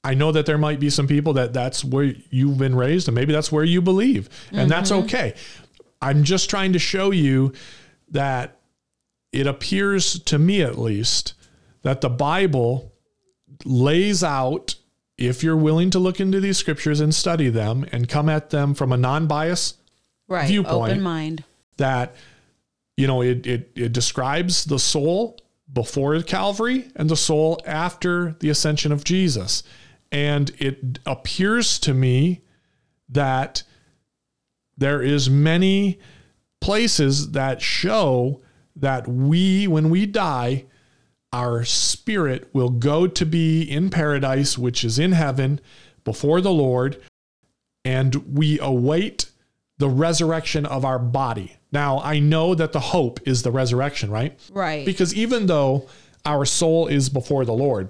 I 0.03 0.13
know 0.13 0.31
that 0.31 0.45
there 0.45 0.57
might 0.57 0.79
be 0.79 0.89
some 0.89 1.07
people 1.07 1.33
that 1.33 1.53
that's 1.53 1.83
where 1.83 2.13
you've 2.29 2.57
been 2.57 2.75
raised 2.75 3.07
and 3.07 3.15
maybe 3.15 3.33
that's 3.33 3.51
where 3.51 3.63
you 3.63 3.81
believe 3.81 4.29
and 4.51 4.69
that's 4.69 4.91
mm-hmm. 4.91 5.05
okay. 5.05 5.33
I'm 6.01 6.23
just 6.23 6.49
trying 6.49 6.73
to 6.73 6.79
show 6.79 7.11
you 7.11 7.53
that 8.09 8.59
it 9.31 9.47
appears 9.47 10.19
to 10.19 10.37
me 10.37 10.61
at 10.61 10.77
least 10.77 11.33
that 11.87 12.01
the 12.01 12.09
Bible 12.09 12.91
lays 13.63 14.21
out 14.21 14.75
if 15.17 15.41
you're 15.41 15.55
willing 15.55 15.89
to 15.89 15.99
look 15.99 16.19
into 16.19 16.41
these 16.41 16.57
scriptures 16.57 16.99
and 16.99 17.15
study 17.15 17.47
them 17.47 17.85
and 17.93 18.09
come 18.09 18.27
at 18.27 18.49
them 18.49 18.73
from 18.73 18.91
a 18.91 18.97
non-bias 18.97 19.75
Right. 20.27 20.49
Viewpoint. 20.49 20.91
Open 20.91 21.01
mind. 21.01 21.45
that 21.77 22.13
you 22.97 23.07
know 23.07 23.21
it, 23.21 23.47
it 23.47 23.71
it 23.75 23.93
describes 23.93 24.65
the 24.65 24.79
soul 24.79 25.39
before 25.71 26.21
Calvary 26.23 26.89
and 26.97 27.09
the 27.09 27.15
soul 27.15 27.61
after 27.65 28.35
the 28.41 28.49
ascension 28.49 28.91
of 28.91 29.05
Jesus. 29.05 29.63
And 30.11 30.51
it 30.59 30.99
appears 31.05 31.79
to 31.79 31.93
me 31.93 32.41
that 33.07 33.63
there 34.77 35.01
is 35.01 35.29
many 35.29 35.99
places 36.59 37.31
that 37.31 37.61
show 37.61 38.41
that 38.75 39.07
we 39.07 39.69
when 39.69 39.89
we 39.89 40.05
die 40.05 40.65
our 41.33 41.63
spirit 41.63 42.49
will 42.53 42.69
go 42.69 43.07
to 43.07 43.25
be 43.25 43.61
in 43.61 43.89
paradise 43.89 44.57
which 44.57 44.83
is 44.83 44.97
in 44.97 45.11
heaven 45.11 45.59
before 46.03 46.41
the 46.41 46.51
Lord 46.51 47.01
and 47.83 48.15
we 48.35 48.59
await 48.59 49.31
the 49.77 49.89
resurrection 49.89 50.65
of 50.65 50.83
our 50.83 50.99
body. 50.99 51.57
Now, 51.71 51.99
I 51.99 52.19
know 52.19 52.55
that 52.55 52.71
the 52.71 52.79
hope 52.79 53.19
is 53.25 53.43
the 53.43 53.51
resurrection, 53.51 54.09
right? 54.09 54.37
Right. 54.51 54.85
Because 54.85 55.13
even 55.13 55.45
though 55.45 55.87
our 56.25 56.45
soul 56.45 56.87
is 56.87 57.09
before 57.09 57.45
the 57.45 57.53
Lord, 57.53 57.89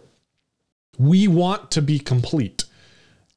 we 0.97 1.27
want 1.27 1.72
to 1.72 1.81
be 1.81 1.99
complete. 1.99 2.65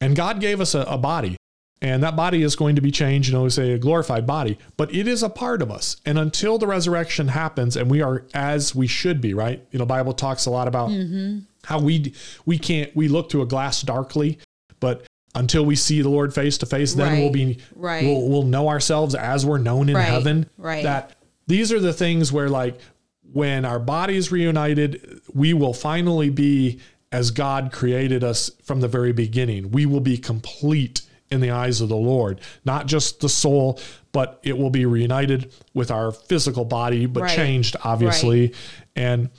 And 0.00 0.16
God 0.16 0.40
gave 0.40 0.60
us 0.60 0.74
a, 0.74 0.80
a 0.82 0.98
body. 0.98 1.36
And 1.82 2.02
that 2.02 2.14
body 2.14 2.42
is 2.42 2.56
going 2.56 2.76
to 2.76 2.82
be 2.82 2.90
changed, 2.90 3.30
you 3.30 3.34
know, 3.34 3.48
say 3.48 3.72
a 3.72 3.78
glorified 3.78 4.26
body, 4.26 4.58
but 4.76 4.94
it 4.94 5.08
is 5.08 5.22
a 5.22 5.30
part 5.30 5.62
of 5.62 5.70
us. 5.70 5.96
And 6.04 6.18
until 6.18 6.58
the 6.58 6.66
resurrection 6.66 7.28
happens 7.28 7.74
and 7.76 7.90
we 7.90 8.02
are 8.02 8.24
as 8.34 8.74
we 8.74 8.86
should 8.86 9.20
be, 9.20 9.32
right? 9.32 9.64
You 9.70 9.78
know, 9.78 9.86
Bible 9.86 10.12
talks 10.12 10.44
a 10.44 10.50
lot 10.50 10.68
about 10.68 10.90
mm-hmm. 10.90 11.38
how 11.64 11.80
we 11.80 12.12
we 12.44 12.58
can't 12.58 12.94
we 12.94 13.08
look 13.08 13.30
through 13.30 13.42
a 13.42 13.46
glass 13.46 13.80
darkly, 13.80 14.38
but 14.78 15.06
until 15.34 15.64
we 15.64 15.74
see 15.74 16.02
the 16.02 16.10
Lord 16.10 16.34
face 16.34 16.58
to 16.58 16.66
face, 16.66 16.92
then 16.94 17.18
we'll 17.18 17.32
be 17.32 17.58
Right. 17.74 18.04
we'll 18.04 18.28
we'll 18.28 18.44
know 18.44 18.68
ourselves 18.68 19.14
as 19.14 19.46
we're 19.46 19.58
known 19.58 19.88
in 19.88 19.94
Right. 19.94 20.04
heaven. 20.04 20.50
Right. 20.58 20.82
That 20.82 21.16
these 21.46 21.72
are 21.72 21.80
the 21.80 21.94
things 21.94 22.30
where 22.30 22.50
like 22.50 22.78
when 23.32 23.64
our 23.64 23.78
body 23.78 24.16
is 24.16 24.30
reunited, 24.30 25.22
we 25.32 25.54
will 25.54 25.72
finally 25.72 26.28
be 26.28 26.80
as 27.10 27.30
God 27.30 27.72
created 27.72 28.22
us 28.22 28.50
from 28.62 28.80
the 28.80 28.88
very 28.88 29.12
beginning. 29.12 29.70
We 29.70 29.86
will 29.86 30.00
be 30.00 30.18
complete 30.18 31.02
in 31.30 31.40
the 31.40 31.50
eyes 31.50 31.80
of 31.80 31.88
the 31.88 31.96
Lord, 31.96 32.40
not 32.64 32.86
just 32.86 33.20
the 33.20 33.28
soul, 33.28 33.80
but 34.12 34.40
it 34.42 34.56
will 34.56 34.70
be 34.70 34.84
reunited 34.84 35.52
with 35.74 35.90
our 35.90 36.10
physical 36.10 36.64
body, 36.64 37.06
but 37.06 37.22
Right. 37.24 37.36
changed, 37.36 37.76
obviously. 37.84 38.52
And 38.96 39.30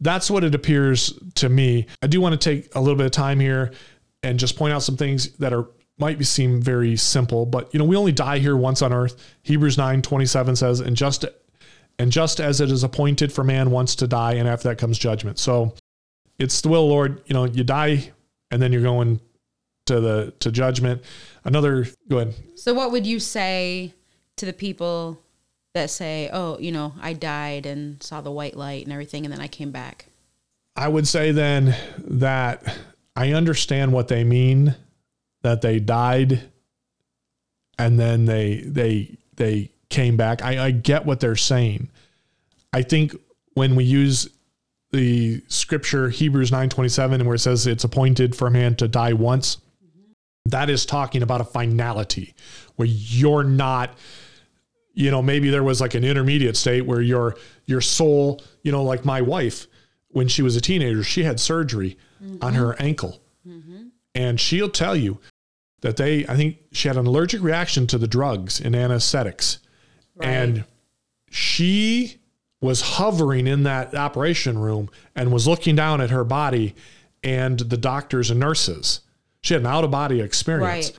that's 0.00 0.30
what 0.30 0.44
it 0.44 0.54
appears 0.54 1.12
to 1.36 1.48
me. 1.48 1.86
I 2.02 2.06
do 2.06 2.20
want 2.20 2.38
to 2.40 2.50
take 2.50 2.74
a 2.74 2.80
little 2.80 2.96
bit 2.96 3.06
of 3.06 3.12
time 3.12 3.40
here 3.40 3.72
and 4.22 4.38
just 4.38 4.56
point 4.56 4.72
out 4.72 4.82
some 4.82 4.96
things 4.96 5.30
that 5.38 5.52
are 5.52 5.68
might 6.00 6.16
be 6.16 6.24
seem 6.24 6.62
very 6.62 6.96
simple, 6.96 7.44
but 7.44 7.72
you 7.74 7.78
know, 7.78 7.84
we 7.84 7.96
only 7.96 8.12
die 8.12 8.38
here 8.38 8.56
once 8.56 8.82
on 8.82 8.92
earth. 8.92 9.16
Hebrews 9.42 9.76
9 9.76 10.00
27 10.00 10.54
says, 10.54 10.78
and 10.78 10.96
just 10.96 11.24
and 11.98 12.12
just 12.12 12.38
as 12.40 12.60
it 12.60 12.70
is 12.70 12.84
appointed 12.84 13.32
for 13.32 13.42
man 13.42 13.72
once 13.72 13.96
to 13.96 14.06
die, 14.06 14.34
and 14.34 14.48
after 14.48 14.68
that 14.68 14.78
comes 14.78 14.96
judgment. 14.96 15.40
So 15.40 15.74
it's 16.38 16.60
the 16.60 16.68
will, 16.68 16.84
of 16.84 16.88
the 16.88 16.94
Lord. 16.94 17.22
You 17.26 17.34
know, 17.34 17.44
you 17.46 17.64
die 17.64 18.12
and 18.52 18.62
then 18.62 18.72
you're 18.72 18.82
going 18.82 19.20
to 19.86 20.00
the 20.00 20.32
to 20.38 20.52
judgment. 20.52 21.02
Another 21.48 21.86
go 22.08 22.18
ahead. 22.18 22.34
So 22.56 22.74
what 22.74 22.92
would 22.92 23.06
you 23.06 23.18
say 23.18 23.94
to 24.36 24.44
the 24.44 24.52
people 24.52 25.18
that 25.72 25.88
say, 25.88 26.28
"Oh, 26.30 26.58
you 26.58 26.70
know, 26.70 26.92
I 27.00 27.14
died 27.14 27.64
and 27.64 28.02
saw 28.02 28.20
the 28.20 28.30
white 28.30 28.54
light 28.54 28.84
and 28.84 28.92
everything 28.92 29.24
and 29.24 29.32
then 29.32 29.40
I 29.40 29.48
came 29.48 29.70
back?" 29.70 30.06
I 30.76 30.88
would 30.88 31.08
say 31.08 31.32
then 31.32 31.74
that 32.06 32.78
I 33.16 33.32
understand 33.32 33.92
what 33.92 34.08
they 34.08 34.24
mean 34.24 34.76
that 35.42 35.62
they 35.62 35.80
died 35.80 36.42
and 37.78 37.98
then 37.98 38.26
they 38.26 38.62
they 38.66 39.16
they 39.36 39.70
came 39.88 40.18
back. 40.18 40.42
I, 40.42 40.66
I 40.66 40.70
get 40.70 41.06
what 41.06 41.20
they're 41.20 41.34
saying. 41.34 41.88
I 42.74 42.82
think 42.82 43.16
when 43.54 43.74
we 43.74 43.84
use 43.84 44.28
the 44.92 45.42
scripture 45.48 46.10
Hebrews 46.10 46.50
9:27 46.50 47.24
where 47.24 47.36
it 47.36 47.40
says 47.40 47.66
it's 47.66 47.84
appointed 47.84 48.36
for 48.36 48.48
a 48.48 48.50
man 48.50 48.74
to 48.76 48.86
die 48.86 49.14
once, 49.14 49.58
that 50.50 50.70
is 50.70 50.86
talking 50.86 51.22
about 51.22 51.40
a 51.40 51.44
finality 51.44 52.34
where 52.76 52.88
you're 52.88 53.44
not 53.44 53.96
you 54.94 55.10
know 55.10 55.22
maybe 55.22 55.50
there 55.50 55.62
was 55.64 55.80
like 55.80 55.94
an 55.94 56.04
intermediate 56.04 56.56
state 56.56 56.82
where 56.82 57.00
your 57.00 57.36
your 57.66 57.80
soul 57.80 58.40
you 58.62 58.72
know 58.72 58.82
like 58.82 59.04
my 59.04 59.20
wife 59.20 59.66
when 60.08 60.28
she 60.28 60.42
was 60.42 60.56
a 60.56 60.60
teenager 60.60 61.02
she 61.02 61.22
had 61.24 61.38
surgery 61.38 61.96
on 62.42 62.54
her 62.54 62.74
ankle. 62.80 63.20
And 64.14 64.40
she'll 64.40 64.70
tell 64.70 64.96
you 64.96 65.20
that 65.82 65.96
they 65.96 66.26
i 66.26 66.34
think 66.36 66.56
she 66.72 66.88
had 66.88 66.96
an 66.96 67.06
allergic 67.06 67.40
reaction 67.42 67.86
to 67.88 67.98
the 67.98 68.08
drugs 68.08 68.60
and 68.60 68.74
anesthetics. 68.74 69.58
And 70.20 70.64
she 71.30 72.16
was 72.60 72.80
hovering 72.80 73.46
in 73.46 73.62
that 73.62 73.94
operation 73.94 74.58
room 74.58 74.90
and 75.14 75.30
was 75.30 75.46
looking 75.46 75.76
down 75.76 76.00
at 76.00 76.10
her 76.10 76.24
body 76.24 76.74
and 77.22 77.60
the 77.60 77.76
doctors 77.76 78.30
and 78.30 78.40
nurses 78.40 79.00
she 79.42 79.54
had 79.54 79.62
an 79.62 79.66
out 79.66 79.84
of 79.84 79.90
body 79.90 80.20
experience 80.20 80.88
Right. 80.90 80.98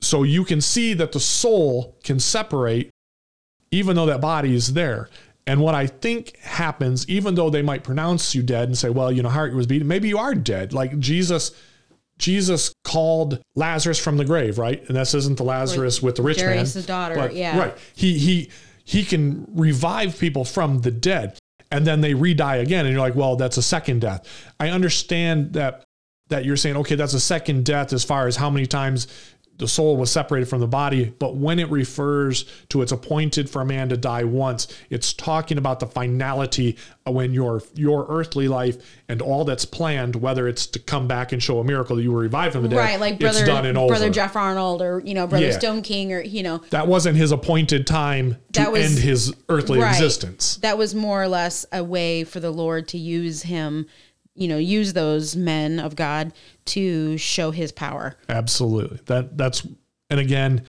so 0.00 0.22
you 0.22 0.44
can 0.44 0.60
see 0.60 0.94
that 0.94 1.12
the 1.12 1.20
soul 1.20 1.96
can 2.04 2.18
separate 2.20 2.90
even 3.70 3.96
though 3.96 4.06
that 4.06 4.20
body 4.20 4.54
is 4.54 4.74
there. 4.74 5.08
And 5.46 5.60
what 5.60 5.74
I 5.74 5.86
think 5.86 6.36
happens, 6.38 7.08
even 7.08 7.34
though 7.34 7.50
they 7.50 7.62
might 7.62 7.82
pronounce 7.82 8.34
you 8.34 8.42
dead 8.42 8.68
and 8.68 8.76
say, 8.78 8.90
well, 8.90 9.10
you 9.10 9.22
know, 9.22 9.28
heart 9.30 9.54
was 9.54 9.66
beating, 9.66 9.88
maybe 9.88 10.08
you 10.08 10.18
are 10.18 10.34
dead. 10.34 10.72
Like 10.72 10.98
Jesus, 10.98 11.52
Jesus 12.18 12.72
called 12.84 13.40
Lazarus 13.56 13.98
from 13.98 14.18
the 14.18 14.24
grave, 14.24 14.58
right? 14.58 14.86
And 14.86 14.96
this 14.96 15.14
isn't 15.14 15.38
the 15.38 15.42
Lazarus 15.44 16.00
with 16.02 16.16
the 16.16 16.22
rich 16.22 16.40
Jairus' 16.40 16.74
man. 16.76 16.84
daughter, 16.84 17.14
but- 17.16 17.34
yeah. 17.34 17.58
Right. 17.58 17.76
He 17.94 18.18
he 18.18 18.50
he 18.84 19.04
can 19.04 19.46
revive 19.54 20.18
people 20.18 20.44
from 20.44 20.80
the 20.82 20.90
dead 20.90 21.38
and 21.70 21.86
then 21.86 22.02
they 22.02 22.12
re-die 22.14 22.56
again. 22.56 22.84
And 22.84 22.92
you're 22.92 23.00
like, 23.02 23.14
well, 23.16 23.36
that's 23.36 23.56
a 23.56 23.62
second 23.62 24.02
death. 24.02 24.28
I 24.60 24.68
understand 24.68 25.54
that 25.54 25.82
that 26.32 26.44
you're 26.44 26.56
saying, 26.56 26.76
okay, 26.78 26.94
that's 26.96 27.14
a 27.14 27.20
second 27.20 27.64
death 27.64 27.92
as 27.92 28.02
far 28.04 28.26
as 28.26 28.36
how 28.36 28.50
many 28.50 28.66
times 28.66 29.06
the 29.58 29.68
soul 29.68 29.98
was 29.98 30.10
separated 30.10 30.46
from 30.46 30.60
the 30.60 30.66
body. 30.66 31.12
But 31.18 31.36
when 31.36 31.58
it 31.60 31.70
refers 31.70 32.46
to 32.70 32.80
it's 32.82 32.90
appointed 32.90 33.48
for 33.50 33.60
a 33.60 33.66
man 33.66 33.90
to 33.90 33.98
die 33.98 34.24
once, 34.24 34.66
it's 34.88 35.12
talking 35.12 35.58
about 35.58 35.78
the 35.78 35.86
finality 35.86 36.78
when 37.06 37.32
your 37.34 37.62
your 37.74 38.06
earthly 38.08 38.48
life 38.48 38.78
and 39.10 39.20
all 39.20 39.44
that's 39.44 39.66
planned, 39.66 40.16
whether 40.16 40.48
it's 40.48 40.66
to 40.68 40.78
come 40.80 41.06
back 41.06 41.32
and 41.32 41.40
show 41.42 41.60
a 41.60 41.64
miracle 41.64 41.96
that 41.96 42.02
you 42.02 42.10
were 42.10 42.20
revived 42.20 42.54
from 42.54 42.62
the 42.62 42.68
dead, 42.70 42.76
Right, 42.76 42.98
like 42.98 43.20
brother 43.20 43.40
it's 43.40 43.46
done 43.46 43.66
and 43.66 43.76
over. 43.76 43.88
brother 43.88 44.10
Jeff 44.10 44.34
Arnold 44.34 44.80
or, 44.80 45.00
you 45.04 45.12
know, 45.14 45.26
brother 45.26 45.46
Yeah. 45.46 45.58
Stone 45.58 45.82
King 45.82 46.12
or, 46.14 46.22
you 46.22 46.42
know, 46.42 46.62
that 46.70 46.88
wasn't 46.88 47.18
his 47.18 47.30
appointed 47.30 47.86
time 47.86 48.38
to 48.54 48.60
That 48.60 48.72
was- 48.72 48.84
end 48.84 48.98
his 48.98 49.32
earthly 49.50 49.78
Right. 49.80 49.92
existence. 49.92 50.56
that 50.62 50.78
was 50.78 50.94
more 50.94 51.22
or 51.22 51.28
less 51.28 51.66
a 51.70 51.84
way 51.84 52.24
for 52.24 52.40
the 52.40 52.50
Lord 52.50 52.88
to 52.88 52.98
use 52.98 53.42
him, 53.42 53.86
you 54.34 54.48
know, 54.48 54.56
use 54.58 54.92
those 54.92 55.36
men 55.36 55.78
of 55.78 55.96
God 55.96 56.32
to 56.66 57.16
show 57.18 57.50
his 57.50 57.72
power. 57.72 58.16
Absolutely. 58.28 59.00
That 59.06 59.36
that's 59.36 59.66
and 60.10 60.20
again, 60.20 60.66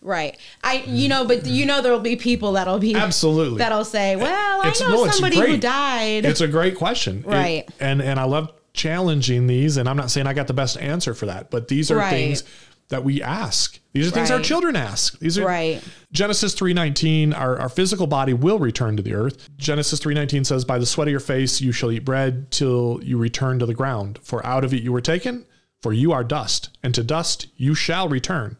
Right. 0.00 0.36
I 0.64 0.82
you 0.86 1.08
know, 1.08 1.24
but 1.24 1.46
you 1.46 1.64
know 1.64 1.80
there'll 1.80 2.00
be 2.00 2.16
people 2.16 2.52
that'll 2.52 2.78
be 2.80 2.94
absolutely. 2.94 3.58
that'll 3.58 3.84
say, 3.84 4.12
eh, 4.12 4.16
"Well, 4.16 4.60
I 4.62 4.72
know 4.80 5.04
no, 5.04 5.10
somebody 5.10 5.36
who 5.38 5.56
died." 5.56 6.24
it's 6.24 6.40
a 6.40 6.48
great 6.48 6.74
question. 6.76 7.18
It- 7.18 7.26
Right. 7.26 7.68
and 7.78 8.02
and 8.02 8.18
I 8.18 8.24
love 8.24 8.50
challenging 8.74 9.46
these 9.46 9.76
and 9.76 9.86
I'm 9.88 9.96
not 9.98 10.10
saying 10.10 10.26
I 10.26 10.32
got 10.32 10.46
the 10.46 10.54
best 10.54 10.76
answer 10.78 11.12
for 11.14 11.26
that, 11.26 11.50
but 11.50 11.68
these 11.68 11.90
are 11.90 11.96
Right. 11.96 12.10
things 12.10 12.42
that 12.88 13.04
we 13.04 13.22
ask. 13.22 13.78
These 13.92 14.08
are 14.08 14.10
things 14.10 14.30
our 14.30 14.40
children 14.40 14.76
ask. 14.76 15.18
These 15.18 15.38
are 15.38 15.46
right. 15.46 15.82
Genesis 16.12 16.54
3:19 16.54 17.34
our, 17.34 17.58
our 17.58 17.68
physical 17.68 18.06
body 18.06 18.32
will 18.32 18.58
return 18.58 18.96
to 18.96 19.02
the 19.02 19.14
earth. 19.14 19.48
Genesis 19.56 20.00
3:19 20.00 20.46
says 20.46 20.64
by 20.64 20.78
the 20.78 20.86
sweat 20.86 21.08
of 21.08 21.12
your 21.12 21.20
face 21.20 21.60
you 21.60 21.72
shall 21.72 21.90
eat 21.90 22.04
bread 22.04 22.50
till 22.50 23.00
you 23.02 23.18
return 23.18 23.58
to 23.58 23.66
the 23.66 23.74
ground 23.74 24.18
for 24.22 24.44
out 24.46 24.64
of 24.64 24.72
it 24.74 24.82
you 24.82 24.92
were 24.92 25.00
taken 25.00 25.44
for 25.80 25.92
you 25.92 26.12
are 26.12 26.24
dust 26.24 26.70
and 26.82 26.94
to 26.94 27.02
dust 27.02 27.48
you 27.56 27.74
shall 27.74 28.08
return. 28.08 28.56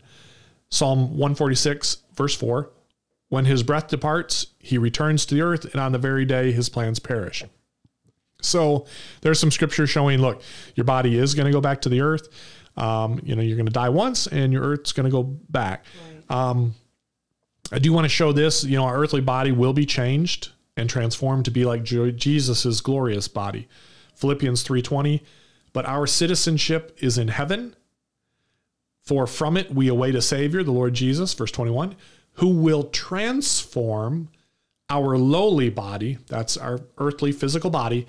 Psalm 0.70 1.10
146 1.10 1.98
verse 2.14 2.34
4 2.34 2.70
when 3.28 3.44
his 3.46 3.62
breath 3.62 3.88
departs 3.88 4.48
he 4.58 4.76
returns 4.76 5.24
to 5.24 5.34
the 5.34 5.40
earth 5.40 5.64
and 5.72 5.80
on 5.80 5.92
the 5.92 5.98
very 5.98 6.24
day 6.24 6.52
his 6.52 6.68
plans 6.68 6.98
perish. 6.98 7.44
So 8.42 8.86
there's 9.22 9.38
some 9.38 9.50
scripture 9.50 9.86
showing, 9.86 10.20
look, 10.20 10.42
your 10.74 10.84
body 10.84 11.16
is 11.16 11.34
going 11.34 11.46
to 11.46 11.52
go 11.52 11.60
back 11.60 11.80
to 11.82 11.88
the 11.88 12.00
earth. 12.00 12.28
Um, 12.76 13.20
you 13.22 13.36
know, 13.36 13.42
you're 13.42 13.56
going 13.56 13.66
to 13.66 13.72
die 13.72 13.88
once, 13.88 14.26
and 14.26 14.52
your 14.52 14.62
earth's 14.62 14.92
going 14.92 15.04
to 15.04 15.10
go 15.10 15.22
back. 15.22 15.84
Um, 16.28 16.74
I 17.70 17.78
do 17.78 17.92
want 17.92 18.04
to 18.04 18.08
show 18.08 18.32
this. 18.32 18.64
You 18.64 18.76
know, 18.76 18.84
our 18.84 18.98
earthly 18.98 19.20
body 19.20 19.52
will 19.52 19.72
be 19.72 19.86
changed 19.86 20.50
and 20.76 20.88
transformed 20.88 21.44
to 21.44 21.50
be 21.50 21.64
like 21.64 21.84
Jesus's 21.84 22.80
glorious 22.80 23.28
body. 23.28 23.68
Philippians 24.14 24.64
3:20. 24.64 25.20
But 25.72 25.86
our 25.86 26.06
citizenship 26.06 26.96
is 27.00 27.16
in 27.16 27.28
heaven, 27.28 27.74
for 29.02 29.26
from 29.26 29.56
it 29.56 29.74
we 29.74 29.88
await 29.88 30.14
a 30.14 30.20
Savior, 30.20 30.62
the 30.62 30.70
Lord 30.70 30.92
Jesus, 30.92 31.32
verse 31.32 31.50
21, 31.50 31.96
who 32.34 32.48
will 32.48 32.84
transform 32.84 34.28
our 34.90 35.16
lowly 35.16 35.70
body, 35.70 36.18
that's 36.26 36.58
our 36.58 36.80
earthly 36.98 37.32
physical 37.32 37.70
body, 37.70 38.06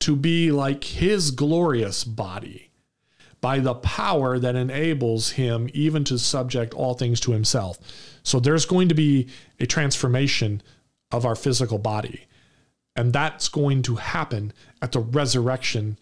to 0.00 0.14
be 0.14 0.50
like 0.50 0.84
his 0.84 1.30
glorious 1.30 2.04
body 2.04 2.65
by 3.40 3.58
the 3.58 3.74
power 3.74 4.38
that 4.38 4.56
enables 4.56 5.32
him 5.32 5.68
even 5.72 6.04
to 6.04 6.18
subject 6.18 6.74
all 6.74 6.94
things 6.94 7.20
to 7.20 7.32
himself. 7.32 7.78
So 8.22 8.40
there's 8.40 8.64
going 8.64 8.88
to 8.88 8.94
be 8.94 9.28
a 9.60 9.66
transformation 9.66 10.62
of 11.12 11.24
our 11.24 11.36
physical 11.36 11.78
body. 11.78 12.26
And 12.96 13.12
that's 13.12 13.48
going 13.48 13.82
to 13.82 13.96
happen 13.96 14.52
at 14.80 14.92
the 14.92 15.00
resurrection, 15.00 15.98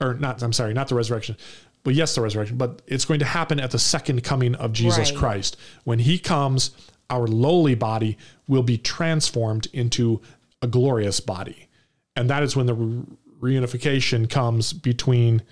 or 0.00 0.14
not, 0.14 0.42
I'm 0.42 0.52
sorry, 0.52 0.72
not 0.72 0.88
the 0.88 0.94
resurrection, 0.94 1.36
but 1.84 1.94
yes, 1.94 2.14
the 2.14 2.22
resurrection, 2.22 2.56
but 2.56 2.82
it's 2.86 3.04
going 3.04 3.20
to 3.20 3.26
happen 3.26 3.60
at 3.60 3.70
the 3.70 3.78
second 3.78 4.24
coming 4.24 4.54
of 4.54 4.72
Jesus 4.72 5.10
Right. 5.10 5.18
Christ. 5.18 5.56
When 5.84 6.00
he 6.00 6.18
comes, 6.18 6.70
our 7.10 7.26
lowly 7.26 7.74
body 7.74 8.18
will 8.46 8.62
be 8.62 8.78
transformed 8.78 9.68
into 9.72 10.20
a 10.60 10.66
glorious 10.66 11.20
body. 11.20 11.68
And 12.16 12.28
that 12.30 12.42
is 12.42 12.56
when 12.56 12.66
the 12.66 12.74
re- 12.74 13.04
reunification 13.40 14.28
comes 14.28 14.72
between 14.72 15.42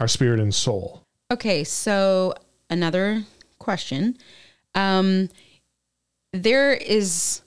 our 0.00 0.08
spirit 0.08 0.40
and 0.40 0.54
soul. 0.54 1.02
Okay, 1.32 1.64
so 1.64 2.34
another 2.70 3.24
question. 3.58 4.16
Um 4.74 5.28
there 6.32 6.72
is 6.74 7.42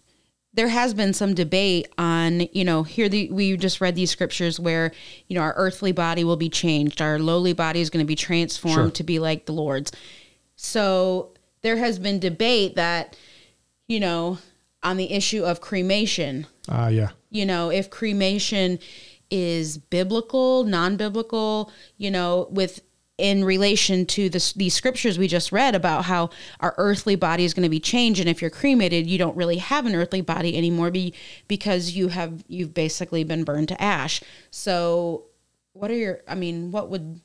there 0.56 0.68
has 0.68 0.94
been 0.96 1.14
some 1.14 1.36
debate 1.36 1.88
on, 1.98 2.42
you 2.54 2.66
know, 2.66 2.82
here 2.84 3.08
the 3.08 3.30
we 3.32 3.56
just 3.56 3.80
read 3.82 3.96
these 3.96 4.10
scriptures 4.10 4.60
where, 4.60 4.92
you 5.28 5.36
know, 5.36 5.42
our 5.42 5.54
earthly 5.56 5.92
body 5.92 6.24
will 6.24 6.36
be 6.38 6.50
changed, 6.50 7.02
our 7.02 7.20
lowly 7.20 7.54
body 7.54 7.82
is 7.82 7.90
going 7.90 8.04
to 8.04 8.08
be 8.08 8.16
transformed 8.16 8.74
Sure. 8.76 8.92
to 8.92 9.04
be 9.04 9.20
like 9.20 9.46
the 9.46 9.54
Lord's. 9.54 9.92
So 10.56 11.34
there 11.62 11.78
has 11.78 12.00
been 12.00 12.20
debate 12.20 12.76
that, 12.76 13.16
you 13.88 14.00
know, 14.00 14.40
on 14.82 14.98
the 14.98 15.12
issue 15.12 15.44
of 15.44 15.62
cremation, 15.62 16.48
Ah, 16.68 16.88
yeah. 16.88 17.10
you 17.30 17.46
know, 17.46 17.70
if 17.70 17.90
cremation 17.90 18.80
is 19.32 19.78
biblical, 19.78 20.64
non-biblical, 20.64 21.72
you 21.98 22.12
know, 22.12 22.48
with 22.50 22.82
in 23.18 23.44
relation 23.44 24.06
to 24.06 24.30
this, 24.30 24.54
these 24.54 24.74
scriptures 24.74 25.20
we 25.20 25.28
just 25.28 25.52
read 25.52 25.76
about 25.76 26.06
how 26.06 26.30
our 26.62 26.74
earthly 26.78 27.16
body 27.16 27.44
is 27.44 27.54
going 27.54 27.64
to 27.64 27.70
be 27.70 27.80
changed, 27.80 28.20
and 28.20 28.30
if 28.30 28.42
you're 28.42 28.50
cremated, 28.50 29.08
you 29.08 29.18
don't 29.18 29.36
really 29.36 29.58
have 29.58 29.86
an 29.86 29.94
earthly 29.94 30.22
body 30.22 30.58
anymore, 30.58 30.90
be, 30.90 31.14
because 31.48 31.92
you 31.92 32.08
have 32.08 32.44
you've 32.48 32.74
basically 32.74 33.24
been 33.24 33.44
burned 33.44 33.68
to 33.68 33.82
ash. 33.82 34.22
So, 34.52 35.26
what 35.74 35.92
are 35.92 35.96
your? 35.96 36.22
I 36.28 36.36
mean, 36.36 36.72
what 36.72 36.90
would 36.90 37.20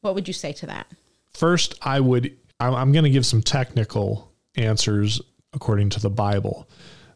what 0.00 0.14
would 0.14 0.28
you 0.28 0.34
say 0.34 0.52
to 0.52 0.66
that? 0.66 0.86
First, 1.32 1.74
I 1.82 2.00
would, 2.00 2.36
I'm 2.60 2.92
going 2.92 3.04
to 3.04 3.10
give 3.10 3.26
some 3.26 3.42
technical 3.42 4.30
answers 4.56 5.20
according 5.52 5.90
to 5.90 6.00
the 6.00 6.10
Bible 6.10 6.68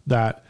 that 0.07 0.45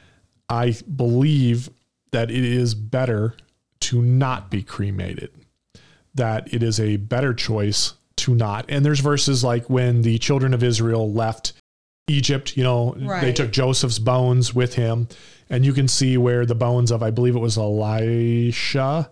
I 0.49 0.75
believe 0.97 1.69
that 2.13 2.31
it 2.31 2.45
is 2.45 2.75
better 2.75 3.35
to 3.81 4.03
not 4.03 4.51
be 4.51 4.63
cremated, 4.63 5.31
that 6.15 6.53
it 6.53 6.63
is 6.63 6.81
a 6.81 6.97
better 6.97 7.35
choice 7.35 7.95
to 8.17 8.35
not. 8.35 8.67
And 8.69 8.85
there's 8.85 9.01
verses 9.01 9.45
like 9.45 9.71
when 9.71 10.03
the 10.03 10.19
children 10.19 10.53
of 10.55 10.63
Israel 10.63 11.13
left 11.13 11.53
Egypt, 12.09 12.57
you 12.57 12.65
know, 12.65 12.95
they 13.21 13.33
took 13.33 13.51
Joseph's 13.51 13.99
bones 13.99 14.55
with 14.55 14.75
him, 14.75 15.09
and 15.51 15.65
you 15.65 15.73
can 15.73 15.89
see 15.89 16.17
where 16.17 16.47
the 16.47 16.55
bones 16.55 16.91
of, 16.91 17.03
I 17.03 17.11
believe 17.11 17.37
it 17.37 17.41
was 17.41 17.59
Elisha, 17.59 19.11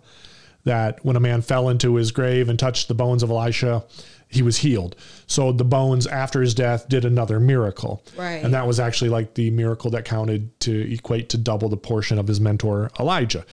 that 0.64 1.04
when 1.04 1.14
a 1.14 1.20
man 1.20 1.42
fell 1.42 1.68
into 1.68 1.94
his 1.94 2.10
grave 2.10 2.48
and 2.48 2.58
touched 2.58 2.88
the 2.88 2.94
bones 2.94 3.22
of 3.22 3.30
Elisha, 3.30 3.84
he 4.28 4.42
was 4.42 4.58
healed. 4.58 4.96
So 5.26 5.52
the 5.52 5.64
bones 5.64 6.06
after 6.06 6.40
his 6.40 6.54
death 6.54 6.88
did 6.88 7.04
another 7.04 7.38
miracle. 7.38 8.02
Right. 8.16 8.42
And 8.42 8.52
that 8.54 8.66
was 8.66 8.80
actually 8.80 9.10
like 9.10 9.34
the 9.34 9.50
miracle 9.50 9.90
that 9.92 10.04
counted 10.04 10.58
to 10.60 10.92
equate 10.92 11.28
to 11.28 11.38
double 11.38 11.68
the 11.68 11.76
portion 11.76 12.18
of 12.18 12.26
his 12.26 12.40
mentor 12.40 12.90
Elijah. 12.98 13.46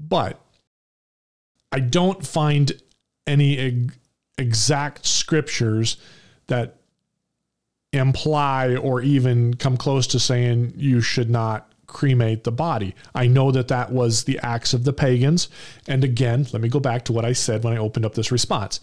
But 0.00 0.40
I 1.70 1.80
don't 1.80 2.26
find 2.26 2.72
any 3.26 3.58
eg- 3.58 3.92
exact 4.38 5.06
scriptures 5.06 5.98
that 6.46 6.76
imply 7.92 8.76
or 8.76 9.02
even 9.02 9.54
come 9.54 9.76
close 9.76 10.06
to 10.08 10.20
saying 10.20 10.72
you 10.76 11.00
should 11.00 11.30
not 11.30 11.70
cremate 11.86 12.44
the 12.44 12.52
body. 12.52 12.94
I 13.14 13.26
know 13.26 13.50
that 13.50 13.68
that 13.68 13.90
was 13.92 14.24
the 14.24 14.38
acts 14.42 14.72
of 14.72 14.84
the 14.84 14.92
pagans. 14.92 15.48
And 15.88 16.04
again, 16.04 16.46
let 16.52 16.62
me 16.62 16.68
go 16.68 16.80
back 16.80 17.04
to 17.06 17.12
what 17.12 17.24
I 17.24 17.32
said 17.32 17.64
when 17.64 17.72
I 17.72 17.78
opened 17.78 18.06
up 18.06 18.14
this 18.14 18.32
response. 18.32 18.80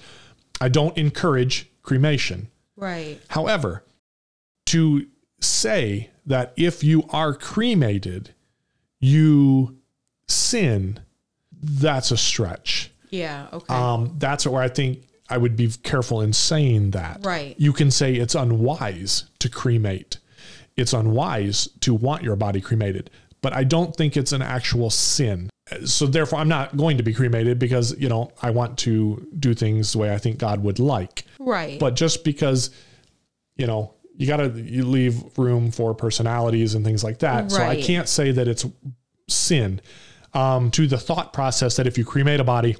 I 0.60 0.70
don't 0.70 0.98
encourage 0.98 1.70
cremation. 1.84 2.50
Right. 2.76 3.20
However, 3.30 3.84
to 4.68 5.08
say 5.40 6.10
that 6.26 6.54
if 6.58 6.84
you 6.84 7.04
are 7.10 7.34
cremated, 7.34 8.34
you 9.00 9.78
sin, 10.28 11.00
that's 11.62 12.12
a 12.12 12.18
stretch. 12.18 12.92
Yeah. 13.10 13.48
Okay. 13.54 13.74
Um, 13.74 14.16
that's 14.18 14.46
where 14.46 14.62
I 14.62 14.68
think 14.68 15.04
I 15.30 15.38
would 15.38 15.56
be 15.56 15.70
careful 15.84 16.22
in 16.22 16.34
saying 16.34 16.92
that. 16.92 17.26
Right. 17.26 17.56
You 17.58 17.74
can 17.74 17.92
say 17.92 18.16
it's 18.16 18.36
unwise 18.36 19.26
to 19.40 19.50
cremate. 19.50 20.18
It's 20.76 20.94
unwise 20.94 21.68
to 21.82 21.94
want 21.94 22.24
your 22.24 22.36
body 22.36 22.62
cremated, 22.62 23.10
but 23.42 23.52
I 23.54 23.64
don't 23.64 23.96
think 23.96 24.16
it's 24.16 24.32
an 24.32 24.42
actual 24.42 24.90
sin. 24.90 25.50
So 25.86 26.06
therefore, 26.06 26.40
I'm 26.40 26.48
not 26.48 26.78
going 26.78 26.98
to 26.98 27.04
be 27.04 27.14
cremated 27.14 27.60
because 27.60 27.98
you 28.00 28.08
know 28.08 28.32
I 28.42 28.52
want 28.52 28.78
to 28.80 29.28
do 29.40 29.54
things 29.54 29.92
the 29.92 29.98
way 29.98 30.14
I 30.14 30.18
think 30.18 30.38
God 30.38 30.64
would 30.64 30.80
like. 30.80 31.26
right. 31.40 31.80
But 31.80 31.96
just 31.96 32.24
because, 32.24 32.70
you 33.58 33.68
know, 33.68 33.94
you 34.16 34.28
got 34.28 34.38
to 34.38 34.50
you 34.50 34.86
leave 34.86 35.38
room 35.38 35.72
for 35.72 35.94
personalities 35.94 36.76
and 36.76 36.86
things 36.86 37.04
like 37.04 37.20
that. 37.20 37.44
Right. 37.44 37.52
So 37.52 37.64
I 37.64 37.82
can't 37.82 38.08
say 38.08 38.32
that 38.32 38.48
it's 38.48 38.66
sin. 39.28 39.82
Um, 40.38 40.70
to 40.72 40.86
the 40.86 40.98
thought 40.98 41.34
process 41.34 41.78
that 41.78 41.88
if 41.88 41.98
you 41.98 42.06
cremate 42.06 42.40
a 42.40 42.44
body, 42.44 42.78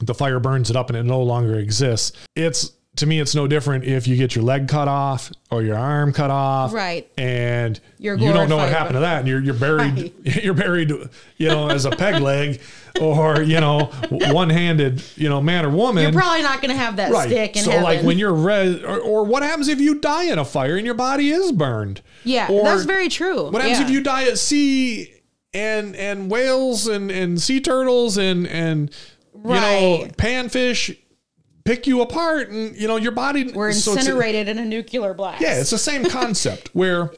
the 0.00 0.14
fire 0.14 0.38
burns 0.38 0.68
it 0.70 0.76
up 0.76 0.90
and 0.90 0.98
it 0.98 1.04
no 1.04 1.22
longer 1.22 1.58
exists. 1.58 2.12
It's 2.36 2.72
to 2.96 3.06
me, 3.06 3.18
it's 3.18 3.34
no 3.34 3.48
different 3.48 3.84
if 3.84 4.06
you 4.06 4.16
get 4.16 4.36
your 4.36 4.44
leg 4.44 4.68
cut 4.68 4.86
off 4.86 5.32
or 5.50 5.62
your 5.62 5.76
arm 5.76 6.12
cut 6.12 6.30
off, 6.30 6.72
Right. 6.72 7.10
And 7.18 7.80
You're 7.98 8.16
you 8.16 8.32
don't 8.32 8.48
know 8.48 8.56
what 8.56 8.68
happened 8.68 8.94
to 8.94 9.00
that, 9.00 9.20
and 9.20 9.28
you're 9.28 9.40
you're 9.40 9.54
buried, 9.54 10.12
you're 10.42 10.54
buried, 10.54 10.90
you 11.36 11.48
know, 11.48 11.70
as 11.70 11.86
a 11.86 11.90
peg 11.90 12.22
leg, 12.22 12.60
or 13.00 13.42
you 13.42 13.60
know, 13.60 13.86
one 14.10 14.48
handed, 14.48 15.02
you 15.16 15.28
know, 15.28 15.40
man 15.40 15.64
or 15.64 15.70
woman. 15.70 16.04
You're 16.04 16.12
probably 16.12 16.42
not 16.42 16.60
going 16.60 16.70
to 16.70 16.76
have 16.76 16.96
that 16.96 17.12
stick 17.26 17.56
in 17.56 17.64
so 17.64 17.72
heaven. 17.72 17.84
like 17.84 18.02
when 18.02 18.18
you're 18.18 18.34
red, 18.34 18.84
or, 18.84 19.00
or 19.00 19.24
what 19.24 19.42
happens 19.42 19.66
if 19.68 19.80
you 19.80 19.96
die 19.96 20.24
in 20.24 20.38
a 20.38 20.44
fire 20.44 20.76
and 20.76 20.86
your 20.86 20.94
body 20.94 21.30
is 21.30 21.50
burned? 21.50 22.00
yeah, 22.22 22.46
or 22.48 22.62
that's 22.62 22.84
very 22.84 23.08
true. 23.08 23.50
What 23.50 23.62
happens 23.62 23.80
yeah. 23.80 23.86
if 23.86 23.90
you 23.90 24.02
die 24.02 24.28
at 24.28 24.38
sea 24.38 25.13
and 25.54 25.94
and 25.96 26.30
whales 26.30 26.86
and 26.86 27.10
and 27.10 27.40
sea 27.40 27.60
turtles 27.60 28.18
and 28.18 28.46
and 28.48 28.90
you 29.34 29.50
know 29.54 30.06
panfish 30.18 30.96
pick 31.64 31.86
you 31.86 32.02
apart 32.02 32.50
and 32.50 32.76
you 32.76 32.86
know 32.88 32.96
your 32.96 33.12
body 33.12 33.50
We're 33.52 33.72
so 33.72 33.92
incinerated 33.92 34.48
in 34.48 34.58
a 34.58 34.64
nuclear 34.64 35.14
blast. 35.14 35.40
yeah, 35.40 35.60
it's 35.60 35.70
the 35.70 35.78
same 35.78 36.04
concept 36.04 36.70
where 36.74 37.10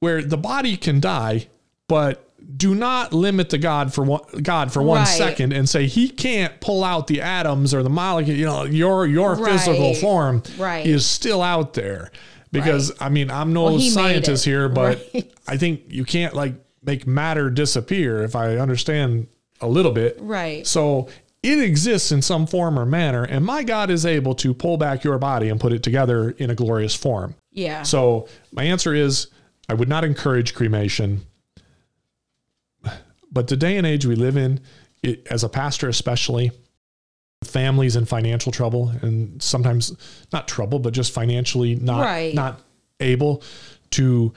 where 0.00 0.22
the 0.22 0.36
body 0.36 0.76
can 0.76 1.00
die, 1.00 1.46
but 1.88 2.20
do 2.58 2.74
not 2.74 3.12
limit 3.14 3.48
the 3.50 3.58
God 3.58 3.94
for 3.94 4.02
one 4.04 4.20
God 4.42 4.72
for 4.72 4.82
one 4.82 4.98
Right. 4.98 5.06
second 5.08 5.52
and 5.52 5.68
say 5.68 5.86
he 5.86 6.08
can't 6.08 6.60
pull 6.60 6.84
out 6.84 7.06
the 7.06 7.20
atoms 7.22 7.72
or 7.72 7.82
the 7.82 7.90
molecule. 7.90 8.36
You 8.36 8.44
know, 8.46 8.64
your 8.64 9.06
your 9.06 9.36
physical 9.36 9.94
form 9.94 10.42
Right. 10.58 10.84
is 10.86 11.06
still 11.06 11.40
out 11.42 11.74
there. 11.74 12.10
Because 12.52 12.92
I 13.00 13.08
mean, 13.08 13.30
I'm 13.30 13.52
no 13.52 13.64
Well, 13.64 13.80
scientist 13.80 14.44
here, 14.44 14.68
but 14.68 14.98
Right. 15.14 15.32
I 15.48 15.56
think 15.56 15.82
you 15.88 16.04
can't 16.04 16.34
like 16.34 16.54
make 16.84 17.06
matter 17.06 17.50
disappear. 17.50 18.22
If 18.22 18.36
I 18.36 18.56
understand 18.56 19.26
a 19.60 19.68
little 19.68 19.92
bit, 19.92 20.18
Right. 20.20 20.66
so 20.66 21.08
it 21.42 21.58
exists 21.60 22.10
in 22.12 22.22
some 22.22 22.46
form 22.46 22.78
or 22.78 22.86
manner, 22.86 23.22
and 23.24 23.44
my 23.44 23.62
God 23.62 23.90
is 23.90 24.06
able 24.06 24.34
to 24.36 24.54
pull 24.54 24.76
back 24.76 25.04
your 25.04 25.18
body 25.18 25.48
and 25.48 25.60
put 25.60 25.72
it 25.72 25.82
together 25.82 26.30
in 26.30 26.50
a 26.50 26.54
glorious 26.54 26.94
form. 26.94 27.34
Yeah. 27.52 27.82
So 27.82 28.28
my 28.52 28.64
answer 28.64 28.94
is 28.94 29.28
I 29.68 29.74
would 29.74 29.88
not 29.88 30.04
encourage 30.04 30.54
cremation. 30.54 31.22
But 33.30 33.48
the 33.48 33.56
day 33.56 33.76
and 33.76 33.86
age 33.86 34.06
we 34.06 34.14
live 34.14 34.36
in, 34.36 34.60
it, 35.02 35.26
as 35.28 35.42
a 35.42 35.48
pastor 35.48 35.88
especially, 35.88 36.52
families 37.42 37.96
in 37.96 38.04
financial 38.04 38.52
trouble 38.52 38.92
and 39.02 39.42
sometimes 39.42 39.94
not 40.32 40.46
trouble, 40.48 40.78
but 40.78 40.94
just 40.94 41.12
financially 41.12 41.74
not 41.74 42.04
Right. 42.04 42.32
not 42.34 42.60
able 43.00 43.42
to 43.90 44.32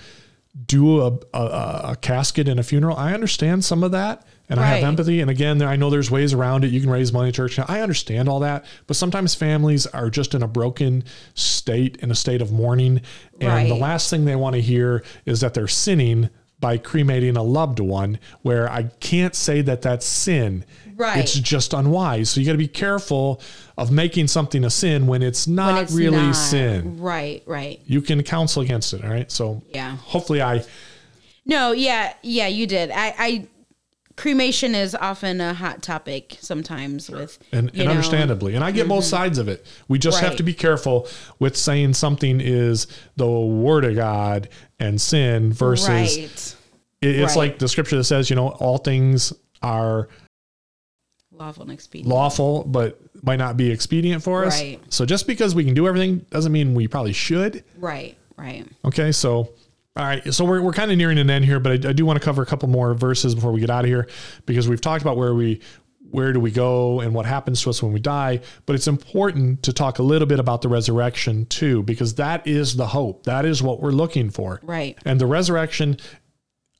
do 0.66 1.02
a, 1.02 1.20
a, 1.34 1.82
a 1.92 1.98
casket 2.02 2.48
and 2.48 2.60
a 2.60 2.64
funeral. 2.64 2.98
I 2.98 3.14
understand 3.14 3.64
some 3.64 3.84
of 3.84 3.92
that. 3.92 4.26
And 4.50 4.62
I 4.62 4.66
have 4.68 4.84
empathy. 4.86 5.20
And 5.20 5.30
again, 5.30 5.62
I 5.62 5.76
know 5.76 5.90
there's 5.90 6.10
ways 6.10 6.34
around 6.34 6.64
it. 6.64 6.72
You 6.72 6.80
can 6.80 6.90
raise 6.90 7.12
money, 7.12 7.34
church. 7.34 7.60
I 7.60 7.82
understand 7.82 8.30
all 8.30 8.40
that. 8.40 8.64
But 8.88 8.96
sometimes 8.96 9.36
families 9.36 9.86
are 9.88 10.10
just 10.10 10.34
in 10.34 10.42
a 10.42 10.48
broken 10.48 11.04
state, 11.34 11.98
in 11.98 12.12
a 12.12 12.16
state 12.16 12.42
of 12.42 12.50
mourning. 12.50 13.02
And 13.42 13.70
the 13.70 13.76
last 13.76 14.10
thing 14.10 14.24
they 14.24 14.38
want 14.38 14.56
to 14.56 14.62
hear 14.62 15.04
is 15.26 15.42
that 15.42 15.54
they're 15.54 15.68
sinning 15.68 16.30
by 16.60 16.78
cremating 16.78 17.38
a 17.38 17.44
loved 17.44 17.80
one, 17.80 18.20
where 18.42 18.70
I 18.70 18.84
can't 19.00 19.36
say 19.36 19.62
that 19.62 19.82
that's 19.84 20.06
sin. 20.06 20.66
Right. 20.96 21.20
It's 21.20 21.34
just 21.36 21.74
unwise. 21.74 22.30
So 22.32 22.40
you 22.40 22.46
got 22.48 22.54
to 22.54 22.58
be 22.58 22.68
careful 22.68 23.40
of 23.78 23.92
making 23.92 24.28
something 24.28 24.64
a 24.66 24.70
sin 24.72 25.06
when 25.06 25.22
it's 25.22 25.46
not 25.48 25.76
When 25.76 25.84
it's 25.84 25.94
really 25.94 26.18
not- 26.18 26.36
sin. 26.36 27.00
Right, 27.00 27.44
right. 27.46 27.80
You 27.86 28.02
can 28.02 28.24
counsel 28.24 28.64
against 28.64 28.94
it. 28.94 29.04
All 29.04 29.12
right. 29.12 29.32
So 29.32 29.62
Yeah. 29.74 29.98
hopefully 29.98 30.42
I 30.42 30.64
No, 31.46 31.72
yeah, 31.72 32.14
yeah, 32.24 32.48
you 32.48 32.66
did. 32.68 32.90
I, 32.92 33.14
I 33.18 33.48
cremation 34.18 34.74
is 34.76 34.96
often 34.96 35.40
a 35.40 35.54
hot 35.54 35.82
topic 35.82 36.38
sometimes 36.42 37.10
with 37.10 37.38
and, 37.52 37.70
and 37.76 37.88
understandably 37.88 38.56
and 38.56 38.64
i 38.64 38.72
get 38.72 38.88
both 38.88 39.04
mm-hmm. 39.04 39.10
sides 39.12 39.38
of 39.38 39.48
it 39.48 39.66
we 39.88 39.98
just 40.00 40.20
have 40.20 40.36
to 40.36 40.44
be 40.44 40.54
careful 40.54 41.08
with 41.40 41.56
saying 41.56 41.94
something 41.94 42.42
is 42.42 42.88
the 43.16 43.30
word 43.30 43.86
of 43.86 43.96
god 43.96 44.50
and 44.80 45.00
sin 45.00 45.54
versus 45.54 45.88
right. 45.88 46.18
it- 46.18 46.56
it's 47.00 47.36
Right. 47.36 47.52
like 47.52 47.60
the 47.60 47.68
scripture 47.68 47.96
that 47.98 48.06
says 48.06 48.28
you 48.32 48.36
know 48.36 48.50
all 48.50 48.80
things 48.80 49.32
are 49.62 50.10
Lawful 51.32 51.64
and 51.64 51.72
expedient. 51.72 52.10
lawful 52.10 52.64
but 52.64 53.00
might 53.22 53.36
not 53.36 53.56
be 53.56 53.70
expedient 53.70 54.24
for 54.24 54.46
us 54.46 54.60
Right. 54.60 54.80
so 54.92 55.06
just 55.06 55.28
because 55.28 55.54
we 55.54 55.64
can 55.64 55.76
do 55.76 55.88
everything 55.88 56.26
doesn't 56.32 56.52
mean 56.52 56.74
we 56.74 56.88
probably 56.88 57.14
should 57.14 57.64
Right, 57.78 58.18
right. 58.36 58.66
Okay, 58.84 59.12
so 59.12 59.50
all 59.98 60.06
right, 60.06 60.32
so 60.32 60.46
we're, 60.46 60.62
we're 60.62 60.74
kind 60.74 60.92
of 60.92 60.98
nearing 60.98 61.18
an 61.18 61.30
end 61.30 61.44
here, 61.44 61.60
but 61.60 61.86
I, 61.86 61.90
I 61.90 61.94
do 61.94 62.06
want 62.06 62.20
to 62.20 62.24
cover 62.24 62.44
a 62.44 62.46
couple 62.46 62.70
more 62.70 62.94
verses 62.94 63.34
before 63.34 63.52
we 63.52 63.60
get 63.60 63.72
out 63.72 63.84
of 63.84 63.90
here 63.90 64.08
because 64.46 64.70
we've 64.70 64.80
talked 64.80 65.02
about 65.02 65.18
where 65.18 65.34
we 65.34 65.60
where 66.12 66.32
do 66.32 66.40
we 66.40 66.52
go 66.52 67.02
and 67.02 67.14
what 67.14 67.26
happens 67.26 67.62
to 67.64 67.70
us 67.70 67.84
when 67.84 67.92
we 67.92 68.00
die, 68.00 68.40
but 68.66 68.76
it's 68.76 68.88
important 68.88 69.64
to 69.64 69.74
talk 69.74 70.00
a 70.00 70.04
little 70.04 70.28
bit 70.28 70.40
about 70.40 70.62
the 70.62 70.70
resurrection 70.70 71.46
too 71.48 71.84
because 71.84 72.16
that 72.16 72.46
is 72.48 72.78
the 72.78 72.88
hope. 72.88 73.24
That 73.24 73.44
is 73.44 73.62
what 73.62 73.82
we're 73.82 73.92
looking 73.92 74.30
for. 74.30 74.62
Right. 74.64 74.98
And 75.04 75.20
the 75.20 75.26
resurrection 75.26 75.98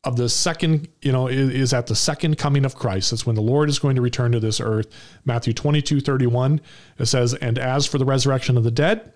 of 0.06 0.16
the 0.16 0.30
second, 0.30 0.88
you 1.02 1.12
know, 1.12 1.28
is, 1.28 1.50
is 1.50 1.74
at 1.74 1.88
the 1.88 1.96
second 1.96 2.38
coming 2.38 2.64
of 2.64 2.76
Christ. 2.76 3.12
That's 3.12 3.26
when 3.26 3.36
the 3.36 3.42
Lord 3.42 3.68
is 3.68 3.80
going 3.80 3.98
to 3.98 4.02
return 4.02 4.32
to 4.32 4.40
this 4.40 4.62
earth. 4.62 4.88
Matthew 5.26 5.52
22, 5.52 6.00
31, 6.00 6.62
it 6.98 7.08
says, 7.08 7.34
And 7.34 7.60
as 7.60 7.86
for 7.86 7.98
the 7.98 8.06
resurrection 8.06 8.56
of 8.56 8.64
the 8.64 8.72
dead, 8.72 9.12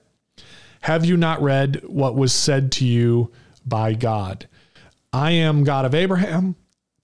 Have 0.82 1.06
you 1.06 1.16
not 1.16 1.42
read 1.42 1.84
what 1.86 2.16
was 2.16 2.34
said 2.34 2.72
to 2.74 2.86
you 2.86 3.32
by 3.66 3.94
God? 3.94 4.48
I 5.14 5.32
am 5.32 5.64
God 5.64 5.86
of 5.86 5.94
Abraham 5.94 6.56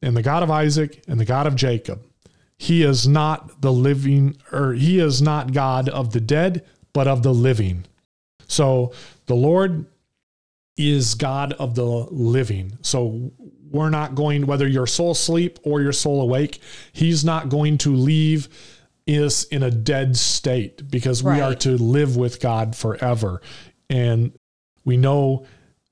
and 0.01 0.15
the 0.15 0.23
God 0.23 0.43
of 0.43 0.51
Isaac 0.51 1.03
and 1.07 1.19
the 1.19 1.25
God 1.25 1.47
of 1.47 1.55
Jacob. 1.55 2.01
He 2.57 2.83
is 2.83 3.07
not 3.07 3.61
the 3.61 3.71
living, 3.71 4.37
or 4.51 4.73
he 4.73 4.99
is 4.99 5.21
not 5.21 5.53
God 5.53 5.89
of 5.89 6.13
the 6.13 6.21
dead, 6.21 6.65
but 6.93 7.07
of 7.07 7.21
the 7.21 7.33
living. 7.33 7.85
So 8.47 8.93
the 9.27 9.35
Lord 9.35 9.85
is 10.77 11.15
God 11.15 11.53
of 11.53 11.75
the 11.75 11.85
living. 11.85 12.77
So 12.81 13.31
we're 13.69 13.89
not 13.89 14.15
going, 14.15 14.47
whether 14.47 14.67
your 14.67 14.87
soul 14.87 15.13
sleep 15.13 15.59
or 15.63 15.81
your 15.81 15.91
soul 15.91 16.21
awake, 16.21 16.61
he's 16.93 17.25
not 17.25 17.49
going 17.49 17.77
to 17.79 17.95
leave 17.95 18.47
us 19.07 19.43
in 19.45 19.63
a 19.63 19.71
dead 19.71 20.17
state 20.17 20.89
because 20.89 21.23
we 21.23 21.39
are 21.39 21.55
to 21.55 21.77
live 21.77 22.17
with 22.17 22.39
God 22.39 22.75
forever. 22.75 23.41
And 23.89 24.37
we 24.83 24.97
know 24.97 25.45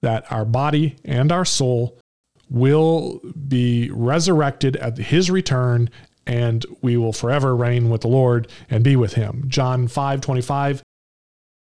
that 0.06 0.32
our 0.32 0.46
body 0.46 0.96
and 1.04 1.32
our 1.32 1.44
soul 1.44 1.98
will 2.48 3.20
be 3.48 3.90
resurrected 3.90 4.76
at 4.76 4.96
his 5.00 5.32
return 5.32 5.90
and 6.28 6.64
we 6.84 6.96
will 6.96 7.12
forever 7.12 7.56
reign 7.56 7.90
with 7.90 8.02
the 8.02 8.08
Lord 8.08 8.48
and 8.70 8.84
be 8.84 8.96
with 8.96 9.14
him. 9.14 9.46
John 9.48 9.88
5 9.88 10.22
25. 10.22 10.84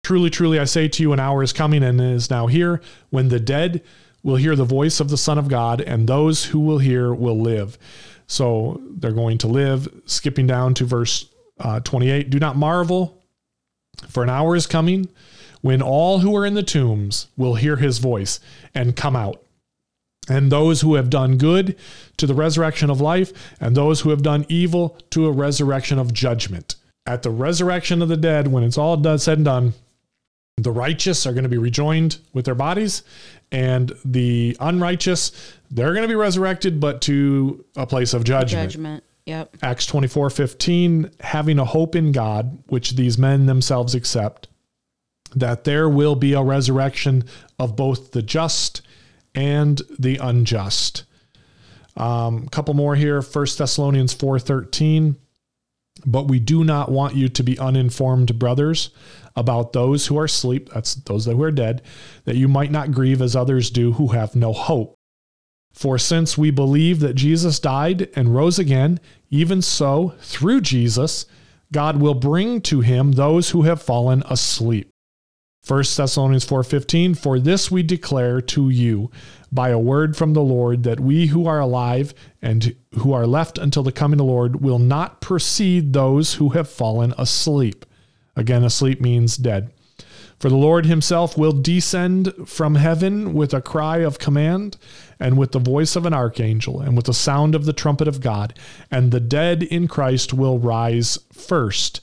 Truly, 0.04 0.30
truly, 0.30 0.60
I 0.60 0.66
say 0.66 0.88
to 0.88 1.02
you, 1.02 1.12
an 1.12 1.20
hour 1.20 1.42
is 1.42 1.52
coming 1.52 1.84
and 1.84 2.00
is 2.00 2.30
now 2.30 2.46
here 2.46 2.82
when 3.10 3.30
the 3.30 3.40
dead 3.40 3.84
will 4.22 4.36
hear 4.36 4.56
the 4.56 4.64
voice 4.64 5.00
of 5.00 5.10
the 5.10 5.18
Son 5.18 5.40
of 5.40 5.48
God, 5.48 5.82
and 5.82 6.08
those 6.08 6.46
who 6.46 6.60
will 6.60 6.78
hear 6.78 7.14
will 7.14 7.40
live. 7.40 7.80
So 8.28 8.80
they're 8.92 9.12
going 9.12 9.40
to 9.40 9.48
live. 9.48 9.88
Skipping 10.06 10.46
down 10.46 10.76
to 10.76 10.86
verse 10.86 11.28
uh, 11.60 11.80
28 11.80 12.30
Do 12.30 12.38
not 12.38 12.58
marvel, 12.58 13.24
for 14.08 14.22
an 14.22 14.30
hour 14.30 14.56
is 14.56 14.68
coming 14.68 15.10
when 15.62 15.82
all 15.82 16.20
who 16.20 16.36
are 16.36 16.46
in 16.46 16.54
the 16.54 16.64
tombs 16.64 17.28
will 17.38 17.56
hear 17.56 17.76
his 17.76 17.98
voice 17.98 18.40
and 18.74 18.96
come 18.96 19.16
out. 19.16 19.44
And 20.30 20.52
those 20.52 20.82
who 20.82 20.96
have 20.96 21.10
done 21.10 21.38
good 21.38 21.76
to 22.18 22.28
the 22.28 22.36
resurrection 22.36 22.90
of 22.90 23.02
life, 23.02 23.34
and 23.60 23.76
those 23.76 24.02
who 24.02 24.12
have 24.12 24.22
done 24.22 24.46
evil 24.48 24.98
to 25.10 25.26
a 25.26 25.32
resurrection 25.32 25.98
of 25.98 26.14
judgment. 26.14 26.76
At 27.06 27.24
the 27.24 27.32
resurrection 27.32 28.02
of 28.02 28.10
the 28.10 28.18
dead, 28.18 28.48
when 28.48 28.64
it's 28.64 28.78
all 28.78 28.96
done, 28.96 29.18
said 29.18 29.40
and 29.40 29.46
done, 29.46 29.74
the 30.58 30.72
righteous 30.72 31.26
are 31.26 31.34
going 31.34 31.44
to 31.44 31.50
be 31.50 31.58
rejoined 31.58 32.20
with 32.34 32.46
their 32.46 32.56
bodies, 32.56 33.02
and 33.52 33.92
the 34.06 34.56
unrighteous, 34.60 35.32
they're 35.72 35.94
going 35.94 36.04
to 36.04 36.08
be 36.08 36.16
resurrected, 36.16 36.80
but 36.80 37.02
to 37.02 37.66
a 37.76 37.88
place 37.88 38.14
of 38.14 38.24
judgment. 38.24 38.72
Judgment. 38.72 39.04
Yep. 39.26 39.58
Acts 39.62 39.86
24 39.86 40.30
15, 40.32 41.12
having 41.22 41.60
a 41.60 41.66
hope 41.66 41.96
in 41.96 42.12
God, 42.12 42.64
which 42.68 42.92
these 42.92 43.18
men 43.18 43.46
themselves 43.46 43.96
accept, 43.96 44.48
that 45.36 45.64
there 45.64 45.90
will 45.90 46.16
be 46.16 46.34
a 46.34 46.42
resurrection 46.42 47.24
of 47.58 47.76
both 47.76 48.12
the 48.12 48.22
just 48.22 48.82
and 49.36 49.82
the 49.98 50.18
unjust. 50.18 51.04
Um, 51.98 52.46
a 52.48 52.50
couple 52.50 52.74
more 52.74 52.96
here. 52.96 53.22
1 53.22 53.46
Thessalonians 53.58 54.14
4 54.14 54.40
13. 54.40 55.18
But 56.06 56.30
we 56.30 56.40
do 56.40 56.64
not 56.64 56.90
want 56.90 57.16
you 57.16 57.28
to 57.28 57.44
be 57.44 57.60
uninformed, 57.60 58.40
brothers, 58.40 58.92
about 59.36 59.74
those 59.74 60.08
who 60.08 60.18
are 60.18 60.26
asleep, 60.26 60.70
that's 60.74 60.96
those 60.96 61.26
that 61.26 61.38
are 61.38 61.52
dead, 61.52 61.82
that 62.24 62.38
you 62.38 62.48
might 62.48 62.72
not 62.72 62.92
grieve 62.92 63.22
as 63.22 63.36
others 63.36 63.70
do 63.70 63.94
who 63.94 64.08
have 64.08 64.36
no 64.36 64.54
hope. 64.54 64.96
For 65.74 65.98
since 65.98 66.38
we 66.38 66.52
believe 66.52 67.00
that 67.02 67.16
Jesus 67.16 67.60
died 67.60 68.10
and 68.16 68.34
rose 68.34 68.60
again, 68.60 69.00
even 69.30 69.62
so, 69.62 70.14
through 70.22 70.62
Jesus, 70.62 71.26
God 71.72 71.98
will 71.98 72.16
bring 72.16 72.62
to 72.62 72.82
him 72.82 73.12
those 73.12 73.52
who 73.52 73.64
have 73.64 73.82
fallen 73.82 74.24
asleep. 74.30 74.90
1 75.66 75.84
Thessalonians 75.98 76.46
4:15 76.46 77.16
For 77.16 77.40
this 77.40 77.70
we 77.70 77.84
declare 77.84 78.42
to 78.42 78.70
you 78.70 79.12
by 79.52 79.70
a 79.70 79.80
word 79.80 80.16
from 80.16 80.34
the 80.34 80.42
Lord 80.42 80.84
that 80.84 81.00
we 81.00 81.28
who 81.28 81.46
are 81.46 81.60
alive 81.60 82.14
and 82.42 82.76
who 82.96 83.14
are 83.14 83.28
left 83.28 83.58
until 83.58 83.84
the 83.84 83.92
coming 83.92 84.20
of 84.20 84.26
the 84.26 84.32
Lord 84.32 84.62
will 84.62 84.80
not 84.80 85.22
precede 85.22 85.94
those 85.94 86.36
who 86.36 86.50
have 86.50 86.70
fallen 86.70 87.14
asleep. 87.18 87.86
Again, 88.36 88.64
asleep 88.64 89.02
means 89.02 89.38
dead. 89.38 89.72
For 90.40 90.50
the 90.50 90.56
Lord 90.56 90.86
himself 90.86 91.38
will 91.38 91.52
descend 91.52 92.34
from 92.46 92.76
heaven 92.76 93.34
with 93.34 93.54
a 93.54 93.62
cry 93.62 93.98
of 93.98 94.20
command, 94.20 94.78
and 95.20 95.38
with 95.38 95.52
the 95.52 95.60
voice 95.60 95.98
of 95.98 96.06
an 96.06 96.14
archangel, 96.14 96.80
and 96.80 96.96
with 96.96 97.06
the 97.06 97.14
sound 97.14 97.54
of 97.56 97.66
the 97.66 97.74
trumpet 97.74 98.08
of 98.08 98.22
God, 98.22 98.58
and 98.90 99.12
the 99.12 99.20
dead 99.20 99.64
in 99.64 99.90
Christ 99.90 100.34
will 100.34 100.58
rise 100.58 101.20
first. 101.34 102.00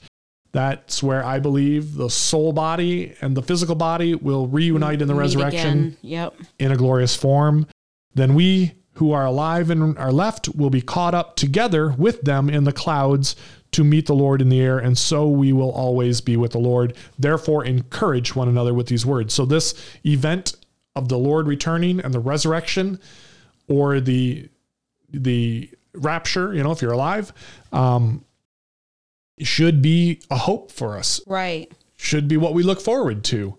That's 0.51 1.03
where 1.03 1.23
I 1.23 1.39
believe 1.39 1.95
the 1.95 2.09
soul 2.09 2.53
body 2.53 3.13
and 3.21 3.35
the 3.35 3.41
physical 3.41 3.75
body 3.75 4.15
will 4.15 4.47
reunite 4.47 5.01
in 5.01 5.07
the 5.07 5.13
Meet 5.13 5.19
resurrection 5.19 5.77
again. 5.79 5.97
Yep. 6.01 6.35
in 6.59 6.71
a 6.71 6.77
glorious 6.77 7.15
form. 7.15 7.67
Then 8.13 8.33
we 8.33 8.73
who 8.93 9.11
are 9.11 9.25
alive 9.25 9.69
and 9.69 9.97
are 9.99 10.11
left 10.11 10.49
will 10.55 10.71
be 10.71 10.81
caught 10.81 11.13
up 11.13 11.35
together 11.35 11.93
with 11.97 12.21
them 12.21 12.49
in 12.49 12.63
the 12.63 12.71
clouds 12.71 13.35
to 13.71 13.83
meet 13.83 14.07
the 14.07 14.15
Lord 14.15 14.41
in 14.41 14.49
the 14.49 14.59
air, 14.59 14.79
and 14.79 14.97
so 14.97 15.27
we 15.27 15.53
will 15.53 15.71
always 15.71 16.19
be 16.21 16.35
with 16.35 16.53
the 16.53 16.57
Lord. 16.57 16.95
Therefore, 17.19 17.63
encourage 17.63 18.35
one 18.35 18.47
another 18.47 18.73
with 18.73 18.87
these 18.87 19.05
words. 19.05 19.33
So, 19.33 19.45
this 19.45 19.75
event 20.03 20.55
of 20.95 21.09
the 21.09 21.17
Lord 21.17 21.47
returning 21.47 21.99
and 21.99 22.11
the 22.13 22.19
resurrection, 22.19 22.99
or 23.67 23.99
the 23.99 24.49
the 25.11 25.69
rapture, 25.93 26.53
you 26.53 26.63
know, 26.63 26.71
if 26.71 26.81
you're 26.81 26.91
alive, 26.91 27.33
um, 27.71 28.25
should 29.39 29.81
be 29.81 30.21
a 30.29 30.37
hope 30.37 30.71
for 30.71 30.97
us 30.97 31.21
Right. 31.27 31.71
should 31.95 32.27
be 32.27 32.37
what 32.37 32.53
we 32.53 32.63
look 32.63 32.81
forward 32.81 33.23
to. 33.25 33.57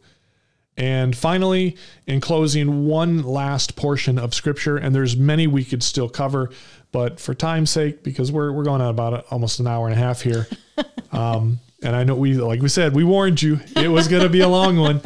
And 0.77 1.17
finally, 1.17 1.77
in 2.07 2.21
closing, 2.21 2.87
one 2.87 3.25
last 3.25 3.75
portion 3.75 4.17
of 4.17 4.33
scripture, 4.33 4.77
and 4.77 4.95
there's 4.95 5.17
many 5.17 5.49
we 5.49 5.65
could 5.65 5.83
still 5.83 6.09
cover, 6.09 6.51
but 6.93 7.19
for 7.19 7.35
time's 7.35 7.71
sake, 7.71 8.05
because 8.05 8.31
we're 8.31 8.53
we're 8.53 8.63
going 8.63 8.81
on 8.81 8.91
about 8.91 9.27
almost 9.33 9.59
an 9.59 9.67
hour 9.67 9.89
and 9.89 9.95
a 9.95 9.99
half 9.99 10.23
here, 10.23 10.47
um, 11.13 11.59
and 11.83 11.97
I 11.97 12.05
know 12.05 12.15
we 12.15 12.35
like 12.35 12.63
we 12.63 12.69
said 12.69 12.95
we 12.95 13.03
warned 13.03 13.43
you 13.43 13.59
it 13.75 13.89
was 13.89 14.07
going 14.07 14.23
to 14.23 14.29
be 14.29 14.41
a 14.41 14.49
long 14.49 14.77
one, 14.89 15.01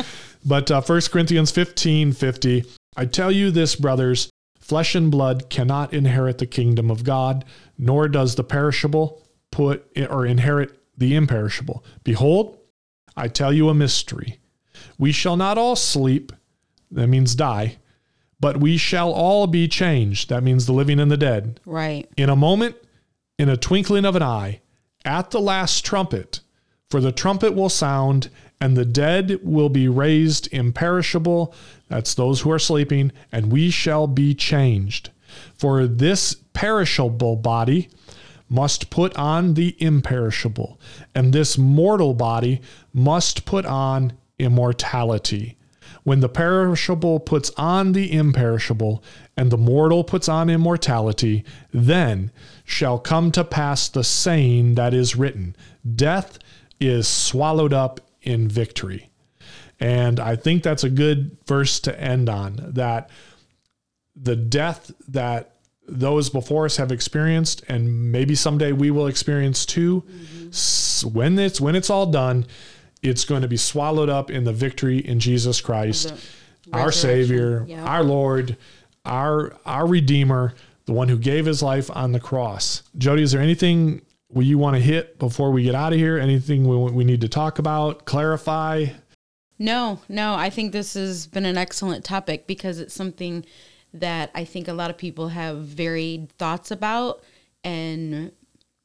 but 0.44 0.70
uh, 0.70 0.82
1 0.82 1.00
Corinthians 1.10 1.50
15, 1.50 2.12
50, 2.12 2.64
I 2.94 3.06
tell 3.06 3.32
you 3.32 3.50
this, 3.50 3.74
brothers, 3.74 4.28
flesh 4.60 4.94
and 4.94 5.10
blood 5.10 5.48
cannot 5.48 5.94
inherit 5.94 6.36
the 6.36 6.46
kingdom 6.46 6.90
of 6.90 7.02
God, 7.02 7.46
nor 7.78 8.08
does 8.08 8.34
the 8.34 8.44
perishable 8.44 9.22
put 9.52 9.86
or 10.10 10.26
inherit 10.26 10.76
the 10.98 11.14
imperishable. 11.14 11.84
Behold, 12.02 12.58
I 13.16 13.28
tell 13.28 13.52
you 13.52 13.68
a 13.68 13.74
mystery. 13.74 14.40
We 14.98 15.12
shall 15.12 15.36
not 15.36 15.58
all 15.58 15.76
sleep, 15.76 16.32
that 16.90 17.06
means 17.06 17.34
die, 17.36 17.76
but 18.40 18.58
we 18.58 18.76
shall 18.76 19.12
all 19.12 19.46
be 19.46 19.68
changed, 19.68 20.28
that 20.30 20.42
means 20.42 20.66
the 20.66 20.72
living 20.72 20.98
and 20.98 21.10
the 21.10 21.16
dead, 21.16 21.60
Right. 21.64 22.08
in 22.16 22.28
a 22.28 22.36
moment, 22.36 22.74
in 23.38 23.48
a 23.48 23.56
twinkling 23.56 24.04
of 24.04 24.16
an 24.16 24.22
eye, 24.22 24.60
at 25.04 25.30
the 25.30 25.40
last 25.40 25.84
trumpet. 25.84 26.40
For 26.90 27.00
the 27.00 27.12
trumpet 27.12 27.54
will 27.54 27.68
sound, 27.70 28.28
and 28.60 28.76
the 28.76 28.84
dead 28.84 29.38
will 29.42 29.68
be 29.70 29.88
raised 29.88 30.48
imperishable. 30.52 31.54
That's 31.88 32.14
those 32.14 32.40
who 32.42 32.50
are 32.50 32.58
sleeping, 32.58 33.12
and 33.30 33.50
we 33.50 33.70
shall 33.70 34.06
be 34.06 34.34
changed. 34.34 35.10
For 35.54 35.86
this 35.86 36.34
perishable 36.52 37.36
body 37.36 37.88
must 38.52 38.90
put 38.90 39.16
on 39.16 39.54
the 39.54 39.74
imperishable, 39.82 40.78
and 41.14 41.32
this 41.32 41.56
mortal 41.56 42.12
body 42.12 42.60
must 42.92 43.46
put 43.46 43.64
on 43.64 44.12
immortality. 44.38 45.56
When 46.04 46.20
the 46.20 46.28
perishable 46.28 47.18
puts 47.18 47.50
on 47.56 47.92
the 47.92 48.12
imperishable, 48.12 49.02
and 49.36 49.50
the 49.50 49.56
mortal 49.56 50.04
puts 50.04 50.28
on 50.28 50.50
immortality, 50.50 51.44
then 51.72 52.30
shall 52.64 52.98
come 52.98 53.32
to 53.32 53.42
pass 53.42 53.88
the 53.88 54.04
saying 54.04 54.74
that 54.74 54.92
is 54.92 55.16
written 55.16 55.56
Death 55.96 56.38
is 56.78 57.08
swallowed 57.08 57.72
up 57.72 58.00
in 58.20 58.48
victory. 58.48 59.10
And 59.80 60.20
I 60.20 60.36
think 60.36 60.62
that's 60.62 60.84
a 60.84 60.90
good 60.90 61.38
verse 61.46 61.80
to 61.80 62.00
end 62.00 62.28
on 62.28 62.60
that 62.74 63.08
the 64.14 64.36
death 64.36 64.92
that 65.08 65.51
those 65.86 66.30
before 66.30 66.64
us 66.64 66.76
have 66.76 66.92
experienced 66.92 67.62
and 67.68 68.12
maybe 68.12 68.34
someday 68.34 68.72
we 68.72 68.90
will 68.90 69.06
experience 69.06 69.66
too. 69.66 70.04
S- 70.48 71.04
when 71.04 71.38
it's 71.38 71.60
when 71.60 71.74
it's 71.74 71.90
all 71.90 72.06
done 72.06 72.46
it's 73.02 73.24
going 73.24 73.42
to 73.42 73.48
be 73.48 73.56
swallowed 73.56 74.08
up 74.08 74.30
in 74.30 74.44
the 74.44 74.52
victory 74.52 74.98
in 74.98 75.18
Jesus 75.18 75.60
Christ 75.60 76.14
our 76.72 76.92
savior 76.92 77.64
Yeah. 77.66 77.84
our 77.84 78.04
lord 78.04 78.56
our 79.04 79.56
our 79.66 79.86
redeemer 79.86 80.54
the 80.86 80.92
one 80.92 81.08
who 81.08 81.18
gave 81.18 81.46
his 81.46 81.62
life 81.62 81.90
on 81.94 82.12
the 82.12 82.20
cross. 82.20 82.82
Jody 82.98 83.22
is 83.22 83.32
there 83.32 83.40
anything 83.42 84.02
we 84.28 84.44
you 84.46 84.58
want 84.58 84.76
to 84.76 84.80
hit 84.82 85.18
before 85.18 85.50
we 85.50 85.62
get 85.62 85.74
out 85.74 85.92
of 85.92 85.98
here? 85.98 86.18
Anything 86.18 86.66
we, 86.66 86.76
we 86.90 87.04
need 87.04 87.20
to 87.20 87.28
talk 87.28 87.58
about 87.58 88.04
clarify? 88.04 88.86
No, 89.58 90.00
no, 90.08 90.34
I 90.34 90.50
think 90.50 90.72
this 90.72 90.94
has 90.94 91.26
been 91.28 91.44
an 91.44 91.56
excellent 91.56 92.04
topic 92.04 92.46
because 92.48 92.80
it's 92.80 92.94
something 92.94 93.44
that 93.94 94.30
I 94.34 94.44
think 94.44 94.68
a 94.68 94.72
lot 94.72 94.90
of 94.90 94.96
people 94.96 95.28
have 95.28 95.58
varied 95.58 96.30
thoughts 96.32 96.70
about 96.70 97.22
and 97.64 98.32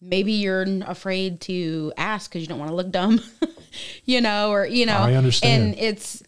maybe 0.01 0.34
you're 0.34 0.65
afraid 0.85 1.41
to 1.41 1.93
ask 1.97 2.29
because 2.29 2.41
you 2.41 2.47
don't 2.47 2.59
want 2.59 2.69
to 2.69 2.75
look 2.75 2.91
dumb, 2.91 3.21
you 4.05 4.21
know, 4.21 4.51
or, 4.51 4.65
you 4.65 4.85
know, 4.85 4.97
I 4.97 5.15
understand. 5.15 5.73
And 5.73 5.79
it's, 5.79 6.23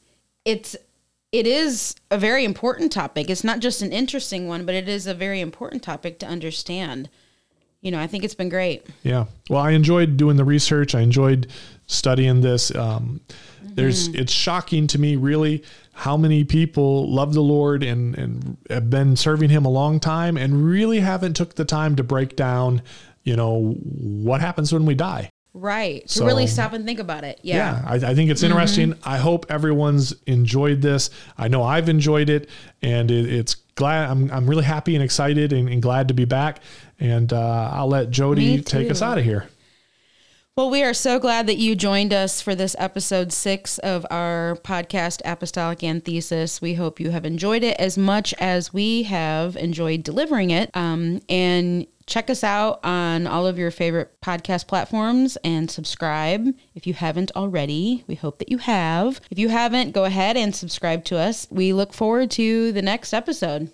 it's 0.45 0.75
it 1.31 1.45
is 1.45 1.95
a 2.09 2.17
very 2.17 2.43
important 2.43 2.91
topic. 2.91 3.29
It's 3.29 3.43
not 3.43 3.59
just 3.59 3.81
an 3.81 3.91
interesting 3.91 4.47
one, 4.47 4.65
but 4.65 4.75
it 4.75 4.89
is 4.89 5.05
a 5.05 5.13
very 5.13 5.41
important 5.41 5.83
topic 5.83 6.19
to 6.19 6.25
understand. 6.25 7.09
You 7.81 7.91
know, 7.91 7.99
I 7.99 8.07
think 8.07 8.23
it's 8.23 8.35
been 8.35 8.49
great. 8.49 8.85
Yeah. 9.03 9.25
Well, 9.49 9.61
I 9.61 9.71
enjoyed 9.71 10.17
doing 10.17 10.37
the 10.37 10.43
research. 10.43 10.95
I 10.95 11.01
enjoyed 11.01 11.47
studying 11.85 12.41
this. 12.41 12.73
Um, 12.75 13.21
There's, 13.61 14.07
it's 14.09 14.33
shocking 14.33 14.87
to 14.87 14.99
me, 14.99 15.15
really, 15.15 15.63
how 15.99 16.15
many 16.15 16.45
people 16.45 17.11
love 17.11 17.33
the 17.33 17.41
Lord 17.43 17.83
and 17.83 18.17
and 18.17 18.57
have 18.69 18.89
been 18.89 19.15
serving 19.17 19.49
Him 19.49 19.65
a 19.65 19.69
long 19.69 19.99
time, 19.99 20.37
and 20.37 20.63
really 20.63 21.01
haven't 21.01 21.33
took 21.35 21.55
the 21.55 21.65
time 21.65 21.95
to 21.97 22.03
break 22.03 22.35
down, 22.37 22.81
you 23.23 23.35
know, 23.35 23.73
what 23.73 24.39
happens 24.39 24.71
when 24.71 24.85
we 24.85 24.95
die. 24.95 25.29
Right. 25.53 26.07
To 26.07 26.13
So- 26.19 26.25
really 26.25 26.47
stop 26.47 26.73
and 26.73 26.85
think 26.85 26.99
about 26.99 27.23
it. 27.23 27.39
Yeah. 27.41 27.55
Yeah, 27.55 27.83
I, 27.85 28.11
I 28.11 28.15
think 28.15 28.29
it's 28.29 28.43
interesting. 28.43 28.93
I 29.03 29.17
hope 29.17 29.47
everyone's 29.49 30.13
enjoyed 30.25 30.81
this. 30.81 31.09
I 31.37 31.47
know 31.49 31.63
I've 31.63 31.89
enjoyed 31.89 32.29
it, 32.29 32.49
and 32.81 33.11
it, 33.11 33.25
it's 33.33 33.55
glad. 33.75 34.09
I'm 34.09 34.31
I'm 34.31 34.49
really 34.49 34.63
happy 34.63 34.95
and 34.95 35.03
excited 35.03 35.51
and, 35.51 35.67
and 35.67 35.81
glad 35.81 36.07
to 36.09 36.13
be 36.13 36.25
back. 36.25 36.61
And 36.99 37.33
uh, 37.33 37.71
I'll 37.73 37.89
let 37.89 38.09
Jody 38.09 38.61
take 38.61 38.89
us 38.89 39.01
out 39.01 39.17
of 39.17 39.25
here. 39.25 39.49
Well, 40.59 40.69
we 40.69 40.83
are 40.83 40.93
so 40.93 41.19
glad 41.19 41.47
that 41.47 41.55
you 41.55 41.73
joined 41.73 42.13
us 42.13 42.41
for 42.41 42.53
this 42.53 42.75
episode 42.77 43.31
six 43.31 43.77
of 43.77 44.05
our 44.11 44.57
podcast, 44.61 45.21
Apostolic 45.23 45.85
Anthesis. 45.85 46.61
We 46.61 46.73
hope 46.73 46.99
you 46.99 47.11
have 47.11 47.23
enjoyed 47.23 47.63
it 47.63 47.77
as 47.79 47.97
much 47.97 48.33
as 48.39 48.73
we 48.73 49.03
have 49.03 49.55
enjoyed 49.55 50.03
delivering 50.03 50.49
it. 50.49 50.69
Um, 50.73 51.21
and 51.29 51.87
check 52.07 52.29
us 52.29 52.43
out 52.43 52.81
on 52.83 53.25
all 53.25 53.47
of 53.47 53.57
your 53.57 53.71
favorite 53.71 54.19
podcast 54.19 54.67
platforms 54.67 55.37
and 55.45 55.71
subscribe 55.71 56.53
if 56.75 56.85
you 56.85 56.93
haven't 56.93 57.31
already. 57.37 58.03
We 58.05 58.15
hope 58.15 58.39
that 58.39 58.51
you 58.51 58.57
have. 58.57 59.21
If 59.31 59.39
you 59.39 59.47
haven't, 59.47 59.93
go 59.93 60.03
ahead 60.03 60.35
and 60.35 60.53
subscribe 60.53 61.05
to 61.05 61.17
us. 61.17 61.47
We 61.49 61.71
look 61.71 61.93
forward 61.93 62.31
to 62.31 62.73
the 62.73 62.81
next 62.81 63.13
episode. 63.13 63.71